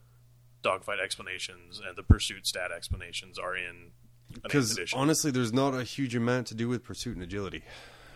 dogfight 0.64 1.00
explanations 1.00 1.82
and 1.86 1.96
the 1.96 2.04
pursuit 2.04 2.48
stat 2.48 2.72
explanations 2.76 3.38
are 3.38 3.56
in 3.56 3.66
an 3.66 3.92
eighth 3.92 4.03
Because 4.42 4.80
honestly, 4.94 5.32
there's 5.32 5.54
not 5.54 5.74
a 5.74 5.84
huge 5.84 6.16
amount 6.16 6.48
to 6.48 6.56
do 6.56 6.68
with 6.68 6.84
pursuit 6.84 7.16
and 7.16 7.24
agility. 7.24 7.64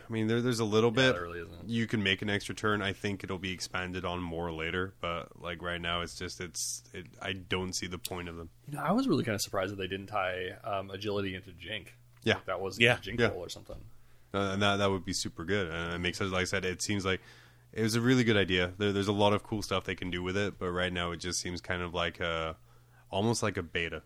I 0.09 0.13
mean, 0.13 0.27
there, 0.27 0.41
there's 0.41 0.61
a 0.61 0.65
little 0.65 0.89
Yeah, 0.91 0.95
bit. 1.07 1.13
there 1.13 1.23
really 1.23 1.39
isn't. 1.41 1.67
You 1.67 1.85
can 1.85 2.01
make 2.01 2.21
an 2.21 2.29
extra 2.29 2.55
turn. 2.55 2.81
I 2.81 2.93
think 2.93 3.25
it'll 3.25 3.37
be 3.37 3.51
expanded 3.51 4.05
on 4.05 4.21
more 4.21 4.51
later, 4.53 4.93
but 5.01 5.41
like 5.41 5.61
right 5.61 5.81
now, 5.81 5.99
it's 6.01 6.15
just 6.15 6.39
it's. 6.39 6.81
It, 6.93 7.07
I 7.21 7.33
don't 7.33 7.73
see 7.73 7.87
the 7.87 7.97
point 7.97 8.29
of 8.29 8.37
them. 8.37 8.49
you 8.69 8.77
know, 8.77 8.83
I 8.83 8.93
was 8.93 9.07
really 9.07 9.25
kind 9.25 9.35
of 9.35 9.41
surprised 9.41 9.73
that 9.73 9.77
they 9.77 9.87
didn't 9.87 10.07
tie 10.07 10.51
um, 10.63 10.91
agility 10.91 11.35
into 11.35 11.51
Jink. 11.51 11.93
Yeah. 12.23 12.35
Like 12.35 12.45
that 12.45 12.61
was 12.61 12.79
Yeah. 12.79 12.97
a 12.97 13.01
Jink 13.01 13.19
Yeah. 13.19 13.27
or 13.29 13.49
something. 13.49 13.75
Uh, 14.33 14.51
and 14.53 14.61
that 14.61 14.77
that 14.77 14.89
would 14.89 15.03
be 15.05 15.13
super 15.13 15.43
good. 15.43 15.69
And 15.69 15.93
it 15.93 15.99
makes 15.99 16.17
sense. 16.17 16.31
Like 16.31 16.41
I 16.41 16.45
said, 16.45 16.63
it 16.63 16.81
seems 16.81 17.03
like 17.05 17.19
it 17.73 17.81
was 17.81 17.95
a 17.95 18.01
really 18.01 18.23
good 18.23 18.37
idea. 18.37 18.71
There, 18.77 18.93
there's 18.93 19.07
a 19.09 19.13
lot 19.13 19.33
of 19.33 19.43
cool 19.43 19.61
stuff 19.61 19.83
they 19.83 19.95
can 19.95 20.09
do 20.09 20.23
with 20.23 20.37
it, 20.37 20.57
but 20.57 20.71
right 20.71 20.91
now 20.91 21.11
it 21.11 21.17
just 21.17 21.39
seems 21.41 21.59
kind 21.59 21.81
of 21.81 21.93
like 21.93 22.19
a, 22.21 22.55
almost 23.11 23.43
like 23.43 23.57
a 23.57 23.63
beta, 23.63 24.03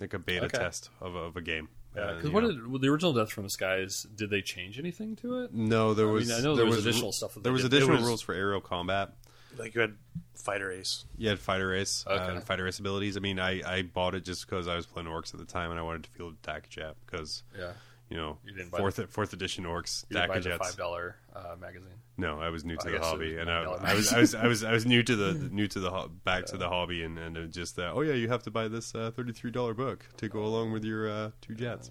like 0.00 0.14
a 0.14 0.18
beta 0.18 0.46
Okay. 0.46 0.58
test 0.58 0.90
of 1.00 1.14
a, 1.14 1.18
of 1.18 1.36
a 1.36 1.42
game. 1.42 1.68
Yeah, 1.94 2.02
Uh, 2.02 2.14
because 2.14 2.28
you 2.28 2.34
what 2.34 2.44
know. 2.44 2.52
did 2.52 2.82
the 2.82 2.88
original 2.88 3.12
Death 3.14 3.32
from 3.32 3.44
the 3.44 3.50
Skies? 3.50 4.06
Did 4.14 4.30
they 4.30 4.42
change 4.42 4.78
anything 4.78 5.16
to 5.16 5.42
it? 5.44 5.54
No, 5.54 5.94
there 5.94 6.08
I 6.08 6.12
was. 6.12 6.28
mean, 6.28 6.36
I 6.36 6.40
know 6.40 6.54
there 6.54 6.64
there 6.66 6.74
was 6.74 6.84
additional 6.86 7.12
stuff 7.12 7.34
there 7.40 7.52
was 7.52 7.62
did. 7.62 7.72
additional 7.72 7.96
was- 7.96 8.06
rules 8.06 8.20
for 8.22 8.34
aerial 8.34 8.60
combat. 8.60 9.12
like 9.58 9.74
you 9.74 9.80
had 9.80 9.94
fighter 10.34 10.70
ace. 10.70 11.06
You 11.16 11.30
had 11.30 11.38
fighter 11.38 11.68
race, 11.68 12.04
uh, 12.06 12.28
and 12.30 12.44
fighter 12.44 12.68
ace 12.68 12.78
abilities. 12.78 13.16
I 13.16 13.20
mean, 13.20 13.40
I, 13.40 13.62
I 13.66 13.82
bought 13.82 14.14
it 14.14 14.22
just 14.24 14.46
because 14.46 14.68
I 14.68 14.76
was 14.76 14.84
playing 14.84 15.08
orcs 15.08 15.32
at 15.32 15.40
the 15.40 15.46
time, 15.46 15.70
and 15.70 15.80
I 15.80 15.82
wanted 15.82 16.04
to 16.04 16.10
feel 16.10 16.28
attack 16.28 16.68
jet 16.68 16.94
because 17.06 17.42
Yeah, 17.58 17.72
you 18.08 18.16
know 18.16 18.38
didn't 18.46 18.70
buy 18.70 18.78
fourth 18.78 19.00
fourth 19.10 19.32
edition 19.32 19.64
orcs 19.64 20.04
you 20.08 20.16
didn't 20.16 20.28
buy 20.28 20.38
the 20.38 20.56
five 20.58 20.76
dollar 20.76 21.16
uh, 21.34 21.56
magazine. 21.60 21.90
No, 22.18 22.40
I 22.40 22.48
was 22.48 22.64
new 22.64 22.76
to 22.76 22.90
the 22.90 22.98
hobby, 22.98 23.36
and 23.36 23.50
I, 23.50 23.62
I 23.62 23.94
was 23.94 24.12
I 24.12 24.20
was 24.20 24.34
I 24.34 24.46
was 24.46 24.64
I 24.64 24.72
was 24.72 24.86
new 24.86 25.02
to 25.02 25.16
the 25.16 25.34
new 25.52 25.68
to 25.68 25.80
the 25.80 25.90
ho- 25.90 26.10
back 26.24 26.46
to 26.46 26.56
the 26.56 26.68
hobby, 26.68 27.02
and 27.02 27.18
and 27.18 27.52
just 27.52 27.76
that 27.76 27.92
oh 27.92 28.00
yeah, 28.00 28.14
you 28.14 28.28
have 28.28 28.42
to 28.44 28.50
buy 28.50 28.68
this 28.68 28.94
uh, 28.94 29.10
thirty 29.14 29.32
three 29.32 29.50
dollar 29.50 29.74
book 29.74 30.06
to 30.16 30.28
go 30.28 30.44
along 30.44 30.72
with 30.72 30.84
your 30.84 31.10
uh, 31.10 31.30
two 31.40 31.54
jets. 31.54 31.90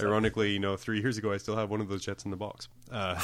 Ironically, 0.00 0.52
you 0.52 0.58
know, 0.58 0.76
three 0.76 1.00
years 1.00 1.18
ago, 1.18 1.32
I 1.32 1.36
still 1.36 1.54
have 1.56 1.70
one 1.70 1.80
of 1.82 1.88
those 1.88 2.02
jets 2.02 2.24
in 2.24 2.30
the 2.30 2.36
box. 2.36 2.68
Uh, 2.90 3.20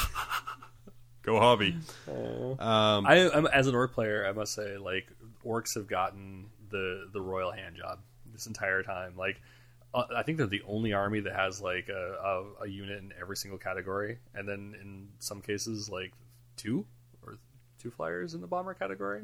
go 1.23 1.41
hobby. 1.41 1.75
Um, 2.07 3.07
I, 3.07 3.31
I'm, 3.33 3.47
as 3.47 3.67
an 3.67 3.75
orc 3.75 3.95
player, 3.95 4.27
I 4.27 4.33
must 4.33 4.55
say, 4.55 4.77
like 4.77 5.09
orcs 5.45 5.75
have 5.75 5.87
gotten 5.87 6.47
the 6.71 7.09
the 7.13 7.21
royal 7.21 7.53
hand 7.53 7.77
job 7.77 8.01
this 8.33 8.47
entire 8.47 8.83
time. 8.83 9.15
Like, 9.17 9.41
uh, 9.95 10.05
I 10.15 10.23
think 10.23 10.39
they're 10.39 10.47
the 10.47 10.63
only 10.67 10.93
army 10.93 11.21
that 11.21 11.35
has 11.35 11.61
like 11.61 11.89
a, 11.89 12.17
a, 12.61 12.65
a 12.65 12.69
unit 12.69 12.99
in 12.99 13.13
every 13.21 13.37
single 13.37 13.59
category, 13.59 14.19
and 14.35 14.49
then 14.49 14.75
in 14.81 15.09
some 15.19 15.41
cases, 15.41 15.89
like 15.89 16.13
two 16.57 16.85
or 17.27 17.39
two 17.79 17.91
flyers 17.91 18.35
in 18.35 18.41
the 18.41 18.47
bomber 18.47 18.75
category. 18.75 19.23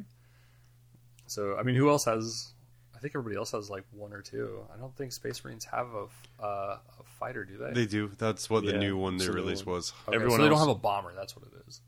So, 1.27 1.57
I 1.57 1.62
mean, 1.62 1.74
who 1.74 1.89
else 1.89 2.05
has? 2.05 2.53
I 2.95 2.99
think 2.99 3.15
everybody 3.15 3.36
else 3.36 3.53
has 3.53 3.69
like 3.70 3.85
one 3.93 4.12
or 4.12 4.23
two. 4.23 4.61
I 4.74 4.78
don't 4.78 4.95
think 4.97 5.12
Space 5.12 5.43
Marines 5.45 5.65
have 5.66 5.89
a, 5.95 6.05
f- 6.05 6.28
uh, 6.43 6.47
a 6.47 7.03
fighter, 7.19 7.45
do 7.45 7.57
they? 7.59 7.73
they 7.73 7.86
do. 7.86 8.11
That's 8.19 8.49
what 8.49 8.65
the 8.65 8.73
Yeah, 8.73 8.78
new 8.78 8.97
one 8.97 9.16
they 9.19 9.27
so 9.27 9.32
released 9.32 9.66
was. 9.66 9.93
Okay, 10.09 10.15
everyone 10.16 10.39
so 10.39 10.43
they 10.45 10.49
don't 10.49 10.59
have 10.59 10.69
a 10.69 10.74
bomber. 10.74 11.12
That's 11.15 11.35
what 11.36 11.45
it 11.47 11.53
is, 11.69 11.81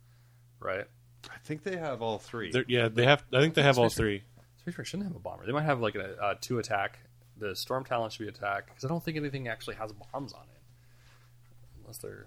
right? 0.61 0.85
I 1.31 1.39
think 1.45 1.63
they 1.63 1.77
have 1.77 2.03
all 2.03 2.19
3 2.19 2.51
They're- 2.53 2.65
yeah, 2.69 2.89
they 2.89 3.05
have. 3.05 3.25
I 3.33 3.41
think 3.41 3.55
they 3.55 3.63
have 3.63 3.79
all 3.79 3.89
three. 3.89 4.23
Space 4.59 4.77
Marines 4.77 4.89
shouldn't 4.89 5.09
have 5.09 5.17
a 5.17 5.21
bomber. 5.21 5.47
They 5.47 5.53
might 5.53 5.63
have 5.65 5.81
like 5.81 5.95
a 5.95 6.17
uh, 6.23 6.35
two 6.41 6.59
attack. 6.59 6.99
The 7.39 7.55
Storm 7.55 7.85
Talon 7.85 8.11
should 8.11 8.23
be 8.23 8.29
attack 8.29 8.67
because 8.67 8.85
I 8.85 8.89
don't 8.89 9.03
think 9.03 9.17
anything 9.17 9.49
actually 9.49 9.77
has 9.77 9.93
bombs 9.93 10.33
on 10.33 10.43
it, 10.43 10.61
unless 11.81 11.99
they're 11.99 12.27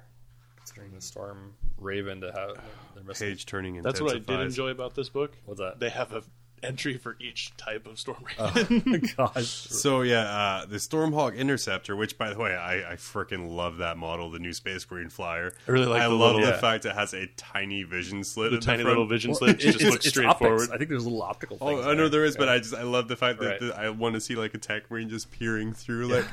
considering 0.56 0.94
the 0.94 1.02
storm 1.02 1.56
raven 1.77 2.22
to 2.22 2.31
have. 2.31 2.64
They're. 2.95 3.19
Page 3.19 3.45
turning 3.45 3.81
That's 3.81 4.02
what 4.02 4.11
I 4.11 4.14
did 4.14 4.22
intensifies. 4.22 4.53
enjoy 4.53 4.69
about 4.69 4.95
this 4.95 5.10
book. 5.10 5.36
What's 5.45 5.60
that? 5.60 5.80
They 5.80 5.90
have 5.90 6.14
a 6.14 6.23
entry 6.64 6.98
for 6.98 7.15
each 7.19 7.56
type 7.57 7.86
of 7.88 7.99
storm 7.99 8.23
raven. 8.40 9.10
Gosh, 9.18 9.45
So 9.48 10.02
yeah, 10.02 10.22
uh, 10.22 10.65
the 10.65 10.77
Stormhawk 10.77 11.36
Interceptor, 11.36 11.95
which 11.95 12.18
by 12.18 12.34
the 12.34 12.40
way, 12.40 12.56
I, 12.56 12.94
I 12.94 12.95
freaking 12.95 13.49
love 13.56 13.77
that 13.77 13.98
model, 13.98 14.30
the 14.31 14.40
new 14.40 14.53
Space 14.53 14.86
Marine 14.90 15.10
flyer. 15.10 15.53
I 15.68 15.72
really 15.72 15.86
like 15.88 16.02
I 16.02 16.07
the 16.07 16.14
love 16.15 16.36
little- 16.36 16.41
the 16.49 16.53
yeah. 16.56 16.60
fact 16.61 16.86
it 16.86 16.95
has 16.95 17.14
a 17.14 17.27
tiny 17.38 17.84
vision 17.84 18.23
slit. 18.23 18.52
the 18.52 18.57
at 18.57 18.64
tiny 18.64 18.84
front. 18.84 18.90
little 18.98 19.07
vision 19.07 19.31
Well, 19.31 19.40
slits 19.40 19.64
it- 19.64 19.68
just 19.68 19.76
it's- 19.77 19.91
look 19.91 19.99
it's 20.02 20.10
straightforward. 20.10 20.69
I 20.72 20.77
think 20.77 20.90
there's 20.90 21.06
a 21.06 21.10
little 21.10 21.23
optical. 21.23 21.57
Oh, 21.61 21.68
things 21.76 21.86
I 21.88 21.94
know 21.94 22.10
there 22.10 22.26
is, 22.26 22.36
but 22.38 22.48
Yeah. 22.48 22.53
I 22.53 22.57
just 22.60 22.73
I 22.76 22.84
love 22.84 23.07
the 23.07 23.15
fact 23.15 23.40
that 23.40 23.48
Right. 23.49 23.60
the, 23.60 23.76
I 23.80 23.90
want 23.90 24.15
to 24.15 24.22
see 24.22 24.36
like 24.36 24.53
a 24.53 24.57
tech 24.57 24.90
marine 24.91 25.10
just 25.10 25.31
peering 25.31 25.73
through, 25.73 26.07
like 26.07 26.26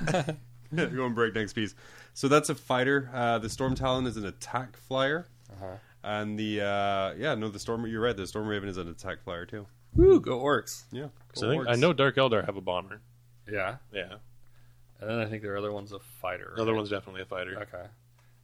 yeah. 0.73 0.87
going 0.87 1.15
breakneck 1.15 1.49
speeds. 1.49 1.75
So 2.15 2.29
that's 2.29 2.49
a 2.49 2.55
fighter. 2.55 3.11
Uh, 3.13 3.39
the 3.39 3.49
Storm 3.51 3.75
Talon 3.75 4.07
is 4.07 4.17
an 4.17 4.25
attack 4.25 4.77
flyer, 4.77 5.27
Uh-huh. 5.53 5.77
and 6.03 6.39
the 6.39 6.63
uh, 6.63 7.15
yeah, 7.19 7.35
no, 7.35 7.49
the 7.51 7.59
Storm. 7.59 7.87
You're 7.87 8.01
right. 8.01 8.17
The 8.17 8.27
Storm 8.27 8.47
Raven 8.49 8.69
is 8.69 8.77
an 8.79 8.89
attack 8.89 9.23
flyer 9.23 9.45
too. 9.45 9.67
Woo, 9.97 10.21
go 10.21 10.41
orcs. 10.41 10.85
Yeah, 10.93 11.09
So 11.35 11.49
I, 11.49 11.51
think, 11.53 11.69
I 11.69 11.75
know 11.75 11.93
Dark 11.93 12.17
Eldar 12.17 12.45
have 12.45 12.57
a 12.57 12.61
bomber. 12.61 13.01
Yeah, 13.51 13.77
Yeah, 13.93 14.15
and 15.01 15.11
then 15.11 15.19
I 15.19 15.27
think 15.27 15.43
there 15.43 15.55
are 15.55 15.59
other 15.59 15.73
ones 15.73 15.93
a 15.93 15.99
fighter. 16.21 16.53
the 16.57 16.63
other 16.63 16.73
right? 16.73 16.79
one's 16.79 16.91
definitely 16.91 17.23
a 17.23 17.27
fighter. 17.27 17.57
okay, 17.63 17.87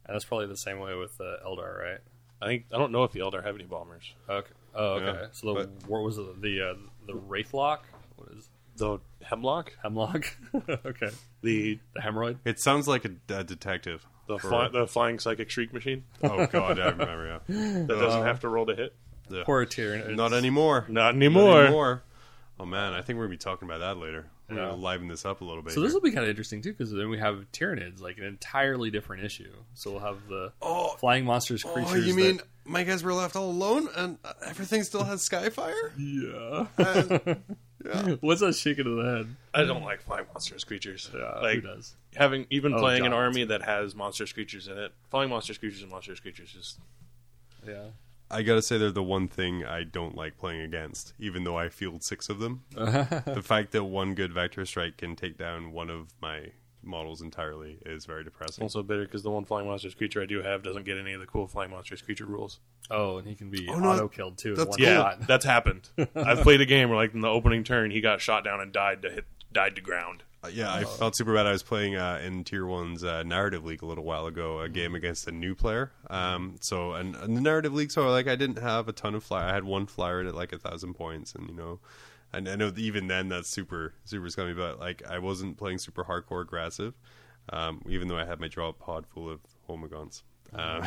and 0.05 0.15
that's 0.15 0.25
probably 0.25 0.47
the 0.47 0.57
same 0.57 0.79
way 0.79 0.95
with 0.95 1.17
the 1.17 1.37
Eldar, 1.45 1.79
right? 1.79 1.99
I 2.41 2.47
think 2.47 2.65
I 2.73 2.77
don't 2.77 2.91
know 2.91 3.03
if 3.03 3.11
the 3.11 3.19
Eldar 3.19 3.43
have 3.43 3.55
any 3.55 3.65
bombers. 3.65 4.13
Okay. 4.29 4.51
Oh, 4.75 4.93
okay. 4.95 5.05
Yeah, 5.05 5.27
so 5.31 5.53
the 5.53 5.69
what 5.87 6.01
was 6.01 6.17
it? 6.17 6.41
The 6.41 6.61
uh, 6.61 6.73
the 7.05 7.13
Wraithlock? 7.13 7.79
What 8.15 8.29
is 8.37 8.49
The 8.77 8.99
Hemlock, 9.21 9.73
Hemlock? 9.81 10.25
okay. 10.69 11.09
the 11.41 11.79
The 11.93 12.01
hemorrhoid. 12.01 12.37
It 12.45 12.59
sounds 12.59 12.87
like 12.87 13.05
a, 13.05 13.11
a 13.29 13.43
detective. 13.43 14.05
the, 14.27 14.39
fly, 14.39 14.69
the 14.69 14.87
flying 14.87 15.19
psychic 15.19 15.49
shriek 15.49 15.73
machine 15.73 16.05
Oh 16.23 16.45
god, 16.47 16.79
I 16.79 16.89
remember. 16.89 17.41
Yeah, 17.47 17.55
that 17.87 17.99
doesn't 17.99 18.23
have 18.23 18.39
to 18.41 18.49
roll 18.49 18.65
to 18.65 18.75
hit. 18.75 18.95
Yeah. 19.29 19.43
Poor 19.45 19.65
Tyrion. 19.65 20.15
Not 20.15 20.33
anymore. 20.33 20.85
Not 20.89 21.15
anymore. 21.15 21.63
anymore. 21.63 22.03
Oh 22.59 22.65
man, 22.65 22.93
I 22.93 23.01
think 23.01 23.17
we're 23.17 23.25
gonna 23.25 23.31
be 23.35 23.37
talking 23.37 23.67
about 23.67 23.79
that 23.79 23.97
later. 23.97 24.27
We're 24.49 24.57
Yeah. 24.57 24.65
gonna 24.69 24.75
liven 24.81 25.07
this 25.07 25.25
up 25.25 25.41
a 25.41 25.45
little 25.45 25.63
bit. 25.63 25.73
So 25.73 25.79
this 25.81 25.93
will 25.93 26.01
be 26.01 26.11
kind 26.11 26.23
of 26.23 26.29
interesting 26.29 26.61
too, 26.61 26.71
because 26.71 26.91
then 26.91 27.09
we 27.09 27.17
have 27.17 27.45
Tyranids, 27.51 27.99
like 28.01 28.17
an 28.17 28.25
entirely 28.25 28.91
different 28.91 29.23
issue. 29.23 29.51
So 29.73 29.91
we'll 29.91 30.01
have 30.01 30.27
the 30.27 30.51
Oh, 30.61 30.95
flying 30.99 31.25
monsters 31.25 31.63
creatures. 31.63 31.91
Oh, 31.93 31.95
you 31.95 32.13
that- 32.13 32.15
mean 32.15 32.41
my 32.65 32.83
guys 32.83 33.03
were 33.03 33.13
left 33.13 33.35
all 33.35 33.49
alone 33.49 33.87
and 33.95 34.17
uh, 34.23 34.33
everything 34.45 34.83
still 34.83 35.03
has 35.03 35.27
Skyfire? 35.27 35.91
yeah? 35.97 36.67
yeah. 37.85 38.15
What's 38.21 38.41
that 38.41 38.53
shaking 38.55 38.85
of 38.87 38.97
the 39.03 39.03
head? 39.11 39.35
I 39.53 39.63
don't 39.63 39.83
like 39.83 40.01
flying 40.01 40.25
monsters 40.31 40.63
creatures. 40.63 41.09
Yeah, 41.13 41.39
like 41.41 41.55
who 41.55 41.61
does? 41.61 41.95
having 42.15 42.45
even 42.49 42.73
Oh, 42.75 42.79
playing 42.79 43.05
an 43.05 43.13
army 43.13 43.43
that 43.45 43.63
has 43.63 43.95
monsters, 43.95 44.31
creatures 44.31 44.67
in 44.67 44.77
it. 44.77 44.91
Flying 45.09 45.29
monsters, 45.29 45.57
creatures 45.57 45.81
and 45.81 45.89
monsters, 45.91 46.19
creatures 46.19 46.51
just 46.53 46.79
Yeah. 47.67 47.87
I 48.33 48.41
gotta 48.41 48.61
say 48.61 48.77
they're 48.77 48.91
the 48.91 49.03
one 49.03 49.27
thing 49.27 49.63
I 49.63 49.83
don't 49.83 50.15
like 50.15 50.37
playing 50.37 50.61
against, 50.61 51.13
even 51.19 51.43
though 51.43 51.57
I 51.57 51.69
field 51.69 52.03
six 52.03 52.29
of 52.29 52.39
them. 52.39 52.63
the 52.71 53.41
fact 53.43 53.71
that 53.71 53.83
one 53.85 54.15
good 54.15 54.33
vector 54.33 54.65
strike 54.65 54.97
can 54.97 55.15
take 55.15 55.37
down 55.37 55.71
one 55.71 55.89
of 55.89 56.13
my 56.21 56.51
models 56.85 57.21
entirely 57.21 57.77
is 57.85 58.05
very 58.05 58.23
depressing. 58.23 58.61
Also 58.61 58.83
bitter 58.83 59.03
because 59.05 59.23
the 59.23 59.29
one 59.29 59.45
flying 59.45 59.67
monsters 59.67 59.95
creature 59.95 60.21
I 60.21 60.25
do 60.25 60.41
have 60.41 60.63
doesn't 60.63 60.83
get 60.83 60.97
any 60.97 61.13
of 61.13 61.21
the 61.21 61.27
cool 61.27 61.47
flying 61.47 61.71
monsters 61.71 62.01
creature 62.01 62.25
rules. 62.25 62.59
Oh, 62.91 63.17
and 63.17 63.27
he 63.27 63.35
can 63.35 63.49
be 63.49 63.67
Oh, 63.69 63.79
no, 63.79 63.91
auto 63.91 64.07
killed 64.07 64.37
too. 64.37 64.49
in 64.49 64.55
that's 64.55 64.69
one 64.69 64.77
cool. 64.77 64.87
Yeah, 64.87 64.95
shot. 64.95 65.27
that's 65.27 65.45
happened. 65.45 65.89
I've 66.15 66.41
played 66.41 66.61
a 66.61 66.65
game 66.65 66.89
where, 66.89 66.97
like, 66.97 67.13
in 67.13 67.21
the 67.21 67.29
opening 67.29 67.63
turn, 67.63 67.91
he 67.91 68.01
got 68.01 68.19
shot 68.21 68.43
down 68.43 68.59
and 68.59 68.73
died 68.73 69.01
to 69.03 69.09
hit, 69.09 69.25
died 69.51 69.75
to 69.75 69.81
ground. 69.81 70.23
Uh, 70.43 70.49
yeah, 70.49 70.73
I 70.73 70.83
felt 70.83 71.15
super 71.15 71.33
bad. 71.33 71.45
I 71.45 71.53
was 71.53 71.63
playing 71.63 71.95
uh, 71.95 72.19
in 72.21 72.43
Tier 72.43 72.65
One's 72.65 73.03
uh, 73.03 73.23
narrative 73.23 73.63
league 73.63 73.81
a 73.81 73.85
little 73.85 74.03
while 74.03 74.25
ago, 74.25 74.59
a 74.59 74.67
game 74.67 74.93
against 74.93 75.25
a 75.27 75.31
new 75.31 75.55
player. 75.55 75.91
Um, 76.09 76.57
so, 76.59 76.93
and, 76.93 77.15
and 77.15 77.37
the 77.37 77.41
narrative 77.41 77.73
league, 77.73 77.91
so 77.91 78.09
like 78.09 78.27
I 78.27 78.35
didn't 78.35 78.59
have 78.59 78.89
a 78.89 78.91
ton 78.91 79.15
of 79.15 79.23
flyer. 79.23 79.47
I 79.47 79.53
had 79.53 79.63
one 79.63 79.85
flyer 79.85 80.19
at 80.21 80.35
like 80.35 80.51
a 80.51 80.57
thousand 80.57 80.95
points, 80.95 81.33
and 81.33 81.47
you 81.47 81.55
know, 81.55 81.79
and 82.33 82.49
I 82.49 82.55
know 82.55 82.73
even 82.75 83.07
then 83.07 83.29
that's 83.29 83.47
super 83.47 83.93
super 84.03 84.29
scummy. 84.29 84.53
But 84.53 84.79
like 84.79 85.01
I 85.09 85.19
wasn't 85.19 85.57
playing 85.57 85.77
super 85.77 86.03
hardcore 86.03 86.41
aggressive, 86.41 86.93
um, 87.49 87.81
even 87.87 88.09
though 88.09 88.17
I 88.17 88.25
had 88.25 88.41
my 88.41 88.49
draw 88.49 88.73
pod 88.73 89.05
full 89.07 89.29
of 89.29 89.39
homogons. 89.69 90.23
Um, 90.53 90.85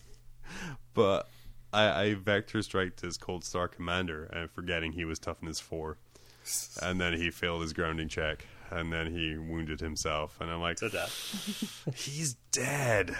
but 0.92 1.30
I, 1.72 2.02
I 2.02 2.14
vector 2.14 2.60
striked 2.60 3.00
his 3.00 3.16
Coldstar 3.16 3.72
commander, 3.72 4.24
and 4.24 4.50
forgetting 4.50 4.92
he 4.92 5.06
was 5.06 5.18
toughness 5.18 5.60
four 5.60 5.96
and 6.82 7.00
then 7.00 7.14
he 7.14 7.30
failed 7.30 7.62
his 7.62 7.72
grounding 7.72 8.08
check, 8.08 8.46
and 8.70 8.92
then 8.92 9.12
he 9.12 9.36
wounded 9.36 9.80
himself, 9.80 10.38
and 10.40 10.50
I'm 10.50 10.60
like, 10.60 10.76
To 10.78 10.88
death. 10.88 11.84
he's 11.94 12.34
dead. 12.52 13.16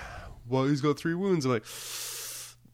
Well, 0.48 0.64
he's 0.64 0.80
got 0.80 0.98
three 0.98 1.14
wounds. 1.14 1.44
I'm 1.44 1.52
like, 1.52 1.64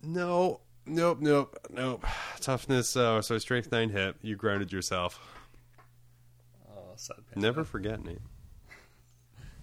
no, 0.03 0.61
nope, 0.87 1.19
nope, 1.21 1.59
nope. 1.71 2.05
Toughness, 2.41 2.97
uh, 2.97 3.23
so 3.23 3.39
strength 3.39 3.73
nine 3.73 3.91
hit. 3.91 4.17
You 4.23 4.37
grounded 4.37 4.73
yourself. 4.73 5.21
Oh, 6.69 6.93
sad 6.97 7.17
panda. 7.33 7.41
Never 7.47 7.65
forget, 7.65 8.05
Nate. 8.05 8.19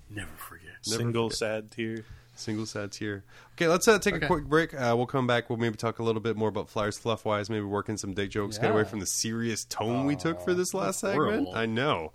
Never 0.09 0.29
forget. 0.37 0.65
Never 0.87 0.97
Single 1.03 1.29
forget. 1.29 1.37
sad 1.37 1.71
tear. 1.71 2.05
Single 2.35 2.65
sets 2.65 2.95
here. 2.97 3.25
Okay, 3.55 3.67
let's 3.67 3.85
uh, 3.87 3.99
take 3.99 4.13
Okay. 4.15 4.25
a 4.25 4.27
quick 4.27 4.45
break. 4.45 4.73
Uh, 4.73 4.93
we'll 4.95 5.05
come 5.05 5.27
back. 5.27 5.49
We'll 5.49 5.59
maybe 5.59 5.75
talk 5.75 5.99
a 5.99 6.03
little 6.03 6.21
bit 6.21 6.37
more 6.37 6.47
about 6.47 6.69
Flyers 6.69 6.97
fluff 6.97 7.25
wise. 7.25 7.49
Maybe 7.49 7.65
work 7.65 7.89
in 7.89 7.97
some 7.97 8.13
dick 8.13 8.29
jokes. 8.29 8.57
Get 8.57 8.71
away 8.71 8.85
from 8.85 8.99
the 9.01 9.05
serious 9.05 9.65
tone 9.65 10.05
we 10.05 10.15
took 10.15 10.39
for 10.41 10.53
this 10.53 10.73
last 10.73 11.01
that's 11.01 11.13
segment. 11.15 11.47
horrible. 11.47 11.55
I 11.55 11.65
know. 11.65 12.13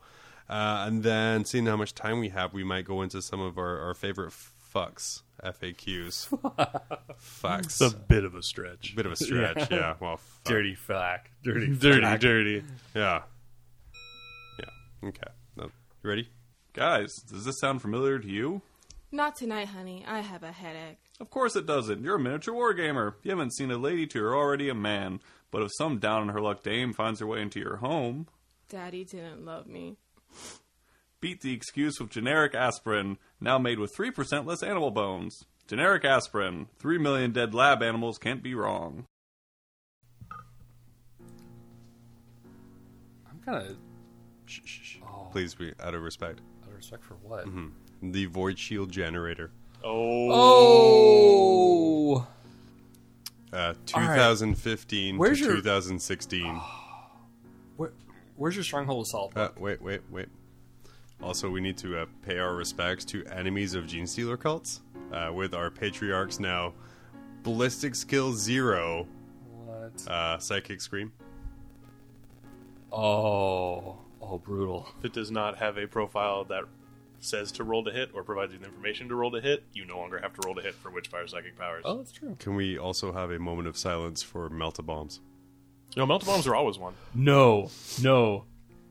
Uh, 0.49 0.85
and 0.87 1.03
then 1.03 1.45
seeing 1.45 1.67
how 1.67 1.77
much 1.77 1.95
time 1.95 2.21
we 2.21 2.29
have, 2.29 2.53
we 2.53 2.65
might 2.65 2.85
go 2.85 3.03
into 3.03 3.23
some 3.23 3.41
of 3.41 3.59
our, 3.59 3.79
our 3.81 3.95
favorite 3.95 4.33
fucks 4.75 5.23
FAQs. 5.43 6.29
fucks. 7.21 7.65
It's 7.65 7.81
a 7.81 7.91
bit 7.91 8.25
of 8.25 8.35
a 8.35 8.43
stretch. 8.43 8.95
bit 8.97 9.07
of 9.07 9.13
a 9.13 9.17
stretch. 9.17 9.69
yeah. 9.71 9.95
Well, 10.01 10.17
fuck. 10.17 10.45
Dirty 10.45 10.75
fuck. 10.75 11.31
Dirty. 11.43 11.75
Dirty, 11.79 12.03
fact. 12.03 12.23
dirty. 12.23 12.65
Yeah. 12.95 13.23
Yeah. 14.59 15.09
Okay. 15.09 15.31
No, 15.57 15.65
you 15.65 16.11
ready? 16.11 16.29
Guys, 16.73 17.15
does 17.31 17.45
this 17.45 17.59
sound 17.61 17.83
familiar 17.83 18.19
to 18.19 18.29
you? 18.29 18.63
Not 19.13 19.37
tonight, 19.37 19.69
honey. 19.69 20.05
I 20.07 20.21
have 20.21 20.43
a 20.43 20.51
headache. 20.51 20.99
Of 21.21 21.31
course 21.31 21.55
it 21.55 21.67
doesn't. 21.67 22.03
You're 22.03 22.17
a 22.17 22.21
miniature 22.21 22.55
wargamer. 22.55 23.15
You 23.23 23.31
haven't 23.31 23.55
seen 23.55 23.71
a 23.71 23.79
lady 23.79 24.07
till 24.09 24.23
you're 24.23 24.37
already 24.37 24.69
a 24.69 24.75
man. 24.75 25.21
But 25.53 25.63
if 25.63 25.71
some 25.77 25.99
down 25.99 26.23
on 26.23 26.29
her 26.31 26.41
luck 26.41 26.65
dame 26.65 26.93
finds 26.93 27.21
her 27.21 27.27
way 27.27 27.41
into 27.41 27.61
your 27.61 27.77
home, 27.77 28.27
Daddy 28.69 29.05
didn't 29.05 29.45
love 29.45 29.69
me. 29.69 29.99
Beat 31.21 31.41
the 31.41 31.53
excuse 31.53 31.99
with 32.01 32.11
generic 32.11 32.55
aspirin, 32.55 33.19
now 33.41 33.59
made 33.59 33.79
with 33.79 33.95
3% 33.97 34.47
less 34.47 34.63
animal 34.63 34.91
bones. 34.91 35.45
Generic 35.67 36.05
aspirin. 36.05 36.67
3 36.79 36.99
million 36.99 37.33
dead 37.33 37.55
lab 37.55 37.83
animals 37.83 38.19
can't 38.19 38.43
be 38.43 38.55
wrong. 38.55 39.07
I'm 43.31 43.39
kind 43.45 43.67
of. 43.69 43.77
Shh, 44.47 44.61
shh, 44.65 44.81
shh. 44.83 44.97
Oh, 45.07 45.29
Please 45.33 45.55
be 45.55 45.73
out 45.83 45.95
of 45.95 46.03
respect. 46.03 46.41
out 46.63 46.69
of 46.71 46.77
respect 46.77 47.05
for 47.05 47.15
what? 47.15 47.47
The 48.03 48.27
void 48.27 48.59
shield 48.59 48.91
generator. 48.93 49.51
Oh. 49.83 50.29
Oh. 52.17 52.27
Uh, 53.53 53.75
2015 53.87 55.17
Where's 55.17 55.39
to 55.39 55.45
your- 55.45 55.55
2016. 55.57 56.61
Where, 57.77 57.93
where's 58.37 58.55
your 58.55 58.65
stronghold 58.65 59.07
assault? 59.07 59.37
Uh, 59.37 59.51
wait, 59.59 59.81
wait, 59.83 60.01
wait. 60.11 60.29
Also, 61.23 61.49
we 61.49 61.61
need 61.61 61.77
to 61.79 61.99
uh, 61.99 62.07
pay 62.23 62.39
our 62.39 62.55
respects 62.55 63.05
to 63.07 63.25
enemies 63.27 63.75
of 63.75 63.85
Genestealer 63.85 64.39
cults 64.39 64.83
uh, 65.13 65.31
with 65.33 65.55
our 65.55 65.71
patriarchs 65.71 66.41
now. 66.41 66.75
Ballistic 67.43 67.95
skill 67.95 68.33
zero, 68.33 69.07
what? 69.65 70.09
uh, 70.09 70.39
psychic 70.39 70.81
scream. 70.81 71.13
Oh. 72.93 73.99
Oh, 74.21 74.39
brutal. 74.39 74.89
If 74.99 75.05
it 75.07 75.13
does 75.13 75.31
not 75.31 75.59
have 75.59 75.77
a 75.77 75.87
profile 75.87 76.45
that 76.45 76.65
says 77.21 77.53
to 77.53 77.65
roll 77.65 77.85
to 77.85 77.91
hit 77.91 78.11
or 78.15 78.23
provides 78.23 78.53
you 78.53 78.59
the 78.59 78.67
information 78.67 79.09
to 79.09 79.15
roll 79.15 79.31
to 79.33 79.41
hit, 79.41 79.65
you 79.73 79.85
no 79.85 79.99
longer 79.99 80.19
have 80.19 80.33
to 80.35 80.47
roll 80.47 80.55
to 80.55 80.63
hit 80.63 80.75
for 80.75 80.91
Witchfire 80.91 81.29
Psychic 81.29 81.59
Powers. 81.59 81.83
Oh, 81.85 81.99
that's 81.99 82.13
true. 82.13 82.37
Can 82.39 82.55
we 82.55 82.79
also 82.79 83.13
have 83.13 83.31
a 83.31 83.39
moment 83.39 83.69
of 83.69 83.77
silence 83.77 84.23
for 84.23 84.49
Melta 84.49 84.85
bombs? 84.85 85.21
No, 85.97 86.07
Melta 86.07 86.27
Bombs 86.27 86.47
are 86.47 86.55
always 86.55 86.79
one. 86.79 86.95
No. 87.15 87.71
No. 88.03 88.45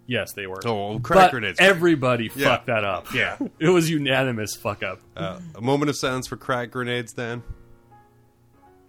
Yes, 0.06 0.34
they 0.34 0.48
were. 0.48 0.66
Oh, 0.68 1.00
crack 1.00 1.26
but 1.28 1.32
grenades. 1.32 1.60
everybody 1.60 2.30
Yeah. 2.36 2.50
fucked 2.50 2.68
that 2.68 2.84
up. 2.84 3.14
Yeah. 3.14 3.38
it 3.60 3.70
was 3.70 3.90
unanimous 3.90 4.56
fuck 4.56 4.84
up. 4.84 5.00
Uh, 5.16 5.40
a 5.56 5.62
moment 5.62 5.90
of 5.90 5.96
silence 5.98 6.28
for 6.28 6.36
crack 6.38 6.72
grenades, 6.72 7.14
then. 7.14 7.42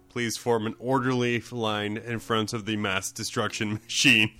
Please 0.09 0.37
form 0.37 0.65
an 0.65 0.75
orderly 0.79 1.41
line 1.51 1.97
in 1.97 2.19
front 2.19 2.53
of 2.53 2.65
the 2.65 2.77
mass 2.77 3.11
destruction 3.11 3.73
machine 3.83 4.31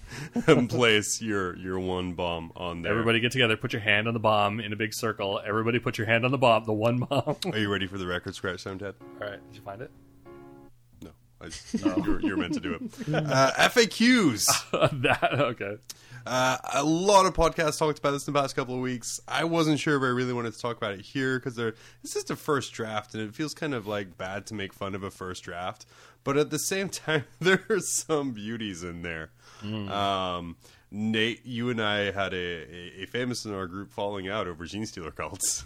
and 0.48 0.70
place 0.70 1.22
your 1.22 1.58
your 1.58 1.78
one 1.82 2.14
bomb 2.14 2.54
on 2.56 2.82
there. 2.82 2.92
Everybody 2.94 3.20
get 3.20 3.34
together, 3.34 3.58
put 3.58 3.74
your 3.74 3.82
hand 3.82 4.08
on 4.08 4.14
the 4.14 4.20
bomb 4.22 4.62
in 4.62 4.72
a 4.72 4.78
big 4.78 4.94
circle. 4.94 5.42
Everybody 5.46 5.80
put 5.80 5.98
your 5.98 6.08
hand 6.08 6.24
on 6.24 6.32
the 6.32 6.38
bomb, 6.38 6.64
the 6.64 6.72
one 6.72 7.00
bomb. 7.00 7.36
Are 7.52 7.58
you 7.58 7.70
ready 7.70 7.88
for 7.88 7.98
the 7.98 8.08
record 8.08 8.36
scratch 8.36 8.62
sound, 8.62 8.80
Ted? 8.80 8.96
All 9.22 9.28
right, 9.30 9.46
did 9.50 9.56
you 9.58 9.62
find 9.64 9.82
it? 9.82 9.92
I, 11.46 11.96
you're, 11.98 12.22
you're 12.22 12.38
meant 12.38 12.54
to 12.54 12.60
do 12.60 12.74
it. 12.74 12.82
Uh, 13.16 13.52
FAQs. 13.70 14.46
that 15.02 15.34
okay. 15.34 15.78
Uh, 16.26 16.58
a 16.74 16.84
lot 16.84 17.28
of 17.28 17.34
podcasts 17.34 17.78
talked 17.78 18.00
about 18.00 18.12
this 18.12 18.28
in 18.28 18.34
the 18.34 18.40
past 18.40 18.56
couple 18.56 18.74
of 18.74 18.82
weeks. 18.82 19.20
I 19.28 19.44
wasn't 19.44 19.80
sure 19.80 19.96
if 19.96 20.02
I 20.02 20.08
really 20.08 20.34
wanted 20.34 20.54
to 20.54 20.60
talk 20.60 20.76
about 20.76 20.94
it 20.94 21.02
here 21.02 21.38
because 21.38 21.56
this 21.56 22.16
is 22.16 22.24
the 22.24 22.36
first 22.36 22.74
draft, 22.74 23.14
and 23.14 23.22
it 23.22 23.36
feels 23.36 23.54
kind 23.54 23.76
of 23.76 23.86
like 23.86 24.18
bad 24.18 24.48
to 24.48 24.56
make 24.56 24.74
fun 24.74 24.96
of 24.96 25.04
a 25.04 25.12
first 25.12 25.44
draft. 25.44 25.86
But 26.24 26.38
at 26.38 26.50
the 26.50 26.58
same 26.58 26.90
time, 26.90 27.26
there 27.40 27.64
are 27.70 27.80
some 27.80 28.32
beauties 28.32 28.84
in 28.84 29.04
there. 29.04 29.30
Um, 29.64 30.58
Nate, 30.92 31.46
you 31.46 31.70
and 31.70 31.82
I 31.82 32.12
had 32.12 32.34
a, 32.34 32.38
a, 32.38 33.04
a 33.04 33.06
famous 33.06 33.46
in 33.46 33.54
our 33.54 33.68
group 33.68 33.92
falling 33.92 34.28
out 34.28 34.48
over 34.48 34.66
Genestealer 34.66 35.14
cults, 35.16 35.66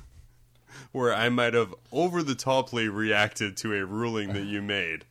where 0.92 1.14
I 1.14 1.30
might 1.30 1.54
have 1.54 1.74
over 1.92 2.22
the 2.24 2.36
toply 2.36 2.94
reacted 2.94 3.58
to 3.58 3.74
a 3.74 3.86
ruling 3.86 4.34
that 4.34 4.46
you 4.46 4.62
made 4.62 5.06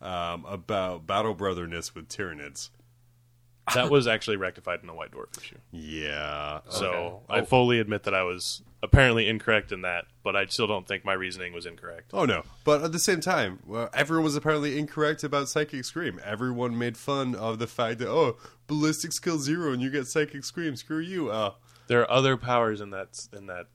um, 0.00 0.44
about 0.46 1.06
battle 1.06 1.34
brotherness 1.34 1.94
with 1.94 2.08
Tyranids. 2.08 2.70
That 3.74 3.90
was 3.90 4.06
actually 4.06 4.38
rectified 4.38 4.80
in 4.80 4.86
the 4.86 4.94
White 4.94 5.10
Dwarf 5.10 5.36
issue. 5.36 5.58
Yeah. 5.72 6.60
So 6.70 7.22
Okay. 7.28 7.40
I 7.40 7.44
fully 7.44 7.80
admit 7.80 8.04
that 8.04 8.14
I 8.14 8.22
was 8.22 8.62
apparently 8.82 9.28
incorrect 9.28 9.72
in 9.72 9.82
that, 9.82 10.06
but 10.22 10.34
I 10.34 10.46
still 10.46 10.66
don't 10.66 10.88
think 10.88 11.04
my 11.04 11.12
reasoning 11.12 11.52
was 11.52 11.66
incorrect. 11.66 12.12
Oh 12.14 12.24
no! 12.24 12.44
But 12.64 12.82
at 12.82 12.92
the 12.92 12.98
same 12.98 13.20
time, 13.20 13.58
well, 13.66 13.90
everyone 13.92 14.24
was 14.24 14.36
apparently 14.36 14.78
incorrect 14.78 15.22
about 15.22 15.50
Psychic 15.50 15.84
Scream. 15.84 16.18
Everyone 16.24 16.78
made 16.78 16.96
fun 16.96 17.34
of 17.34 17.58
the 17.58 17.66
fact 17.66 17.98
that 17.98 18.08
oh, 18.08 18.38
ballistic 18.68 19.12
skill 19.12 19.38
zero 19.38 19.72
and 19.74 19.82
you 19.82 19.90
get 19.90 20.06
Psychic 20.06 20.44
Scream. 20.44 20.74
Screw 20.74 21.00
you! 21.00 21.30
Uh, 21.30 21.52
There 21.88 22.00
are 22.00 22.10
other 22.10 22.38
powers 22.38 22.80
in 22.80 22.88
that 22.90 23.18
in 23.36 23.46
that 23.48 23.66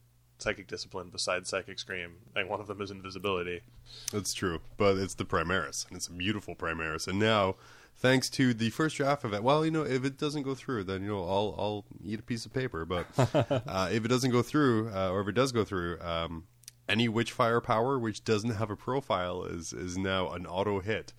psychic 0.44 0.68
discipline 0.68 1.10
besides 1.12 1.50
psychic 1.50 1.80
scream, 1.80 2.16
and 2.36 2.50
one 2.50 2.60
of 2.60 2.68
them 2.68 2.82
is 2.82 2.92
invisibility. 2.92 3.62
that's 4.12 4.34
true, 4.34 4.60
but 4.78 4.98
it's 4.98 5.16
the 5.16 5.26
Primaris, 5.26 5.88
and 5.88 5.98
it's 5.98 6.08
a 6.08 6.12
beautiful 6.12 6.56
Primaris. 6.56 7.08
And 7.08 7.18
now, 7.20 7.56
thanks 7.96 8.30
to 8.32 8.54
the 8.54 8.70
first 8.70 8.98
draft 8.98 9.24
of 9.24 9.34
it, 9.34 9.44
well, 9.44 9.66
you 9.66 9.72
know, 9.72 9.84
if 9.84 10.06
it 10.06 10.18
doesn't 10.18 10.44
go 10.44 10.54
through, 10.54 10.84
then 10.84 11.02
you 11.02 11.10
know, 11.10 11.24
I'll 11.24 11.56
I'll 11.58 11.86
eat 12.04 12.20
a 12.20 12.24
piece 12.24 12.46
of 12.46 12.54
paper. 12.54 12.86
But 12.86 13.08
uh, 13.18 13.90
if 13.92 14.06
it 14.06 14.10
doesn't 14.10 14.32
go 14.32 14.42
through, 14.42 14.92
uh, 14.94 15.10
or 15.10 15.22
if 15.22 15.28
it 15.28 15.36
does 15.36 15.52
go 15.52 15.64
through, 15.64 16.00
um, 16.02 16.44
any 16.88 17.08
Witchfire 17.08 17.64
power 17.64 17.98
which 17.98 18.24
doesn't 18.24 18.52
have 18.52 18.70
a 18.70 18.76
profile 18.76 19.46
is 19.46 19.74
is 19.74 19.98
now 19.98 20.32
an 20.32 20.46
auto 20.46 20.80
hit. 20.80 21.14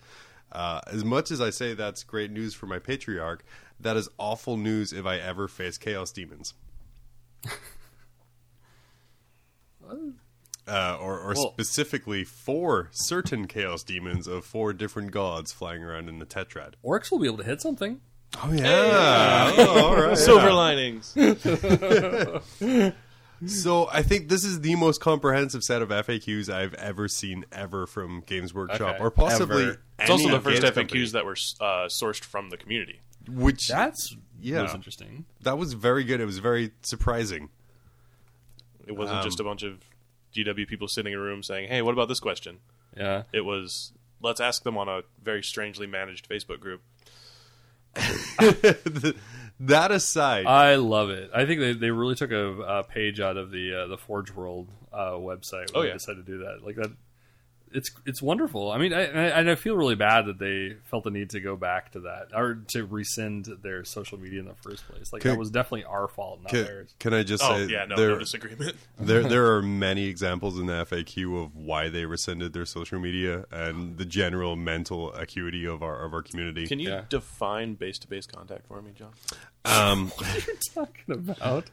Uh, 0.51 0.79
as 0.87 1.03
much 1.03 1.31
as 1.31 1.41
I 1.41 1.49
say 1.49 1.73
that's 1.73 2.03
great 2.03 2.31
news 2.31 2.53
for 2.53 2.65
my 2.65 2.79
patriarch, 2.79 3.43
that 3.79 3.97
is 3.97 4.07
awful 4.17 4.55
news 4.57 4.93
if 4.93 5.05
I 5.05 5.17
ever 5.17 5.47
face 5.47 5.77
Chaos 5.77 6.11
Demons. 6.11 6.53
Uh, 10.67 10.97
or 10.99 11.19
or 11.19 11.33
Well- 11.35 11.51
specifically 11.53 12.23
four 12.23 12.89
certain 12.91 13.45
Chaos 13.47 13.83
Demons 13.83 14.25
of 14.27 14.45
four 14.45 14.73
different 14.73 15.11
gods 15.11 15.53
flying 15.53 15.83
around 15.83 16.09
in 16.09 16.17
the 16.19 16.25
Tetrad. 16.25 16.73
Orcs 16.83 17.11
will 17.11 17.19
be 17.19 17.27
able 17.27 17.37
to 17.37 17.43
hit 17.43 17.61
something. 17.61 18.01
Oh 18.43 18.51
yeah, 18.51 19.53
oh, 19.57 19.85
all 19.85 19.95
right. 19.95 20.17
Silver 20.17 20.51
linings. 20.51 21.15
So 23.45 23.89
I 23.91 24.01
think 24.01 24.29
this 24.29 24.45
is 24.45 24.61
the 24.61 24.75
most 24.75 25.01
comprehensive 25.01 25.61
set 25.61 25.81
of 25.81 25.89
FAQs 25.89 26.49
I've 26.51 26.73
ever 26.75 27.09
seen 27.09 27.43
ever 27.51 27.85
from 27.85 28.21
Games 28.25 28.53
Workshop, 28.53 28.95
Okay. 28.95 29.03
or 29.03 29.11
possibly. 29.11 29.63
Ever. 29.63 29.81
It's 29.99 30.09
also 30.09 30.29
the 30.29 30.39
first 30.39 30.61
FAQs 30.63 30.73
company. 30.73 31.05
that 31.11 31.25
were 31.25 31.33
uh, 31.59 31.87
sourced 31.87 32.23
from 32.23 32.49
the 32.49 32.55
community. 32.57 33.01
which 33.27 33.67
That's 33.67 34.15
Yeah. 34.39 34.61
was 34.63 34.73
interesting. 34.73 35.25
that 35.43 35.57
was 35.57 35.73
very 35.73 36.05
good. 36.05 36.21
It 36.21 36.25
was 36.25 36.37
very 36.39 36.71
surprising. 36.81 37.49
It 38.87 38.93
wasn't 38.93 39.19
Um, 39.19 39.23
just 39.23 39.39
a 39.39 39.43
bunch 39.43 39.63
of 39.63 39.79
GW 40.33 40.67
people 40.67 40.87
sitting 40.87 41.13
in 41.13 41.19
a 41.19 41.21
room 41.21 41.41
saying, 41.43 41.69
"Hey, 41.69 41.81
what 41.81 41.93
about 41.93 42.07
this 42.07 42.19
question?" 42.19 42.59
Yeah. 42.95 43.23
It 43.33 43.41
was 43.41 43.93
let's 44.21 44.39
ask 44.39 44.63
them 44.63 44.77
on 44.77 44.87
a 44.89 45.01
very 45.23 45.43
strangely 45.43 45.87
managed 45.87 46.27
Facebook 46.29 46.59
group. 46.59 46.81
that 49.59 49.91
aside, 49.91 50.45
I 50.45 50.75
love 50.75 51.09
it. 51.09 51.29
I 51.33 51.45
think 51.45 51.59
they, 51.61 51.73
they 51.73 51.91
really 51.91 52.15
took 52.15 52.31
a, 52.31 52.45
a 52.61 52.83
page 52.83 53.19
out 53.19 53.37
of 53.37 53.51
the 53.51 53.83
uh, 53.83 53.87
the 53.87 53.97
Forge 53.97 54.31
World 54.31 54.69
uh, 54.91 55.11
website 55.11 55.71
when 55.73 55.75
Oh, 55.75 55.81
they 55.81 55.87
yeah. 55.89 55.93
decided 55.93 56.25
to 56.25 56.31
do 56.31 56.37
that. 56.39 56.59
Like 56.63 56.75
that, 56.75 56.91
it's 57.75 57.91
it's 58.05 58.21
wonderful. 58.21 58.71
I 58.71 58.77
mean, 58.77 58.93
I, 58.93 59.29
I, 59.29 59.51
I 59.51 59.55
feel 59.55 59.75
really 59.75 59.95
bad 59.95 60.25
that 60.25 60.39
they 60.39 60.75
felt 60.89 61.03
the 61.03 61.11
need 61.11 61.29
to 61.31 61.39
go 61.39 61.55
back 61.55 61.91
to 61.91 61.99
that 62.01 62.27
or 62.33 62.55
to 62.69 62.85
rescind 62.85 63.45
their 63.61 63.83
social 63.83 64.17
media 64.19 64.39
in 64.39 64.45
the 64.47 64.55
first 64.55 64.87
place. 64.87 65.11
Like 65.13 65.21
Can- 65.21 65.31
that 65.31 65.37
was 65.37 65.51
definitely 65.51 65.83
our 65.83 66.07
fault, 66.07 66.41
not 66.41 66.49
can, 66.49 66.63
theirs. 66.63 66.93
can 66.99 67.13
I 67.13 67.23
just 67.23 67.43
Oh 67.43 67.65
say 67.67 67.71
yeah, 67.73 67.85
no, 67.85 67.95
there, 67.95 68.09
no 68.11 68.19
disagreement. 68.19 68.75
there 68.99 69.23
there 69.29 69.53
are 69.55 69.61
many 69.61 70.05
examples 70.05 70.57
in 70.57 70.65
the 70.65 70.85
FAQ 70.85 71.43
of 71.43 71.55
why 71.55 71.89
they 71.89 72.05
rescinded 72.05 72.53
their 72.53 72.65
social 72.65 72.99
media 72.99 73.45
and 73.51 73.97
the 73.97 74.05
general 74.05 74.55
mental 74.55 75.13
acuity 75.13 75.65
of 75.65 75.83
our 75.83 76.03
of 76.05 76.13
our 76.13 76.21
community. 76.21 76.65
Can 76.67 76.79
you 76.79 76.89
Yeah. 76.89 77.01
define 77.09 77.75
base 77.75 77.99
to 77.99 78.07
base 78.07 78.25
contact 78.25 78.67
for 78.67 78.81
me, 78.81 78.91
John? 78.97 79.11
um, 79.65 80.11
Talking 80.73 81.13
about. 81.13 81.65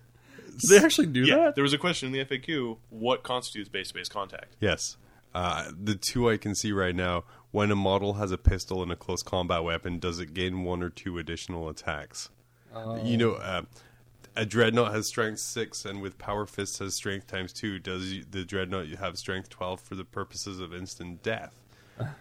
Did 0.61 0.69
they 0.81 0.85
actually 0.85 1.07
do 1.07 1.21
Yeah, 1.25 1.37
that? 1.37 1.55
there 1.55 1.63
was 1.65 1.73
a 1.73 1.79
question 1.79 2.07
in 2.07 2.13
the 2.13 2.25
FAQ: 2.39 2.77
What 2.91 3.23
constitutes 3.23 3.69
base 3.71 3.89
to 3.89 3.95
base 3.95 4.09
contact? 4.09 4.55
yes, 4.61 4.97
uh, 5.35 5.71
the 5.79 5.95
two 5.95 6.31
I 6.31 6.37
can 6.37 6.55
see 6.55 6.73
right 6.73 6.95
now. 6.95 7.25
When 7.51 7.71
a 7.71 7.77
model 7.77 8.15
has 8.15 8.33
a 8.33 8.39
pistol 8.39 8.83
and 8.83 8.91
a 8.91 8.97
close 8.97 9.23
combat 9.23 9.63
weapon, 9.63 9.99
does 9.99 10.19
it 10.19 10.33
gain 10.33 10.65
one 10.65 10.83
or 10.83 10.89
two 10.89 11.19
additional 11.19 11.69
attacks? 11.69 12.31
You 13.05 13.19
know, 13.19 13.33
uh, 13.33 13.63
a 14.35 14.47
dreadnought 14.47 14.95
has 14.95 15.07
strength 15.07 15.41
six, 15.41 15.85
and 15.85 16.01
with 16.01 16.17
power 16.17 16.47
fists 16.47 16.79
has 16.79 16.95
strength 16.95 17.27
times 17.27 17.53
two. 17.53 17.79
Does 17.79 18.25
the 18.31 18.45
dreadnought 18.45 18.89
have 18.99 19.19
strength 19.19 19.51
twelve 19.51 19.81
for 19.81 19.95
the 19.95 20.05
purposes 20.05 20.61
of 20.61 20.73
instant 20.73 21.23
death? 21.23 21.62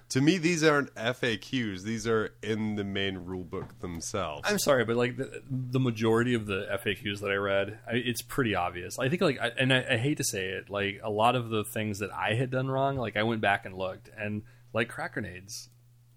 To 0.10 0.22
me, 0.22 0.38
these 0.38 0.64
aren't 0.64 0.94
FAQs; 0.96 1.84
these 1.84 2.08
are 2.08 2.34
in 2.42 2.76
the 2.76 2.84
main 2.84 3.26
rulebook 3.26 3.80
themselves. 3.80 4.42
I'm 4.46 4.60
sorry, 4.60 4.86
but 4.86 4.96
like 4.96 5.18
the, 5.18 5.42
the 5.50 5.80
majority 5.80 6.34
of 6.34 6.46
the 6.46 6.68
FAQs 6.84 7.20
that 7.20 7.32
I 7.32 7.36
read, 7.36 7.80
I, 7.88 7.94
it's 7.94 8.22
pretty 8.22 8.56
obvious. 8.56 9.00
I 9.00 9.10
think 9.10 9.22
like, 9.22 9.40
I, 9.40 9.52
and 9.58 9.74
I, 9.74 9.86
I 9.92 9.98
hate 9.98 10.18
to 10.18 10.24
say 10.24 10.50
it, 10.50 10.70
like 10.70 11.00
a 11.04 11.10
lot 11.10 11.36
of 11.36 11.50
the 11.50 11.64
things 11.64 12.00
that 12.00 12.12
I 12.12 12.34
had 12.34 12.52
done 12.52 12.70
wrong, 12.70 12.98
like 12.98 13.18
I 13.18 13.24
went 13.24 13.42
back 13.42 13.66
and 13.66 13.76
looked, 13.76 14.10
and 14.18 14.44
like 14.74 14.90
crack 14.90 15.14
grenades, 15.14 15.70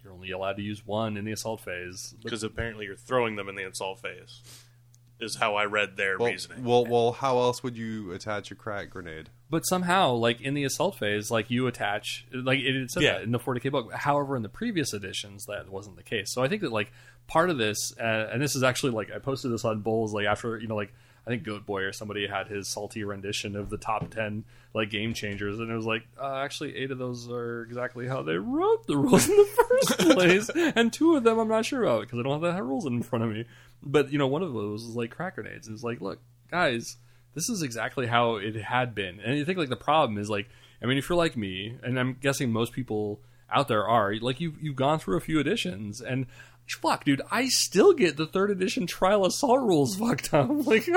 you're 0.03 0.13
only 0.13 0.31
allowed 0.31 0.57
to 0.57 0.63
use 0.63 0.87
one 0.87 1.17
in 1.17 1.25
the 1.25 1.33
assault 1.33 1.61
phase. 1.61 2.15
Because 2.23 2.43
apparently 2.43 2.85
you're 2.85 2.97
throwing 2.97 3.37
them 3.37 3.49
in 3.49 3.55
the 3.55 3.67
assault 3.67 4.01
phase. 4.01 4.43
Is 5.25 5.37
how 5.37 5.57
I 5.57 5.65
read 5.65 5.97
their 5.97 6.19
well, 6.19 6.31
reasoning. 6.31 6.63
well, 6.65 6.85
well, 6.85 7.13
how 7.13 7.39
else 7.39 7.63
would 7.63 7.77
you 7.77 8.13
attach 8.13 8.51
a 8.51 8.55
crack 8.55 8.91
grenade? 8.91 9.31
But 9.51 9.63
somehow, 9.67 10.13
like 10.13 10.41
in 10.41 10.55
the 10.55 10.65
assault 10.65 10.97
phase, 10.99 11.31
like 11.31 11.51
you 11.51 11.67
attach, 11.67 12.27
like 12.33 12.59
it 12.61 12.79
had 12.79 12.91
said 12.91 13.03
Yeah. 13.03 13.13
that 13.15 13.23
in 13.23 13.33
the 13.33 13.39
40k 13.39 13.71
book. 13.73 13.93
However, 13.93 14.37
in 14.37 14.43
the 14.43 14.49
previous 14.49 14.93
editions, 14.93 15.47
that 15.47 15.69
wasn't 15.69 15.97
the 15.97 16.03
case. 16.03 16.33
So 16.33 16.43
I 16.43 16.49
think 16.49 16.63
that 16.63 16.73
like 16.73 16.93
part 17.27 17.51
of 17.51 17.59
this, 17.59 17.79
uh, 17.99 18.29
and 18.33 18.41
this 18.43 18.55
is 18.55 18.63
actually 18.63 18.93
like 18.93 19.11
I 19.13 19.19
posted 19.19 19.51
this 19.53 19.65
on 19.65 19.83
BoLS, 19.83 20.13
like 20.13 20.27
after 20.27 20.59
you 20.59 20.67
know, 20.67 20.77
like 20.77 20.93
I 21.27 21.31
think 21.31 21.43
Goat 21.45 21.65
Boy 21.65 21.83
or 21.85 21.93
somebody 21.93 22.27
had 22.27 22.49
his 22.49 22.69
salty 22.69 23.03
rendition 23.05 23.57
of 23.57 23.71
the 23.71 23.79
top 23.79 24.11
ten 24.11 24.45
like 24.75 24.91
game 24.91 25.15
changers, 25.15 25.61
and 25.61 25.71
it 25.71 25.75
was 25.77 25.87
like 25.87 26.03
uh, 26.21 26.35
actually 26.43 26.75
eight 26.77 26.91
of 26.91 26.99
those 26.99 27.31
are 27.31 27.63
exactly 27.63 28.09
how 28.09 28.23
they 28.23 28.35
wrote 28.37 28.87
the 28.89 28.97
rules 28.97 29.29
in 29.29 29.37
the 29.37 29.45
first 29.87 29.99
place, 30.11 30.51
and 30.75 30.93
two 30.93 31.15
of 31.17 31.23
them 31.23 31.39
I'm 31.39 31.49
not 31.49 31.65
sure 31.65 31.85
about 31.85 32.01
because 32.03 32.19
I 32.19 32.23
don't 32.23 32.43
have 32.43 32.57
the 32.57 32.63
rules 32.63 32.85
in 32.87 33.03
front 33.03 33.25
of 33.25 33.31
me. 33.31 33.45
But 33.85 34.13
you 34.13 34.19
know, 34.19 34.27
one 34.27 34.43
of 34.43 34.53
those 34.53 34.83
is 34.83 34.97
like 34.97 35.11
crack 35.11 35.35
grenades. 35.37 35.69
It's 35.69 35.83
like, 35.83 36.01
look, 36.01 36.21
guys, 36.51 36.97
this 37.35 37.49
is 37.49 37.63
exactly 37.63 38.07
how 38.07 38.37
it 38.37 38.55
had 38.57 38.95
been. 38.95 39.21
And 39.21 39.37
you 39.37 39.45
think 39.45 39.59
like 39.59 39.69
the 39.69 39.77
problem 39.77 40.19
is 40.19 40.31
like, 40.31 40.49
I 40.83 40.87
mean, 40.87 40.99
if 40.99 41.09
you're 41.09 41.19
like 41.19 41.37
me, 41.37 41.77
and 41.83 41.99
I'm 41.99 42.15
guessing 42.21 42.51
most 42.53 42.73
people 42.73 43.21
out 43.51 43.69
there 43.69 43.87
are, 43.87 44.15
like 44.17 44.41
you've 44.41 44.61
you've 44.63 44.77
gone 44.77 44.99
through 44.99 45.17
a 45.17 45.21
few 45.21 45.39
editions, 45.39 46.01
and 46.01 46.27
fuck, 46.81 47.05
dude, 47.05 47.21
I 47.31 47.47
still 47.49 47.93
get 47.93 48.17
the 48.17 48.27
third 48.27 48.51
edition 48.51 48.87
trial 48.87 49.27
assault 49.27 49.61
rules 49.61 49.97
fucked 49.99 50.33
up. 50.33 50.49
Like, 50.67 50.89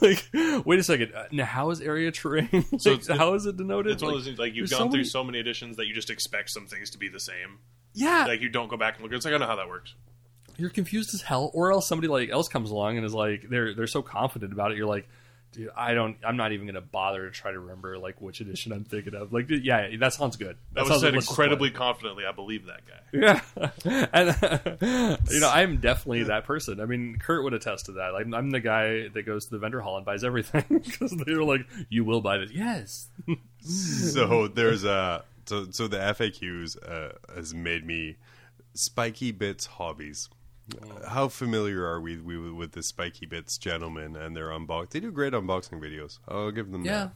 like, 0.00 0.26
wait 0.64 0.78
a 0.80 0.82
second, 0.82 1.12
uh, 1.14 1.24
now 1.32 1.44
how 1.44 1.70
is 1.70 1.80
area 1.82 2.10
terrain? 2.10 2.48
like, 2.52 2.80
So 2.80 2.92
it's- 2.92 3.08
how 3.08 3.34
is 3.34 3.44
it 3.46 3.56
denoted? 3.58 3.92
it's 3.92 4.02
one 4.02 4.12
of 4.12 4.18
those 4.18 4.26
things 4.26 4.38
like 4.38 4.54
you've 4.54 4.70
gone 4.70 4.78
so 4.78 4.84
through 4.88 4.92
many- 5.00 5.04
so 5.04 5.22
many 5.24 5.38
editions 5.38 5.76
that 5.76 5.86
you 5.86 5.94
just 5.94 6.08
expect 6.10 6.50
some 6.50 6.66
things 6.66 6.90
to 6.90 6.98
be 6.98 7.08
the 7.08 7.20
same. 7.20 7.58
yeah, 7.94 8.24
Like 8.26 8.40
you 8.40 8.48
don't 8.48 8.68
go 8.68 8.76
back 8.78 8.94
and 8.94 9.02
look. 9.04 9.12
It's 9.12 9.24
like 9.26 9.34
I 9.34 9.38
know 9.38 9.46
how 9.46 9.56
that 9.56 9.68
works. 9.68 9.94
You're 10.56 10.70
confused 10.70 11.14
as 11.14 11.22
hell 11.22 11.50
or 11.54 11.72
else 11.72 11.86
somebody 11.86 12.08
like 12.08 12.30
else 12.30 12.48
comes 12.48 12.70
along 12.70 12.96
and 12.96 13.06
is 13.06 13.14
like 13.14 13.48
they're 13.48 13.74
they're 13.74 13.86
so 13.86 14.02
confident 14.02 14.52
about 14.52 14.72
it 14.72 14.78
you're 14.78 14.86
like 14.86 15.08
dude 15.52 15.68
i 15.76 15.92
don't 15.92 16.16
i'm 16.24 16.36
not 16.38 16.52
even 16.52 16.66
gonna 16.66 16.80
bother 16.80 17.26
to 17.26 17.30
try 17.30 17.52
to 17.52 17.58
remember 17.60 17.98
like 17.98 18.20
which 18.22 18.40
edition 18.40 18.72
i'm 18.72 18.84
thinking 18.84 19.14
of 19.14 19.32
like 19.34 19.46
dude, 19.46 19.64
yeah 19.64 19.86
that 19.98 20.14
sounds 20.14 20.36
good 20.36 20.56
That 20.72 20.82
was 20.84 20.88
sounds 20.88 21.00
said 21.02 21.08
like, 21.08 21.14
let's 21.16 21.26
just 21.26 21.36
play. 21.36 21.44
incredibly 21.44 21.70
confidently. 21.70 22.24
I 22.24 22.32
believe 22.32 22.66
that 22.66 22.80
guy. 22.86 23.40
yeah 23.84 24.08
and 24.14 25.18
you 25.30 25.40
know 25.40 25.50
i'm 25.50 25.76
definitely 25.78 26.22
that 26.24 26.44
person 26.44 26.80
i 26.80 26.86
mean 26.86 27.16
kurt 27.18 27.44
would 27.44 27.52
attest 27.54 27.86
to 27.86 27.92
that 27.92 28.14
like, 28.14 28.26
i'm 28.32 28.50
the 28.50 28.60
guy 28.60 29.08
that 29.08 29.24
goes 29.26 29.44
to 29.46 29.50
the 29.50 29.58
vendor 29.58 29.80
hall 29.80 29.96
and 29.98 30.06
buys 30.06 30.24
everything 30.24 30.64
because 30.84 31.10
they're 31.26 31.44
like 31.44 31.66
you 31.90 32.04
will 32.04 32.20
buy 32.22 32.38
this 32.38 32.50
yes 32.52 33.08
so 33.60 34.48
there's 34.48 34.84
a 34.84 35.22
so 35.44 35.66
so 35.70 35.86
the 35.88 35.98
FAQs 35.98 36.76
uh, 36.88 37.12
has 37.34 37.52
made 37.52 37.84
me 37.84 38.16
Spikey 38.74 39.32
Bits 39.36 39.66
hobbies. 39.66 40.28
How 41.08 41.28
familiar 41.28 41.84
are 41.86 42.00
we, 42.00 42.18
we 42.18 42.38
with 42.50 42.72
the 42.72 42.82
Spikey 42.82 43.26
Bits 43.26 43.58
gentlemen 43.58 44.16
and 44.16 44.36
their 44.36 44.48
unbox? 44.48 44.90
They 44.90 45.00
do 45.00 45.10
great 45.10 45.32
unboxing 45.32 45.80
videos. 45.80 46.18
I'll 46.28 46.50
give 46.50 46.70
them 46.70 46.84
yeah 46.84 47.08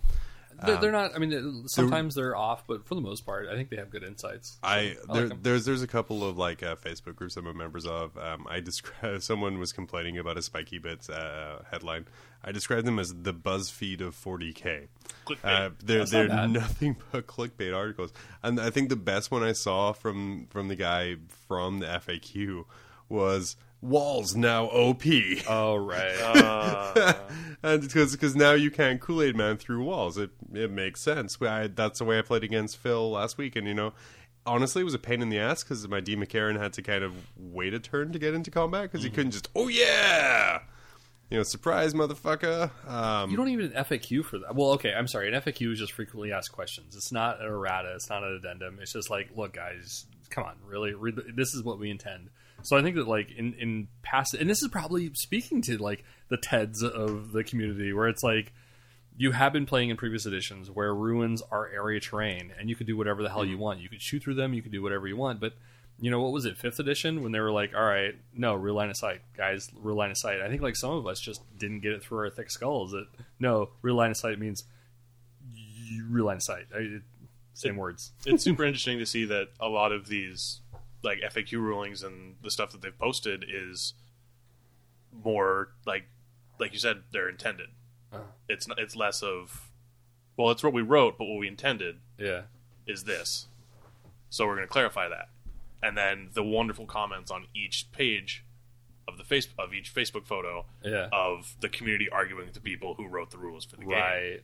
that. 0.58 0.66
they're, 0.66 0.76
they're 0.76 0.92
not 0.92 1.14
i 1.14 1.18
mean 1.18 1.64
sometimes 1.68 2.14
they're 2.14 2.36
off 2.36 2.66
but 2.66 2.86
for 2.86 2.94
the 2.94 3.00
most 3.00 3.26
part 3.26 3.48
i 3.48 3.54
think 3.54 3.68
they 3.68 3.76
have 3.76 3.90
good 3.90 4.02
insights 4.02 4.56
I, 4.62 4.96
I 5.08 5.14
there, 5.14 5.28
like 5.28 5.42
there's 5.42 5.64
there's 5.64 5.82
a 5.82 5.86
couple 5.86 6.24
of 6.24 6.38
like 6.38 6.62
uh, 6.62 6.76
Facebook 6.76 7.16
groups 7.16 7.36
I'm 7.36 7.46
a 7.46 7.54
members 7.54 7.86
of. 7.86 8.16
Um, 8.16 8.46
I 8.48 8.60
describe 8.60 9.22
someone 9.22 9.58
was 9.58 9.72
complaining 9.72 10.18
about 10.18 10.36
a 10.36 10.42
Spikey 10.42 10.78
Bits 10.78 11.08
uh, 11.10 11.62
headline. 11.70 12.06
I 12.44 12.52
described 12.52 12.86
them 12.86 12.98
as 12.98 13.12
the 13.12 13.34
BuzzFeed 13.34 14.00
of 14.00 14.14
40k. 14.14 14.86
Clickbait. 15.26 15.36
Uh, 15.44 15.70
they're 15.82 15.98
That's 15.98 16.10
they're 16.10 16.28
bad. 16.28 16.50
nothing 16.50 16.96
but 17.12 17.26
clickbait 17.26 17.74
articles, 17.74 18.12
and 18.42 18.60
I 18.60 18.70
think 18.70 18.88
the 18.88 18.96
best 18.96 19.30
one 19.30 19.42
I 19.42 19.52
saw 19.52 19.92
from 19.92 20.46
from 20.50 20.68
the 20.68 20.76
guy 20.76 21.16
from 21.48 21.80
the 21.80 21.86
FAQ 21.86 22.64
was 23.08 23.56
walls 23.80 24.34
now 24.34 24.64
OP. 24.66 25.02
oh 25.48 25.76
right 25.76 26.16
Uh, 26.22 27.14
and 27.62 27.82
because 27.82 28.12
because 28.12 28.34
now 28.36 28.52
you 28.52 28.70
can't 28.70 29.00
Kool 29.00 29.22
Aid 29.22 29.36
Man 29.36 29.56
through 29.56 29.82
walls. 29.84 30.18
It 30.18 30.30
it 30.52 30.70
makes 30.70 31.00
sense. 31.00 31.40
I, 31.40 31.68
that's 31.68 31.98
the 31.98 32.04
way 32.04 32.18
I 32.18 32.22
played 32.22 32.44
against 32.44 32.76
Phil 32.78 33.10
last 33.10 33.38
week, 33.38 33.56
and 33.56 33.66
you 33.66 33.74
know, 33.74 33.92
honestly, 34.44 34.82
it 34.82 34.84
was 34.84 34.94
a 34.94 34.98
pain 34.98 35.22
in 35.22 35.28
the 35.30 35.38
ass 35.38 35.62
because 35.62 35.86
my 35.88 36.00
D 36.00 36.16
McCarran 36.16 36.58
had 36.58 36.72
to 36.74 36.82
kind 36.82 37.02
of 37.04 37.14
wait 37.36 37.74
a 37.74 37.78
turn 37.80 38.12
to 38.12 38.18
get 38.18 38.34
into 38.34 38.50
combat 38.50 38.82
because 38.84 39.02
he 39.02 39.10
couldn't 39.10 39.32
just 39.32 39.48
oh 39.56 39.68
yeah, 39.68 40.60
you 41.30 41.36
know, 41.38 41.42
surprise 41.42 41.94
motherfucker. 41.94 42.70
Um, 42.88 43.30
You 43.30 43.36
don't 43.36 43.48
even 43.48 43.70
FAQ 43.70 44.24
for 44.24 44.38
that. 44.38 44.54
Well, 44.54 44.72
okay, 44.72 44.92
I'm 44.92 45.08
sorry. 45.08 45.32
An 45.32 45.40
FAQ 45.40 45.72
is 45.72 45.78
just 45.78 45.92
frequently 45.92 46.32
asked 46.32 46.52
questions. 46.52 46.94
It's 46.94 47.10
not 47.12 47.40
an 47.40 47.46
errata. 47.46 47.94
It's 47.94 48.08
not 48.08 48.22
an 48.22 48.34
addendum. 48.34 48.78
It's 48.80 48.92
just 48.92 49.10
like, 49.10 49.30
look, 49.34 49.54
guys, 49.54 50.06
come 50.30 50.44
on, 50.44 50.54
really, 50.66 50.94
read 50.94 51.16
this 51.34 51.54
is 51.54 51.62
what 51.62 51.78
we 51.78 51.90
intend. 51.90 52.30
So 52.66 52.76
I 52.76 52.82
think 52.82 52.96
that 52.96 53.06
like 53.06 53.30
in 53.30 53.54
in 53.54 53.88
past, 54.02 54.34
and 54.34 54.50
this 54.50 54.60
is 54.60 54.68
probably 54.68 55.12
speaking 55.14 55.62
to 55.62 55.78
like 55.78 56.04
the 56.28 56.36
Teds 56.36 56.82
of 56.82 57.32
the 57.32 57.44
community, 57.44 57.92
where 57.92 58.08
it's 58.08 58.22
like 58.24 58.52
you 59.16 59.32
have 59.32 59.52
been 59.52 59.66
playing 59.66 59.90
in 59.90 59.96
previous 59.96 60.26
editions 60.26 60.70
where 60.70 60.94
ruins 60.94 61.42
are 61.50 61.68
area 61.68 62.00
terrain, 62.00 62.52
and 62.58 62.68
you 62.68 62.74
could 62.74 62.86
do 62.86 62.96
whatever 62.96 63.22
the 63.22 63.30
hell 63.30 63.44
you 63.44 63.52
mm-hmm. 63.52 63.62
want. 63.62 63.80
You 63.80 63.88
could 63.88 64.02
shoot 64.02 64.22
through 64.22 64.34
them. 64.34 64.52
You 64.52 64.62
could 64.62 64.72
do 64.72 64.82
whatever 64.82 65.06
you 65.06 65.16
want, 65.16 65.38
but 65.40 65.52
you 66.00 66.10
know 66.10 66.20
what 66.20 66.32
was 66.32 66.44
it 66.44 66.58
fifth 66.58 66.78
edition 66.78 67.22
when 67.22 67.32
they 67.32 67.40
were 67.40 67.50
like 67.50 67.72
all 67.74 67.84
right 67.84 68.14
no 68.34 68.54
real 68.54 68.74
line 68.74 68.90
of 68.90 68.96
sight 68.96 69.22
guys 69.36 69.70
real 69.80 69.96
line 69.96 70.10
of 70.10 70.18
sight 70.18 70.42
i 70.42 70.48
think 70.48 70.60
like 70.60 70.76
some 70.76 70.90
of 70.90 71.06
us 71.06 71.18
just 71.18 71.40
didn't 71.58 71.80
get 71.80 71.92
it 71.92 72.02
through 72.02 72.18
our 72.18 72.30
thick 72.30 72.50
skulls 72.50 72.90
that 72.90 73.06
no 73.38 73.70
real 73.82 73.94
line 73.94 74.10
of 74.10 74.16
sight 74.16 74.38
means 74.38 74.64
real 76.10 76.26
line 76.26 76.36
of 76.36 76.42
sight 76.42 76.66
I, 76.74 76.78
it, 76.80 77.02
same 77.54 77.76
words 77.76 78.12
it's 78.26 78.44
super 78.44 78.64
interesting 78.64 78.98
to 78.98 79.06
see 79.06 79.24
that 79.24 79.48
a 79.58 79.68
lot 79.68 79.90
of 79.90 80.08
these 80.08 80.60
like 81.02 81.18
FAQ 81.20 81.52
rulings 81.54 82.02
and 82.02 82.36
the 82.42 82.50
stuff 82.50 82.70
that 82.72 82.82
they've 82.82 82.98
posted 82.98 83.44
is 83.48 83.94
more 85.12 85.68
like 85.86 86.04
like 86.58 86.72
you 86.72 86.78
said 86.78 87.02
they're 87.12 87.28
intended. 87.28 87.68
Uh-huh. 88.12 88.22
It's 88.48 88.66
not, 88.68 88.78
it's 88.78 88.96
less 88.96 89.22
of 89.22 89.70
well, 90.36 90.50
it's 90.50 90.62
what 90.62 90.72
we 90.72 90.82
wrote, 90.82 91.16
but 91.18 91.24
what 91.26 91.38
we 91.38 91.48
intended 91.48 91.96
yeah 92.18 92.42
is 92.86 93.04
this. 93.04 93.46
So 94.30 94.46
we're 94.46 94.56
going 94.56 94.66
to 94.66 94.72
clarify 94.72 95.08
that. 95.08 95.28
And 95.82 95.96
then 95.96 96.30
the 96.34 96.42
wonderful 96.42 96.86
comments 96.86 97.30
on 97.30 97.46
each 97.54 97.86
page 97.92 98.44
of 99.08 99.18
the 99.18 99.24
face 99.24 99.48
of 99.58 99.72
each 99.72 99.94
Facebook 99.94 100.26
photo 100.26 100.66
Yeah. 100.84 101.08
of 101.12 101.54
the 101.60 101.68
community 101.68 102.08
arguing 102.10 102.46
with 102.46 102.54
the 102.54 102.60
people 102.60 102.94
who 102.94 103.06
wrote 103.06 103.30
the 103.30 103.38
rules 103.38 103.64
for 103.64 103.76
the 103.76 103.82
game. 103.82 103.90
right 103.90 104.40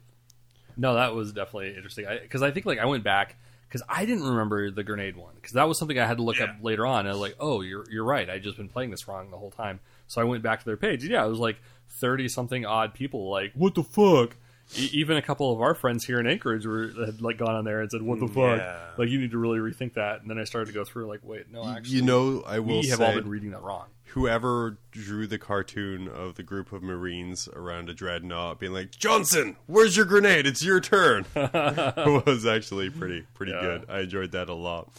no 0.76 0.94
that 0.94 1.14
was 1.14 1.32
definitely 1.32 1.74
interesting 1.76 2.06
because 2.22 2.42
I, 2.42 2.50
think 2.50 2.64
like 2.64 2.78
i 2.78 2.84
went 2.86 3.04
back 3.04 3.36
because 3.72 3.82
i 3.88 4.04
didn't 4.04 4.24
remember 4.24 4.70
the 4.70 4.82
grenade 4.84 5.16
one 5.16 5.34
because 5.36 5.52
that 5.52 5.66
was 5.68 5.78
something 5.78 5.98
i 5.98 6.06
had 6.06 6.18
to 6.18 6.22
look 6.22 6.38
Yeah. 6.38 6.44
up 6.44 6.56
later 6.62 6.86
on 6.86 7.00
and 7.00 7.08
I 7.08 7.12
was 7.12 7.20
like 7.20 7.36
oh 7.40 7.60
you're, 7.62 7.84
you're 7.90 8.04
right 8.04 8.28
i 8.28 8.38
just 8.38 8.56
been 8.56 8.68
playing 8.68 8.90
this 8.90 9.08
wrong 9.08 9.30
the 9.30 9.38
whole 9.38 9.50
time 9.50 9.80
so 10.06 10.20
i 10.20 10.24
went 10.24 10.42
back 10.42 10.58
to 10.60 10.64
their 10.66 10.76
page 10.76 11.04
yeah 11.04 11.24
it 11.24 11.28
was 11.28 11.38
like 11.38 11.56
30 11.88 12.28
something 12.28 12.66
odd 12.66 12.94
people 12.94 13.30
like 13.30 13.52
what 13.54 13.74
the 13.74 13.82
fuck 13.82 14.36
E- 14.78 14.88
even 14.92 15.16
a 15.16 15.22
couple 15.22 15.52
of 15.52 15.60
our 15.60 15.74
friends 15.74 16.04
here 16.06 16.18
in 16.20 16.26
Anchorage 16.26 16.64
were 16.64 16.86
had 17.04 17.20
like 17.20 17.36
gone 17.36 17.54
on 17.54 17.64
there 17.64 17.80
and 17.80 17.90
said, 17.90 18.00
"What 18.00 18.20
the 18.20 18.26
mm, 18.26 18.34
fuck? 18.34 18.58
Yeah. 18.58 18.80
Like 18.96 19.08
you 19.10 19.20
need 19.20 19.32
to 19.32 19.36
really 19.38 19.58
rethink 19.58 19.94
that." 19.94 20.22
And 20.22 20.30
then 20.30 20.38
I 20.38 20.44
started 20.44 20.68
to 20.68 20.72
go 20.72 20.84
through 20.84 21.08
like, 21.08 21.20
wait, 21.24 21.50
no, 21.50 21.68
actually, 21.68 21.96
you 21.96 22.02
know, 22.02 22.42
I 22.46 22.60
will 22.60 22.80
we 22.80 22.86
have 22.88 22.98
say, 22.98 23.04
all 23.06 23.14
been 23.14 23.28
reading 23.28 23.50
that 23.50 23.60
wrong. 23.60 23.86
Whoever 24.12 24.78
drew 24.90 25.26
the 25.26 25.38
cartoon 25.38 26.08
of 26.08 26.34
the 26.34 26.42
group 26.42 26.72
of 26.72 26.82
Marines 26.82 27.48
around 27.54 27.88
a 27.88 27.94
dreadnought 27.94 28.58
being 28.60 28.72
like, 28.72 28.90
Johnson, 28.90 29.56
where's 29.66 29.96
your 29.96 30.06
grenade? 30.06 30.46
It's 30.46 30.62
your 30.62 30.80
turn. 30.80 31.24
It 31.34 32.26
was 32.26 32.46
actually 32.46 32.90
pretty 32.90 33.24
pretty 33.34 33.52
Yeah. 33.52 33.60
good. 33.60 33.86
I 33.88 34.00
enjoyed 34.00 34.32
that 34.32 34.48
a 34.48 34.54
lot. 34.54 34.90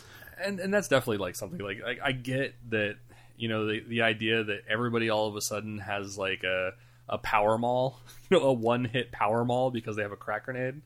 and 0.44 0.60
and 0.60 0.74
that's 0.74 0.88
definitely 0.88 1.18
like 1.18 1.36
something 1.36 1.60
like 1.60 1.80
I, 1.86 1.98
I 2.10 2.12
get 2.12 2.56
that 2.70 2.96
you 3.38 3.48
know 3.50 3.66
the 3.68 3.80
the 3.88 4.02
idea 4.04 4.44
that 4.44 4.62
everybody 4.70 5.10
all 5.10 5.28
of 5.28 5.36
a 5.36 5.42
sudden 5.42 5.80
has 5.80 6.18
like 6.18 6.44
a 6.44 6.72
a 7.10 7.18
power 7.18 7.58
mall, 7.58 8.00
you 8.30 8.38
know, 8.40 8.46
a 8.46 8.54
one 8.54 8.86
hit 8.86 9.12
power 9.12 9.44
mall 9.46 9.70
because 9.72 9.96
they 9.96 10.02
have 10.04 10.12
a 10.12 10.18
crack 10.18 10.46
grenade. 10.46 10.82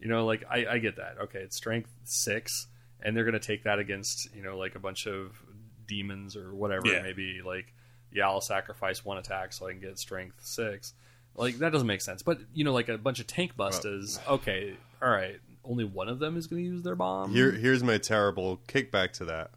You 0.00 0.08
know, 0.08 0.24
like 0.26 0.44
I, 0.48 0.66
I 0.66 0.78
get 0.78 0.96
that. 0.96 1.16
Okay, 1.24 1.38
it's 1.40 1.56
strength 1.56 1.90
six, 2.04 2.66
and 3.02 3.16
they're 3.16 3.24
gonna 3.24 3.38
take 3.40 3.64
that 3.64 3.78
against 3.78 4.28
you 4.34 4.42
know 4.42 4.56
like 4.58 4.74
a 4.76 4.78
bunch 4.78 5.06
of 5.06 5.32
demons 5.86 6.36
or 6.36 6.54
whatever 6.54 6.86
Yeah. 6.88 6.98
it 6.98 7.02
may 7.04 7.12
be. 7.12 7.42
Like, 7.44 7.72
yeah, 8.12 8.26
I'll 8.28 8.40
sacrifice 8.40 9.04
one 9.04 9.18
attack 9.18 9.52
so 9.52 9.66
I 9.66 9.72
can 9.72 9.80
get 9.80 9.98
strength 9.98 10.36
six. 10.40 10.94
Like 11.34 11.58
that 11.58 11.70
doesn't 11.72 11.86
make 11.86 12.00
sense. 12.00 12.22
But 12.22 12.38
you 12.54 12.64
know, 12.64 12.72
like 12.72 12.88
a 12.88 12.96
bunch 12.98 13.20
of 13.20 13.26
tank 13.26 13.56
busters. 13.56 14.18
Okay, 14.28 14.74
all 15.02 15.10
right. 15.10 15.38
Only 15.64 15.84
one 15.84 16.08
of 16.08 16.18
them 16.20 16.36
is 16.36 16.46
going 16.46 16.62
to 16.62 16.68
use 16.68 16.82
their 16.82 16.94
bomb. 16.94 17.32
Here, 17.32 17.50
here's 17.50 17.82
my 17.82 17.98
terrible 17.98 18.60
kickback 18.68 19.12
to 19.14 19.24
that. 19.26 19.50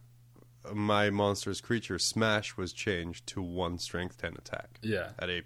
My 0.73 1.09
monstrous 1.09 1.61
creature 1.61 1.97
smash 1.99 2.57
was 2.57 2.73
changed 2.73 3.27
to 3.27 3.41
one 3.41 3.77
strength 3.77 4.17
ten 4.17 4.33
attack. 4.37 4.79
Yeah. 4.81 5.11
at 5.19 5.29
AP 5.29 5.45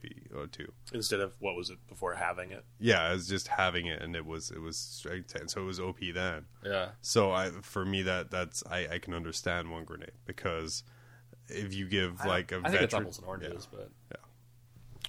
two. 0.51 0.71
Instead 0.93 1.19
of 1.19 1.33
what 1.39 1.55
was 1.55 1.69
it 1.69 1.77
before 1.87 2.15
having 2.15 2.51
it? 2.51 2.65
Yeah, 2.79 3.03
I 3.03 3.13
was 3.13 3.27
just 3.27 3.47
having 3.47 3.87
it, 3.87 4.01
and 4.01 4.15
it 4.15 4.25
was 4.25 4.51
it 4.51 4.61
was 4.61 4.77
strength 4.77 5.33
ten, 5.33 5.47
so 5.47 5.61
it 5.61 5.65
was 5.65 5.79
OP 5.79 5.99
then. 6.13 6.45
Yeah. 6.65 6.89
So 7.01 7.31
I, 7.31 7.49
for 7.61 7.85
me, 7.85 8.01
that 8.03 8.31
that's 8.31 8.63
I, 8.69 8.87
I 8.93 8.99
can 8.99 9.13
understand 9.13 9.71
one 9.71 9.85
grenade 9.85 10.11
because 10.25 10.83
if 11.47 11.73
you 11.73 11.87
give 11.87 12.21
I- 12.21 12.27
like 12.27 12.51
a 12.51 12.61
I 12.63 12.69
think 12.69 12.81
it's 12.83 12.93
apples 12.93 13.17
and 13.17 13.27
oranges, 13.27 13.67
but 13.71 13.89
yeah. 14.11 14.17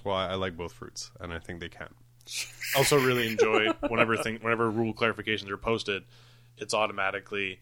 well, 0.03 0.15
I, 0.15 0.27
I 0.29 0.35
like 0.35 0.55
both 0.57 0.73
fruits, 0.73 1.11
and 1.19 1.33
I 1.33 1.39
think 1.39 1.59
they 1.59 1.69
can. 1.69 1.89
also 2.75 2.97
really 2.97 3.27
enjoy 3.27 3.67
whenever 3.87 4.17
thing 4.17 4.39
whenever 4.41 4.69
rule 4.71 4.93
clarifications 4.93 5.49
are 5.49 5.57
posted, 5.57 6.03
it's 6.57 6.73
automatically 6.73 7.59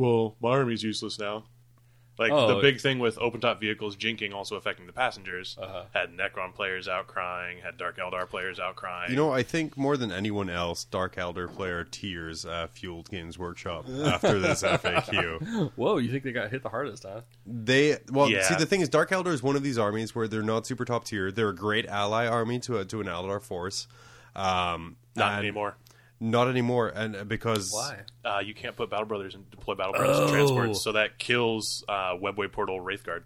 well, 0.00 0.36
my 0.40 0.50
army's 0.50 0.82
useless 0.82 1.18
now. 1.18 1.44
Like 2.18 2.32
Oh. 2.32 2.54
the 2.54 2.60
big 2.60 2.80
thing 2.80 2.98
with 2.98 3.16
open 3.18 3.40
top 3.40 3.60
vehicles 3.60 3.96
jinking 3.96 4.34
also 4.34 4.56
affecting 4.56 4.86
the 4.86 4.92
passengers. 4.92 5.56
Uh-huh. 5.58 5.84
Had 5.94 6.10
Necron 6.14 6.52
players 6.54 6.86
out 6.86 7.06
crying, 7.06 7.58
had 7.64 7.78
Dark 7.78 7.96
Eldar 7.96 8.28
players 8.28 8.60
out 8.60 8.76
crying. 8.76 9.10
You 9.10 9.16
know, 9.16 9.30
I 9.32 9.42
think 9.42 9.74
more 9.78 9.96
than 9.96 10.12
anyone 10.12 10.50
else, 10.50 10.84
Dark 10.84 11.16
Eldar 11.16 11.50
player 11.50 11.82
Tears 11.84 12.44
uh, 12.44 12.66
fueled 12.74 13.08
Games 13.10 13.38
Workshop 13.38 13.86
after 13.88 14.38
this 14.38 14.62
FAQ. 14.64 15.72
Whoa, 15.76 15.96
you 15.96 16.10
think 16.10 16.24
they 16.24 16.32
got 16.32 16.50
hit 16.50 16.62
the 16.62 16.68
hardest, 16.68 17.04
huh? 17.04 17.22
They 17.46 17.96
well, 18.12 18.28
Yeah. 18.28 18.42
see, 18.42 18.54
the 18.56 18.66
thing 18.66 18.82
is, 18.82 18.90
Dark 18.90 19.10
Eldar 19.10 19.32
is 19.32 19.42
one 19.42 19.56
of 19.56 19.62
these 19.62 19.78
armies 19.78 20.14
where 20.14 20.28
they're 20.28 20.42
not 20.42 20.66
super 20.66 20.84
top 20.84 21.04
tier. 21.06 21.32
They're 21.32 21.48
a 21.48 21.54
great 21.54 21.86
ally 21.86 22.26
army 22.26 22.58
to 22.60 22.78
a, 22.78 22.84
to 22.84 23.00
an 23.00 23.06
Eldar 23.06 23.40
force. 23.40 23.86
Um, 24.36 24.96
Not 25.16 25.30
and- 25.32 25.38
anymore. 25.40 25.76
Not 26.22 26.48
anymore, 26.48 26.88
and 26.94 27.16
uh, 27.16 27.24
because 27.24 27.74
Uh, 28.24 28.40
you 28.44 28.52
can't 28.54 28.76
put 28.76 28.90
Battle 28.90 29.06
Brothers 29.06 29.34
and 29.34 29.50
deploy 29.50 29.74
Battle 29.74 29.94
Brothers 29.94 30.18
Oh. 30.18 30.28
transports, 30.30 30.82
so 30.84 30.92
that 30.92 31.18
kills 31.18 31.82
uh, 31.88 32.14
Webway 32.14 32.52
Portal 32.52 32.78
Wraithguard. 32.80 33.22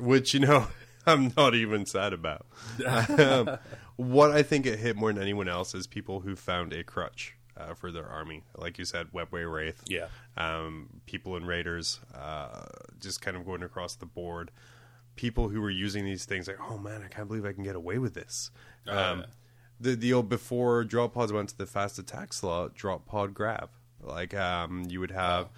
which 0.00 0.34
you 0.34 0.40
know 0.40 0.66
I'm 1.06 1.32
not 1.36 1.54
even 1.54 1.86
sad 1.86 2.12
about. 2.12 2.46
um, 3.18 3.56
what 3.96 4.30
I 4.32 4.42
think 4.42 4.66
it 4.66 4.78
hit 4.78 4.96
more 4.96 5.12
than 5.12 5.22
anyone 5.22 5.48
else 5.48 5.74
is 5.74 5.86
people 5.86 6.20
who 6.20 6.36
found 6.36 6.72
a 6.72 6.82
crutch 6.84 7.34
uh, 7.56 7.74
for 7.74 7.90
their 7.90 8.06
army, 8.06 8.42
like 8.56 8.78
you 8.78 8.84
said, 8.84 9.08
Webway 9.12 9.50
Wraith. 9.50 9.82
Yeah. 9.86 10.06
um, 10.36 10.88
people 11.06 11.36
in 11.36 11.44
Raiders, 11.46 11.98
uh, 12.14 12.66
just 13.00 13.20
kind 13.20 13.36
of 13.36 13.44
going 13.46 13.62
across 13.62 13.96
the 13.96 14.06
board. 14.06 14.50
People 15.16 15.48
who 15.48 15.60
were 15.60 15.70
using 15.70 16.04
these 16.04 16.24
things 16.24 16.46
like, 16.46 16.58
oh 16.70 16.78
man, 16.78 17.02
I 17.04 17.08
can't 17.08 17.26
believe 17.26 17.44
I 17.44 17.52
can 17.52 17.64
get 17.64 17.74
away 17.74 17.98
with 17.98 18.14
this. 18.14 18.50
Oh, 18.86 18.96
um, 18.96 19.18
yeah. 19.20 19.26
The 19.80 19.94
the 19.94 20.12
old 20.12 20.28
before 20.28 20.84
drop 20.84 21.14
pods 21.14 21.32
went 21.32 21.50
to 21.50 21.58
the 21.58 21.66
fast 21.66 21.98
attack 21.98 22.32
slot, 22.32 22.74
drop 22.74 23.06
pod 23.06 23.34
grab. 23.34 23.70
Like 24.02 24.34
um, 24.34 24.84
you 24.88 25.00
would 25.00 25.10
have 25.10 25.48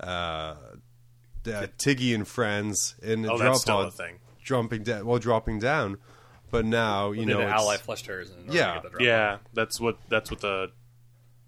uh, 0.00 0.06
uh, 0.06 1.66
Tiggy 1.78 2.14
and 2.14 2.26
friends 2.26 2.94
in 3.02 3.22
the 3.22 3.32
Oh, 3.32 3.38
drop 3.38 3.52
that's 3.54 3.64
pod 3.64 3.86
a 3.88 3.90
thing. 3.90 4.18
jumping 4.42 4.82
down, 4.82 5.06
well, 5.06 5.18
dropping 5.18 5.58
down. 5.58 5.98
But 6.50 6.64
now 6.64 7.10
you 7.12 7.26
They 7.26 7.32
know 7.34 7.40
had 7.40 7.50
ally 7.50 7.76
Flesh 7.76 8.02
Tearers 8.02 8.30
in 8.30 8.36
order 8.36 8.48
to 8.50 8.56
yeah, 8.56 8.74
get 8.74 8.82
the 8.84 8.88
drop. 8.90 9.00
Yeah, 9.02 9.38
that's 9.52 9.78
what 9.80 9.98
that's 10.08 10.30
what 10.30 10.40
the 10.40 10.70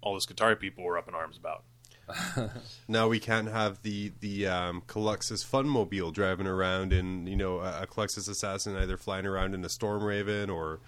all 0.01 0.13
the 0.13 0.21
Skitarii 0.21 0.59
people 0.59 0.83
were 0.83 0.97
up 0.97 1.07
in 1.07 1.15
arms 1.15 1.37
about. 1.37 1.63
now 2.87 3.07
we 3.07 3.19
can't 3.19 3.47
have 3.47 3.81
the 3.83 4.11
the 4.19 4.45
um, 4.47 4.83
Culexus 4.87 5.45
Funmobile 5.49 6.13
driving 6.13 6.45
around 6.47 6.93
in 6.93 7.25
you 7.25 7.35
know 7.35 7.59
a, 7.59 7.83
a 7.83 7.87
Culexus 7.87 8.29
assassin 8.29 8.75
either 8.75 8.97
flying 8.97 9.25
around 9.25 9.55
in 9.55 9.63
a 9.65 9.69
Storm 9.69 10.03
Raven 10.03 10.49
or, 10.49 10.79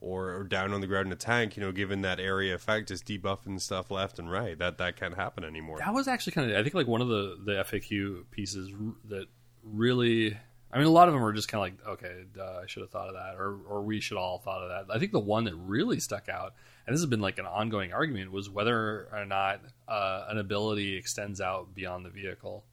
or 0.00 0.34
or 0.34 0.44
down 0.44 0.72
on 0.72 0.80
the 0.80 0.86
ground 0.86 1.06
in 1.06 1.12
a 1.12 1.16
tank. 1.16 1.56
You 1.56 1.62
know, 1.62 1.72
given 1.72 2.02
that 2.02 2.20
area 2.20 2.54
effect, 2.54 2.88
just 2.88 3.06
debuffing 3.06 3.60
stuff 3.60 3.90
left 3.90 4.18
and 4.18 4.30
right. 4.30 4.58
That 4.58 4.78
that 4.78 4.96
can't 4.96 5.14
happen 5.14 5.44
anymore. 5.44 5.78
That 5.78 5.94
was 5.94 6.08
actually 6.08 6.32
kind 6.32 6.50
of, 6.50 6.56
I 6.56 6.62
think, 6.62 6.74
like 6.74 6.86
one 6.86 7.00
of 7.00 7.08
the, 7.08 7.38
the 7.44 7.52
FAQ 7.64 8.24
pieces 8.30 8.70
that 9.08 9.26
really, 9.62 10.36
I 10.72 10.78
mean, 10.78 10.86
a 10.86 10.90
lot 10.90 11.08
of 11.08 11.14
them 11.14 11.22
were 11.22 11.32
just 11.32 11.48
kind 11.48 11.72
of 11.72 11.78
like, 11.78 11.88
okay, 11.94 12.24
duh, 12.34 12.60
I 12.62 12.66
should 12.66 12.82
have 12.82 12.90
thought 12.90 13.08
of 13.08 13.14
that, 13.14 13.34
or, 13.36 13.58
or 13.68 13.82
we 13.82 14.00
should 14.00 14.16
all 14.18 14.38
have 14.38 14.44
thought 14.44 14.62
of 14.62 14.68
that. 14.68 14.94
I 14.94 14.98
think 14.98 15.12
the 15.12 15.18
one 15.18 15.44
that 15.44 15.54
really 15.54 16.00
stuck 16.00 16.28
out, 16.28 16.54
and 16.86 16.94
this 16.94 17.00
has 17.00 17.10
been 17.10 17.20
like 17.20 17.38
an 17.38 17.46
ongoing 17.46 17.92
argument, 17.92 18.32
was 18.32 18.48
whether 18.48 19.08
or 19.12 19.24
not 19.24 19.60
uh, 19.88 20.26
an 20.28 20.38
ability 20.38 20.96
extends 20.96 21.40
out 21.40 21.74
beyond 21.74 22.04
the 22.04 22.10
vehicle. 22.10 22.64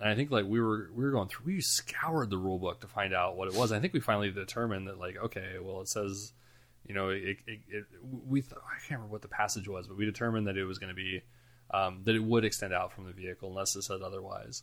And 0.00 0.08
I 0.08 0.14
think 0.14 0.30
like 0.30 0.44
we 0.44 0.60
were 0.60 0.90
we 0.92 1.04
were 1.04 1.12
going 1.12 1.28
through, 1.28 1.46
we 1.46 1.60
scoured 1.60 2.28
the 2.28 2.36
rule 2.36 2.58
book 2.58 2.80
to 2.80 2.88
find 2.88 3.14
out 3.14 3.36
what 3.36 3.48
it 3.48 3.54
was. 3.54 3.72
I 3.72 3.78
think 3.78 3.92
we 3.92 4.00
finally 4.00 4.30
determined 4.30 4.88
that 4.88 4.98
like, 4.98 5.16
okay, 5.16 5.54
well, 5.62 5.80
it 5.80 5.88
says, 5.88 6.32
you 6.86 6.94
know, 6.94 7.08
it, 7.10 7.38
it, 7.46 7.60
it 7.68 7.84
we 8.02 8.40
th- 8.42 8.52
I 8.54 8.78
can't 8.80 8.98
remember 9.00 9.12
what 9.12 9.22
the 9.22 9.28
passage 9.28 9.68
was, 9.68 9.86
but 9.88 9.96
we 9.96 10.04
determined 10.04 10.46
that 10.46 10.56
it 10.56 10.64
was 10.64 10.78
going 10.78 10.90
to 10.90 10.94
be 10.94 11.22
um, 11.70 12.00
that 12.04 12.14
it 12.14 12.22
would 12.22 12.44
extend 12.44 12.72
out 12.74 12.92
from 12.92 13.04
the 13.06 13.12
vehicle 13.12 13.48
unless 13.48 13.74
it 13.76 13.82
said 13.82 14.02
otherwise. 14.02 14.62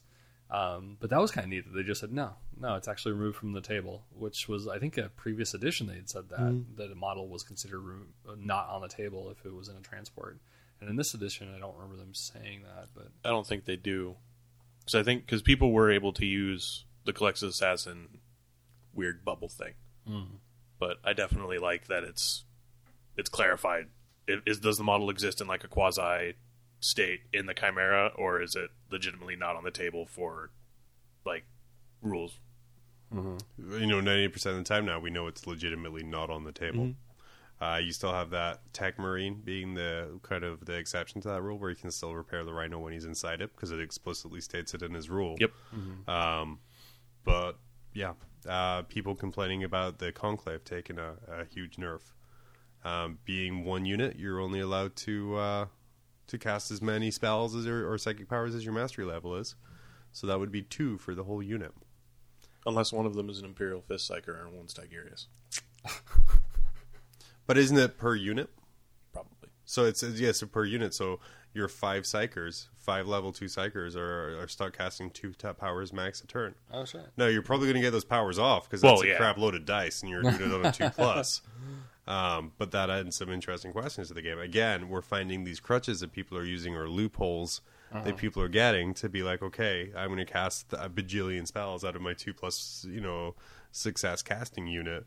Um, 0.50 0.98
but 1.00 1.10
that 1.12 1.20
was 1.22 1.32
kind 1.32 1.46
of 1.46 1.50
neat 1.50 1.64
that 1.66 1.72
they 1.76 1.84
just 1.84 2.02
said 2.02 2.12
no, 2.12 2.32
no, 2.60 2.76
it's 2.76 2.88
actually 2.90 3.14
removed 3.14 3.38
from 3.38 3.54
the 3.54 3.62
table, 3.62 4.04
which 4.14 4.50
was 4.50 4.68
I 4.68 4.80
think 4.80 4.98
a 4.98 5.10
previous 5.10 5.54
edition 5.54 5.88
they 5.88 5.96
had 5.96 6.10
said 6.10 6.30
that 6.30 6.40
Mhm. 6.40 6.76
that 6.76 6.92
a 6.92 6.96
model 6.96 7.28
was 7.30 7.42
considered 7.44 7.80
remo- 7.80 8.06
not 8.38 8.68
on 8.70 8.82
the 8.82 8.90
table 8.90 9.30
if 9.32 9.46
it 9.46 9.54
was 9.54 9.70
in 9.70 9.78
a 9.78 9.82
transport. 9.82 10.40
And 10.82 10.90
in 10.90 10.96
this 10.98 11.14
edition, 11.14 11.54
I 11.56 11.60
don't 11.60 11.76
remember 11.76 11.96
them 11.96 12.14
saying 12.14 12.64
that, 12.64 12.90
but 12.94 13.08
I 13.24 13.30
don't 13.30 13.48
think 13.48 13.66
they 13.66 13.76
do. 13.78 14.18
Because 14.80 14.96
I 14.96 15.04
think 15.04 15.26
because 15.26 15.42
people 15.42 15.72
were 15.72 15.90
able 15.92 16.12
to 16.14 16.26
use 16.26 16.86
the 17.06 17.14
Culexus 17.14 17.48
Assassin 17.50 18.20
weird 18.94 19.24
bubble 19.24 19.48
thing, 19.48 19.74
Mhm. 20.10 20.40
But 20.82 20.98
I 21.06 21.14
definitely 21.14 21.60
like 21.60 21.88
that 21.88 22.04
it's 22.04 22.44
it's 23.16 23.30
clarified. 23.30 23.86
It, 24.28 24.42
is 24.46 24.60
does 24.60 24.78
the 24.78 24.84
model 24.84 25.10
exist 25.12 25.40
in 25.40 25.48
like 25.48 25.64
a 25.64 25.68
quasi 25.68 26.34
state 26.80 27.22
in 27.32 27.46
the 27.46 27.54
Chimera, 27.54 28.12
or 28.16 28.42
is 28.42 28.56
it 28.56 28.72
legitimately 28.90 29.36
not 29.36 29.56
on 29.56 29.64
the 29.64 29.72
table 29.72 30.06
for 30.06 30.50
like 31.24 31.46
rules? 32.02 32.40
You 33.14 33.86
know, 33.86 34.02
ninety 34.02 34.28
percent 34.28 34.58
of 34.58 34.64
the 34.64 34.68
time 34.68 34.86
now 34.86 35.00
we 35.00 35.12
know 35.12 35.28
it's 35.28 35.46
legitimately 35.46 36.04
not 36.04 36.30
on 36.30 36.44
the 36.44 36.52
table. 36.52 36.88
Mhm. 36.88 36.96
Uh, 37.62 37.78
you 37.78 37.92
still 37.92 38.12
have 38.12 38.32
that 38.32 38.74
Tech 38.74 38.98
Marine 38.98 39.36
being 39.36 39.76
the 39.76 40.20
kind 40.24 40.44
of 40.44 40.66
the 40.66 40.74
exception 40.74 41.22
to 41.22 41.28
that 41.28 41.44
rule, 41.44 41.60
where 41.60 41.70
you 41.70 41.76
can 41.76 41.92
still 41.92 42.16
repair 42.16 42.44
the 42.44 42.52
Rhino 42.52 42.80
when 42.80 42.92
he's 42.92 43.06
inside 43.06 43.40
it 43.40 43.54
because 43.54 43.70
it 43.70 43.80
explicitly 43.80 44.42
states 44.42 44.74
it 44.74 44.82
in 44.82 44.96
his 44.96 45.12
rule. 45.12 45.36
Yep. 45.40 45.52
Um, 46.08 46.60
but 47.24 47.60
yeah, 47.94 48.14
uh, 48.48 48.84
people 48.84 49.16
complaining 49.16 49.64
about 49.64 50.00
the 50.00 50.12
Conclave 50.12 50.64
taking 50.64 50.98
a, 51.00 51.14
a 51.28 51.46
huge 51.46 51.78
nerf. 51.78 52.02
Um, 52.84 53.20
being 53.26 53.64
one 53.64 53.86
unit, 53.86 54.18
you're 54.18 54.40
only 54.40 54.60
allowed 54.60 54.96
to 54.98 55.38
uh, 55.38 55.66
to 56.28 56.38
cast 56.38 56.72
as 56.72 56.82
many 56.82 57.12
spells 57.12 57.56
as 57.56 57.66
your, 57.66 57.90
or 57.90 57.98
psychic 57.98 58.28
powers 58.28 58.56
as 58.56 58.66
your 58.66 58.74
mastery 58.74 59.06
level 59.06 59.36
is. 59.36 59.56
So 60.12 60.28
that 60.28 60.40
would 60.40 60.52
be 60.52 60.62
two 60.62 60.98
for 60.98 61.14
the 61.14 61.24
whole 61.24 61.44
unit. 61.44 61.74
Unless 62.66 62.92
one 62.92 63.06
of 63.06 63.14
them 63.14 63.30
is 63.30 63.40
an 63.40 63.46
Imperial 63.46 63.82
Fist 63.82 64.10
Psyker 64.10 64.40
and 64.44 64.54
one's 64.54 64.74
Tigurius. 64.74 65.28
But 67.52 67.58
isn't 67.58 67.78
it 67.78 67.98
per 67.98 68.16
unit? 68.16 68.50
Probably. 69.12 69.50
So 69.66 69.84
it's 69.84 70.04
yeah, 70.04 70.32
so 70.32 70.48
per 70.48 70.64
unit. 70.64 70.94
So 70.94 71.20
your 71.54 71.68
five 71.68 72.04
psykers, 72.04 72.68
five 72.78 73.08
level 73.08 73.32
two 73.32 73.46
psychers, 73.46 73.96
are 73.96 74.40
are 74.42 74.48
start 74.48 74.78
casting 74.78 75.10
two 75.10 75.34
top 75.34 75.58
powers 75.58 75.92
max 75.94 76.22
a 76.22 76.28
turn. 76.28 76.56
Oh, 76.72 76.86
sure. 76.86 77.04
No, 77.18 77.28
you're 77.28 77.42
probably 77.42 77.68
going 77.68 77.76
to 77.76 77.82
get 77.82 77.92
those 77.92 78.06
powers 78.06 78.40
off 78.40 78.70
because 78.70 78.82
Well, 78.84 78.94
that's 78.96 79.04
a 79.06 79.08
yeah. 79.10 79.18
crap 79.18 79.38
load 79.38 79.56
of 79.56 79.66
dice, 79.66 80.02
and 80.02 80.10
you're 80.10 80.22
doing 80.24 80.36
it 80.36 80.54
on 80.54 80.66
a 80.66 80.72
two 80.72 80.90
plus. 80.96 81.42
Um, 82.08 82.52
but 82.58 82.72
that 82.72 82.90
adds 82.90 83.16
some 83.16 83.30
interesting 83.30 83.72
questions 83.72 84.08
to 84.08 84.14
the 84.14 84.22
game. 84.22 84.40
Again, 84.40 84.90
we're 84.90 85.02
finding 85.04 85.44
these 85.44 85.60
crutches 85.60 86.00
that 86.00 86.12
people 86.12 86.38
are 86.38 86.44
using 86.44 86.76
or 86.76 86.88
loopholes 86.90 87.62
Uh-huh. 87.92 88.04
that 88.06 88.18
people 88.18 88.42
are 88.42 88.48
getting 88.50 88.94
to 88.96 89.08
be 89.10 89.22
like, 89.22 89.42
okay, 89.44 89.92
I'm 89.96 90.08
going 90.08 90.26
to 90.26 90.32
cast 90.32 90.74
a 90.74 90.90
bajillion 90.90 91.46
spells 91.46 91.84
out 91.86 91.96
of 91.96 92.02
my 92.02 92.14
two 92.14 92.34
plus, 92.34 92.86
you 92.90 93.02
know, 93.02 93.36
success 93.72 94.22
casting 94.24 94.66
unit 94.68 95.06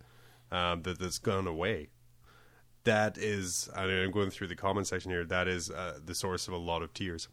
um, 0.53 0.83
that 0.83 0.99
that's 0.99 1.19
gone 1.19 1.47
away. 1.47 1.89
That 2.85 3.19
is, 3.19 3.69
I 3.75 3.87
mean, 3.87 4.05
I'm 4.05 4.11
going 4.11 4.31
through 4.31 4.49
the 4.49 4.57
comment 4.57 4.87
section 4.87 5.11
here. 5.11 5.25
That 5.25 5.49
is 5.49 5.71
uh, 5.71 5.99
the 6.05 6.15
source 6.15 6.49
of 6.49 6.55
a 6.55 6.59
lot 6.59 6.83
of 6.83 6.93
tears. 6.95 7.29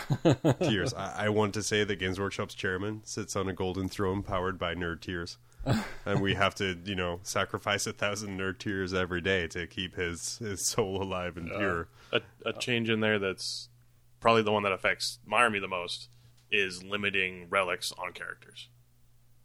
tears. 0.60 0.94
I, 0.94 1.26
I 1.26 1.28
want 1.28 1.54
to 1.54 1.62
say 1.62 1.84
that 1.84 1.96
Games 1.96 2.18
Workshop's 2.18 2.54
chairman 2.54 3.02
sits 3.04 3.36
on 3.36 3.48
a 3.48 3.52
golden 3.52 3.88
throne 3.88 4.22
powered 4.22 4.58
by 4.58 4.74
nerd 4.74 5.00
tears. 5.00 5.38
and 6.06 6.20
we 6.20 6.34
have 6.34 6.54
to, 6.56 6.78
you 6.84 6.94
know, 6.94 7.20
sacrifice 7.22 7.86
a 7.86 7.92
thousand 7.92 8.38
nerd 8.38 8.58
tears 8.58 8.92
every 8.92 9.20
day 9.20 9.46
to 9.48 9.66
keep 9.66 9.94
his, 9.94 10.38
his 10.38 10.64
soul 10.66 11.02
alive 11.02 11.36
and 11.36 11.48
pure. 11.48 11.88
a, 12.12 12.20
a 12.44 12.52
change 12.52 12.90
in 12.90 13.00
there 13.00 13.18
that's 13.18 13.68
probably 14.20 14.42
the 14.42 14.52
one 14.52 14.62
that 14.64 14.72
affects 14.72 15.18
my 15.24 15.38
army 15.38 15.58
the 15.60 15.68
most 15.68 16.08
is 16.50 16.82
limiting 16.82 17.46
relics 17.48 17.92
on 17.92 18.12
characters. 18.12 18.68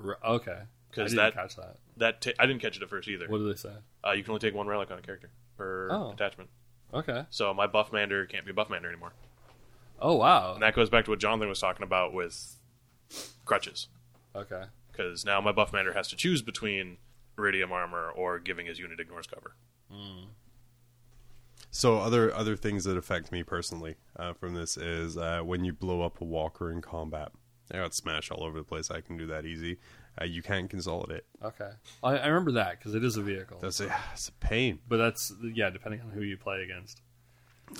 R- 0.03 0.17
okay, 0.25 0.61
I 0.61 0.76
Because 0.89 1.13
that 1.13 1.33
catch 1.33 1.55
that. 1.57 1.77
that 1.97 2.21
ta- 2.21 2.31
I 2.39 2.45
didn't 2.45 2.61
catch 2.61 2.77
it 2.77 2.83
at 2.83 2.89
first 2.89 3.07
either. 3.07 3.27
What 3.27 3.39
did 3.39 3.49
they 3.53 3.57
say? 3.57 3.73
Uh, 4.05 4.11
you 4.13 4.23
can 4.23 4.31
only 4.31 4.39
take 4.39 4.53
one 4.55 4.67
relic 4.67 4.89
on 4.91 4.97
a 4.97 5.01
character 5.01 5.29
per 5.57 5.89
Oh. 5.91 6.11
attachment. 6.11 6.49
Okay. 6.93 7.25
So 7.29 7.53
my 7.53 7.67
buff 7.67 7.91
mander 7.91 8.25
can't 8.25 8.45
be 8.45 8.51
buff 8.53 8.69
mander 8.69 8.87
anymore, 8.87 9.11
Oh 9.99 10.15
wow. 10.15 10.53
and 10.53 10.63
that 10.63 10.73
goes 10.73 10.89
back 10.89 11.05
to 11.05 11.11
what 11.11 11.19
Jonathan 11.19 11.49
was 11.49 11.59
talking 11.59 11.83
about 11.83 12.13
with 12.13 12.55
crutches. 13.45 13.87
Okay. 14.35 14.63
Because 14.91 15.25
now 15.25 15.41
my 15.41 15.51
buff 15.51 15.73
mander 15.73 15.93
has 15.93 16.07
to 16.09 16.15
choose 16.15 16.41
between 16.41 16.97
iridium 17.37 17.71
armor 17.71 18.09
or 18.09 18.39
giving 18.39 18.65
his 18.65 18.79
unit 18.79 18.99
ignores 18.99 19.27
cover. 19.27 19.55
So 21.69 21.97
other 21.99 22.33
other 22.33 22.55
things 22.55 22.85
that 22.85 22.97
affect 22.97 23.31
me 23.31 23.43
personally 23.43 23.95
uh, 24.17 24.33
from 24.33 24.55
this 24.55 24.77
is 24.77 25.17
uh, 25.17 25.41
when 25.43 25.63
you 25.63 25.73
blow 25.73 26.01
up 26.01 26.21
a 26.21 26.23
walker 26.25 26.71
in 26.71 26.81
combat. 26.81 27.31
I 27.71 27.77
got 27.77 27.93
smashed 27.93 28.31
all 28.31 28.43
over 28.43 28.57
the 28.57 28.63
place. 28.63 28.89
I 28.89 29.01
can 29.01 29.17
do 29.17 29.27
that 29.27 29.45
easy. 29.45 29.77
Uh, 30.19 30.25
you 30.25 30.41
can't 30.41 30.69
consolidate. 30.69 31.23
Okay. 31.43 31.69
I, 32.03 32.17
I 32.17 32.27
remember 32.27 32.53
that 32.53 32.79
because 32.79 32.95
it 32.95 33.03
is 33.03 33.17
a 33.17 33.21
vehicle. 33.21 33.59
That's 33.61 33.79
a, 33.79 33.85
it's 34.13 34.29
a 34.29 34.31
pain. 34.33 34.79
but 34.87 34.97
that's 34.97 35.33
yeah, 35.53 35.69
depending 35.69 36.01
on 36.01 36.09
who 36.09 36.21
you 36.21 36.37
play 36.37 36.63
against. 36.63 37.01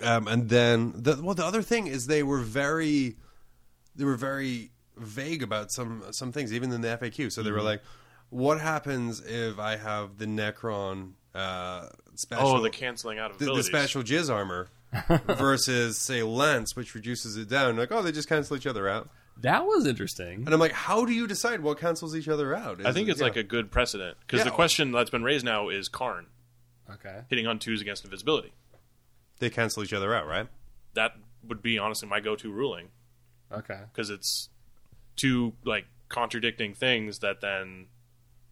Um, 0.04 0.28
and 0.28 0.50
then 0.50 0.94
the 0.96 1.20
well, 1.22 1.36
the 1.36 1.46
other 1.46 1.62
thing 1.62 1.88
is 1.88 2.08
they 2.08 2.22
were 2.24 2.42
very, 2.42 3.16
they 3.96 4.04
were 4.04 4.18
very 4.18 4.72
vague 4.98 5.42
about 5.44 5.72
some 5.72 6.04
some 6.12 6.32
things, 6.32 6.54
even 6.54 6.72
in 6.72 6.82
the 6.82 6.90
FAQ. 6.90 7.32
So 7.32 7.42
they 7.42 7.52
were 7.52 7.62
like, 7.62 7.82
"What 8.30 8.60
happens 8.60 9.22
if 9.26 9.60
I 9.60 9.78
have 9.78 10.18
the 10.18 10.26
Necron 10.26 11.14
uh, 11.34 11.88
special? 12.16 12.48
Oh, 12.48 12.62
the 12.62 12.70
canceling 12.70 13.18
out 13.18 13.32
of 13.32 13.40
the, 13.40 13.46
the 13.46 13.64
special 13.64 14.04
jizz 14.04 14.30
armor 14.30 14.68
versus 15.26 15.98
say 15.98 16.22
Lance, 16.22 16.76
which 16.76 16.94
reduces 16.94 17.38
it 17.38 17.48
down? 17.48 17.78
Like, 17.78 17.92
oh, 17.92 18.02
they 18.02 18.12
just 18.12 18.28
cancel 18.28 18.58
each 18.58 18.68
other 18.68 18.90
out. 18.90 19.10
That 19.42 19.66
was 19.66 19.86
interesting. 19.86 20.44
And 20.46 20.54
I'm 20.54 20.60
like, 20.60 20.72
how 20.72 21.06
do 21.06 21.12
you 21.14 21.28
decide 21.28 21.62
what 21.62 21.80
cancels 21.80 22.16
each 22.16 22.28
other 22.28 22.56
out? 22.56 22.84
I 22.86 22.92
think 22.92 23.08
Is- 23.08 23.14
it's 23.14 23.20
yeah. 23.22 23.28
like 23.28 23.36
a 23.36 23.44
good 23.44 23.72
precedent 23.72 24.18
because 24.22 24.40
Yeah. 24.40 24.46
the 24.46 24.52
question 24.52 24.92
that's 24.92 25.10
been 25.10 25.24
raised 25.24 25.46
now 25.46 25.70
is 25.70 25.90
Kharn 25.90 26.26
Okay. 26.90 27.22
hitting 27.30 27.46
on 27.48 27.60
twos 27.60 27.82
against 27.82 28.04
invisibility. 28.04 28.54
they 29.40 29.52
cancel 29.52 29.84
each 29.84 29.94
other 29.94 30.16
out, 30.16 30.26
right? 30.26 30.48
That 30.96 31.12
would 31.44 31.62
be 31.62 31.78
honestly 31.78 32.10
my 32.10 32.20
go-to 32.20 32.52
ruling 32.52 32.90
Okay. 33.52 33.82
because 33.92 34.10
it's 34.10 34.50
two 35.16 35.54
like 35.64 35.86
contradicting 36.10 36.74
things 36.74 37.20
that 37.20 37.40
then 37.42 37.88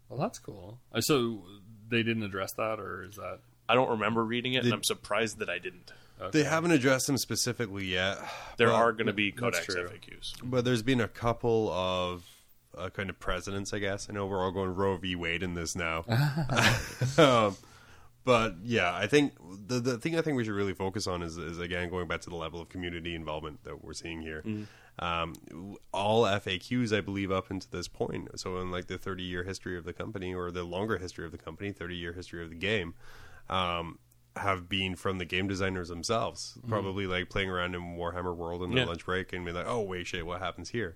Well, 0.09 0.19
that's 0.19 0.37
cool. 0.37 0.79
Uh, 0.91 1.01
So 1.01 1.43
they 1.89 2.03
didn't 2.03 2.21
address 2.21 2.53
that, 2.53 2.79
or 2.79 3.03
is 3.03 3.15
that 3.15 3.39
I 3.67 3.73
don't 3.73 3.89
remember 3.89 4.23
reading 4.23 4.53
it, 4.53 4.57
and 4.57 4.65
Did- 4.65 4.73
I'm 4.73 4.83
surprised 4.83 5.39
that 5.39 5.49
I 5.49 5.57
didn't. 5.57 5.91
Okay. 6.21 6.39
They 6.39 6.43
haven't 6.43 6.71
addressed 6.71 7.07
them 7.07 7.17
specifically 7.17 7.85
yet. 7.85 8.17
There 8.57 8.67
Well, 8.67 8.75
are 8.77 8.91
going 8.91 9.07
to 9.07 9.13
be 9.13 9.31
that's 9.31 9.65
codex. 9.65 9.75
FAQs. 9.75 10.33
But 10.43 10.65
there's 10.65 10.83
been 10.83 11.01
a 11.01 11.07
couple 11.07 11.71
of 11.71 12.23
uh, 12.77 12.89
kind 12.89 13.09
of 13.09 13.19
presidents, 13.19 13.73
I 13.73 13.79
guess. 13.79 14.07
I 14.09 14.13
know 14.13 14.25
we're 14.25 14.43
all 14.43 14.51
going 14.51 14.73
Roe 14.75 14.97
v. 14.97 15.15
Wade 15.15 15.43
in 15.43 15.53
this 15.53 15.75
now. 15.75 16.03
um, 17.17 17.55
but 18.23 18.55
yeah, 18.63 18.93
I 18.93 19.07
think 19.07 19.33
the 19.67 19.79
the 19.79 19.97
thing 19.97 20.17
I 20.17 20.21
think 20.21 20.35
we 20.35 20.43
should 20.43 20.53
really 20.55 20.73
focus 20.73 21.05
on 21.05 21.21
is, 21.21 21.37
is 21.37 21.59
again 21.59 21.89
going 21.89 22.07
back 22.07 22.21
to 22.21 22.29
the 22.29 22.35
level 22.35 22.59
of 22.59 22.69
community 22.69 23.13
involvement 23.13 23.63
that 23.63 23.83
we're 23.83 23.93
seeing 23.93 24.21
here. 24.21 24.43
Um, 24.97 25.35
all 25.93 26.23
FAQs, 26.23 26.95
I 26.95 27.01
believe, 27.01 27.29
up 27.31 27.51
until 27.51 27.67
this 27.71 27.87
point. 27.87 28.29
So 28.39 28.59
in 28.61 28.71
like 28.71 28.87
the 28.87 28.97
30 28.97 29.23
year 29.23 29.43
history 29.43 29.77
of 29.77 29.83
the 29.83 29.93
company 29.93 30.33
or 30.33 30.49
the 30.51 30.63
longer 30.63 30.97
history 30.97 31.25
of 31.25 31.31
the 31.31 31.37
company, 31.37 31.71
30 31.71 31.95
year 31.95 32.13
history 32.13 32.41
of 32.43 32.49
the 32.49 32.55
game. 32.55 32.93
Um, 33.49 33.99
have 34.37 34.67
been 34.67 34.95
from 34.95 35.17
the 35.17 35.25
game 35.25 35.47
designers 35.47 35.87
themselves, 35.89 36.55
mm-hmm. 36.57 36.69
probably 36.69 37.07
like 37.07 37.29
playing 37.29 37.49
around 37.49 37.73
in 37.75 37.81
Warhammer 37.97 38.35
World 38.35 38.63
in 38.63 38.71
their 38.71 38.79
Yeah. 38.79 38.85
lunch 38.85 39.05
break 39.05 39.31
and 39.33 39.45
be 39.45 39.51
like, 39.51 39.65
"Oh 39.67 39.81
wait, 39.81 40.07
shit, 40.07 40.25
what 40.25 40.41
happens 40.41 40.69
here?" 40.69 40.95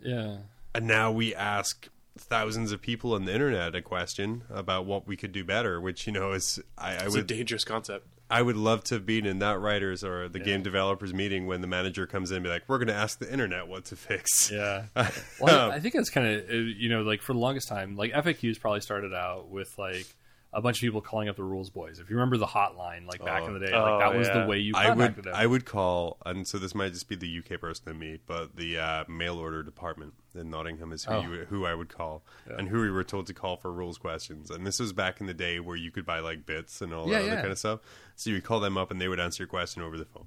yeah. 0.00 0.38
And 0.74 0.86
now 0.86 1.12
we 1.12 1.34
ask 1.34 1.88
thousands 2.16 2.72
of 2.72 2.80
people 2.80 3.14
on 3.14 3.24
the 3.24 3.32
internet 3.32 3.74
a 3.74 3.82
question 3.82 4.42
about 4.50 4.86
what 4.86 5.06
we 5.06 5.16
could 5.16 5.32
do 5.32 5.44
better, 5.44 5.80
which 5.80 6.06
you 6.06 6.12
know 6.12 6.32
is 6.32 6.58
I, 6.78 6.92
I 6.92 6.94
It's 7.04 7.14
would 7.14 7.30
a 7.30 7.34
dangerous 7.34 7.64
concept. 7.64 8.06
I 8.30 8.40
would 8.40 8.56
love 8.56 8.82
to 8.84 8.94
have 8.94 9.04
been 9.04 9.26
in 9.26 9.40
that 9.40 9.60
writers 9.60 10.02
or 10.02 10.26
the 10.26 10.38
game 10.38 10.62
developers 10.62 11.12
meeting 11.12 11.46
when 11.46 11.60
the 11.60 11.66
manager 11.66 12.06
comes 12.06 12.30
in 12.30 12.38
and 12.38 12.44
be 12.44 12.48
like, 12.48 12.62
"We're 12.66 12.78
going 12.78 12.88
to 12.88 12.94
ask 12.94 13.18
the 13.18 13.30
internet 13.30 13.68
what 13.68 13.84
to 13.86 13.96
fix." 13.96 14.50
Yeah. 14.50 14.84
Well, 15.38 15.54
I, 15.54 15.64
um, 15.66 15.72
I 15.72 15.80
think 15.80 15.94
it's 15.94 16.08
kind 16.08 16.26
of 16.26 16.48
uh, 16.48 16.54
you 16.54 16.88
know 16.88 17.02
like 17.02 17.20
for 17.20 17.34
the 17.34 17.38
longest 17.38 17.68
time, 17.68 17.94
like 17.96 18.12
FAQs 18.12 18.58
probably 18.58 18.80
started 18.80 19.12
out 19.12 19.50
with 19.50 19.78
like 19.78 20.06
a 20.54 20.60
bunch 20.60 20.76
of 20.76 20.80
people 20.82 21.00
calling 21.00 21.28
up 21.28 21.36
the 21.36 21.42
rules 21.42 21.70
boys. 21.70 21.98
If 21.98 22.10
you 22.10 22.16
remember 22.16 22.36
the 22.36 22.46
hotline, 22.46 23.06
like 23.06 23.24
back 23.24 23.44
in 23.44 23.54
the 23.54 23.58
day, 23.60 23.72
like 23.72 23.74
Oh, 23.74 23.98
that 24.00 24.14
was 24.14 24.28
yeah. 24.28 24.40
the 24.42 24.46
way 24.46 24.58
you 24.58 24.74
I 24.76 24.88
contacted 24.88 25.16
would 25.16 25.24
them. 25.32 25.34
I 25.34 25.46
would 25.46 25.64
call, 25.64 26.18
and 26.26 26.46
so 26.46 26.58
this 26.58 26.74
might 26.74 26.92
just 26.92 27.08
be 27.08 27.16
the 27.16 27.38
UK 27.38 27.58
person 27.60 27.88
in 27.88 27.98
me, 27.98 28.18
but 28.26 28.54
the 28.56 28.78
uh, 28.78 29.04
mail 29.08 29.38
order 29.38 29.62
department 29.62 30.12
in 30.34 30.50
Nottingham 30.50 30.92
is 30.92 31.04
who 31.04 31.12
Oh. 31.14 31.20
you, 31.22 31.46
who 31.48 31.64
I 31.64 31.74
would 31.74 31.88
call, 31.88 32.22
and 32.46 32.68
who 32.68 32.80
we 32.82 32.90
were 32.90 33.04
told 33.04 33.26
to 33.28 33.34
call 33.34 33.56
for 33.56 33.72
rules 33.72 33.96
questions. 33.96 34.50
And 34.50 34.66
this 34.66 34.78
was 34.78 34.92
back 34.92 35.20
in 35.20 35.26
the 35.26 35.34
day 35.34 35.58
where 35.58 35.76
you 35.76 35.90
could 35.90 36.04
buy 36.04 36.18
like 36.20 36.44
bits 36.44 36.82
and 36.82 36.92
all 36.92 37.08
Yeah, 37.08 37.20
that 37.22 37.26
other 37.32 37.36
kind 37.40 37.52
of 37.52 37.58
stuff. 37.58 37.80
So 38.16 38.28
you 38.30 38.36
would 38.36 38.44
call 38.44 38.60
them 38.60 38.76
up, 38.76 38.90
and 38.90 39.00
they 39.00 39.08
would 39.08 39.20
answer 39.20 39.42
your 39.44 39.48
question 39.48 39.82
over 39.82 39.96
the 39.96 40.04
phone. 40.06 40.26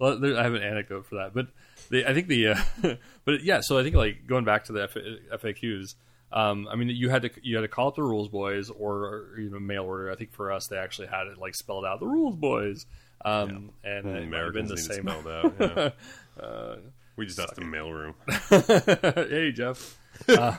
Well, 0.00 0.18
there, 0.18 0.36
I 0.36 0.42
have 0.42 0.54
an 0.54 0.62
anecdote 0.62 1.06
for 1.06 1.14
that, 1.14 1.32
but 1.34 1.46
the, 1.88 2.04
I 2.08 2.12
think 2.12 2.26
the, 2.26 2.48
uh, 2.48 2.56
but 3.24 3.44
yeah. 3.44 3.60
So 3.60 3.78
I 3.78 3.84
think 3.84 3.94
like 3.94 4.26
going 4.26 4.44
back 4.44 4.64
to 4.64 4.72
the 4.72 4.82
F- 4.82 5.40
FAQs. 5.40 5.94
Um, 6.34 6.66
I 6.68 6.74
mean, 6.74 6.88
you 6.88 7.10
had 7.10 7.22
to 7.22 7.30
you 7.42 7.54
had 7.54 7.62
to 7.62 7.68
call 7.68 7.88
up 7.88 7.94
the 7.94 8.02
rules 8.02 8.28
boys 8.28 8.68
or, 8.68 9.28
you 9.38 9.50
know 9.50 9.60
mail 9.60 9.84
order. 9.84 10.10
I 10.10 10.16
think 10.16 10.32
for 10.32 10.50
us 10.50 10.66
they 10.66 10.76
actually 10.76 11.06
had 11.06 11.28
it 11.28 11.38
like 11.38 11.54
spelled 11.54 11.84
out 11.84 12.00
the 12.00 12.06
rules 12.06 12.34
boys, 12.34 12.86
um, 13.24 13.70
and 13.84 13.98
it 13.98 14.04
might 14.04 14.14
been 14.14 14.22
Americans 14.24 14.68
the 14.68 14.74
need 14.74 14.82
same. 14.82 15.08
it 15.08 15.10
spelled 15.10 15.28
out. 15.28 15.94
Yeah. 16.42 16.74
we 17.14 17.26
just 17.26 17.38
asked 17.38 17.54
the 17.54 17.62
mailroom. 17.62 18.14
hey 19.30 19.52
Jeff. 19.52 19.98
Uh, 20.28 20.56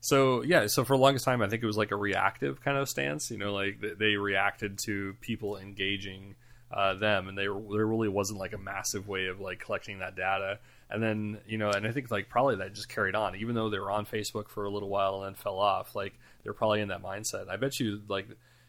so 0.00 0.42
yeah, 0.42 0.68
so 0.68 0.84
for 0.84 0.96
the 0.96 1.02
longest 1.02 1.24
time, 1.24 1.42
I 1.42 1.48
think 1.48 1.62
it 1.62 1.66
was 1.66 1.76
like 1.76 1.90
a 1.90 1.96
reactive 1.96 2.60
kind 2.60 2.78
of 2.78 2.88
stance. 2.88 3.30
You 3.30 3.38
know, 3.38 3.52
like 3.52 3.80
they 3.98 4.16
reacted 4.16 4.78
to 4.84 5.14
people 5.20 5.56
engaging 5.56 6.36
uh, 6.70 6.94
them, 6.94 7.28
and 7.28 7.36
they 7.36 7.48
were, 7.48 7.76
there 7.76 7.86
really 7.86 8.08
wasn't 8.08 8.38
like 8.38 8.52
a 8.52 8.58
massive 8.58 9.08
way 9.08 9.26
of 9.26 9.40
like 9.40 9.58
collecting 9.60 9.98
that 9.98 10.14
data. 10.16 10.58
And 10.90 11.02
then 11.02 11.38
you 11.46 11.58
know, 11.58 11.70
and 11.70 11.86
I 11.86 11.92
think 11.92 12.10
like 12.10 12.28
probably 12.28 12.56
that 12.56 12.74
just 12.74 12.88
carried 12.88 13.14
on, 13.14 13.36
even 13.36 13.54
though 13.54 13.68
they 13.68 13.78
were 13.78 13.90
on 13.90 14.06
Facebook 14.06 14.48
for 14.48 14.64
a 14.64 14.70
little 14.70 14.88
while 14.88 15.16
and 15.16 15.26
then 15.26 15.34
fell 15.34 15.58
off. 15.58 15.94
Like 15.94 16.14
they're 16.42 16.54
probably 16.54 16.80
in 16.80 16.88
that 16.88 17.02
mindset. 17.02 17.48
I 17.48 17.56
bet 17.56 17.78
you 17.78 18.00
like 18.08 18.26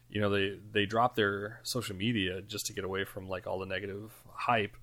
you 0.10 0.20
know 0.20 0.30
they 0.30 0.58
they 0.72 0.86
dropped 0.86 1.16
their 1.16 1.60
social 1.64 1.96
media 1.96 2.42
just 2.42 2.66
to 2.66 2.74
get 2.74 2.84
away 2.84 3.06
from 3.06 3.30
like 3.30 3.48
all 3.48 3.60
the 3.60 3.66
negative 3.66 4.12
hype 4.34 4.76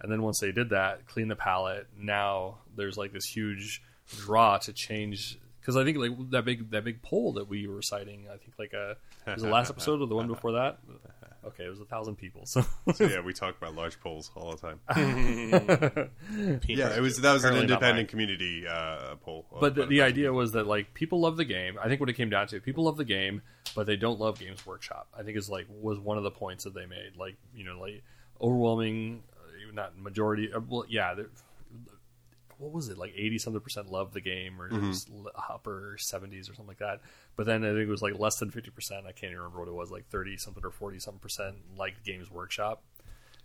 and 0.00 0.10
then 0.10 0.22
once 0.22 0.40
they 0.40 0.52
did 0.52 0.70
that 0.70 1.06
clean 1.06 1.28
the 1.28 1.36
palette 1.36 1.86
now 1.96 2.58
there's 2.76 2.98
like 2.98 3.12
this 3.12 3.24
huge 3.24 3.82
draw 4.18 4.58
to 4.58 4.72
change 4.72 5.38
because 5.60 5.76
i 5.76 5.84
think 5.84 5.96
like 5.96 6.12
that 6.30 6.44
big 6.44 6.70
that 6.70 6.84
big 6.84 7.00
poll 7.02 7.32
that 7.32 7.48
we 7.48 7.66
were 7.66 7.82
citing 7.82 8.26
i 8.32 8.36
think 8.36 8.52
like 8.58 8.72
a 8.72 8.96
was 9.26 9.42
the 9.42 9.48
last 9.48 9.70
episode 9.70 10.00
or 10.00 10.06
the 10.06 10.16
one 10.16 10.26
before 10.26 10.52
that 10.52 10.78
okay 11.44 11.64
it 11.64 11.68
was 11.68 11.80
a 11.80 11.84
thousand 11.84 12.16
people 12.16 12.46
so. 12.46 12.64
So 12.94 13.04
yeah, 13.06 13.20
we 13.20 13.32
talk 13.32 13.56
about 13.56 13.74
large 13.74 13.98
polls 14.00 14.30
all 14.34 14.54
the 14.54 14.58
time. 14.58 14.80
yeah, 16.68 16.96
it 16.96 17.00
was 17.00 17.18
that 17.18 17.32
was 17.32 17.44
an 17.44 17.56
independent 17.56 18.08
community 18.08 18.66
uh, 18.66 19.16
poll. 19.16 19.46
but 19.60 19.74
the, 19.74 19.86
the 19.86 20.00
a 20.00 20.04
idea 20.04 20.32
was 20.32 20.52
that 20.52 20.66
like 20.66 20.94
people 20.94 21.20
love 21.20 21.36
the 21.36 21.44
game. 21.44 21.78
I 21.82 21.88
think 21.88 22.00
what 22.00 22.08
it 22.10 22.14
came 22.14 22.30
down 22.30 22.46
to 22.48 22.60
people 22.60 22.84
love 22.84 22.96
the 22.96 23.04
game 23.04 23.42
but 23.74 23.86
they 23.86 23.96
don't 23.96 24.20
love 24.20 24.38
games 24.38 24.66
workshop. 24.66 25.08
I 25.18 25.22
think 25.22 25.36
is 25.38 25.48
like 25.48 25.66
was 25.68 25.98
one 25.98 26.18
of 26.18 26.24
the 26.24 26.30
points 26.30 26.64
that 26.64 26.74
they 26.74 26.86
made. 26.86 27.16
Like 27.16 27.36
you 27.54 27.64
know 27.64 27.78
like 27.80 28.02
overwhelming 28.40 29.22
uh, 29.36 29.72
not 29.72 29.98
majority 29.98 30.52
uh, 30.52 30.60
well 30.68 30.84
yeah 30.88 31.14
there- 31.14 31.30
what 32.62 32.72
was 32.72 32.88
it 32.88 32.96
like 32.96 33.12
80 33.16 33.38
something 33.38 33.60
percent 33.60 33.90
love 33.90 34.12
the 34.12 34.20
game 34.20 34.60
or 34.60 34.68
Mm-hmm. 34.70 34.84
it 34.84 34.88
was 34.88 35.06
upper 35.50 35.96
70s 35.98 36.42
or 36.50 36.54
something 36.54 36.68
like 36.68 36.78
that. 36.78 37.00
But 37.36 37.46
then 37.46 37.64
i 37.64 37.68
think 37.68 37.80
it 37.80 37.88
was 37.88 38.02
like 38.02 38.18
less 38.18 38.36
than 38.36 38.50
50 38.50 38.70
percent 38.70 39.06
i 39.06 39.12
can't 39.12 39.32
even 39.32 39.38
remember 39.38 39.58
what 39.60 39.68
it 39.68 39.74
was 39.74 39.90
like 39.90 40.08
30 40.10 40.36
something 40.36 40.64
or 40.64 40.70
40 40.70 40.98
something 41.00 41.20
percent 41.20 41.56
like 41.76 42.02
games 42.04 42.30
workshop. 42.30 42.82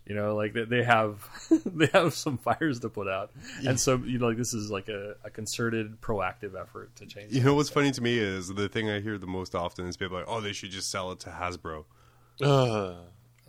You 0.06 0.14
know 0.14 0.34
like 0.36 0.54
they, 0.54 0.64
they 0.64 0.84
have 0.84 1.28
they 1.66 1.86
have 1.92 2.14
some 2.14 2.38
fires 2.38 2.80
to 2.80 2.88
put 2.88 3.08
out. 3.08 3.30
And 3.66 3.78
so 3.78 3.96
you 3.96 4.18
know 4.18 4.28
like 4.28 4.38
this 4.38 4.54
is 4.54 4.70
like 4.70 4.88
a, 4.88 5.16
a 5.24 5.28
concerted 5.30 6.00
proactive 6.00 6.58
effort 6.58 6.96
to 6.96 7.06
change 7.06 7.32
You 7.32 7.42
know 7.42 7.54
what's 7.54 7.68
funny 7.68 7.90
to 7.90 8.00
me 8.00 8.16
is 8.18 8.48
the 8.48 8.68
thing 8.70 8.88
I 8.88 9.00
hear 9.00 9.18
the 9.18 9.26
most 9.26 9.54
often 9.54 9.86
is 9.86 9.96
people 9.98 10.16
like, 10.16 10.26
"Oh, 10.28 10.40
they 10.40 10.54
should 10.54 10.70
just 10.70 10.90
sell 10.90 11.12
it 11.12 11.20
to 11.20 11.30
Hasbro." 11.30 11.84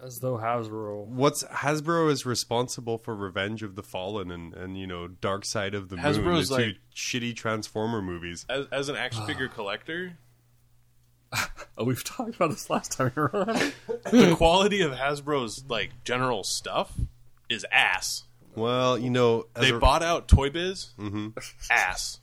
As 0.03 0.19
though 0.19 0.38
hasbro 0.38 1.05
What's 1.05 1.43
Hasbro 1.43 2.09
is 2.11 2.26
responsible 2.26 2.97
for 2.97 3.15
Revenge 3.15 3.63
of 3.63 3.76
the 3.76 3.84
Fallen 3.84 4.31
and 4.31 4.53
and 4.53 4.77
you 4.77 4.88
know 4.88 5.07
Dark 5.07 5.45
Side 5.45 5.73
of 5.76 5.89
the 5.89 5.95
Moon, 5.97 6.05
Hasbro's 6.05 6.49
the 6.49 6.57
two 6.57 6.73
shitty 6.95 7.35
Transformer 7.35 8.01
movies. 8.01 8.45
As, 8.49 8.65
as 8.71 8.89
an 8.89 8.95
action 8.95 9.26
figure 9.26 9.47
collector, 9.55 10.17
Oh, 11.77 11.84
we've 11.84 12.03
talked 12.03 12.35
about 12.35 12.49
this 12.49 12.69
last 12.69 12.91
time 12.93 13.11
we 13.15 13.21
were 13.21 13.35
on. 13.49 13.71
the 14.11 14.34
quality 14.35 14.81
of 14.81 14.93
Hasbro's 14.93 15.63
like 15.69 15.91
general 16.03 16.43
stuff 16.43 16.93
is 17.49 17.65
ass. 17.71 18.23
Well, 18.55 18.97
you 18.97 19.09
know, 19.11 19.45
as 19.55 19.61
They 19.63 19.69
a- 19.76 19.80
bought 19.80 20.01
out 20.03 20.27
Toy 20.27 20.49
Biz. 20.49 20.88
Mm-hmm. 20.99 21.30
Ass. 21.69 22.19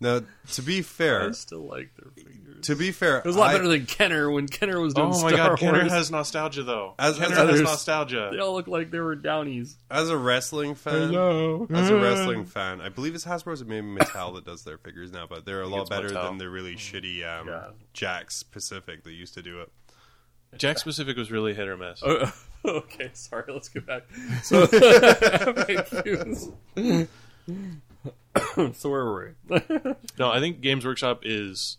Now 0.00 0.20
to 0.52 0.62
be 0.62 0.82
fair, 0.82 1.28
I 1.28 1.30
still 1.32 1.66
like 1.66 1.90
their 1.96 2.12
figures. 2.12 2.64
to 2.66 2.76
be 2.76 2.92
fair, 2.92 3.18
It 3.18 3.24
was 3.24 3.34
a 3.34 3.38
lot 3.40 3.48
I- 3.50 3.52
better 3.54 3.66
than 3.68 3.86
Kenner 3.86 4.30
when 4.30 4.46
Kenner 4.46 4.78
was 4.80 4.94
doing 4.94 5.08
Oh 5.12 5.22
my 5.22 5.30
Star 5.32 5.48
god, 5.50 5.58
Kenner 5.58 5.78
Wars. 5.80 5.90
has 5.90 6.10
nostalgia 6.10 6.62
though. 6.62 6.94
As- 7.00 7.16
Kenner 7.18 7.32
as 7.32 7.38
has 7.38 7.48
others- 7.48 7.60
nostalgia. 7.62 8.28
They 8.32 8.38
all 8.38 8.54
look 8.54 8.68
like 8.68 8.90
they 8.92 9.00
were 9.00 9.16
Downies. 9.16 9.76
as 9.90 10.08
a 10.08 10.16
wrestling 10.16 10.76
fan, 10.76 11.14
as 11.14 11.90
a 11.90 11.96
wrestling 12.00 12.44
fan, 12.44 12.80
I 12.80 12.88
believe 12.90 13.16
it's 13.16 13.24
Hasbro's 13.24 13.60
or 13.62 13.64
maybe 13.64 13.88
Mattel 13.88 14.34
that 14.36 14.44
does 14.44 14.62
their 14.62 14.78
figures 14.78 15.10
now, 15.10 15.26
but 15.28 15.44
they're 15.44 15.62
a 15.62 15.66
lot 15.66 15.90
better 15.90 16.10
Mattel. 16.10 16.28
than 16.28 16.38
the 16.38 16.48
really 16.48 16.76
shitty 16.76 17.24
um, 17.26 17.48
Yeah. 17.48 17.70
Jakks 17.92 18.44
Pacific 18.48 19.02
that 19.02 19.12
used 19.12 19.34
to 19.34 19.42
do 19.42 19.60
it. 19.62 19.72
Jakks 20.56 20.84
Pacific 20.84 21.16
was 21.16 21.30
really 21.32 21.54
hit 21.54 21.66
or 21.68 21.76
miss. 21.76 22.00
Oh, 22.04 22.32
okay, 22.64 23.10
sorry. 23.14 23.52
Let's 23.52 23.68
go 23.68 23.80
back. 23.80 24.04
So, 24.44 24.66
FAQs. 24.66 26.52
so 28.74 28.90
where 28.90 29.04
were 29.04 29.34
we? 29.48 29.60
No, 30.18 30.30
I 30.30 30.40
think 30.40 30.60
Games 30.60 30.84
Workshop 30.84 31.20
is, 31.24 31.78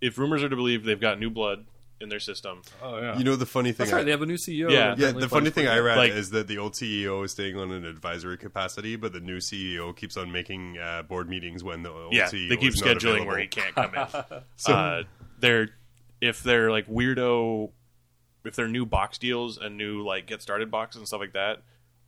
if 0.00 0.18
rumors 0.18 0.42
are 0.42 0.48
to 0.48 0.56
believe, 0.56 0.84
they've 0.84 1.00
got 1.00 1.18
new 1.18 1.30
blood 1.30 1.66
in 2.00 2.08
their 2.08 2.20
system. 2.20 2.62
oh 2.82 2.98
yeah, 3.00 3.18
You 3.18 3.24
know 3.24 3.34
the 3.34 3.44
funny 3.46 3.72
thing, 3.72 3.86
that's 3.86 3.92
right. 3.92 4.00
I- 4.02 4.04
They 4.04 4.10
have 4.12 4.22
a 4.22 4.26
new 4.26 4.36
CEO. 4.36 4.70
Yeah. 4.70 4.94
yeah, 4.96 5.10
the 5.12 5.28
funny 5.28 5.50
thing 5.50 5.66
I 5.66 5.78
read 5.80 5.96
Like- 5.98 6.12
is 6.12 6.30
that 6.30 6.46
the 6.46 6.58
old 6.58 6.74
CEO 6.74 7.24
is 7.24 7.32
staying 7.32 7.56
on 7.58 7.72
an 7.72 7.84
advisory 7.84 8.38
capacity, 8.38 8.94
but 8.96 9.12
the 9.12 9.20
new 9.20 9.38
CEO 9.38 9.94
keeps 9.96 10.16
on 10.16 10.30
making 10.30 10.78
uh, 10.78 11.02
board 11.02 11.28
meetings 11.28 11.64
when 11.64 11.82
the 11.82 11.90
old 11.90 12.14
yeah, 12.14 12.26
CEO 12.26 12.48
they 12.50 12.56
keep 12.56 12.72
is 12.74 12.80
not 12.84 12.96
scheduling 12.98 13.26
where 13.26 13.38
he 13.38 13.48
can't 13.48 13.74
come 13.74 13.92
in. 13.94 14.42
so 14.56 14.72
uh, 14.72 15.02
they're 15.40 15.70
if 16.20 16.42
they're 16.42 16.70
like 16.70 16.86
weirdo, 16.88 17.70
if 18.44 18.54
they're 18.54 18.68
new 18.68 18.86
box 18.86 19.18
deals 19.18 19.58
and 19.58 19.76
new 19.76 20.04
like 20.04 20.26
get 20.26 20.40
started 20.42 20.70
boxes 20.70 21.00
and 21.00 21.08
stuff 21.08 21.20
like 21.20 21.32
that 21.32 21.62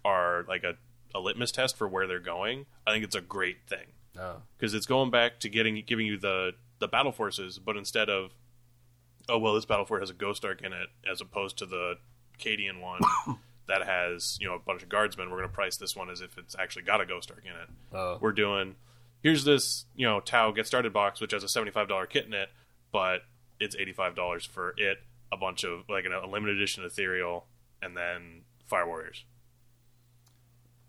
are 0.05 0.45
like 0.49 0.63
a, 0.65 0.75
a 1.15 1.21
litmus 1.21 1.53
test 1.53 1.77
for 1.77 1.89
where 1.89 2.07
they're 2.07 2.19
going. 2.21 2.67
I 2.87 2.93
think 2.93 3.05
it's 3.05 3.17
a 3.17 3.21
great 3.21 3.59
thing 3.67 3.87
Oh. 4.19 4.43
because 4.59 4.75
it's 4.75 4.87
going 4.87 5.11
back 5.11 5.41
to 5.41 5.49
getting 5.49 5.83
giving 5.87 6.07
you 6.07 6.19
the 6.19 6.53
the 6.79 6.89
battle 6.89 7.13
forces, 7.13 7.59
but 7.59 7.77
instead 7.77 8.09
of 8.09 8.33
oh 9.29 9.39
well, 9.39 9.55
this 9.55 9.65
battle 9.65 9.85
fort 9.85 10.03
has 10.03 10.11
a 10.11 10.15
Ghost 10.15 10.45
Ark 10.45 10.61
in 10.63 10.73
it 10.73 10.89
as 11.11 11.21
opposed 11.21 11.59
to 11.59 11.67
the 11.67 11.95
Cadian 12.39 12.81
one. 12.81 13.01
That 13.69 13.87
has 13.87 14.37
you 14.41 14.49
know 14.49 14.55
a 14.57 14.59
bunch 14.59 14.83
of 14.83 14.89
guardsmen. 14.89 15.31
We're 15.31 15.37
going 15.37 15.49
to 15.49 15.55
price 15.55 15.77
this 15.77 15.95
one 15.95 16.11
as 16.11 16.21
if 16.21 16.37
it's 16.37 16.57
actually 16.59 16.83
got 16.83 17.01
a 17.01 17.07
Ghost 17.07 17.31
Ark 17.31 17.45
in 17.45 17.53
it 17.53 17.69
Oh. 17.93 18.19
we're 18.21 18.33
doing 18.33 18.75
here's 19.23 19.45
this 19.45 19.85
you 19.95 20.05
know 20.05 20.19
tau 20.19 20.51
get 20.51 20.67
started 20.67 20.93
box 20.93 21.21
which 21.21 21.31
has 21.31 21.45
a 21.45 21.47
$75 21.47 22.09
kit 22.09 22.27
in 22.27 22.33
it 22.35 22.49
but 22.91 23.21
it's 23.61 23.77
$85 23.77 24.49
for 24.49 24.75
it 24.77 24.99
a 25.31 25.37
bunch 25.37 25.63
of 25.63 25.85
like 25.89 26.05
an, 26.05 26.13
a 26.13 26.27
limited 26.27 26.57
edition 26.57 26.83
ethereal 26.85 27.47
and 27.81 27.97
then 27.97 28.41
fire 28.67 28.89
warriors 28.89 29.25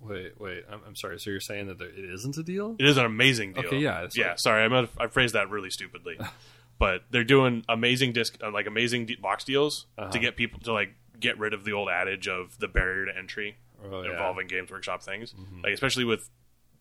Wait, 0.01 0.39
wait. 0.39 0.63
I'm, 0.71 0.81
I'm 0.87 0.95
sorry. 0.95 1.19
So 1.19 1.29
you're 1.29 1.39
saying 1.39 1.67
that 1.67 1.77
there, 1.77 1.87
it 1.89 2.13
isn't 2.13 2.35
a 2.37 2.43
deal? 2.43 2.75
it 2.79 2.85
is 2.85 2.97
an 2.97 3.05
amazing 3.05 3.53
deal 3.53 3.65
Okay, 3.65 3.77
yeah, 3.77 4.01
it's 4.03 4.17
yeah 4.17 4.29
like- 4.29 4.39
sorry 4.39 4.63
i 4.63 4.67
might 4.67 4.77
have, 4.81 4.97
i 4.99 5.07
phrased 5.07 5.35
that 5.35 5.49
really 5.49 5.69
stupidly 5.69 6.17
but 6.79 7.03
they're 7.11 7.23
doing 7.23 7.63
amazing 7.69 8.11
disc 8.11 8.35
uh, 8.43 8.49
like 8.51 8.65
amazing 8.65 9.05
de- 9.05 9.15
box 9.15 9.43
deals 9.43 9.85
Uh-huh. 9.97 10.09
to 10.11 10.17
get 10.19 10.35
people 10.35 10.59
to 10.61 10.73
like 10.73 10.95
get 11.19 11.37
rid 11.37 11.53
of 11.53 11.63
the 11.65 11.73
old 11.73 11.87
adage 11.89 12.27
of 12.27 12.57
the 12.59 12.67
barrier 12.67 13.05
to 13.05 13.15
entry 13.17 13.57
Oh, 13.83 13.89
yeah. 13.89 13.91
Mm-hmm. 14.07 14.11
involving 14.11 14.47
games 14.47 14.71
workshop 14.71 15.03
things 15.03 15.33
like 15.63 15.73
especially 15.73 16.05
with 16.05 16.29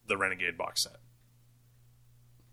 the 0.08 0.16
renegade 0.16 0.56
box 0.58 0.82
set 0.84 0.96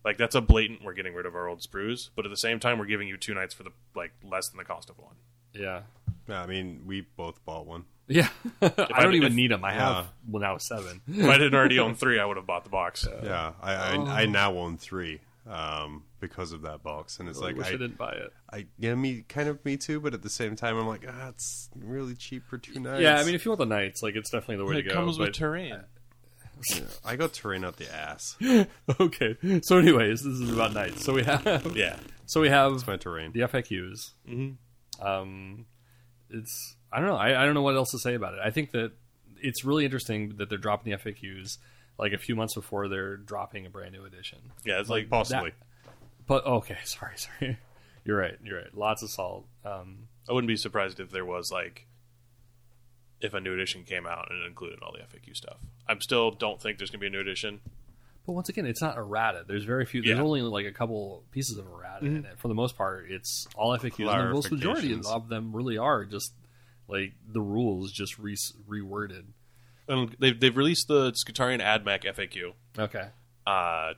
like 0.06 0.18
that's 0.18 0.36
a 0.36 0.42
blatant 0.42 0.84
we're 0.84 0.94
getting 0.94 1.14
rid 1.14 1.26
of 1.26 1.36
our 1.36 1.48
old 1.48 1.62
sprues 1.62 2.10
but 2.16 2.26
at 2.26 2.30
the 2.30 2.38
same 2.38 2.60
time 2.60 2.78
we're 2.80 2.86
giving 2.86 3.08
you 3.08 3.18
two 3.18 3.34
Knights 3.34 3.54
for 3.54 3.64
the 3.64 3.72
like 3.96 4.12
less 4.24 4.50
than 4.50 4.58
the 4.58 4.64
cost 4.66 4.90
of 4.90 4.98
one 4.98 5.16
Yeah. 5.54 5.82
Yeah, 6.30 6.42
I 6.44 6.46
mean, 6.46 6.82
we 6.86 7.08
both 7.16 7.44
bought 7.46 7.66
one. 7.66 7.86
Yeah. 8.08 8.30
I 8.62 8.72
I- 8.94 9.04
don't 9.04 9.16
even 9.16 9.30
if- 9.30 9.34
need 9.36 9.52
them. 9.52 9.64
I 9.66 9.74
yeah. 9.74 9.96
have 9.96 10.08
well 10.28 10.42
now 10.42 10.58
seven. 10.58 11.02
if 11.08 11.26
i 11.26 11.34
didn't 11.38 11.56
already 11.56 11.80
own 11.80 11.96
three 11.96 12.20
i 12.20 12.26
would 12.26 12.38
have 12.38 12.46
bought 12.48 12.64
the 12.64 12.70
box 12.70 13.08
Yeah, 13.24 13.54
I 13.62 13.74
I, 13.74 14.22
I 14.22 14.26
now 14.26 14.54
own 14.58 14.78
three 14.78 15.20
um, 15.50 16.04
because 16.20 16.52
of 16.52 16.64
that 16.64 16.84
box, 16.84 17.20
and 17.20 17.30
it's 17.30 17.40
I 17.42 17.46
like 17.46 17.56
wish 17.56 17.68
I, 17.68 17.70
I, 17.70 17.72
didn't 17.74 17.98
buy 17.98 18.12
it. 18.12 18.34
I 18.52 18.66
yeah, 18.78 18.94
me 18.96 19.24
kind 19.30 19.48
of 19.48 19.64
me 19.64 19.78
too, 19.78 20.02
but 20.02 20.14
at 20.14 20.22
the 20.22 20.30
same 20.30 20.58
time, 20.58 20.78
I'm 20.78 20.88
like, 20.88 21.06
ah, 21.08 21.30
it's 21.30 21.70
really 21.76 22.16
cheap 22.16 22.44
for 22.50 22.58
two 22.58 22.80
Knights. 22.82 23.02
Yeah, 23.02 23.18
I 23.18 23.24
mean, 23.24 23.34
if 23.34 23.46
you 23.46 23.52
want 23.52 23.60
the 23.60 23.66
Knights, 23.66 24.04
like 24.04 24.16
it's 24.16 24.30
definitely 24.30 24.58
the 24.58 24.66
way 24.66 24.74
it 24.80 24.84
to 24.84 24.90
go. 24.90 24.92
It 24.92 24.94
comes 24.94 25.18
with 25.18 25.30
but- 25.30 25.34
terrain 25.36 25.84
I 27.06 27.16
got 27.18 27.34
terrain 27.34 27.64
out 27.64 27.78
the 27.78 27.94
ass. 27.94 28.36
okay. 29.00 29.38
So, 29.62 29.78
anyways, 29.78 30.24
this 30.24 30.34
is 30.34 30.52
about 30.52 30.74
Knights. 30.74 31.06
So 31.06 31.14
we 31.14 31.24
have 31.24 31.74
yeah 31.76 31.98
so 32.26 32.42
we 32.42 32.50
have 32.50 32.86
My 32.88 32.98
terrain. 32.98 33.32
the 33.32 33.42
FAQs. 33.42 34.12
Mhm. 34.28 34.56
Um, 35.02 35.66
it's 36.30 36.76
I 36.92 37.00
don't 37.00 37.08
know. 37.10 37.16
I, 37.18 37.42
I 37.42 37.46
don't 37.46 37.54
know 37.54 37.62
what 37.62 37.76
else 37.76 37.92
to 37.92 38.00
say 38.00 38.14
about 38.14 38.34
it. 38.34 38.40
I 38.44 38.52
think 38.52 38.72
that 38.72 38.92
it's 39.42 39.64
really 39.64 39.86
interesting 39.86 40.36
that 40.38 40.50
they're 40.50 40.58
dropping 40.58 40.92
the 40.92 40.98
FAQs 40.98 41.58
like 42.00 42.14
a 42.14 42.18
few 42.18 42.36
months 42.36 42.54
before 42.56 42.88
they're 42.88 43.18
dropping 43.18 43.66
a 43.66 43.70
brand 43.70 43.92
new 43.94 44.06
edition. 44.06 44.40
yeah 44.66 44.80
it's 44.80 44.90
like 44.90 45.10
Possibly. 45.10 45.52
But 46.26 46.46
okay, 46.46 46.78
sorry, 46.84 47.14
sorry. 47.18 47.58
You're 48.06 48.18
right. 48.18 48.38
You're 48.44 48.58
right. 48.58 48.74
Lots 48.76 49.04
of 49.04 49.10
salt. 49.10 49.46
Um, 49.66 50.08
i 50.30 50.34
wouldn't 50.34 50.48
be 50.50 50.58
surprised 50.58 51.00
if 51.00 51.10
there 51.12 51.26
was 51.26 51.52
like 51.52 51.88
if 53.22 53.34
a 53.34 53.40
new 53.40 53.54
edition 53.54 53.84
came 53.84 54.06
out 54.06 54.28
and 54.30 54.44
it 54.44 54.46
included 54.46 54.80
all 54.84 54.92
the 54.92 55.00
faq 55.00 55.36
stuff 55.36 55.58
i'm 55.88 56.00
still 56.02 56.32
don't 56.32 56.62
think 56.62 56.78
there's 56.78 56.90
gonna 56.92 57.00
be 57.00 57.08
a 57.08 57.10
new 57.10 57.20
edition 57.22 57.60
but 58.26 58.34
once 58.34 58.50
again, 58.50 58.66
it's 58.66 58.82
not 58.82 58.98
errata. 58.98 59.46
There's 59.48 59.64
very 59.64 59.86
few. 59.86 60.02
There's 60.02 60.18
Yeah. 60.18 60.22
only 60.22 60.42
like 60.42 60.66
a 60.66 60.74
couple 60.74 61.24
pieces 61.32 61.58
of 61.58 61.66
errata 61.66 62.06
in 62.06 62.26
it. 62.26 62.38
For 62.38 62.50
the 62.50 62.54
most 62.54 62.76
part, 62.76 63.06
it's 63.10 63.48
all 63.56 63.72
FAQs, 63.78 64.00
and 64.00 64.30
the 64.30 64.34
most 64.34 64.52
majority 64.52 65.00
of 65.10 65.30
them 65.30 65.56
really 65.56 65.78
are 65.78 66.04
just 66.04 66.34
like 66.88 67.14
the 67.28 67.42
rules 67.42 67.92
just 67.92 68.18
re- 68.20 68.36
reworded. 68.70 69.24
and 69.88 70.16
they've, 70.20 70.40
they've 70.40 70.56
released 70.58 70.88
the 70.88 71.12
Skutarian 71.14 71.62
AdMech 71.62 72.04
FAQ 72.04 72.54
Okay. 72.78 73.08
uh, 73.46 73.94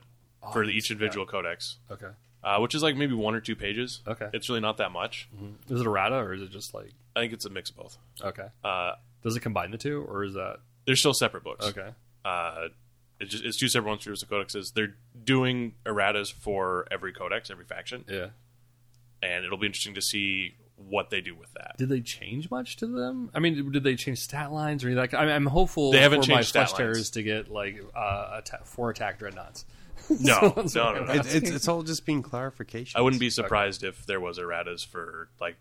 for 0.52 0.64
Oh, 0.64 0.68
each 0.68 0.90
individual 0.90 1.26
codex, 1.26 1.78
Okay. 1.90 2.08
uh, 2.42 2.58
which 2.58 2.74
is 2.74 2.82
like 2.82 2.96
maybe 2.96 3.14
one 3.14 3.34
or 3.34 3.40
two 3.40 3.56
pages. 3.56 4.02
Okay. 4.06 4.28
It's 4.32 4.48
really 4.48 4.60
not 4.60 4.76
that 4.78 4.90
much. 4.92 5.28
Is 5.68 5.80
it 5.80 5.86
errata 5.86 6.16
or 6.16 6.32
is 6.34 6.42
it 6.42 6.50
just 6.50 6.72
like 6.74 6.92
I 7.16 7.20
think 7.20 7.32
it's 7.32 7.44
a 7.44 7.50
mix 7.50 7.70
of 7.70 7.76
both. 7.76 7.98
okay? 8.22 8.46
Uh, 8.64 8.92
Does 9.22 9.36
it 9.36 9.40
combine 9.40 9.70
the 9.72 9.78
two 9.78 10.02
or 10.08 10.24
is 10.24 10.34
that 10.34 10.58
they're 10.86 10.96
still 10.96 11.12
separate 11.14 11.44
books. 11.44 11.66
okay? 11.66 11.90
Uh, 12.24 12.68
it's, 13.18 13.32
just, 13.32 13.44
it's 13.44 13.58
two 13.58 13.68
separate 13.68 13.88
ones, 13.90 14.02
two 14.04 14.14
separate 14.16 14.48
codexes. 14.48 14.72
They're 14.74 14.94
doing 15.24 15.74
erratas 15.84 16.32
for 16.32 16.86
every 16.90 17.12
codex, 17.12 17.50
every 17.50 17.64
faction, 17.66 18.04
Yeah. 18.08 18.28
and 19.22 19.44
it'll 19.44 19.58
be 19.58 19.66
interesting 19.66 19.94
to 19.94 20.00
see 20.02 20.54
what 20.88 21.10
they 21.10 21.20
do 21.20 21.34
with 21.34 21.52
that. 21.54 21.76
Did 21.78 21.88
they 21.88 22.00
change 22.00 22.50
much 22.50 22.76
to 22.78 22.86
them? 22.86 23.30
I 23.34 23.38
mean, 23.38 23.70
did 23.72 23.84
they 23.84 23.94
change 23.96 24.18
stat 24.18 24.52
lines 24.52 24.82
or 24.84 24.88
anything? 24.88 25.00
Like, 25.02 25.14
I 25.14 25.24
mean, 25.26 25.34
I'm 25.34 25.46
hopeful 25.46 25.92
They 25.92 26.00
haven't 26.00 26.24
for 26.24 26.30
my 26.30 26.36
changed 26.36 26.48
stat 26.50 26.68
Flesh 26.68 26.78
Tearers 26.78 26.96
lines. 26.98 27.10
to 27.10 27.22
get 27.22 27.50
like 27.50 27.80
uh, 27.94 28.38
atta- 28.38 28.64
four 28.64 28.90
attack 28.90 29.18
dreadnoughts. 29.18 29.64
No, 30.18 30.64
So- 30.66 30.92
no, 30.92 30.94
no, 30.94 31.04
no. 31.04 31.12
It, 31.12 31.34
it's 31.34 31.50
it's 31.50 31.68
all 31.68 31.82
just 31.84 32.04
being 32.04 32.22
clarification. 32.22 32.98
I 32.98 33.02
wouldn't 33.02 33.20
be 33.20 33.30
surprised 33.30 33.84
if 33.84 34.06
there 34.06 34.18
was 34.18 34.38
erratas 34.38 34.84
for 34.84 35.28
like 35.40 35.56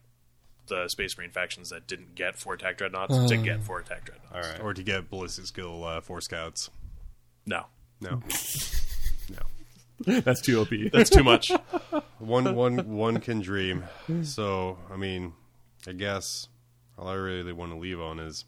the 0.68 0.88
Space 0.88 1.16
Marine 1.18 1.30
factions 1.32 1.70
that 1.70 1.86
didn't 1.88 2.16
get 2.16 2.36
four 2.36 2.54
attack 2.56 2.78
dreadnoughts 2.78 3.16
to 3.30 3.38
get 3.38 3.62
four 3.64 3.80
attack 3.80 4.06
dreadnoughts. 4.06 4.34
All 4.48 4.52
right. 4.54 4.62
or 4.62 4.74
to 4.74 4.82
get 4.82 5.10
ballistic 5.10 5.46
skill 5.46 5.84
uh, 5.84 6.02
four 6.02 6.22
scouts. 6.22 6.70
No, 7.46 7.66
no, 8.02 8.22
No, 9.30 9.42
That's 10.06 10.42
too 10.42 10.62
OP. 10.62 10.70
that's 10.94 11.10
too 11.10 11.24
much. 11.24 11.52
one 12.20 12.56
one 12.56 12.90
one 12.90 13.20
can 13.20 13.42
dream. 13.42 13.84
So 14.24 14.78
I 14.90 14.96
mean, 14.96 15.34
I 15.88 15.92
guess 15.92 16.48
all 16.98 17.08
I 17.08 17.16
really 17.16 17.52
want 17.52 17.74
to 17.74 17.78
leave 17.78 18.00
on 18.00 18.20
is 18.20 18.46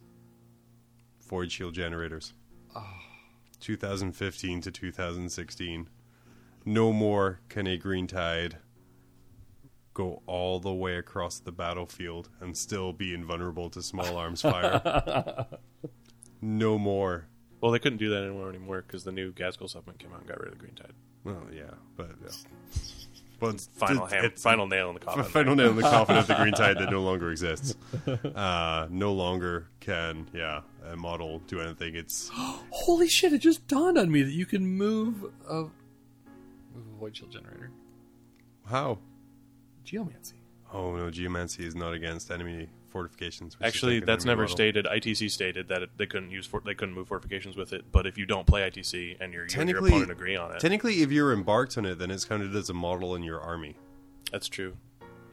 Void 1.27 1.51
Shield 1.51 1.73
generators. 1.73 2.33
Ah. 2.75 2.85
Oh. 2.85 2.97
2015 3.61 4.61
to 4.61 4.71
2016. 4.71 5.89
No 6.65 6.91
more 6.91 7.39
can 7.49 7.67
a 7.67 7.77
green 7.77 8.07
tide 8.07 8.57
go 9.93 10.21
all 10.25 10.59
the 10.59 10.73
way 10.73 10.95
across 10.95 11.39
the 11.39 11.51
battlefield 11.51 12.29
and 12.39 12.57
still 12.57 12.93
be 12.93 13.13
invulnerable 13.13 13.69
to 13.69 13.81
small 13.81 14.17
arms 14.17 14.41
fire. 14.41 15.45
no 16.41 16.77
more. 16.77 17.27
Well, 17.61 17.71
they 17.71 17.79
couldn't 17.79 17.99
do 17.99 18.09
that 18.09 18.23
anymore 18.23 18.49
anymore 18.49 18.83
because 18.85 19.03
the 19.03 19.11
new 19.11 19.31
Ghazghkull 19.31 19.69
supplement 19.69 19.99
came 19.99 20.11
out 20.13 20.19
and 20.19 20.27
got 20.27 20.39
rid 20.39 20.53
of 20.53 20.59
the 20.59 20.59
Green 20.59 20.75
Tide. 20.75 20.93
Well, 21.23 21.43
yeah, 21.53 21.63
but 21.97 22.09
but 23.39 23.49
it's- 23.49 23.67
Final 23.73 24.05
it's- 24.05 24.11
ham- 24.13 24.25
it's- 24.25 24.41
final 24.41 24.67
nail 24.67 24.89
in 24.89 24.93
the 24.95 24.99
coffin. 24.99 25.23
final 25.23 25.55
nail 25.55 25.69
in 25.71 25.75
the 25.75 25.81
coffin 25.81 26.15
of 26.17 26.27
the 26.27 26.35
green 26.35 26.53
tide 26.53 26.77
that 26.77 26.91
no 26.91 27.01
longer 27.09 27.31
exists. 27.31 27.75
Uh, 28.07 28.87
no 28.91 29.13
longer 29.13 29.67
can 29.79 30.27
yeah 30.33 30.61
a 30.91 30.95
model 30.95 31.39
do 31.47 31.59
anything. 31.59 31.95
It's 31.95 32.29
Holy 32.33 33.07
shit! 33.07 33.33
It 33.33 33.39
just 33.39 33.67
dawned 33.67 33.97
on 33.97 34.11
me 34.11 34.21
that 34.23 34.31
you 34.33 34.45
can 34.45 34.65
move 34.67 35.25
a 35.49 35.53
move 35.53 35.71
a 36.75 36.99
void 36.99 37.15
shield 37.17 37.31
generator. 37.31 37.71
how 38.67 38.99
Geomancy. 39.83 40.35
oh 40.73 40.95
no 40.95 41.09
geomancy 41.09 41.65
is 41.65 41.75
not 41.75 41.93
against 41.93 42.29
enemy 42.31 42.67
fortifications. 42.91 43.57
Actually, 43.61 43.99
that's 44.01 44.25
never 44.25 44.43
model. 44.43 44.55
stated. 44.55 44.85
ITC 44.85 45.31
stated 45.31 45.67
that 45.69 45.81
it, 45.83 45.89
they 45.97 46.05
couldn't 46.05 46.31
use 46.31 46.45
for, 46.45 46.61
they 46.63 46.73
couldn't 46.75 46.93
move 46.93 47.07
fortifications 47.07 47.55
with 47.57 47.73
it. 47.73 47.85
But 47.91 48.05
if 48.05 48.17
you 48.17 48.25
don't 48.25 48.45
play 48.45 48.69
ITC 48.69 49.17
and 49.19 49.33
your, 49.33 49.47
your 49.47 49.77
opponent 49.79 50.11
agree 50.11 50.35
on 50.35 50.51
it, 50.53 50.59
technically, 50.59 51.01
if 51.01 51.11
you're 51.11 51.33
embarked 51.33 51.77
on 51.77 51.85
it, 51.85 51.97
then 51.97 52.11
it's 52.11 52.25
counted 52.25 52.55
as 52.55 52.69
a 52.69 52.73
model 52.73 53.15
in 53.15 53.23
your 53.23 53.39
army. 53.41 53.75
that's 54.31 54.47
true. 54.47 54.75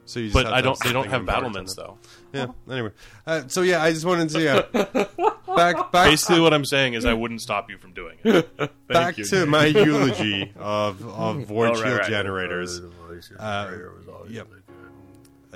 So 0.07 0.21
you 0.21 0.29
just 0.31 0.35
But 0.43 0.47
I 0.47 0.63
don't. 0.63 0.79
They 0.83 0.93
don't 0.95 1.09
have 1.11 1.27
battlements 1.27 1.75
though. 1.75 1.99
Yeah. 2.33 2.47
Anyway, 2.71 2.93
uh, 3.27 3.43
so 3.49 3.61
yeah, 3.61 3.83
I 3.83 3.93
just 3.93 4.07
wanted 4.07 4.31
to 4.31 4.41
yeah. 4.41 4.63
back 5.55 5.93
back 5.93 6.09
Basically, 6.09 6.41
what 6.41 6.55
I'm 6.55 6.65
saying 6.65 6.95
is 6.95 7.05
I 7.05 7.13
wouldn't 7.13 7.43
stop 7.43 7.69
you 7.69 7.77
from 7.77 7.93
doing 7.93 8.17
it. 8.25 8.49
back 8.89 9.19
you. 9.19 9.25
to 9.27 9.45
my 9.45 9.67
eulogy 9.67 10.51
of 10.57 11.07
of 11.07 11.45
void 11.45 11.69
Oh, 11.69 11.73
right, 11.73 11.77
shield 11.77 11.99
right. 11.99 12.09
generators. 12.09 12.81
Uh, 13.39 13.71
yep. 14.31 14.49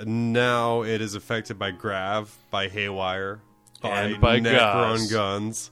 Now 0.05 0.83
it 0.83 1.01
is 1.01 1.15
affected 1.15 1.59
by 1.59 1.71
Grav, 1.71 2.35
by 2.49 2.67
Haywire, 2.67 3.41
And 3.83 4.19
by 4.19 4.39
Necron 4.39 4.97
Gauss. 4.97 5.11
guns. 5.11 5.71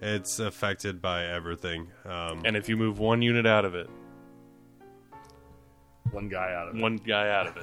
It's 0.00 0.38
affected 0.38 1.00
by 1.00 1.26
everything. 1.26 1.88
Um, 2.04 2.42
And 2.44 2.56
if 2.56 2.68
you 2.68 2.76
move 2.76 2.98
one 2.98 3.22
unit 3.22 3.46
out 3.46 3.64
of 3.64 3.74
it, 3.74 3.88
One 6.10 6.28
guy 6.28 6.52
out 6.54 6.68
of 6.68 6.76
it. 6.76 6.82
one 6.82 6.96
guy 6.96 7.30
out 7.30 7.46
of 7.46 7.56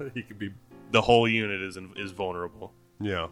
it, 0.00 0.12
he 0.14 0.22
could 0.22 0.38
be. 0.38 0.50
the 0.90 1.00
whole 1.02 1.26
unit 1.28 1.60
is 1.62 1.78
is 1.96 2.12
vulnerable. 2.12 2.72
yeah. 3.00 3.28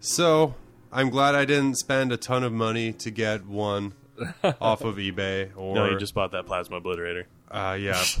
So 0.00 0.54
I'm 0.92 1.10
glad 1.10 1.34
I 1.34 1.44
didn't 1.44 1.74
spend 1.76 2.10
a 2.10 2.16
ton 2.16 2.42
of 2.42 2.52
money 2.52 2.92
to 2.94 3.10
get 3.10 3.44
one 3.46 3.92
off 4.60 4.82
of 4.82 4.96
eBay 4.96 5.50
or 5.56 5.74
No, 5.74 5.84
you 5.90 5.98
just 5.98 6.14
bought 6.14 6.32
that 6.32 6.46
plasma 6.46 6.80
obliterator. 6.80 7.24
Uh, 7.50 7.76
yeah. 7.78 8.02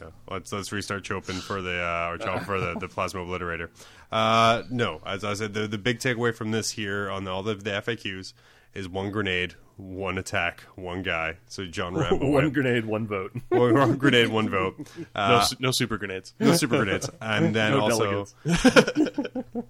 Yeah, 0.00 0.08
let's 0.28 0.52
let's 0.52 0.72
restart 0.72 1.06
Chopin 1.06 1.36
for 1.36 1.62
the 1.62 1.80
uh, 1.80 2.08
or 2.10 2.18
Chopin 2.18 2.44
for 2.44 2.58
the, 2.58 2.74
the 2.80 2.88
plasma 2.94 3.20
obliterator. 3.20 3.68
Uh, 4.10 4.62
no, 4.70 5.00
as 5.06 5.22
I 5.22 5.34
said, 5.34 5.54
the 5.54 5.68
the 5.68 5.78
big 5.78 6.00
takeaway 6.00 6.34
from 6.34 6.50
this 6.50 6.70
here 6.70 7.08
on 7.10 7.28
all 7.28 7.42
the, 7.44 7.54
the 7.54 7.70
FAQs 7.70 8.32
is 8.74 8.88
one 8.88 9.12
grenade, 9.12 9.54
one 9.76 10.18
attack, 10.18 10.62
one 10.74 11.02
guy. 11.04 11.36
So 11.46 11.64
John 11.66 11.94
Rambo, 11.94 12.26
one 12.28 12.50
grenade, 12.50 12.86
one 12.86 13.06
vote. 13.06 13.36
one, 13.50 13.74
one 13.74 13.96
grenade, 13.96 14.28
one 14.30 14.48
vote. 14.48 14.74
No, 14.98 15.04
Uh, 15.14 15.40
su- 15.42 15.56
no 15.60 15.70
super 15.70 15.96
grenades. 15.96 16.34
no 16.40 16.54
super 16.56 16.78
grenades, 16.78 17.08
and 17.20 17.54
then 17.54 17.72
No 17.72 17.80
also 17.82 18.26
delegates. 18.44 19.64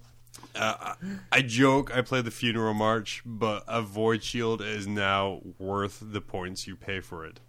I 0.55 1.41
joke 1.45 1.95
I 1.95 2.01
play 2.01 2.21
the 2.21 2.31
funeral 2.31 2.73
march, 2.73 3.21
but 3.25 3.63
a 3.67 3.81
void 3.81 4.23
shield 4.23 4.61
is 4.61 4.87
now 4.87 5.41
worth 5.59 5.99
the 6.01 6.21
points 6.21 6.65
you 6.65 6.75
pay 6.75 6.99
for 6.99 7.25
it. 7.25 7.41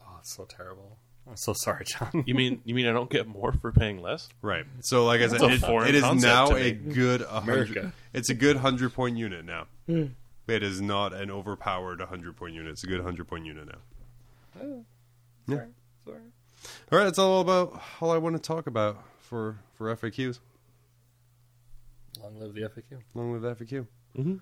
Oh, 0.00 0.16
it's 0.18 0.32
so 0.34 0.44
terrible. 0.44 0.98
I'm 1.28 1.36
so 1.36 1.52
sorry, 1.52 1.84
John. 1.84 2.24
You 2.26 2.34
mean 2.34 2.60
you 2.64 2.74
mean 2.74 2.86
I 2.86 2.92
don't 2.92 3.10
get 3.10 3.26
more 3.26 3.52
for 3.52 3.72
paying 3.72 4.00
less? 4.00 4.28
Right. 4.42 4.64
So, 4.80 5.04
like 5.04 5.20
I 5.20 5.28
said, 5.28 5.42
it, 5.42 5.62
it 5.88 5.94
is 5.94 6.22
now 6.22 6.54
a 6.54 6.70
good 6.72 7.22
hundred. 7.22 7.70
America. 7.70 7.92
It's 8.12 8.30
a 8.30 8.34
good 8.34 8.56
hundred 8.56 8.94
point 8.94 9.16
unit 9.16 9.44
now. 9.44 9.66
It 9.88 10.62
is 10.62 10.80
not 10.80 11.12
an 11.12 11.30
overpowered 11.30 12.00
hundred 12.00 12.36
point 12.36 12.54
unit. 12.54 12.70
It's 12.72 12.84
a 12.84 12.86
good 12.86 13.00
hundred 13.02 13.26
point 13.26 13.44
unit 13.44 13.66
now. 13.66 14.84
Yeah. 15.48 15.56
Sorry. 16.04 16.20
All 16.92 16.98
right. 16.98 17.04
That's 17.04 17.18
all 17.18 17.40
about 17.40 17.80
all 18.00 18.12
I 18.12 18.18
want 18.18 18.36
to 18.36 18.42
talk 18.42 18.66
about 18.66 19.02
for 19.18 19.58
for 19.74 19.94
FAQs. 19.96 20.38
Long 22.22 22.38
live 22.38 22.54
the 22.54 22.62
FAQ. 22.62 23.00
Along 23.14 23.32
with 23.32 23.42
FAQ. 23.42 23.86
Mm-hmm. 24.16 24.36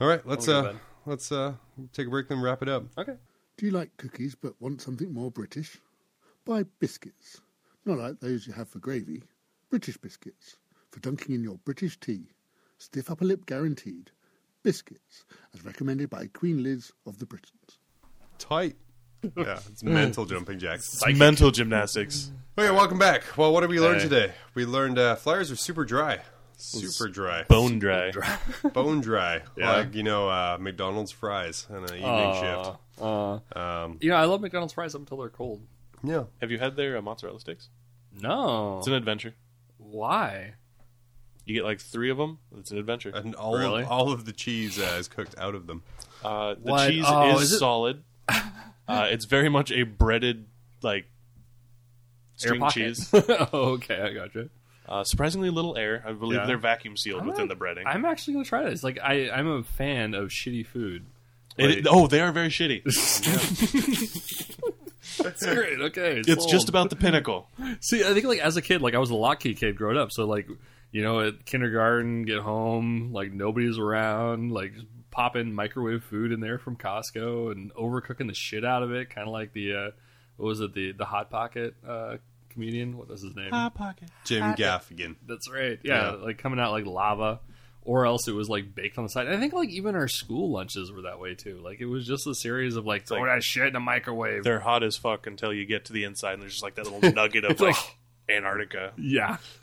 All 0.00 0.08
right. 0.08 0.26
Let's 0.26 0.48
I'll 0.48 0.66
uh 0.66 0.72
let's 1.04 1.30
uh 1.30 1.52
take 1.92 2.06
a 2.06 2.10
break 2.10 2.28
then 2.28 2.40
wrap 2.40 2.62
it 2.62 2.68
up. 2.68 2.84
Okay. 2.96 3.14
Do 3.58 3.66
you 3.66 3.72
like 3.72 3.94
cookies 3.98 4.34
but 4.34 4.54
want 4.60 4.80
something 4.80 5.12
more 5.12 5.30
British? 5.30 5.78
Buy 6.44 6.64
biscuits. 6.78 7.40
Not 7.84 7.98
like 7.98 8.20
those 8.20 8.46
you 8.46 8.52
have 8.52 8.68
for 8.68 8.78
gravy. 8.78 9.22
British 9.70 9.96
biscuits. 9.96 10.56
For 10.90 11.00
dunking 11.00 11.34
in 11.34 11.42
your 11.44 11.58
British 11.64 11.98
tea. 12.00 12.28
Stiff 12.78 13.10
upper 13.10 13.24
lip 13.24 13.46
guaranteed. 13.46 14.10
Biscuits. 14.62 15.24
As 15.54 15.64
recommended 15.64 16.10
by 16.10 16.26
Queen 16.26 16.62
Liz 16.62 16.92
of 17.06 17.18
the 17.18 17.26
Britons. 17.26 17.78
Tight. 18.38 18.76
Yeah, 19.36 19.60
it's 19.70 19.82
mental 19.84 20.24
jumping 20.24 20.58
jacks. 20.58 20.94
It's 21.06 21.18
mental 21.18 21.50
gymnastics. 21.50 22.32
Okay, 22.58 22.70
welcome 22.70 22.98
back. 22.98 23.22
Well, 23.36 23.52
what 23.52 23.60
did 23.60 23.68
we 23.68 23.78
learn 23.78 23.96
Hey. 23.98 24.04
today? 24.04 24.32
We 24.54 24.64
learned 24.64 24.98
uh, 24.98 25.16
flyers 25.16 25.50
are 25.50 25.56
super 25.56 25.84
dry. 25.84 26.20
Super 26.56 27.10
dry. 27.10 27.42
Bone 27.42 27.78
dry. 27.78 28.12
Bone 28.72 29.02
dry. 29.02 29.42
Yeah. 29.58 29.72
Like, 29.76 29.94
you 29.94 30.04
know, 30.04 30.30
uh, 30.30 30.56
McDonald's 30.58 31.12
fries 31.12 31.66
on 31.68 31.84
an 31.84 31.96
evening 31.96 32.34
shift. 32.40 32.78
Uh, 32.98 33.40
Um, 33.54 33.98
you 34.00 34.08
know, 34.08 34.16
I 34.16 34.24
love 34.24 34.40
McDonald's 34.40 34.72
fries 34.72 34.94
up 34.94 35.02
until 35.02 35.18
they're 35.18 35.28
cold. 35.28 35.60
Yeah. 36.02 36.24
Have 36.40 36.50
you 36.50 36.58
had 36.58 36.76
their 36.76 36.96
uh, 36.96 37.02
mozzarella 37.02 37.40
sticks? 37.40 37.68
No. 38.20 38.78
It's 38.78 38.86
an 38.86 38.94
adventure. 38.94 39.34
Why? 39.78 40.54
You 41.46 41.54
get 41.54 41.64
like 41.64 41.80
three 41.80 42.10
of 42.10 42.16
them. 42.18 42.38
It's 42.58 42.70
an 42.70 42.78
adventure. 42.78 43.10
And 43.14 43.34
all 43.34 43.56
Really? 43.56 43.82
of, 43.82 43.88
all 43.88 44.12
of 44.12 44.24
the 44.24 44.32
cheese 44.32 44.78
uh, 44.78 44.96
is 44.98 45.08
cooked 45.08 45.34
out 45.38 45.54
of 45.54 45.66
them. 45.66 45.82
Uh, 46.24 46.54
the 46.54 46.60
What? 46.70 46.88
cheese 46.90 47.04
Oh, 47.06 47.36
is, 47.36 47.42
is 47.44 47.52
it- 47.54 47.58
solid. 47.58 48.02
uh, 48.28 49.08
it's 49.10 49.24
very 49.24 49.48
much 49.48 49.72
a 49.72 49.82
breaded 49.84 50.46
like 50.82 51.06
string 52.36 52.60
pocket. 52.60 52.74
cheese. 52.96 53.10
oh, 53.12 53.48
okay, 53.74 54.00
I 54.00 54.12
gotcha. 54.12 54.50
Uh, 54.88 55.04
surprisingly 55.04 55.50
little 55.50 55.76
air. 55.76 56.02
I 56.06 56.12
believe 56.12 56.40
Yeah. 56.40 56.46
they're 56.46 56.58
vacuum 56.58 56.96
sealed 56.96 57.22
I'm 57.22 57.26
within 57.28 57.48
not- 57.48 57.58
the 57.58 57.64
breading. 57.64 57.84
I'm 57.86 58.04
actually 58.04 58.34
gonna 58.34 58.44
try 58.44 58.68
this. 58.68 58.82
Like, 58.82 58.98
I, 59.02 59.30
I'm 59.30 59.48
a 59.48 59.62
fan 59.62 60.14
of 60.14 60.28
shitty 60.28 60.66
food. 60.66 61.06
It- 61.56 61.86
oh, 61.88 62.06
they 62.06 62.20
are 62.20 62.32
very 62.32 62.48
shitty. 62.48 62.82
That's 65.18 65.44
great. 65.44 65.80
Okay, 65.80 66.22
it's 66.26 66.46
just 66.46 66.68
about 66.68 66.90
the 66.90 66.96
pinnacle. 66.96 67.48
See, 67.80 68.04
I 68.04 68.12
think 68.14 68.26
like 68.26 68.40
as 68.40 68.56
a 68.56 68.62
kid, 68.62 68.82
like 68.82 68.94
I 68.94 68.98
was 68.98 69.10
a 69.10 69.14
Lockheed 69.16 69.58
kid 69.58 69.76
growing 69.76 69.96
up, 69.98 70.12
so 70.12 70.26
like 70.26 70.48
you 70.92 71.02
know 71.02 71.20
at 71.20 71.44
kindergarten, 71.46 72.22
get 72.24 72.38
home, 72.40 73.12
like 73.12 73.32
nobody's 73.32 73.78
around, 73.78 74.52
like 74.52 74.74
just 74.74 74.86
popping 75.10 75.52
microwave 75.52 76.04
food 76.04 76.30
in 76.32 76.40
there 76.40 76.58
from 76.58 76.76
Costco 76.76 77.50
and 77.52 77.74
overcooking 77.74 78.28
the 78.28 78.34
shit 78.34 78.64
out 78.64 78.82
of 78.82 78.92
it, 78.92 79.10
kind 79.10 79.26
of 79.26 79.32
like 79.32 79.52
the 79.52 79.74
uh, 79.74 79.90
what 80.36 80.46
was 80.46 80.60
it 80.60 80.74
the 80.74 80.92
the 80.92 81.04
hot 81.04 81.30
pocket 81.30 81.74
uh, 81.86 82.16
comedian? 82.50 82.96
What 82.96 83.08
was 83.08 83.22
his 83.22 83.34
name? 83.36 83.50
Hot 83.50 83.74
pocket. 83.74 84.08
Jim 84.24 84.42
Gaffigan. 84.54 85.16
That's 85.26 85.50
right. 85.50 85.78
Yeah, 85.82 86.12
Yeah. 86.12 86.16
like 86.24 86.38
coming 86.38 86.58
out 86.60 86.72
like 86.72 86.86
lava, 86.86 87.40
or 87.84 88.06
else 88.06 88.28
it 88.28 88.32
was 88.34 88.48
like 88.48 88.74
baked 88.74 88.98
on 88.98 89.04
the 89.04 89.10
side. 89.10 89.26
And 89.26 89.34
I 89.34 89.40
think 89.40 89.52
like 89.52 89.70
even 89.70 89.94
our 89.94 90.08
school 90.08 90.50
lunches 90.50 90.92
were 90.92 91.02
that 91.02 91.18
way 91.18 91.34
too. 91.34 91.60
Like 91.62 91.80
it 91.80 91.86
was 91.86 92.06
just 92.06 92.26
a 92.26 92.34
series 92.34 92.76
of 92.76 92.86
like 92.86 93.06
throw 93.06 93.20
like- 93.20 93.36
that 93.36 93.42
shit 93.42 93.66
in 93.68 93.76
a 93.76 93.80
microwave. 93.80 94.44
They're 94.44 94.60
hot 94.60 94.82
as 94.82 94.96
fuck 94.96 95.26
until 95.26 95.52
you 95.52 95.64
get 95.64 95.86
to 95.86 95.92
the 95.92 96.04
inside, 96.04 96.34
and 96.34 96.42
there's 96.42 96.52
just 96.52 96.64
like 96.64 96.74
that 96.76 96.84
little 96.90 97.12
nugget 97.14 97.44
of 97.44 97.58
like 97.60 97.76
Antarctica. 98.30 98.92
Yeah. 98.96 99.36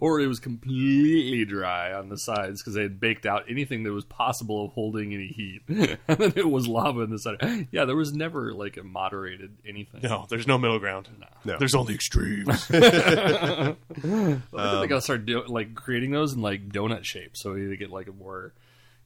or 0.00 0.20
it 0.20 0.26
was 0.26 0.40
completely 0.40 1.44
dry 1.44 1.92
on 1.92 2.08
the 2.08 2.18
sides 2.18 2.62
because 2.62 2.74
they 2.74 2.82
had 2.82 3.00
baked 3.00 3.26
out 3.26 3.44
anything 3.48 3.82
that 3.84 3.92
was 3.92 4.04
possible 4.04 4.64
of 4.66 4.72
holding 4.72 5.12
any 5.14 5.28
heat. 5.28 5.62
and 5.68 6.18
then 6.18 6.32
it 6.36 6.48
was 6.48 6.66
lava 6.68 7.00
in 7.02 7.10
the 7.10 7.18
center. 7.18 7.66
Yeah, 7.70 7.84
there 7.84 7.96
was 7.96 8.12
never 8.12 8.52
like 8.52 8.76
a 8.76 8.82
moderated 8.82 9.56
anything. 9.66 10.00
No, 10.02 10.26
there's 10.28 10.46
no 10.46 10.58
middle 10.58 10.78
ground. 10.78 11.08
No. 11.44 11.58
There's 11.58 11.74
only 11.74 11.94
extremes. 11.94 12.48
I 12.70 13.74
think 14.00 14.42
they 14.52 14.58
Um, 14.58 14.86
gotta 14.88 15.00
start 15.00 15.26
do- 15.26 15.44
like 15.46 15.74
creating 15.74 16.10
those 16.10 16.32
in 16.34 16.42
like 16.42 16.68
donut 16.68 17.04
shape 17.04 17.36
so 17.36 17.54
you 17.54 17.76
get 17.76 17.90
like 17.90 18.08
a 18.08 18.12
more 18.12 18.52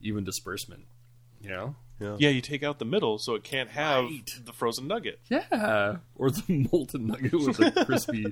even 0.01 0.23
disbursement. 0.23 0.83
You 1.41 1.49
know? 1.49 1.75
Yeah, 2.01 2.29
you 2.29 2.41
take 2.41 2.63
out 2.63 2.79
the 2.79 2.85
middle 2.85 3.17
so 3.19 3.35
it 3.35 3.43
can't 3.43 3.69
have 3.69 4.05
Right. 4.05 4.29
the 4.45 4.53
frozen 4.53 4.87
nugget. 4.87 5.19
Yeah. 5.29 5.97
Or 6.15 6.31
the 6.31 6.67
molten 6.71 7.07
nugget 7.07 7.33
with 7.33 7.59
a 7.59 7.71
crispy 7.85 8.25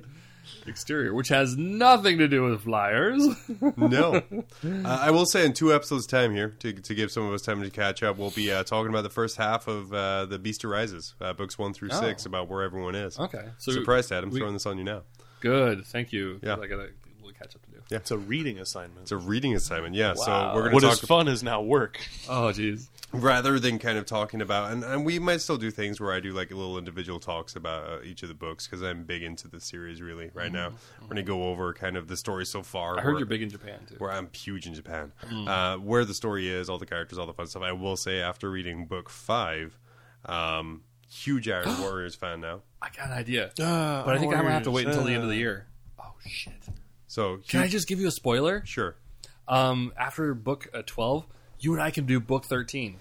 exterior, 0.66 1.14
which 1.14 1.28
has 1.28 1.56
nothing 1.56 2.18
to 2.18 2.26
do 2.28 2.44
with 2.44 2.62
flyers. 2.62 3.22
No. 3.76 4.22
uh, 4.64 4.82
I 4.84 5.10
will 5.10 5.26
say 5.26 5.44
in 5.44 5.52
two 5.52 5.72
episodes' 5.74 6.06
time 6.06 6.34
here, 6.34 6.50
to, 6.60 6.72
to 6.72 6.94
give 6.94 7.10
some 7.10 7.24
of 7.26 7.32
us 7.32 7.42
time 7.42 7.62
to 7.62 7.70
catch 7.70 8.02
up, 8.02 8.16
we'll 8.18 8.30
be 8.30 8.50
uh, 8.50 8.62
talking 8.64 8.90
about 8.90 9.02
the 9.02 9.10
first 9.10 9.36
half 9.36 9.68
of 9.68 9.92
uh, 9.92 10.26
The 10.26 10.38
Beast 10.38 10.64
Arises, 10.64 11.14
uh, 11.20 11.32
books 11.32 11.58
one 11.58 11.72
through 11.72 11.90
Oh. 11.92 12.00
six, 12.00 12.26
about 12.26 12.48
where 12.48 12.62
everyone 12.62 12.94
is. 12.94 13.18
Okay. 13.18 13.44
So 13.58 13.72
Surprised, 13.72 14.12
Adam. 14.12 14.30
we- 14.30 14.38
throwing 14.40 14.54
this 14.54 14.66
on 14.66 14.78
you 14.78 14.84
now. 14.84 15.02
Good, 15.40 15.84
thank 15.86 16.12
you. 16.12 16.38
Yeah. 16.42 16.54
I 16.54 16.66
got 16.66 16.78
a 16.80 16.88
little 17.22 17.32
catch 17.38 17.54
up 17.56 17.62
to 17.64 17.70
do. 17.70 17.78
Yeah, 17.90 17.98
It's 17.98 18.10
a 18.10 18.18
reading 18.18 18.58
assignment. 18.58 19.02
It's 19.02 19.12
a 19.12 19.16
reading 19.16 19.54
assignment, 19.54 19.94
yeah. 19.94 20.14
So 20.14 20.30
Wow. 20.30 20.54
we're 20.54 20.70
going 20.70 20.80
to 20.82 20.88
is 20.88 21.00
talk 21.00 21.08
fun 21.08 21.28
is 21.28 21.42
now 21.42 21.62
work. 21.62 21.98
Oh, 22.28 22.52
jeez. 22.52 22.88
Rather 23.12 23.58
than 23.58 23.78
kind 23.78 23.98
of 23.98 24.06
talking 24.06 24.40
about 24.40 24.70
and, 24.70 24.84
and 24.84 25.04
we 25.04 25.18
might 25.18 25.40
still 25.40 25.56
do 25.56 25.70
things 25.70 26.00
where 26.00 26.12
i 26.12 26.20
do 26.20 26.32
like 26.32 26.50
little 26.50 26.78
individual 26.78 27.18
talks 27.18 27.56
about 27.56 27.84
uh, 27.88 28.02
each 28.04 28.22
of 28.22 28.28
the 28.28 28.34
books 28.34 28.66
because 28.66 28.82
i'm 28.82 29.02
big 29.02 29.22
into 29.22 29.48
the 29.48 29.58
series 29.60 30.00
really 30.00 30.30
right 30.32 30.52
now 30.52 30.70
we're 31.00 31.06
going 31.06 31.16
to 31.16 31.22
go 31.22 31.44
over 31.48 31.74
kind 31.74 31.96
of 31.96 32.06
the 32.06 32.16
story 32.16 32.46
so 32.46 32.62
far 32.62 32.90
Mm-hmm. 32.92 32.98
I 32.98 33.02
heard 33.02 33.10
where- 33.14 33.18
you're 33.20 33.26
big 33.26 33.42
in 33.42 33.50
Japan 33.50 33.80
too. 33.88 33.96
where 33.98 34.12
i'm 34.12 34.28
huge 34.32 34.66
in 34.66 34.74
japan 34.74 35.12
Mm. 35.28 35.48
uh, 35.48 35.78
where 35.78 36.04
the 36.04 36.14
story 36.14 36.48
is 36.48 36.70
all 36.70 36.78
the 36.78 36.86
characters 36.86 37.18
all 37.18 37.26
the 37.26 37.32
fun 37.34 37.46
stuff 37.48 37.62
i 37.62 37.72
will 37.72 37.96
say 37.96 38.20
after 38.20 38.48
reading 38.50 38.86
book 38.86 39.10
five 39.10 39.76
um, 40.26 40.82
huge 41.10 41.48
iron 41.48 41.66
warriors 41.80 42.14
fan 42.14 42.40
now 42.40 42.60
I 42.82 42.88
got 42.96 43.08
an 43.08 43.12
idea, 43.12 43.50
but 43.56 44.08
I 44.08 44.18
think 44.18 44.32
I'm 44.32 44.40
gonna 44.40 44.52
have 44.52 44.62
to 44.62 44.70
wait 44.70 44.86
until 44.86 45.04
the 45.04 45.12
end 45.12 45.22
of 45.22 45.28
the 45.28 45.36
year. 45.36 45.66
Oh 45.98 46.12
shit! 46.26 46.54
so 47.06 47.38
Can 47.46 47.60
I 47.60 47.68
just 47.68 47.86
give 47.86 48.00
you 48.00 48.08
a 48.08 48.10
spoiler? 48.10 48.62
sure 48.64 48.96
Um, 49.48 49.92
after 49.98 50.32
book 50.32 50.68
uh, 50.72 50.80
12, 50.86 51.26
you 51.60 51.72
and 51.72 51.82
I 51.82 51.90
can 51.90 52.06
do 52.06 52.18
book 52.20 52.44
13. 52.46 52.96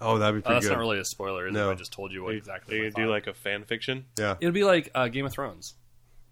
oh 0.00 0.18
that'd 0.18 0.42
be 0.42 0.46
Uh, 0.48 0.54
that's 0.54 0.66
good 0.66 0.72
not 0.72 0.78
really 0.80 0.98
a 0.98 1.04
spoiler, 1.04 1.46
is 1.48 1.52
No. 1.54 1.70
it? 1.70 1.72
I 1.72 1.76
just 1.76 1.92
told 1.92 2.12
you 2.12 2.22
what 2.24 2.34
exactly. 2.34 2.76
They 2.78 2.84
my 2.84 2.90
do 2.90 3.02
thought. 3.04 3.10
like 3.10 3.26
a 3.26 3.34
fan 3.34 3.64
fiction. 3.64 4.06
yeah 4.18 4.36
it'll 4.40 4.52
be 4.52 4.64
like 4.64 4.90
uh, 4.94 5.08
Game 5.08 5.26
of 5.26 5.32
Thrones. 5.32 5.74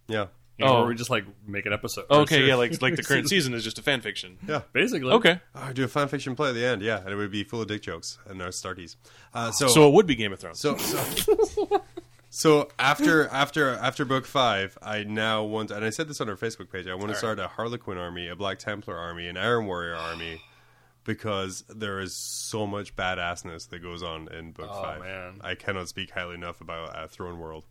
yeah 0.09 0.27
You 0.59 0.65
know, 0.67 0.73
Oh. 0.73 0.79
where 0.81 0.89
we 0.89 0.95
just 0.95 1.09
like 1.11 1.25
make 1.47 1.67
an 1.67 1.73
episode. 1.73 2.05
or 2.11 2.21
Okay, 2.21 2.35
series. 2.37 2.49
yeah, 2.49 2.55
like 2.57 2.83
like 2.83 2.97
the 2.97 3.03
current 3.03 3.29
season 3.29 3.55
is 3.55 3.65
just 3.65 3.79
a 3.79 3.83
fan 3.83 4.01
fiction. 4.01 4.39
yeah 4.47 4.63
basically. 4.73 5.11
Okay, 5.13 5.41
oh, 5.55 5.73
do 5.73 5.85
a 5.85 5.89
fan 5.89 6.09
fiction 6.09 6.35
play 6.37 6.49
at 6.51 6.55
the 6.55 6.65
end 6.65 6.83
yeah 6.83 6.99
and 7.01 7.09
it 7.11 7.17
would 7.17 7.31
be 7.31 7.45
full 7.45 7.61
of 7.63 7.69
dick 7.69 7.83
jokes 7.83 8.19
and 8.27 8.39
no 8.39 8.49
starties 8.49 8.97
uh, 9.35 9.51
so 9.53 9.69
so 9.69 9.89
it 9.89 9.95
would 9.95 10.07
be 10.07 10.15
Game 10.17 10.33
of 10.33 10.41
Thrones. 10.41 10.59
So, 10.61 10.77
so 10.77 11.83
So 12.33 12.69
after 12.79 13.27
after 13.29 13.71
after 13.71 14.05
book 14.05 14.25
five, 14.25 14.79
I 14.81 15.03
now 15.03 15.43
want, 15.43 15.73
and 15.73 15.85
I 15.85 15.91
said 15.91 16.07
this 16.07 16.21
on 16.21 16.29
our 16.29 16.37
Facebook 16.37 16.71
page. 16.71 16.87
I 16.87 16.95
want 16.95 17.09
to 17.09 17.17
start 17.17 17.41
a 17.41 17.49
Harlequin 17.49 17.99
army, 17.99 18.29
a 18.29 18.37
Black 18.37 18.61
Templar 18.61 18.97
army, 18.97 19.27
an 19.27 19.37
Iron 19.37 19.67
Warrior 19.67 19.97
army, 19.97 20.41
because 21.15 21.65
there 21.69 22.01
is 22.01 22.15
so 22.15 22.67
much 22.67 22.95
badassness 22.97 23.69
that 23.71 23.81
goes 23.81 24.03
on 24.03 24.29
in 24.33 24.53
book 24.53 24.71
Oh, 24.73 24.83
five. 24.83 25.01
man. 25.01 25.41
I 25.43 25.55
cannot 25.55 25.89
speak 25.89 26.11
highly 26.11 26.35
enough 26.35 26.61
about 26.61 26.95
uh, 26.97 27.07
Throne 27.09 27.39
World, 27.39 27.65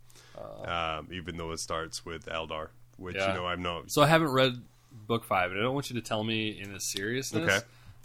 um, 0.65 1.07
even 1.11 1.37
though 1.37 1.51
it 1.51 1.59
starts 1.59 2.05
with 2.05 2.25
Eldar, 2.25 2.69
which 2.97 3.15
Yeah. 3.15 3.29
you 3.29 3.33
know 3.39 3.45
I'm 3.45 3.61
not. 3.61 3.91
So 3.91 4.01
I 4.01 4.07
haven't 4.07 4.31
read 4.31 4.61
book 4.91 5.23
five, 5.23 5.51
and 5.51 5.59
I 5.59 5.63
don't 5.63 5.73
want 5.73 5.89
you 5.89 5.95
to 5.95 6.01
tell 6.01 6.23
me 6.23 6.59
in 6.59 6.73
a 6.73 6.79
seriousness. 6.79 7.43
Okay. 7.43 7.59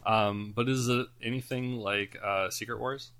Um, 0.06 0.52
but 0.54 0.68
is 0.68 0.86
it 0.88 1.06
anything 1.22 1.76
like 1.78 2.16
uh, 2.22 2.50
Secret 2.50 2.78
Wars? 2.78 3.10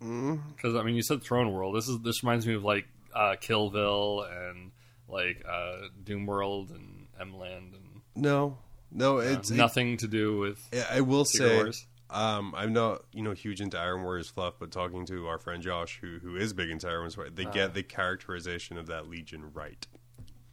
Because 0.00 0.74
I 0.74 0.82
mean, 0.82 0.94
you 0.94 1.02
said 1.02 1.22
Throne 1.22 1.52
World. 1.52 1.74
This 1.74 1.88
is 1.88 2.00
this 2.00 2.22
reminds 2.22 2.46
me 2.46 2.54
of 2.54 2.64
like 2.64 2.86
uh, 3.14 3.36
Killville 3.40 4.26
and 4.30 4.72
like 5.08 5.42
uh, 5.48 5.86
Doom 6.04 6.26
World 6.26 6.70
and 6.70 7.06
Emland 7.20 7.74
and 7.74 8.02
No, 8.14 8.58
no, 8.92 9.18
it's 9.18 9.50
uh, 9.50 9.54
nothing 9.54 9.96
to 9.98 10.08
do 10.08 10.38
with. 10.38 10.58
I 10.90 11.00
will 11.00 11.24
Secret 11.24 11.48
say, 11.48 11.56
Wars. 11.56 11.86
um, 12.10 12.54
I'm 12.56 12.72
not 12.72 13.04
you 13.12 13.22
know 13.22 13.32
huge 13.32 13.60
into 13.60 13.78
Iron 13.78 14.02
Warriors 14.02 14.28
fluff, 14.28 14.54
but 14.58 14.70
talking 14.70 15.06
to 15.06 15.26
our 15.26 15.38
friend 15.38 15.62
Josh, 15.62 15.98
who 16.00 16.18
who 16.20 16.36
is 16.36 16.52
big 16.52 16.70
into 16.70 16.88
Iron 16.88 17.10
Warriors, 17.16 17.32
they 17.34 17.44
Ah. 17.46 17.50
get 17.50 17.74
the 17.74 17.82
characterization 17.82 18.78
of 18.78 18.86
that 18.86 19.08
Legion 19.08 19.52
right. 19.52 19.86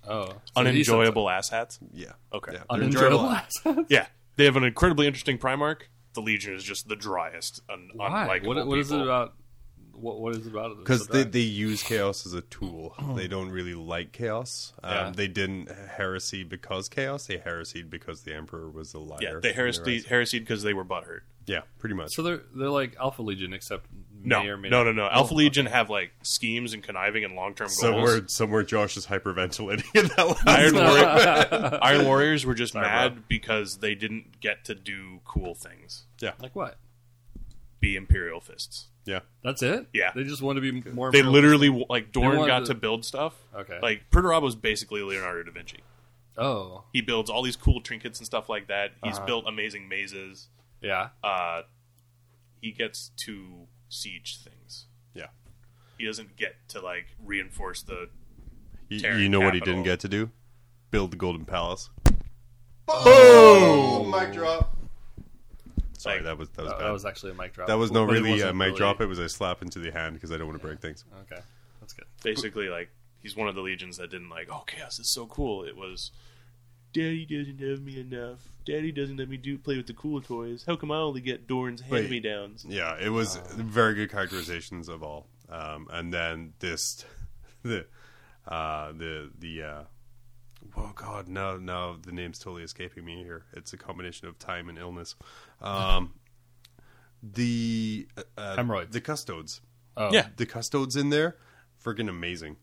Oh, 0.06 0.26
so 0.28 0.36
Unenjoyable 0.58 1.26
asshats. 1.28 1.78
Yeah. 1.94 2.12
Okay. 2.34 2.54
Yeah. 2.54 2.64
Unenjoyable 2.70 3.38
Enjoyable. 3.66 3.86
Yeah, 3.90 4.08
they 4.36 4.44
have 4.46 4.58
an 4.58 4.64
incredibly 4.66 5.08
interesting 5.08 5.38
Primarch. 5.38 5.84
The 6.14 6.22
Legion 6.22 6.54
is 6.56 6.64
just 6.64 6.88
the 6.90 6.96
driest 6.98 7.62
and 7.70 7.90
Why? 7.94 8.10
unlikable 8.28 8.48
What, 8.48 8.68
what 8.68 8.80
is 8.80 8.92
it 8.92 9.00
about? 9.02 9.34
What 9.94 10.20
what 10.20 10.36
is 10.36 10.46
it 10.46 10.52
about? 10.52 10.72
it 10.72 10.78
Because 10.80 11.06
so 11.06 11.14
they, 11.14 11.24
they 11.24 11.40
use 11.40 11.82
chaos 11.84 12.26
as 12.26 12.34
a 12.34 12.42
tool. 12.42 12.96
they 13.16 13.28
don't 13.28 13.50
really 13.52 13.76
like 13.76 14.12
chaos. 14.12 14.74
Um, 14.84 14.92
Yeah. 14.92 15.12
They 15.16 15.28
didn't 15.28 15.70
heresy 15.72 16.44
because 16.44 16.90
chaos. 16.90 17.28
They 17.28 17.38
heresied 17.38 17.90
because 17.90 18.22
the 18.24 18.34
emperor 18.36 18.70
was 18.70 18.94
a 18.94 19.00
liar. 19.00 19.20
Yeah, 19.22 19.34
they 19.42 19.50
in 19.50 19.56
heresied, 19.56 20.06
heresied 20.06 20.42
because 20.42 20.64
they 20.64 20.74
were 20.74 20.84
butthurt. 20.86 21.22
Yeah, 21.46 21.62
pretty 21.78 21.94
much. 21.96 22.12
so 22.14 22.24
they're 22.24 22.42
they're 22.56 22.70
like 22.70 22.96
Alpha 23.00 23.22
Legion, 23.22 23.54
except 23.54 23.86
No, 24.24 24.42
may 24.42 24.50
or 24.50 24.58
may 24.58 24.70
no, 24.70 24.84
not- 24.86 24.96
no, 24.96 25.04
no. 25.04 25.10
Alpha 25.12 25.34
Legion 25.34 25.66
have 25.66 25.90
like 25.90 26.12
schemes 26.24 26.74
and 26.74 26.82
conniving 26.82 27.26
and 27.26 27.36
long 27.36 27.54
term 27.54 27.66
goals. 27.68 27.80
Somewhere, 27.80 28.22
somewhere, 28.28 28.64
Josh 28.64 28.96
is 28.96 29.06
hyperventilating 29.08 29.84
in 29.94 30.08
that 30.08 30.26
last 30.28 30.48
Iron. 30.48 30.76
Warrior, 30.76 31.80
Iron 31.84 32.06
Warriors 32.06 32.46
were 32.46 32.54
just 32.56 32.74
Sorry, 32.74 32.86
mad 32.88 33.14
bro. 33.16 33.24
because 33.28 33.80
they 33.80 33.94
didn't 33.94 34.40
get 34.40 34.64
to 34.66 34.76
do 34.76 35.20
cool 35.26 35.54
things. 35.54 36.06
Yeah, 36.22 36.32
Like 36.40 36.56
what? 36.56 36.78
Be 37.82 37.98
Imperial 37.98 38.40
Fists. 38.40 38.88
Yeah. 39.06 39.20
That's 39.44 39.62
it? 39.62 39.88
Yeah. 39.94 40.12
They 40.16 40.24
just 40.24 40.42
want 40.42 40.58
to 40.58 40.62
be 40.62 40.72
more. 40.92 41.12
They 41.12 41.20
imperial- 41.20 41.32
literally 41.60 41.86
like 41.90 42.12
Dorn 42.12 42.46
got 42.48 42.60
to- 42.62 42.66
to 42.68 42.76
build 42.76 43.04
stuff. 43.06 43.34
Okay. 43.56 43.80
Like 43.82 44.10
Perturabo 44.12 44.48
is 44.48 44.56
basically 44.56 45.02
Leonardo 45.04 45.44
da 45.44 45.52
Vinci. 45.52 45.80
Oh, 46.38 46.84
He 46.94 47.02
builds 47.02 47.30
all 47.30 47.44
these 47.44 47.56
cool 47.56 47.80
trinkets 47.82 48.20
and 48.20 48.26
stuff 48.26 48.50
like 48.50 48.68
that. 48.68 48.94
He's 49.04 49.18
Uh-huh. 49.18 49.26
built 49.26 49.46
amazing 49.48 49.88
mazes. 49.88 50.48
yeah. 50.82 51.10
Uh, 51.24 51.62
he 52.62 52.72
gets 52.72 53.10
to 53.18 53.68
siege 53.90 54.40
things. 54.42 54.86
Yeah. 55.14 55.28
He 55.98 56.06
doesn't 56.06 56.36
get 56.38 56.56
to 56.70 56.82
like 56.82 57.08
reinforce 57.24 57.84
the. 57.84 58.10
You, 58.90 59.16
you 59.18 59.30
know 59.30 59.40
what 59.42 59.54
he 59.54 59.60
didn't 59.60 59.84
get 59.84 60.00
to 60.02 60.08
do? 60.08 60.32
Build 60.92 61.12
the 61.12 61.18
Golden 61.18 61.46
Palace. 61.46 61.90
Oh, 62.88 64.04
mic 64.06 64.34
drop. 64.34 64.76
Sorry, 66.04 66.18
Like- 66.18 66.26
that 66.26 66.38
was 66.38 66.50
that 66.50 66.62
was 66.64 66.72
That, 66.72 66.80
bad. 66.80 66.88
that 66.88 66.92
was 66.92 67.06
actually 67.06 67.32
a 67.32 67.36
mic 67.36 67.54
drop. 67.54 67.68
That 67.68 67.78
was 67.78 67.92
not 67.92 68.08
But 68.08 68.14
really 68.14 68.42
a 68.42 68.54
mic 68.54 68.66
really- 68.68 68.78
drop. 68.78 69.00
It 69.02 69.06
was 69.06 69.20
a 69.20 69.30
slap 69.30 69.62
into 69.62 69.80
the 69.80 69.92
hand 69.92 70.16
because 70.16 70.32
I 70.32 70.38
don't 70.38 70.48
want 70.48 70.60
to 70.62 70.66
break 70.68 70.80
things. 70.80 71.06
Okay, 71.32 71.42
that's 71.80 71.94
good. 71.94 72.06
Basically, 72.24 72.68
like 72.68 72.90
he's 73.22 73.36
one 73.38 73.48
of 73.48 73.56
the 73.56 73.62
legions 73.62 73.98
that 73.98 74.12
didn't 74.12 74.30
like. 74.30 74.50
Oh, 74.52 74.64
chaos 74.68 75.00
is 75.00 75.08
so 75.10 75.26
cool. 75.28 75.64
It 75.64 75.78
was. 75.78 76.12
Daddy 76.92 77.26
doesn't 77.26 77.60
love 77.60 77.82
me 77.82 78.00
enough. 78.00 78.40
Daddy 78.66 78.92
doesn't 78.92 79.18
let 79.18 79.28
me 79.28 79.38
do 79.38 79.58
play 79.58 79.78
with 79.78 79.88
the 79.88 79.94
cool 79.94 80.22
toys. 80.22 80.64
How 80.68 80.76
come 80.76 80.92
I 80.92 80.98
only 80.98 81.22
get 81.22 81.48
Dorn's 81.48 81.82
hand 81.82 82.08
me 82.10 82.20
downs? 82.20 82.66
Yeah, 82.70 82.96
it 83.00 83.10
was 83.10 83.38
very 83.56 83.96
good 83.96 84.12
characterizations 84.12 84.90
of 84.90 85.02
all. 85.02 85.26
Um, 85.50 85.88
and 85.92 86.14
then 86.14 86.54
this, 86.60 87.04
the, 87.64 87.86
uh, 88.48 88.92
the 88.92 89.32
the. 89.40 89.64
Uh, 89.64 89.84
oh 90.78 90.92
God, 90.96 91.28
no, 91.28 91.58
no, 91.58 91.98
the 91.98 92.12
name's 92.12 92.40
totally 92.40 92.64
escaping 92.64 93.06
me 93.06 93.24
here. 93.24 93.46
It's 93.54 93.74
a 93.74 93.78
combination 93.78 94.28
of 94.28 94.38
time 94.40 94.70
and 94.70 94.78
illness. 94.78 95.16
Um, 95.62 96.14
the 97.22 98.08
uh, 98.38 98.56
Hemorrhoids. 98.58 98.92
the 98.92 99.02
custodes. 99.02 99.62
Oh. 99.96 100.12
Yeah. 100.12 100.28
the 100.36 100.46
custodes 100.46 100.96
in 100.96 101.10
there, 101.10 101.38
freaking 101.84 102.10
amazing. 102.10 102.58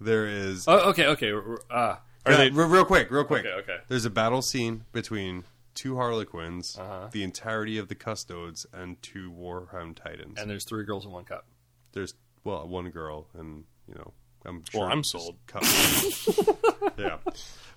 There 0.00 0.26
is. 0.26 0.66
Oh, 0.68 0.90
okay, 0.90 1.06
okay. 1.06 1.30
r- 1.32 1.42
r- 1.42 1.60
Ah, 1.70 2.02
Yeah, 2.28 2.36
they- 2.36 2.50
real 2.50 2.84
quick, 2.84 3.10
real 3.10 3.24
quick. 3.24 3.46
Okay, 3.46 3.54
okay. 3.62 3.78
There's 3.88 4.04
a 4.04 4.10
battle 4.10 4.42
scene 4.42 4.84
between 4.92 5.44
two 5.74 5.96
Harlequins, 5.96 6.76
Uh-huh. 6.78 7.08
the 7.12 7.22
entirety 7.22 7.78
of 7.78 7.88
the 7.88 7.94
Custodes, 7.94 8.66
and 8.72 9.00
two 9.02 9.32
Warhound 9.32 9.96
Titans. 9.96 10.38
and 10.38 10.50
there's 10.50 10.64
three 10.64 10.84
girls 10.84 11.04
in 11.06 11.12
one 11.12 11.24
cup. 11.24 11.46
There's 11.92 12.14
well, 12.42 12.66
one 12.68 12.90
girl, 12.90 13.28
and 13.32 13.64
you 13.88 13.94
know, 13.94 14.12
I'm 14.44 14.62
Well, 14.74 14.84
I'm 14.84 15.02
sold. 15.04 15.36
yeah. 16.98 17.18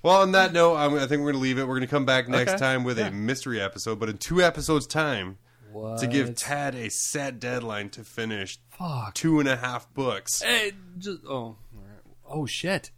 Well, 0.04 0.22
on 0.22 0.32
that 0.34 0.54
note, 0.54 0.76
I'm, 0.76 0.94
I 0.96 1.00
think 1.08 1.22
we're 1.24 1.32
going 1.32 1.34
to 1.36 1.40
leave 1.40 1.58
it. 1.58 1.64
We're 1.68 1.76
going 1.76 1.82
to 1.82 1.88
come 1.88 2.06
back 2.06 2.28
next 2.28 2.52
Okay. 2.52 2.60
time 2.60 2.84
with 2.84 2.98
Yeah. 3.00 3.08
a 3.08 3.12
mystery 3.12 3.60
episode, 3.62 4.00
but 4.00 4.10
in 4.10 4.18
two 4.18 4.42
episodes' 4.42 4.86
time, 4.88 5.38
What? 5.72 6.00
to 6.00 6.08
give 6.08 6.36
Tad 6.36 6.76
a 6.76 6.90
set 6.90 7.40
deadline 7.40 7.90
to 7.92 8.04
finish 8.04 8.60
Fuck. 8.70 9.14
two 9.16 9.40
and 9.40 9.50
a 9.50 9.58
half 9.58 9.92
books. 9.94 10.42
Hey, 10.42 10.74
just 10.98 11.20
oh, 11.28 11.34
all 11.34 11.58
right. 11.74 12.02
oh 12.30 12.46
shit. 12.46 12.92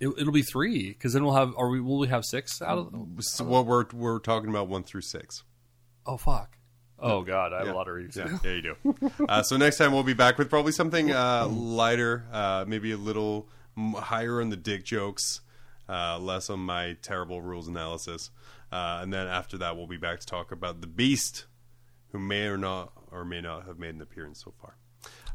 It, 0.00 0.08
it'll 0.16 0.32
be 0.32 0.42
three 0.42 0.88
because 0.88 1.12
then 1.12 1.24
we'll 1.24 1.34
have. 1.34 1.52
Are 1.58 1.68
we? 1.68 1.78
Will 1.80 1.98
we 1.98 2.08
have 2.08 2.24
six 2.24 2.62
out 2.62 2.78
of? 2.78 2.94
So 3.24 3.44
what 3.44 3.66
we're 3.66 3.84
we're 3.92 4.18
talking 4.18 4.48
about 4.48 4.66
one 4.68 4.82
through 4.82 5.02
six. 5.02 5.44
Oh 6.06 6.16
fuck. 6.16 6.56
Oh 7.02 7.22
god, 7.22 7.52
I 7.52 7.58
have 7.58 7.66
Yeah. 7.68 7.72
a 7.72 7.74
lot 7.74 7.88
of 7.88 7.94
reading. 7.94 8.12
to 8.12 8.20
Yeah, 8.20 8.38
yeah, 8.44 8.50
you 8.52 8.62
do. 8.62 9.10
uh, 9.28 9.42
so 9.42 9.56
next 9.56 9.78
time 9.78 9.92
we'll 9.92 10.02
be 10.02 10.14
back 10.14 10.38
with 10.38 10.50
probably 10.50 10.72
something 10.72 11.12
uh, 11.12 11.46
lighter, 11.48 12.26
uh, 12.32 12.64
maybe 12.68 12.92
a 12.92 12.96
little 12.96 13.48
higher 13.96 14.40
on 14.40 14.50
the 14.50 14.56
dick 14.56 14.84
jokes, 14.84 15.40
uh, 15.88 16.18
less 16.18 16.50
on 16.50 16.60
my 16.60 16.96
terrible 17.02 17.40
rules 17.40 17.68
analysis, 17.68 18.30
uh, 18.72 19.00
and 19.02 19.12
then 19.12 19.26
after 19.26 19.56
that 19.58 19.76
we'll 19.76 19.86
be 19.86 19.96
back 19.96 20.20
to 20.20 20.26
talk 20.26 20.52
about 20.52 20.80
the 20.80 20.86
Beast, 20.86 21.46
who 22.12 22.18
may 22.18 22.46
or 22.46 22.58
not 22.58 22.92
or 23.10 23.24
may 23.24 23.40
not 23.40 23.66
have 23.66 23.78
made 23.78 23.94
an 23.94 24.02
appearance 24.02 24.42
so 24.44 24.52
far. 24.60 24.76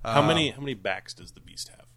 How 0.03 0.21
many 0.21 0.51
how 0.51 0.59
many 0.61 0.75
backs 0.75 1.13
does 1.15 1.31
the 1.31 1.39
beast 1.39 1.69
have? 1.69 1.87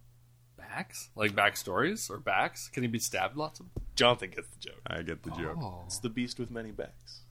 Backs 0.57 1.11
like 1.15 1.33
backstories 1.33 2.09
or 2.11 2.19
backs? 2.19 2.69
Can 2.69 2.83
he 2.83 2.89
be 2.89 2.99
stabbed 2.99 3.37
lots 3.37 3.61
of? 3.61 3.67
Jonathan 3.97 4.31
gets 4.31 4.49
the 4.49 4.59
joke. 4.59 4.81
I 4.87 5.03
get 5.03 5.23
the 5.25 5.31
joke. 5.31 5.59
Oh, 5.61 5.83
It's 5.87 5.99
the 5.99 6.09
beast 6.09 6.39
with 6.39 6.51
many 6.51 6.71
backs. 6.71 7.25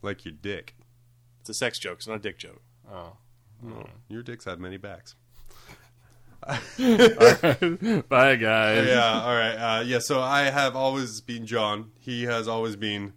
Like 0.00 0.24
your 0.24 0.32
dick. 0.32 0.74
It's 1.42 1.50
a 1.50 1.54
sex 1.54 1.78
joke. 1.78 1.98
It's 1.98 2.06
not 2.08 2.14
a 2.16 2.20
dick 2.20 2.38
joke. 2.38 2.62
oh. 2.90 3.16
Oh, 3.64 3.84
your 4.08 4.24
dick's 4.24 4.44
had 4.44 4.58
many 4.58 4.76
backs. 4.76 5.14
Bye 6.46 6.58
guys. 8.36 8.86
yeah. 8.88 9.20
All 9.24 9.34
right. 9.34 9.54
Uh, 9.54 9.82
yeah. 9.82 9.98
So 10.00 10.20
I 10.20 10.42
have 10.50 10.74
always 10.74 11.20
been 11.20 11.46
John. 11.46 11.92
He 12.00 12.24
has 12.24 12.48
always 12.48 12.74
been 12.74 13.12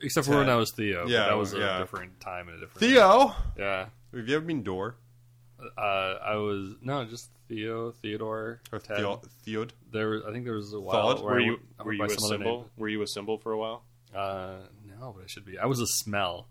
Except 0.00 0.26
for 0.26 0.36
when 0.38 0.48
I 0.48 0.56
was 0.56 0.72
Theo. 0.72 1.06
Yeah, 1.06 1.26
that 1.26 1.36
was 1.36 1.52
a 1.52 1.58
yeah. 1.58 1.78
different 1.78 2.18
time 2.20 2.48
and 2.48 2.56
a 2.56 2.60
different. 2.60 2.80
Theo. 2.80 3.34
Yeah. 3.58 3.86
Have 4.14 4.28
you 4.28 4.36
ever 4.36 4.44
been 4.46 4.62
Door 4.62 4.96
Uh, 5.76 5.80
I 5.80 6.36
was 6.36 6.74
no, 6.80 7.04
just 7.04 7.28
Theo, 7.48 7.90
Theodore, 7.92 8.60
or 8.72 8.78
Ted. 8.78 8.96
Theo- 8.96 9.20
Theod? 9.44 9.72
There, 9.92 10.08
was, 10.10 10.22
I 10.26 10.32
think 10.32 10.44
there 10.46 10.54
was 10.54 10.72
a 10.72 10.80
while. 10.80 11.16
Where 11.22 11.34
Were 11.34 11.40
you 11.40 11.50
went- 11.52 11.62
I 11.78 11.82
were 11.82 11.92
you 11.92 12.04
a 12.04 12.08
symbol? 12.08 12.70
Were 12.78 12.88
you 12.88 13.02
a 13.02 13.06
symbol 13.06 13.36
for 13.38 13.52
a 13.52 13.58
while? 13.58 13.84
Uh, 14.14 14.56
no, 14.86 15.12
but 15.14 15.24
I 15.24 15.26
should 15.26 15.44
be. 15.44 15.58
I 15.58 15.66
was 15.66 15.80
a 15.80 15.86
smell. 15.86 16.48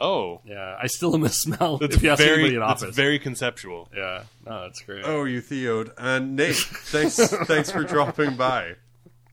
Oh, 0.00 0.40
Yeah, 0.44 0.76
I 0.80 0.86
still 0.88 1.14
am 1.14 1.24
a 1.24 1.28
smell. 1.28 1.78
that's 1.78 1.96
if 1.96 2.02
you 2.02 2.10
ask 2.10 2.18
very 2.20 2.34
anybody 2.34 2.54
in 2.56 2.60
that's 2.60 2.82
office. 2.82 2.96
very 2.96 3.18
conceptual. 3.18 3.88
yeah, 3.96 4.24
no, 4.44 4.62
that's 4.62 4.80
great. 4.82 5.04
Oh, 5.06 5.24
you 5.24 5.40
Theod 5.40 5.92
and 5.96 6.36
Nate. 6.36 6.56
Thanks, 6.56 7.16
thanks 7.46 7.70
for 7.70 7.84
dropping 7.84 8.36
by. 8.36 8.74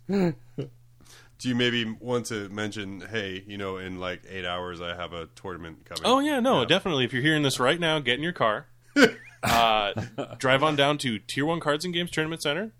Do 0.07 1.49
you 1.49 1.55
maybe 1.55 1.85
want 1.99 2.27
to 2.27 2.49
mention? 2.49 3.01
Hey, 3.01 3.43
you 3.47 3.57
know, 3.57 3.77
in 3.77 3.99
like 3.99 4.21
eight 4.29 4.45
hours, 4.45 4.79
I 4.81 4.95
have 4.95 5.13
a 5.13 5.25
tournament 5.35 5.85
coming. 5.85 6.03
Oh 6.05 6.19
yeah, 6.19 6.39
no, 6.39 6.59
Yeah. 6.61 6.67
definitely. 6.67 7.05
If 7.05 7.13
you're 7.13 7.23
hearing 7.23 7.41
this 7.41 7.59
right 7.59 7.79
now, 7.79 7.99
get 7.99 8.17
in 8.17 8.23
your 8.23 8.31
car, 8.33 8.67
uh, 9.43 9.93
drive 10.37 10.61
on 10.63 10.75
down 10.75 10.99
to 10.99 11.17
Tier 11.17 11.45
One 11.45 11.59
Cards 11.59 11.83
and 11.83 11.93
Games 11.93 12.11
Tournament 12.11 12.43
Center, 12.43 12.71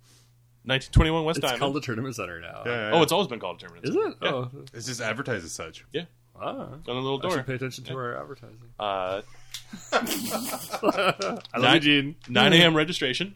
1921 0.65 1.25
West 1.25 1.37
it's 1.39 1.43
Diamond. 1.45 1.59
called 1.59 1.73
the 1.75 1.81
tournament 1.81 2.15
center 2.15 2.39
now. 2.39 2.61
Yeah, 2.65 2.71
yeah, 2.71 2.91
oh, 2.93 3.01
it's 3.01 3.11
always 3.11 3.27
been 3.27 3.39
called 3.39 3.55
a 3.57 3.59
tournament. 3.61 3.85
Is 3.87 3.93
Center. 3.95 4.07
it? 4.09 4.15
Yeah. 4.21 4.29
Oh, 4.29 4.51
it's 4.75 4.85
just 4.85 5.01
advertised 5.01 5.43
as 5.45 5.51
such. 5.53 5.83
Yeah, 5.91 6.03
ah. 6.39 6.47
on 6.47 6.81
a 6.87 6.93
little 6.93 7.19
I 7.19 7.21
door. 7.21 7.31
should 7.37 7.47
pay 7.47 7.55
attention 7.55 7.83
to 7.85 7.93
our 7.95 8.17
advertising. 8.21 8.57
Uh, 8.79 9.21
I 9.93 10.77
love 10.83 11.43
Nine- 11.57 11.73
you, 11.75 11.79
Gene. 11.79 12.15
9 12.29 12.53
a.m. 12.53 12.75
registration. 12.75 13.35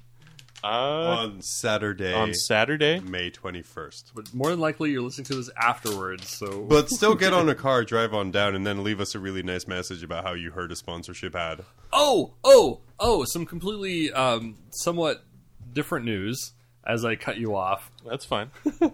Uh, 0.64 0.68
on 0.68 1.42
Saturday. 1.44 2.12
on 2.14 2.34
Saturday. 2.34 3.00
May 3.00 3.30
21st. 3.30 4.12
But 4.16 4.34
more 4.34 4.50
than 4.50 4.60
likely, 4.60 4.90
you're 4.92 5.04
listening 5.04 5.26
to 5.26 5.36
this 5.36 5.50
afterwards. 5.62 6.28
So, 6.28 6.64
But 6.64 6.90
still 6.90 7.14
get 7.14 7.34
on 7.34 7.48
a 7.50 7.56
car, 7.66 7.84
drive 7.84 8.16
on 8.16 8.32
down, 8.32 8.56
and 8.56 8.66
then 8.66 8.84
leave 8.84 9.00
us 9.00 9.14
a 9.14 9.20
really 9.20 9.44
nice 9.44 9.68
message 9.68 10.02
about 10.02 10.24
how 10.24 10.34
you 10.34 10.52
heard 10.52 10.72
a 10.72 10.76
sponsorship 10.76 11.36
ad. 11.36 11.64
oh, 11.94 12.34
oh, 12.44 12.80
oh, 13.00 13.26
some 13.26 13.46
completely, 13.46 14.12
um, 14.12 14.56
somewhat 14.72 15.24
different 15.72 16.06
news. 16.06 16.54
As 16.88 17.04
I 17.06 17.16
cut 17.16 17.38
you 17.38 17.56
off, 17.56 17.92
That's 18.08 18.26
fine. 18.26 18.50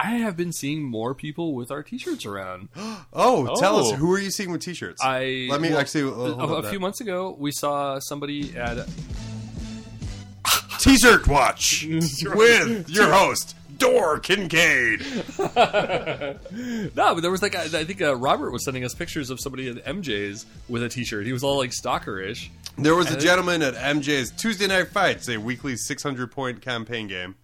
I 0.00 0.10
have 0.18 0.36
been 0.36 0.52
seeing 0.52 0.82
more 0.84 1.12
people 1.14 1.54
with 1.54 1.70
our 1.72 1.82
T-shirts 1.82 2.24
around. 2.24 2.68
Oh, 3.12 3.56
tell 3.58 3.76
us 3.78 3.92
Oh. 3.92 3.96
who 3.96 4.12
are 4.12 4.18
you 4.18 4.30
seeing 4.30 4.52
with 4.52 4.60
T-shirts? 4.60 5.00
I 5.02 5.48
let 5.50 5.60
me 5.60 5.70
well, 5.70 5.78
actually 5.80 6.02
uh, 6.04 6.06
a, 6.46 6.54
a 6.58 6.62
few 6.62 6.72
that. 6.72 6.80
months 6.80 7.00
ago, 7.00 7.34
we 7.38 7.50
saw 7.50 7.98
somebody 7.98 8.56
at 8.56 8.86
T-shirt 10.80 11.26
watch 11.26 11.84
with 11.88 12.88
your 12.88 13.10
host 13.12 13.56
Dor 13.78 14.18
Kincaid. 14.20 15.00
no, 15.38 17.14
but 17.14 17.20
there 17.20 17.30
was 17.30 17.42
like 17.42 17.54
I 17.56 17.84
think 17.84 18.00
uh, 18.02 18.14
Robert 18.16 18.50
was 18.52 18.64
sending 18.64 18.84
us 18.84 18.94
pictures 18.94 19.30
of 19.30 19.40
somebody 19.40 19.68
at 19.68 19.84
MJ's 19.84 20.46
with 20.68 20.82
a 20.82 20.88
T-shirt. 20.88 21.26
He 21.26 21.32
was 21.32 21.42
all 21.42 21.56
like 21.58 21.70
stalkerish. 21.70 22.48
There 22.76 22.94
was 22.94 23.08
a 23.10 23.14
And- 23.14 23.20
gentleman 23.20 23.62
at 23.62 23.74
MJ's 23.74 24.30
Tuesday 24.30 24.66
Night 24.68 24.88
Fights, 24.88 25.28
a 25.28 25.38
weekly 25.38 25.76
600 25.76 26.30
point 26.30 26.60
campaign 26.62 27.08
game 27.08 27.34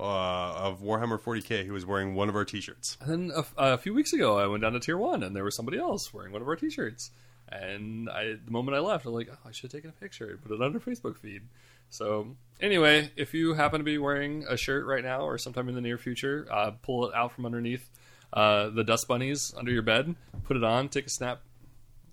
uh, 0.00 0.54
of 0.56 0.80
Warhammer 0.80 1.20
40k. 1.20 1.66
who 1.66 1.72
was 1.72 1.84
wearing 1.84 2.14
one 2.14 2.28
of 2.28 2.36
our 2.36 2.44
T-shirts. 2.44 2.96
And 3.00 3.30
then 3.30 3.44
a, 3.58 3.74
a 3.74 3.78
few 3.78 3.94
weeks 3.94 4.12
ago, 4.12 4.38
I 4.38 4.46
went 4.46 4.62
down 4.62 4.72
to 4.72 4.80
Tier 4.80 4.96
One, 4.96 5.22
and 5.22 5.36
there 5.36 5.44
was 5.44 5.54
somebody 5.54 5.78
else 5.78 6.12
wearing 6.12 6.32
one 6.32 6.42
of 6.42 6.48
our 6.48 6.56
T-shirts. 6.56 7.10
And 7.48 8.08
I, 8.08 8.36
the 8.44 8.50
moment 8.50 8.76
I 8.76 8.80
left, 8.80 9.06
I'm 9.06 9.12
like, 9.12 9.28
oh, 9.30 9.36
I 9.46 9.50
should 9.52 9.64
have 9.64 9.72
taken 9.72 9.90
a 9.90 10.00
picture 10.00 10.30
and 10.30 10.42
put 10.42 10.52
it 10.52 10.62
on 10.62 10.72
our 10.72 10.80
Facebook 10.80 11.18
feed. 11.18 11.42
So 11.90 12.36
anyway, 12.60 13.10
if 13.16 13.34
you 13.34 13.54
happen 13.54 13.80
to 13.80 13.84
be 13.84 13.98
wearing 13.98 14.44
a 14.48 14.56
shirt 14.56 14.86
right 14.86 15.02
now 15.02 15.22
or 15.22 15.36
sometime 15.36 15.68
in 15.68 15.74
the 15.74 15.80
near 15.80 15.98
future, 15.98 16.46
uh, 16.50 16.70
pull 16.82 17.08
it 17.08 17.14
out 17.14 17.32
from 17.32 17.44
underneath 17.46 17.90
uh, 18.32 18.68
the 18.70 18.84
dust 18.84 19.08
bunnies 19.08 19.52
under 19.56 19.72
your 19.72 19.82
bed, 19.82 20.14
put 20.44 20.56
it 20.56 20.62
on, 20.62 20.88
take 20.88 21.06
a 21.06 21.10
snap, 21.10 21.40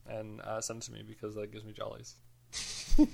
and 0.10 0.42
uh, 0.42 0.60
send 0.60 0.82
it 0.82 0.86
to 0.86 0.92
me 0.92 1.04
because 1.08 1.36
that 1.36 1.52
gives 1.52 1.64
me 1.64 1.74
jollies. 1.74 2.16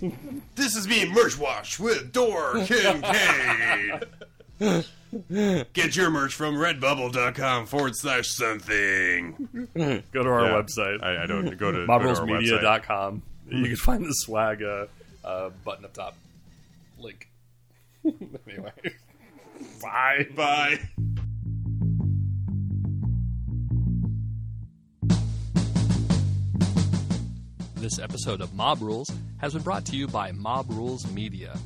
This 0.55 0.77
is 0.77 0.87
me, 0.87 1.09
Merch 1.09 1.37
Wash 1.37 1.77
with 1.77 2.13
Door 2.13 2.63
Kincaid. 2.65 4.05
Get 4.59 5.95
your 5.95 6.09
merch 6.09 6.33
from 6.33 6.55
redbubble.com 6.55 7.65
forward 7.67 7.95
slash 7.95 8.29
something. 8.29 9.67
Go 10.11 10.23
to 10.23 10.29
our 10.29 10.45
Yeah. 10.45 10.61
website. 10.61 11.03
I, 11.03 11.23
I 11.23 11.25
don't 11.25 11.45
go 11.45 11.51
to, 11.51 11.55
go 11.55 11.71
to 11.71 11.79
our 11.91 11.99
mobrulesmedia.com. 11.99 13.21
You 13.49 13.63
can 13.65 13.75
find 13.75 14.05
the 14.05 14.13
swag 14.13 14.63
uh, 14.63 14.85
uh, 15.23 15.49
button 15.63 15.85
up 15.85 15.93
top. 15.93 16.15
Link. 16.97 17.27
anyway. 18.47 18.71
Bye. 19.81 20.27
Bye. 20.35 20.79
This 27.75 27.99
episode 27.99 28.39
of 28.41 28.53
Mob 28.53 28.81
Rules 28.81 29.09
has 29.39 29.53
been 29.53 29.61
brought 29.61 29.85
to 29.87 29.95
you 29.95 30.07
by 30.07 30.31
Mob 30.31 30.67
Rules 30.69 31.09
Media. 31.11 31.57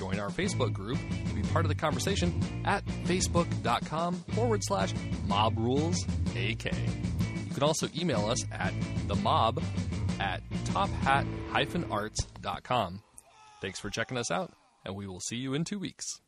Join 0.00 0.18
our 0.18 0.30
Facebook 0.30 0.72
group 0.72 0.98
and 1.10 1.34
be 1.34 1.42
part 1.42 1.66
of 1.66 1.68
the 1.68 1.74
conversation 1.74 2.32
at 2.64 2.82
facebook.com 3.04 4.14
forward 4.32 4.62
slash 4.64 4.94
mob 5.26 5.58
rules 5.58 6.02
AK. 6.34 6.72
You 6.72 7.52
can 7.52 7.62
also 7.62 7.86
email 7.94 8.24
us 8.24 8.38
at 8.50 8.72
the 9.08 9.16
mob 9.16 9.62
at 10.18 10.42
tophat 10.64 11.26
arts.com. 11.90 13.02
Thanks 13.60 13.78
for 13.78 13.90
checking 13.90 14.16
us 14.16 14.30
out, 14.30 14.54
and 14.86 14.96
we 14.96 15.06
will 15.06 15.20
see 15.20 15.36
you 15.36 15.52
in 15.52 15.64
two 15.64 15.78
weeks. 15.78 16.22